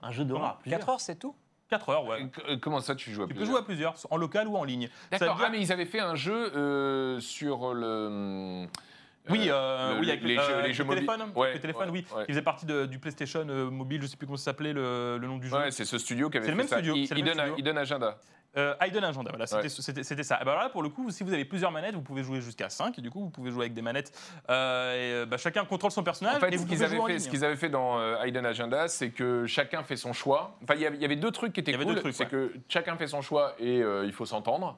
Un 0.04 0.12
jeu 0.12 0.24
plusieurs. 0.24 0.60
4 0.80 0.90
heures, 0.90 1.02
c'est 1.02 1.16
tout 1.16 1.34
4 1.70 1.90
heures, 1.90 2.06
ouais. 2.06 2.30
Euh, 2.48 2.58
Comment 2.62 2.80
ça, 2.80 2.94
tu 2.94 3.12
joues 3.12 3.24
à 3.24 3.26
Tu 3.26 3.30
peux 3.34 3.40
plusieurs 3.40 3.56
jouer 3.56 3.62
à 3.64 3.66
plusieurs, 3.66 3.96
en 4.12 4.18
local 4.18 4.48
ou 4.48 4.56
en 4.56 4.64
ligne. 4.64 4.88
D'accord, 5.10 5.40
ah, 5.44 5.50
mais 5.50 5.60
ils 5.60 5.72
avaient 5.72 5.88
fait 5.88 6.00
un 6.02 6.14
jeu 6.14 6.56
euh, 6.56 7.20
sur 7.20 7.74
le. 7.74 8.68
Oui, 9.30 9.50
euh, 9.50 9.54
euh, 9.54 9.94
le- 9.96 10.00
oui, 10.02 10.10
avec 10.12 10.24
les 10.24 10.38
euh, 10.38 10.42
jeux- 10.62 10.68
les 10.68 10.74
jeux 10.74 10.84
le 10.84 10.90
mobiles. 10.90 11.10
Ouais, 11.36 11.54
le 11.54 11.60
téléphone, 11.60 11.90
ouais, 11.90 12.04
oui, 12.12 12.18
ouais. 12.18 12.26
qui 12.26 12.32
faisait 12.34 12.42
partie 12.42 12.66
de- 12.66 12.86
du 12.86 13.00
PlayStation 13.00 13.46
euh, 13.48 13.70
mobile, 13.70 14.02
je 14.02 14.08
sais 14.08 14.18
plus 14.18 14.26
comment 14.28 14.38
ça 14.38 14.46
s'appelait 14.46 14.74
le, 14.74 15.18
le 15.18 15.28
nom 15.28 15.38
du 15.38 15.48
jeu. 15.48 15.56
Ouais, 15.56 15.72
c'est 15.72 15.86
ce 15.86 15.98
studio 15.98 16.30
qui 16.30 16.38
avait 16.38 16.46
fait 16.46 16.52
le 16.52 16.58
même 16.58 16.68
ça. 16.68 16.76
studio, 16.78 16.96
I- 16.96 17.08
c'est 17.08 17.16
le 17.16 17.24
même 17.24 17.34
studio. 17.34 17.56
Hidden 17.58 17.78
Agenda. 17.78 18.18
Euh, 18.56 18.76
Hidden 18.86 19.04
Agenda, 19.04 19.32
voilà, 19.32 19.48
c'était 19.48 20.24
ça. 20.24 20.40
Et 20.40 20.46
ben 20.46 20.52
alors 20.52 20.64
là, 20.64 20.70
pour 20.70 20.84
le 20.84 20.90
coup, 20.90 21.10
si 21.10 21.24
vous 21.24 21.34
avez 21.34 21.44
plusieurs 21.44 21.72
manettes, 21.72 21.96
vous 21.96 22.04
pouvez 22.04 22.22
jouer 22.22 22.40
jusqu'à 22.40 22.70
5, 22.70 23.00
et 23.00 23.02
du 23.02 23.10
coup, 23.10 23.22
vous 23.22 23.30
pouvez 23.32 23.50
jouer 23.50 23.62
avec 23.64 23.74
des 23.74 23.82
manettes. 23.82 24.12
euh, 24.50 24.94
et, 24.94 25.24
euh, 25.24 25.26
bah, 25.26 25.38
chacun 25.38 25.66
contrôle 25.66 25.90
son 25.90 26.04
personnage. 26.04 26.36
En 26.36 26.40
fait, 26.40 26.54
et 26.54 26.58
ce 26.60 26.66
qu'ils 26.68 26.84
avaient, 26.84 27.00
fait, 27.08 27.20
avaient 27.44 27.56
dans 27.70 27.98
euh, 27.98 28.24
Hidden 28.26 28.46
Agenda, 28.46 28.88
c'est 28.90 29.10
que 29.10 29.48
chacun 29.48 29.82
fait 29.82 29.96
son 29.96 30.14
choix. 30.14 30.56
Enfin, 30.64 30.76
il 30.76 30.82
y 30.82 30.86
avait- 30.86 30.98
il 30.98 31.02
deux 31.16 31.32
trucs 31.32 31.54
qui 31.54 31.62
étaient 31.62 31.72
Il 31.72 31.78
cool. 31.80 32.14
c'est 32.14 32.28
que 32.28 32.54
chacun 32.68 32.96
fait 32.96 33.08
son 33.08 33.22
choix 33.24 33.56
et 33.58 33.82
euh, 33.82 34.06
il 34.06 34.12
faut 34.12 34.26
s'entendre. 34.26 34.78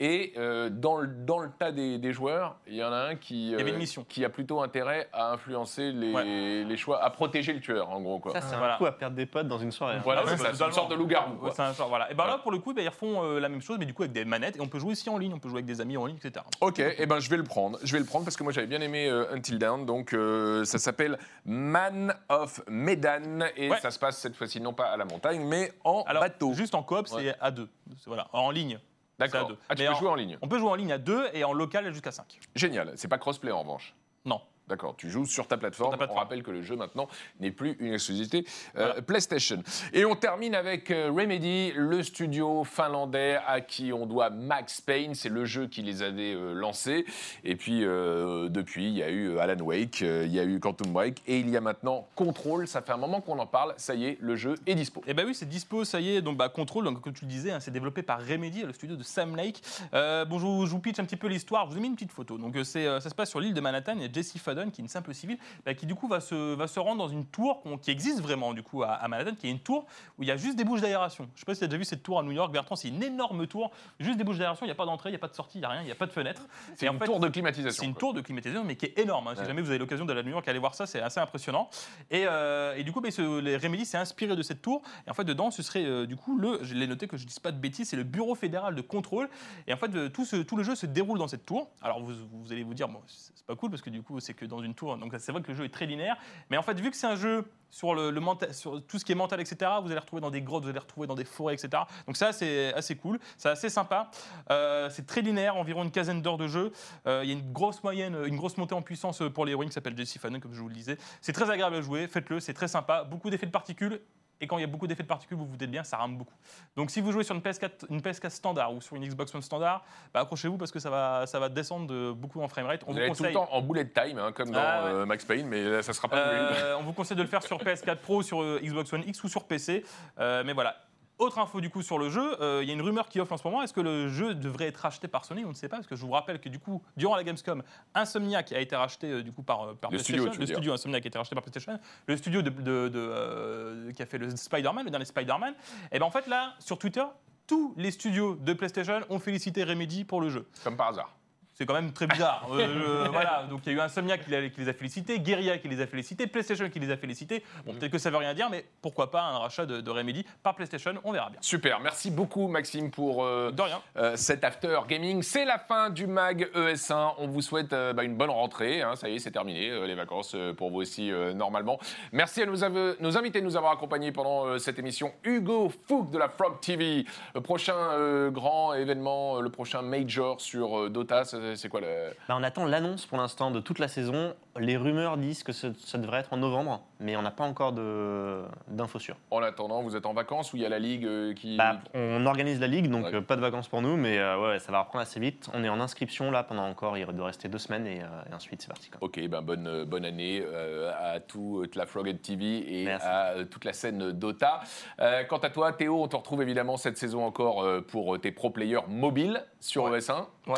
Et 0.00 0.32
euh, 0.36 0.70
dans, 0.70 0.96
le, 0.96 1.06
dans 1.06 1.38
le 1.38 1.50
tas 1.56 1.70
des, 1.70 1.98
des 1.98 2.12
joueurs, 2.12 2.56
il 2.66 2.74
y 2.74 2.82
en 2.82 2.92
a 2.92 2.96
un 2.96 3.14
qui, 3.14 3.50
y 3.50 3.54
avait 3.54 3.72
euh, 3.72 4.02
qui 4.08 4.24
a 4.24 4.28
plutôt 4.28 4.60
intérêt 4.60 5.08
à 5.12 5.30
influencer 5.32 5.92
les, 5.92 6.12
Ouais. 6.12 6.64
les 6.64 6.76
choix, 6.76 7.00
à 7.00 7.10
protéger 7.10 7.52
le 7.52 7.60
tueur, 7.60 7.90
en 7.90 8.00
gros. 8.00 8.18
Quoi. 8.18 8.32
Ça, 8.32 8.40
c'est 8.40 8.56
Voilà. 8.56 8.74
un 8.74 8.78
coup 8.78 8.86
à 8.86 8.92
perdre 8.92 9.14
des 9.14 9.26
potes 9.26 9.46
dans 9.46 9.58
une 9.58 9.70
soirée. 9.70 9.96
hein. 9.96 10.00
Voilà, 10.02 10.22
Ah 10.24 10.30
c'est 10.30 10.36
ça, 10.38 10.52
c'est 10.52 10.64
une 10.64 10.72
sorte 10.72 10.90
de 10.90 10.96
loup-garou. 10.96 11.34
Ouais, 11.34 11.38
quoi. 11.38 11.52
c'est 11.52 11.62
un 11.62 11.72
genre, 11.72 11.88
voilà. 11.88 12.10
Et 12.10 12.14
ben 12.14 12.26
là, 12.26 12.38
pour 12.38 12.50
le 12.50 12.58
coup, 12.58 12.74
bah, 12.74 12.82
ils 12.82 12.88
refont 12.88 13.22
euh, 13.22 13.38
la 13.38 13.48
même 13.48 13.62
chose, 13.62 13.76
mais 13.78 13.86
du 13.86 13.94
coup 13.94 14.02
avec 14.02 14.12
des 14.12 14.24
manettes, 14.24 14.56
et 14.56 14.60
on 14.60 14.66
peut 14.66 14.80
jouer 14.80 14.90
aussi 14.92 15.08
en 15.08 15.16
ligne, 15.16 15.32
on 15.32 15.38
peut 15.38 15.48
jouer 15.48 15.58
avec 15.58 15.66
des 15.66 15.80
amis 15.80 15.96
en 15.96 16.06
ligne, 16.06 16.16
etc. 16.22 16.44
Ok, 16.60 16.80
et 16.80 17.06
ben 17.06 17.20
je 17.20 17.30
vais 17.30 17.36
le 17.36 17.44
prendre. 17.44 17.78
Je 17.84 17.92
vais 17.92 18.00
le 18.00 18.04
prendre 18.04 18.24
parce 18.24 18.36
que 18.36 18.42
moi 18.42 18.52
j'avais 18.52 18.66
bien 18.66 18.80
aimé 18.80 19.08
euh, 19.08 19.32
Until 19.32 19.60
Dawn. 19.60 19.86
Donc 19.86 20.12
euh, 20.12 20.64
ça 20.64 20.78
s'appelle 20.78 21.18
Man 21.44 22.12
of 22.28 22.60
Medan 22.68 23.44
et 23.56 23.70
Ouais. 23.70 23.78
ça 23.80 23.92
se 23.92 23.98
passe 24.00 24.18
cette 24.18 24.34
fois-ci 24.34 24.60
non 24.60 24.72
pas 24.72 24.86
à 24.86 24.96
la 24.96 25.04
montagne 25.04 25.40
mais 25.44 25.72
en 25.84 26.02
Alors, 26.08 26.22
bateau. 26.24 26.52
juste 26.52 26.74
en 26.74 26.82
coop, 26.82 27.06
c'est 27.06 27.14
Ouais. 27.16 27.34
à 27.40 27.52
deux. 27.52 27.68
Voilà, 28.06 28.26
en 28.32 28.50
ligne. 28.50 28.80
D'accord. 29.18 29.50
Ah 29.68 29.74
tu 29.74 29.82
Mais 29.82 29.88
peux 29.88 29.94
en- 29.94 29.98
jouer 29.98 30.08
en 30.08 30.14
ligne. 30.14 30.38
On 30.42 30.48
peut 30.48 30.58
jouer 30.58 30.70
en 30.70 30.74
ligne 30.74 30.92
à 30.92 30.98
deux 30.98 31.28
et 31.32 31.44
en 31.44 31.52
local 31.52 31.90
jusqu'à 31.92 32.10
5. 32.12 32.40
Génial. 32.54 32.92
C'est 32.96 33.08
pas 33.08 33.18
crossplay 33.18 33.52
en 33.52 33.60
revanche. 33.60 33.94
Non. 34.24 34.40
D'accord, 34.66 34.94
tu 34.96 35.10
joues 35.10 35.26
sur 35.26 35.46
ta 35.46 35.58
plateforme. 35.58 35.90
Sur 35.90 35.98
ta 35.98 35.98
plateforme. 35.98 36.18
On 36.18 36.22
rappelle 36.22 36.42
que 36.42 36.50
le 36.50 36.62
jeu 36.62 36.74
maintenant 36.74 37.06
n'est 37.38 37.50
plus 37.50 37.76
une 37.80 37.92
exclusivité 37.92 38.46
euh, 38.76 39.02
PlayStation. 39.02 39.62
Et 39.92 40.06
on 40.06 40.16
termine 40.16 40.54
avec 40.54 40.90
euh, 40.90 41.10
Remedy, 41.14 41.72
le 41.76 42.02
studio 42.02 42.64
finlandais 42.64 43.38
à 43.46 43.60
qui 43.60 43.92
on 43.92 44.06
doit 44.06 44.30
Max 44.30 44.80
Payne. 44.80 45.14
C'est 45.14 45.28
le 45.28 45.44
jeu 45.44 45.66
qui 45.66 45.82
les 45.82 46.02
avait 46.02 46.34
euh, 46.34 46.54
lancés. 46.54 47.04
Et 47.44 47.56
puis 47.56 47.84
euh, 47.84 48.48
depuis, 48.48 48.88
il 48.88 48.96
y 48.96 49.02
a 49.02 49.10
eu 49.10 49.38
Alan 49.38 49.62
Wake, 49.62 50.00
il 50.00 50.34
y 50.34 50.40
a 50.40 50.44
eu 50.44 50.58
Quantum 50.60 50.92
Break 50.92 51.22
et 51.26 51.40
il 51.40 51.50
y 51.50 51.56
a 51.58 51.60
maintenant 51.60 52.08
Control. 52.14 52.66
Ça 52.66 52.80
fait 52.80 52.92
un 52.92 52.96
moment 52.96 53.20
qu'on 53.20 53.38
en 53.38 53.46
parle. 53.46 53.74
Ça 53.76 53.94
y 53.94 54.06
est, 54.06 54.18
le 54.20 54.34
jeu 54.34 54.54
est 54.66 54.74
dispo. 54.74 55.02
Eh 55.06 55.12
ben 55.12 55.26
oui, 55.26 55.34
c'est 55.34 55.48
dispo, 55.48 55.84
ça 55.84 56.00
y 56.00 56.16
est. 56.16 56.22
Donc, 56.22 56.38
bah, 56.38 56.48
Control, 56.48 56.84
donc, 56.84 57.02
comme 57.02 57.12
tu 57.12 57.26
le 57.26 57.30
disais, 57.30 57.50
hein, 57.50 57.60
c'est 57.60 57.70
développé 57.70 58.02
par 58.02 58.20
Remedy, 58.26 58.62
le 58.62 58.72
studio 58.72 58.96
de 58.96 59.02
Sam 59.02 59.36
Lake. 59.36 59.60
Bon, 59.92 60.38
je 60.38 60.46
vous, 60.46 60.64
je 60.64 60.70
vous 60.70 60.78
pitch 60.78 60.98
un 60.98 61.04
petit 61.04 61.16
peu 61.16 61.26
l'histoire. 61.26 61.66
Je 61.66 61.72
vous 61.72 61.76
ai 61.76 61.80
mis 61.80 61.88
une 61.88 61.94
petite 61.94 62.12
photo. 62.12 62.38
Donc, 62.38 62.56
c'est, 62.64 62.84
ça 63.00 63.10
se 63.10 63.14
passe 63.14 63.28
sur 63.28 63.40
l'île 63.40 63.52
de 63.52 63.60
Manhattan. 63.60 63.94
Il 63.96 64.02
y 64.02 64.04
a 64.06 64.12
Jesse 64.12 64.38
Faden, 64.38 64.53
qui 64.70 64.80
est 64.80 64.84
une 64.84 64.88
simple 64.88 65.12
civile, 65.14 65.38
bah, 65.64 65.74
qui 65.74 65.86
du 65.86 65.94
coup 65.94 66.08
va 66.08 66.20
se, 66.20 66.54
va 66.54 66.66
se 66.66 66.78
rendre 66.80 66.98
dans 66.98 67.08
une 67.08 67.26
tour 67.26 67.62
qui 67.82 67.90
existe 67.90 68.20
vraiment 68.20 68.52
du 68.54 68.62
coup 68.62 68.82
à, 68.82 68.92
à 68.92 69.08
Manhattan, 69.08 69.34
qui 69.34 69.48
est 69.48 69.50
une 69.50 69.60
tour 69.60 69.86
où 70.18 70.22
il 70.22 70.28
y 70.28 70.32
a 70.32 70.36
juste 70.36 70.56
des 70.56 70.64
bouches 70.64 70.80
d'aération. 70.80 71.28
Je 71.34 71.40
sais 71.40 71.46
pas 71.46 71.54
si 71.54 71.58
tu 71.60 71.64
as 71.64 71.68
déjà 71.68 71.78
vu 71.78 71.84
cette 71.84 72.02
tour 72.02 72.18
à 72.18 72.22
New 72.22 72.32
York, 72.32 72.52
Bertrand. 72.52 72.76
C'est 72.76 72.88
une 72.88 73.02
énorme 73.02 73.46
tour, 73.46 73.70
juste 74.00 74.18
des 74.18 74.24
bouches 74.24 74.38
d'aération. 74.38 74.64
Il 74.64 74.68
n'y 74.68 74.72
a 74.72 74.76
pas 74.76 74.86
d'entrée, 74.86 75.10
il 75.10 75.12
n'y 75.12 75.16
a 75.16 75.20
pas 75.20 75.28
de 75.28 75.34
sortie, 75.34 75.58
il 75.58 75.60
n'y 75.60 75.66
a 75.66 75.70
rien, 75.70 75.82
il 75.82 75.86
n'y 75.86 75.92
a 75.92 75.94
pas 75.96 76.06
de 76.06 76.12
fenêtre. 76.12 76.42
C'est 76.76 76.86
une 76.86 76.98
fait, 76.98 77.04
tour 77.06 77.20
de 77.20 77.28
climatisation. 77.28 77.80
c'est 77.82 77.86
une 77.86 77.94
tour 77.94 78.14
de 78.14 78.20
climatisation, 78.20 78.64
mais 78.64 78.76
qui 78.76 78.86
est 78.86 78.98
énorme. 78.98 79.28
hein. 79.28 79.34
Si 79.36 79.44
jamais 79.44 79.62
vous 79.62 79.70
avez 79.70 79.78
l'occasion 79.78 80.04
d'aller 80.04 80.20
à 80.20 80.22
New 80.22 80.30
York, 80.30 80.46
allez 80.48 80.58
voir 80.58 80.74
ça, 80.74 80.86
c'est 80.86 81.00
assez 81.00 81.20
impressionnant. 81.20 81.68
Et, 82.10 82.24
euh, 82.26 82.74
et 82.76 82.84
du 82.84 82.92
coup, 82.92 83.00
bah, 83.00 83.10
ce- 83.10 83.40
les 83.40 83.56
Remedy 83.56 83.84
s'est 83.84 83.98
inspiré 83.98 84.36
de 84.36 84.42
cette 84.42 84.62
tour. 84.62 84.82
Et 85.06 85.10
en 85.10 85.14
fait, 85.14 85.24
dedans, 85.24 85.50
ce 85.50 85.62
serait 85.62 85.84
euh, 85.84 86.06
du 86.06 86.16
coup 86.16 86.38
le, 86.38 86.58
je 86.62 86.74
l'ai 86.74 86.86
noté 86.86 87.06
que 87.08 87.16
je 87.16 87.22
ne 87.22 87.28
dise 87.28 87.38
pas 87.38 87.52
de 87.52 87.58
bêtises, 87.58 87.88
c'est 87.88 87.96
le 87.96 88.04
Bureau 88.04 88.34
fédéral 88.34 88.74
de 88.74 88.80
contrôle. 88.82 89.28
Et 89.66 89.72
en 89.72 89.76
fait, 89.76 90.10
tout, 90.12 90.24
ce- 90.24 90.36
tout 90.36 90.56
le 90.56 90.62
jeu 90.62 90.74
se 90.74 90.86
déroule 90.86 91.18
dans 91.18 91.28
cette 91.28 91.46
tour. 91.46 91.68
Alors, 91.82 92.00
vous, 92.02 92.12
vous 92.32 92.52
allez 92.52 92.62
vous 92.62 92.74
dire, 92.74 92.88
bon, 92.88 93.00
c'est 93.06 93.32
c'est 93.34 93.46
pas 93.46 93.56
cool 93.56 93.68
parce 93.68 93.82
que 93.82 93.90
du 93.90 94.00
coup, 94.02 94.20
c'est 94.20 94.32
que 94.32 94.43
dans 94.46 94.62
une 94.62 94.74
tour. 94.74 94.96
Donc, 94.96 95.14
c'est 95.18 95.32
vrai 95.32 95.42
que 95.42 95.48
le 95.48 95.54
jeu 95.54 95.64
est 95.64 95.72
très 95.72 95.86
linéaire. 95.86 96.16
Mais 96.50 96.56
en 96.56 96.62
fait, 96.62 96.78
vu 96.80 96.90
que 96.90 96.96
c'est 96.96 97.06
un 97.06 97.16
jeu 97.16 97.44
sur, 97.70 97.94
le, 97.94 98.12
mental, 98.12 98.54
sur 98.54 98.84
tout 98.86 98.98
ce 98.98 99.04
qui 99.04 99.12
est 99.12 99.16
mental, 99.16 99.40
etc., 99.40 99.70
vous 99.82 99.90
allez 99.90 100.00
retrouver 100.00 100.20
dans 100.22 100.30
des 100.30 100.42
grottes, 100.42 100.64
vous 100.64 100.70
allez 100.70 100.78
retrouver 100.78 101.06
dans 101.06 101.14
des 101.14 101.24
forêts, 101.24 101.54
etc. 101.54 101.82
Donc, 102.06 102.16
ça, 102.16 102.32
c'est 102.32 102.72
assez 102.74 102.96
cool. 102.96 103.18
C'est 103.36 103.48
assez 103.48 103.68
sympa. 103.68 104.10
Euh, 104.50 104.88
c'est 104.90 105.06
très 105.06 105.22
linéaire, 105.22 105.56
environ 105.56 105.82
une 105.82 105.90
quinzaine 105.90 106.22
d'heures 106.22 106.38
de 106.38 106.48
jeu. 106.48 106.72
Euh, 107.06 107.22
Il 107.24 107.30
y 107.30 107.32
a 107.32 107.36
une 107.36 107.52
grosse 107.52 107.82
moyenne, 107.82 108.16
une 108.26 108.36
grosse 108.36 108.56
montée 108.56 108.74
en 108.74 108.82
puissance 108.82 109.22
pour 109.32 109.44
l'héroïne 109.44 109.68
qui 109.68 109.74
s'appelle 109.74 109.96
Jessie 109.96 110.18
Fanon, 110.18 110.40
comme 110.40 110.54
je 110.54 110.60
vous 110.60 110.68
le 110.68 110.74
disais. 110.74 110.96
C'est 111.20 111.32
très 111.32 111.50
agréable 111.50 111.76
à 111.76 111.80
jouer, 111.80 112.06
faites-le, 112.06 112.40
c'est 112.40 112.54
très 112.54 112.68
sympa. 112.68 113.04
Beaucoup 113.04 113.30
d'effets 113.30 113.46
de 113.46 113.50
particules. 113.50 114.00
Et 114.40 114.46
quand 114.46 114.58
il 114.58 114.62
y 114.62 114.64
a 114.64 114.66
beaucoup 114.68 114.86
d'effets 114.86 115.02
de 115.02 115.08
particules, 115.08 115.36
vous 115.36 115.44
vous 115.46 115.52
doutez 115.52 115.66
bien, 115.66 115.84
ça 115.84 115.96
rame 115.96 116.16
beaucoup. 116.16 116.34
Donc 116.76 116.90
si 116.90 117.00
vous 117.00 117.12
jouez 117.12 117.24
sur 117.24 117.34
une 117.34 117.40
PS4, 117.40 117.86
une 117.90 118.00
PS4 118.00 118.30
standard 118.30 118.74
ou 118.74 118.80
sur 118.80 118.96
une 118.96 119.06
Xbox 119.06 119.34
One 119.34 119.42
standard, 119.42 119.84
bah, 120.12 120.20
accrochez-vous 120.20 120.56
parce 120.58 120.70
que 120.72 120.78
ça 120.78 120.90
va, 120.90 121.26
ça 121.26 121.38
va 121.38 121.48
descendre 121.48 121.86
de 121.86 122.12
beaucoup 122.12 122.40
en 122.42 122.48
framerate. 122.48 122.82
On 122.86 122.88
Vous 122.88 122.92
vous 122.94 122.98
allez 122.98 123.08
être 123.10 123.16
tout 123.16 123.22
le 123.22 123.28
conseille, 123.30 123.46
temps 123.48 123.52
en 123.52 123.62
bullet 123.62 123.86
time, 123.88 124.18
hein, 124.18 124.32
comme 124.32 124.50
dans 124.50 124.58
Ah 124.60 124.84
ouais. 124.84 124.90
euh, 124.90 125.06
Max 125.06 125.24
Payne, 125.24 125.46
mais 125.46 125.62
là, 125.62 125.82
ça 125.82 125.92
sera 125.92 126.08
pas 126.08 126.16
euh, 126.16 126.76
on 126.78 126.82
vous 126.82 126.92
conseille 126.92 127.16
de 127.16 127.22
le 127.22 127.28
faire 127.28 127.42
sur 127.42 127.58
PS4 127.58 127.96
Pro, 127.96 128.22
sur 128.22 128.42
euh, 128.42 128.60
Xbox 128.62 128.92
One 128.92 129.04
X 129.06 129.22
ou 129.24 129.28
sur 129.28 129.44
PC. 129.44 129.84
Euh, 130.18 130.42
mais 130.44 130.52
voilà. 130.52 130.76
Autre 131.18 131.38
info 131.38 131.60
du 131.60 131.70
coup 131.70 131.80
sur 131.82 131.96
le 131.96 132.10
jeu, 132.10 132.40
euh, 132.42 132.60
il 132.62 132.68
y 132.68 132.72
a 132.72 132.74
une 132.74 132.82
rumeur 132.82 133.08
qui 133.08 133.20
offre 133.20 133.32
en 133.32 133.36
ce 133.36 133.46
moment. 133.46 133.62
Est-ce 133.62 133.72
que 133.72 133.80
le 133.80 134.08
jeu 134.08 134.34
devrait 134.34 134.66
être 134.66 134.78
racheté 134.78 135.06
par 135.06 135.24
Sony? 135.24 135.44
On 135.44 135.50
ne 135.50 135.54
sait 135.54 135.68
pas 135.68 135.76
parce 135.76 135.86
que 135.86 135.94
je 135.94 136.00
vous 136.04 136.10
rappelle 136.10 136.40
que 136.40 136.48
du 136.48 136.58
coup, 136.58 136.82
durant 136.96 137.14
la 137.14 137.22
Gamescom, 137.22 137.62
Insomniac 137.94 138.50
a 138.52 138.58
été 138.58 138.74
racheté 138.74 139.10
euh, 139.10 139.22
du 139.22 139.30
coup 139.30 139.42
par, 139.44 139.62
euh, 139.62 139.74
par 139.74 139.90
Le 139.92 139.98
PlayStation. 139.98 140.24
studio, 140.24 140.40
le 140.40 140.46
studio 140.46 140.72
Insomniac 140.72 141.04
a 141.04 141.08
été 141.08 141.16
racheté 141.18 141.34
par 141.36 141.42
PlayStation. 141.44 141.78
Le 142.06 142.16
studio 142.16 142.42
de, 142.42 142.50
de- 142.50 142.88
de, 142.88 143.92
qui 143.92 144.02
a 144.02 144.06
fait 144.06 144.18
le 144.18 144.34
Spider-Man, 144.34 144.84
le 144.86 144.90
dernier 144.90 145.04
Spider-Man. 145.04 145.54
Et 145.92 146.00
ben 146.00 146.04
en 146.06 146.10
fait 146.10 146.26
là, 146.26 146.54
sur 146.58 146.78
Twitter, 146.78 147.04
tous 147.46 147.74
les 147.76 147.92
studios 147.92 148.34
de 148.34 148.52
PlayStation 148.52 149.00
ont 149.08 149.18
félicité 149.20 149.62
Remedy 149.62 150.02
pour 150.04 150.20
le 150.20 150.30
jeu. 150.30 150.48
Comme 150.64 150.76
par 150.76 150.88
hasard. 150.88 151.14
C'est 151.54 151.66
quand 151.66 151.74
même 151.74 151.92
très 151.92 152.06
bizarre. 152.08 152.48
Euh, 152.50 153.04
je- 153.06 153.08
voilà, 153.10 153.44
donc 153.48 153.60
il 153.64 153.72
y 153.72 153.74
a 153.74 153.78
eu 153.78 153.80
Insomniac 153.80 154.24
qui, 154.24 154.30
qui 154.50 154.60
les 154.60 154.68
a 154.68 154.72
félicités, 154.72 155.20
Guerilla 155.20 155.58
qui 155.58 155.68
les 155.68 155.80
a 155.80 155.86
félicités, 155.86 156.26
PlayStation 156.26 156.68
qui 156.68 156.80
les 156.80 156.90
a 156.90 156.96
félicités. 156.96 157.44
Bon, 157.64 157.72
peut-être 157.74 157.92
que 157.92 157.98
ça 157.98 158.10
veut 158.10 158.16
rien 158.16 158.34
dire, 158.34 158.50
mais 158.50 158.64
pourquoi 158.82 159.10
pas 159.12 159.22
un 159.22 159.38
rachat 159.38 159.64
de, 159.64 159.80
de 159.80 159.90
Remedy 159.90 160.24
par 160.42 160.54
PlayStation, 160.56 160.94
on 161.04 161.12
verra 161.12 161.30
bien. 161.30 161.38
Super, 161.40 161.78
merci 161.80 162.10
beaucoup 162.10 162.48
Maxime 162.48 162.90
pour 162.90 163.24
euh, 163.24 163.52
De 163.52 163.62
rien. 163.62 163.80
euh, 163.96 164.16
cet 164.16 164.42
after 164.42 164.80
gaming. 164.88 165.22
C'est 165.22 165.44
la 165.44 165.58
fin 165.58 165.90
du 165.90 166.06
mag 166.08 166.48
ES1. 166.54 167.14
On 167.18 167.28
vous 167.28 167.40
souhaite 167.42 167.72
euh, 167.72 167.92
bah, 167.92 168.02
une 168.02 168.16
bonne 168.16 168.30
rentrée. 168.30 168.82
hein. 168.82 168.96
Ça 168.96 169.08
y 169.08 169.14
est, 169.14 169.18
c'est 169.20 169.30
terminé, 169.30 169.70
euh, 169.70 169.86
les 169.86 169.94
vacances 169.94 170.32
euh, 170.34 170.52
pour 170.54 170.70
vous 170.70 170.78
aussi 170.80 171.12
euh, 171.12 171.32
normalement. 171.34 171.78
Merci 172.12 172.42
à 172.42 172.46
nos, 172.46 172.56
nos 173.00 173.16
invités 173.16 173.40
de 173.40 173.44
nous 173.46 173.56
avoir 173.56 173.72
accompagnés 173.72 174.10
pendant 174.10 174.46
euh, 174.46 174.58
cette 174.58 174.78
émission. 174.80 175.12
Hugo 175.22 175.70
Fouk 175.86 176.10
de 176.10 176.18
la 176.18 176.28
Frog 176.28 176.58
TV. 176.60 177.04
Le 177.34 177.40
prochain 177.40 177.76
euh, 177.76 178.30
grand 178.30 178.74
événement, 178.74 179.36
euh, 179.36 179.40
le 179.40 179.50
prochain 179.50 179.82
major 179.82 180.40
sur 180.40 180.78
euh, 180.80 180.88
Dota, 180.90 181.22
c'est 181.54 181.68
quoi 181.68 181.80
le... 181.80 181.86
Bah, 182.28 182.34
on 182.38 182.42
attend 182.42 182.64
l'annonce 182.64 183.06
pour 183.06 183.18
l'instant 183.18 183.50
de 183.50 183.60
toute 183.60 183.78
la 183.78 183.88
saison. 183.88 184.34
Les 184.58 184.76
rumeurs 184.76 185.16
disent 185.16 185.42
que 185.42 185.52
ce- 185.52 185.72
ça 185.84 185.98
devrait 185.98 186.20
être 186.20 186.32
en 186.32 186.36
novembre, 186.36 186.82
mais 187.00 187.16
on 187.16 187.22
n'a 187.22 187.30
pas 187.30 187.44
encore 187.44 187.72
de- 187.72 188.44
d'infos 188.68 188.98
sûres. 188.98 189.16
En 189.30 189.42
attendant, 189.42 189.82
vous 189.82 189.96
êtes 189.96 190.06
en 190.06 190.14
vacances 190.14 190.52
ou 190.52 190.56
il 190.56 190.62
y 190.62 190.66
a 190.66 190.68
la 190.68 190.78
ligue 190.78 191.04
euh, 191.06 191.34
qui... 191.34 191.56
Bah, 191.56 191.78
on 191.94 192.24
organise 192.26 192.60
la 192.60 192.66
ligue, 192.68 192.88
donc 192.90 193.06
Ouais. 193.06 193.14
euh, 193.16 193.20
pas 193.20 193.36
de 193.36 193.40
vacances 193.40 193.68
pour 193.68 193.82
nous, 193.82 193.96
mais 193.96 194.18
euh, 194.18 194.40
ouais, 194.40 194.58
ça 194.60 194.70
va 194.72 194.80
reprendre 194.80 195.02
assez 195.02 195.18
vite. 195.20 195.48
On 195.54 195.64
est 195.64 195.68
en 195.68 195.80
inscription 195.80 196.30
là 196.30 196.42
pendant 196.44 196.64
encore, 196.68 196.96
il 196.96 197.04
doit 197.06 197.26
rester 197.26 197.48
deux 197.48 197.58
semaines 197.58 197.86
et, 197.86 198.00
euh, 198.02 198.30
et 198.30 198.34
ensuite 198.34 198.62
c'est 198.62 198.68
parti. 198.68 198.90
quoi. 198.90 198.98
Ok, 199.02 199.20
ben 199.28 199.42
bonne, 199.42 199.66
euh, 199.66 199.84
bonne 199.84 200.04
année 200.04 200.42
euh, 200.46 200.92
à 200.98 201.20
toute 201.20 201.74
la 201.76 201.86
Froghead 201.86 202.22
TV 202.22 202.80
et 202.80 202.84
Merci. 202.84 203.06
à 203.08 203.30
euh, 203.32 203.44
toute 203.44 203.64
la 203.64 203.72
scène 203.72 204.12
Dota. 204.12 204.60
Euh, 205.00 205.24
quant 205.24 205.38
à 205.38 205.50
toi, 205.50 205.72
Théo, 205.72 206.02
on 206.02 206.08
te 206.08 206.16
retrouve 206.16 206.42
évidemment 206.42 206.76
cette 206.76 206.96
saison 206.96 207.24
encore 207.24 207.62
euh, 207.64 207.80
pour 207.80 208.20
tes 208.20 208.30
pro 208.30 208.50
players 208.50 208.80
mobiles 208.88 209.42
sur 209.60 209.84
Ouais. 209.84 209.98
ES1. 209.98 210.26
Ouais. 210.46 210.54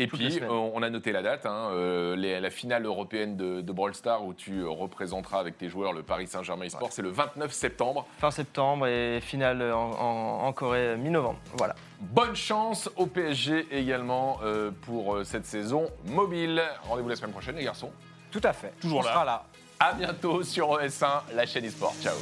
Et 0.00 0.06
Toutes 0.06 0.20
puis, 0.20 0.38
euh, 0.40 0.48
on 0.48 0.80
a 0.82 0.90
noté 0.90 1.10
la 1.10 1.22
date, 1.22 1.44
hein, 1.44 1.70
euh, 1.72 2.14
les- 2.14 2.38
la 2.40 2.50
finale 2.50 2.86
européenne 2.86 3.36
de, 3.36 3.60
de 3.60 3.72
Brawl 3.72 3.94
Stars 3.94 4.24
où 4.24 4.32
tu 4.32 4.60
euh, 4.60 4.68
représenteras 4.68 5.40
avec 5.40 5.58
tes 5.58 5.68
joueurs 5.68 5.92
le 5.92 6.04
Paris 6.04 6.28
Saint-Germain 6.28 6.66
eSport. 6.66 6.92
C'est 6.92 7.02
le 7.02 7.10
29 7.10 7.52
septembre. 7.52 8.06
Fin 8.18 8.30
septembre 8.30 8.86
et 8.86 9.20
finale 9.20 9.60
en, 9.72 9.90
en- 9.90 10.44
en 10.46 10.52
Corée 10.52 10.96
mi-novembre. 10.96 11.38
Voilà. 11.56 11.74
Bonne 12.00 12.36
chance 12.36 12.88
au 12.96 13.06
PSG 13.06 13.66
également 13.72 14.38
euh, 14.44 14.70
pour 14.82 15.16
euh, 15.16 15.24
cette 15.24 15.46
saison 15.46 15.90
mobile. 16.06 16.62
Rendez-vous 16.84 17.08
la 17.08 17.16
semaine 17.16 17.32
prochaine, 17.32 17.56
les 17.56 17.64
garçons. 17.64 17.90
Tout 18.30 18.40
à 18.44 18.52
fait. 18.52 18.72
Toujours 18.80 19.00
on 19.00 19.02
là. 19.02 19.12
sera 19.12 19.24
là. 19.24 19.44
À 19.80 19.94
bientôt 19.94 20.42
sur 20.44 20.78
ES1, 20.80 21.22
la 21.34 21.44
chaîne 21.44 21.64
eSport. 21.64 21.94
Ciao. 22.00 22.14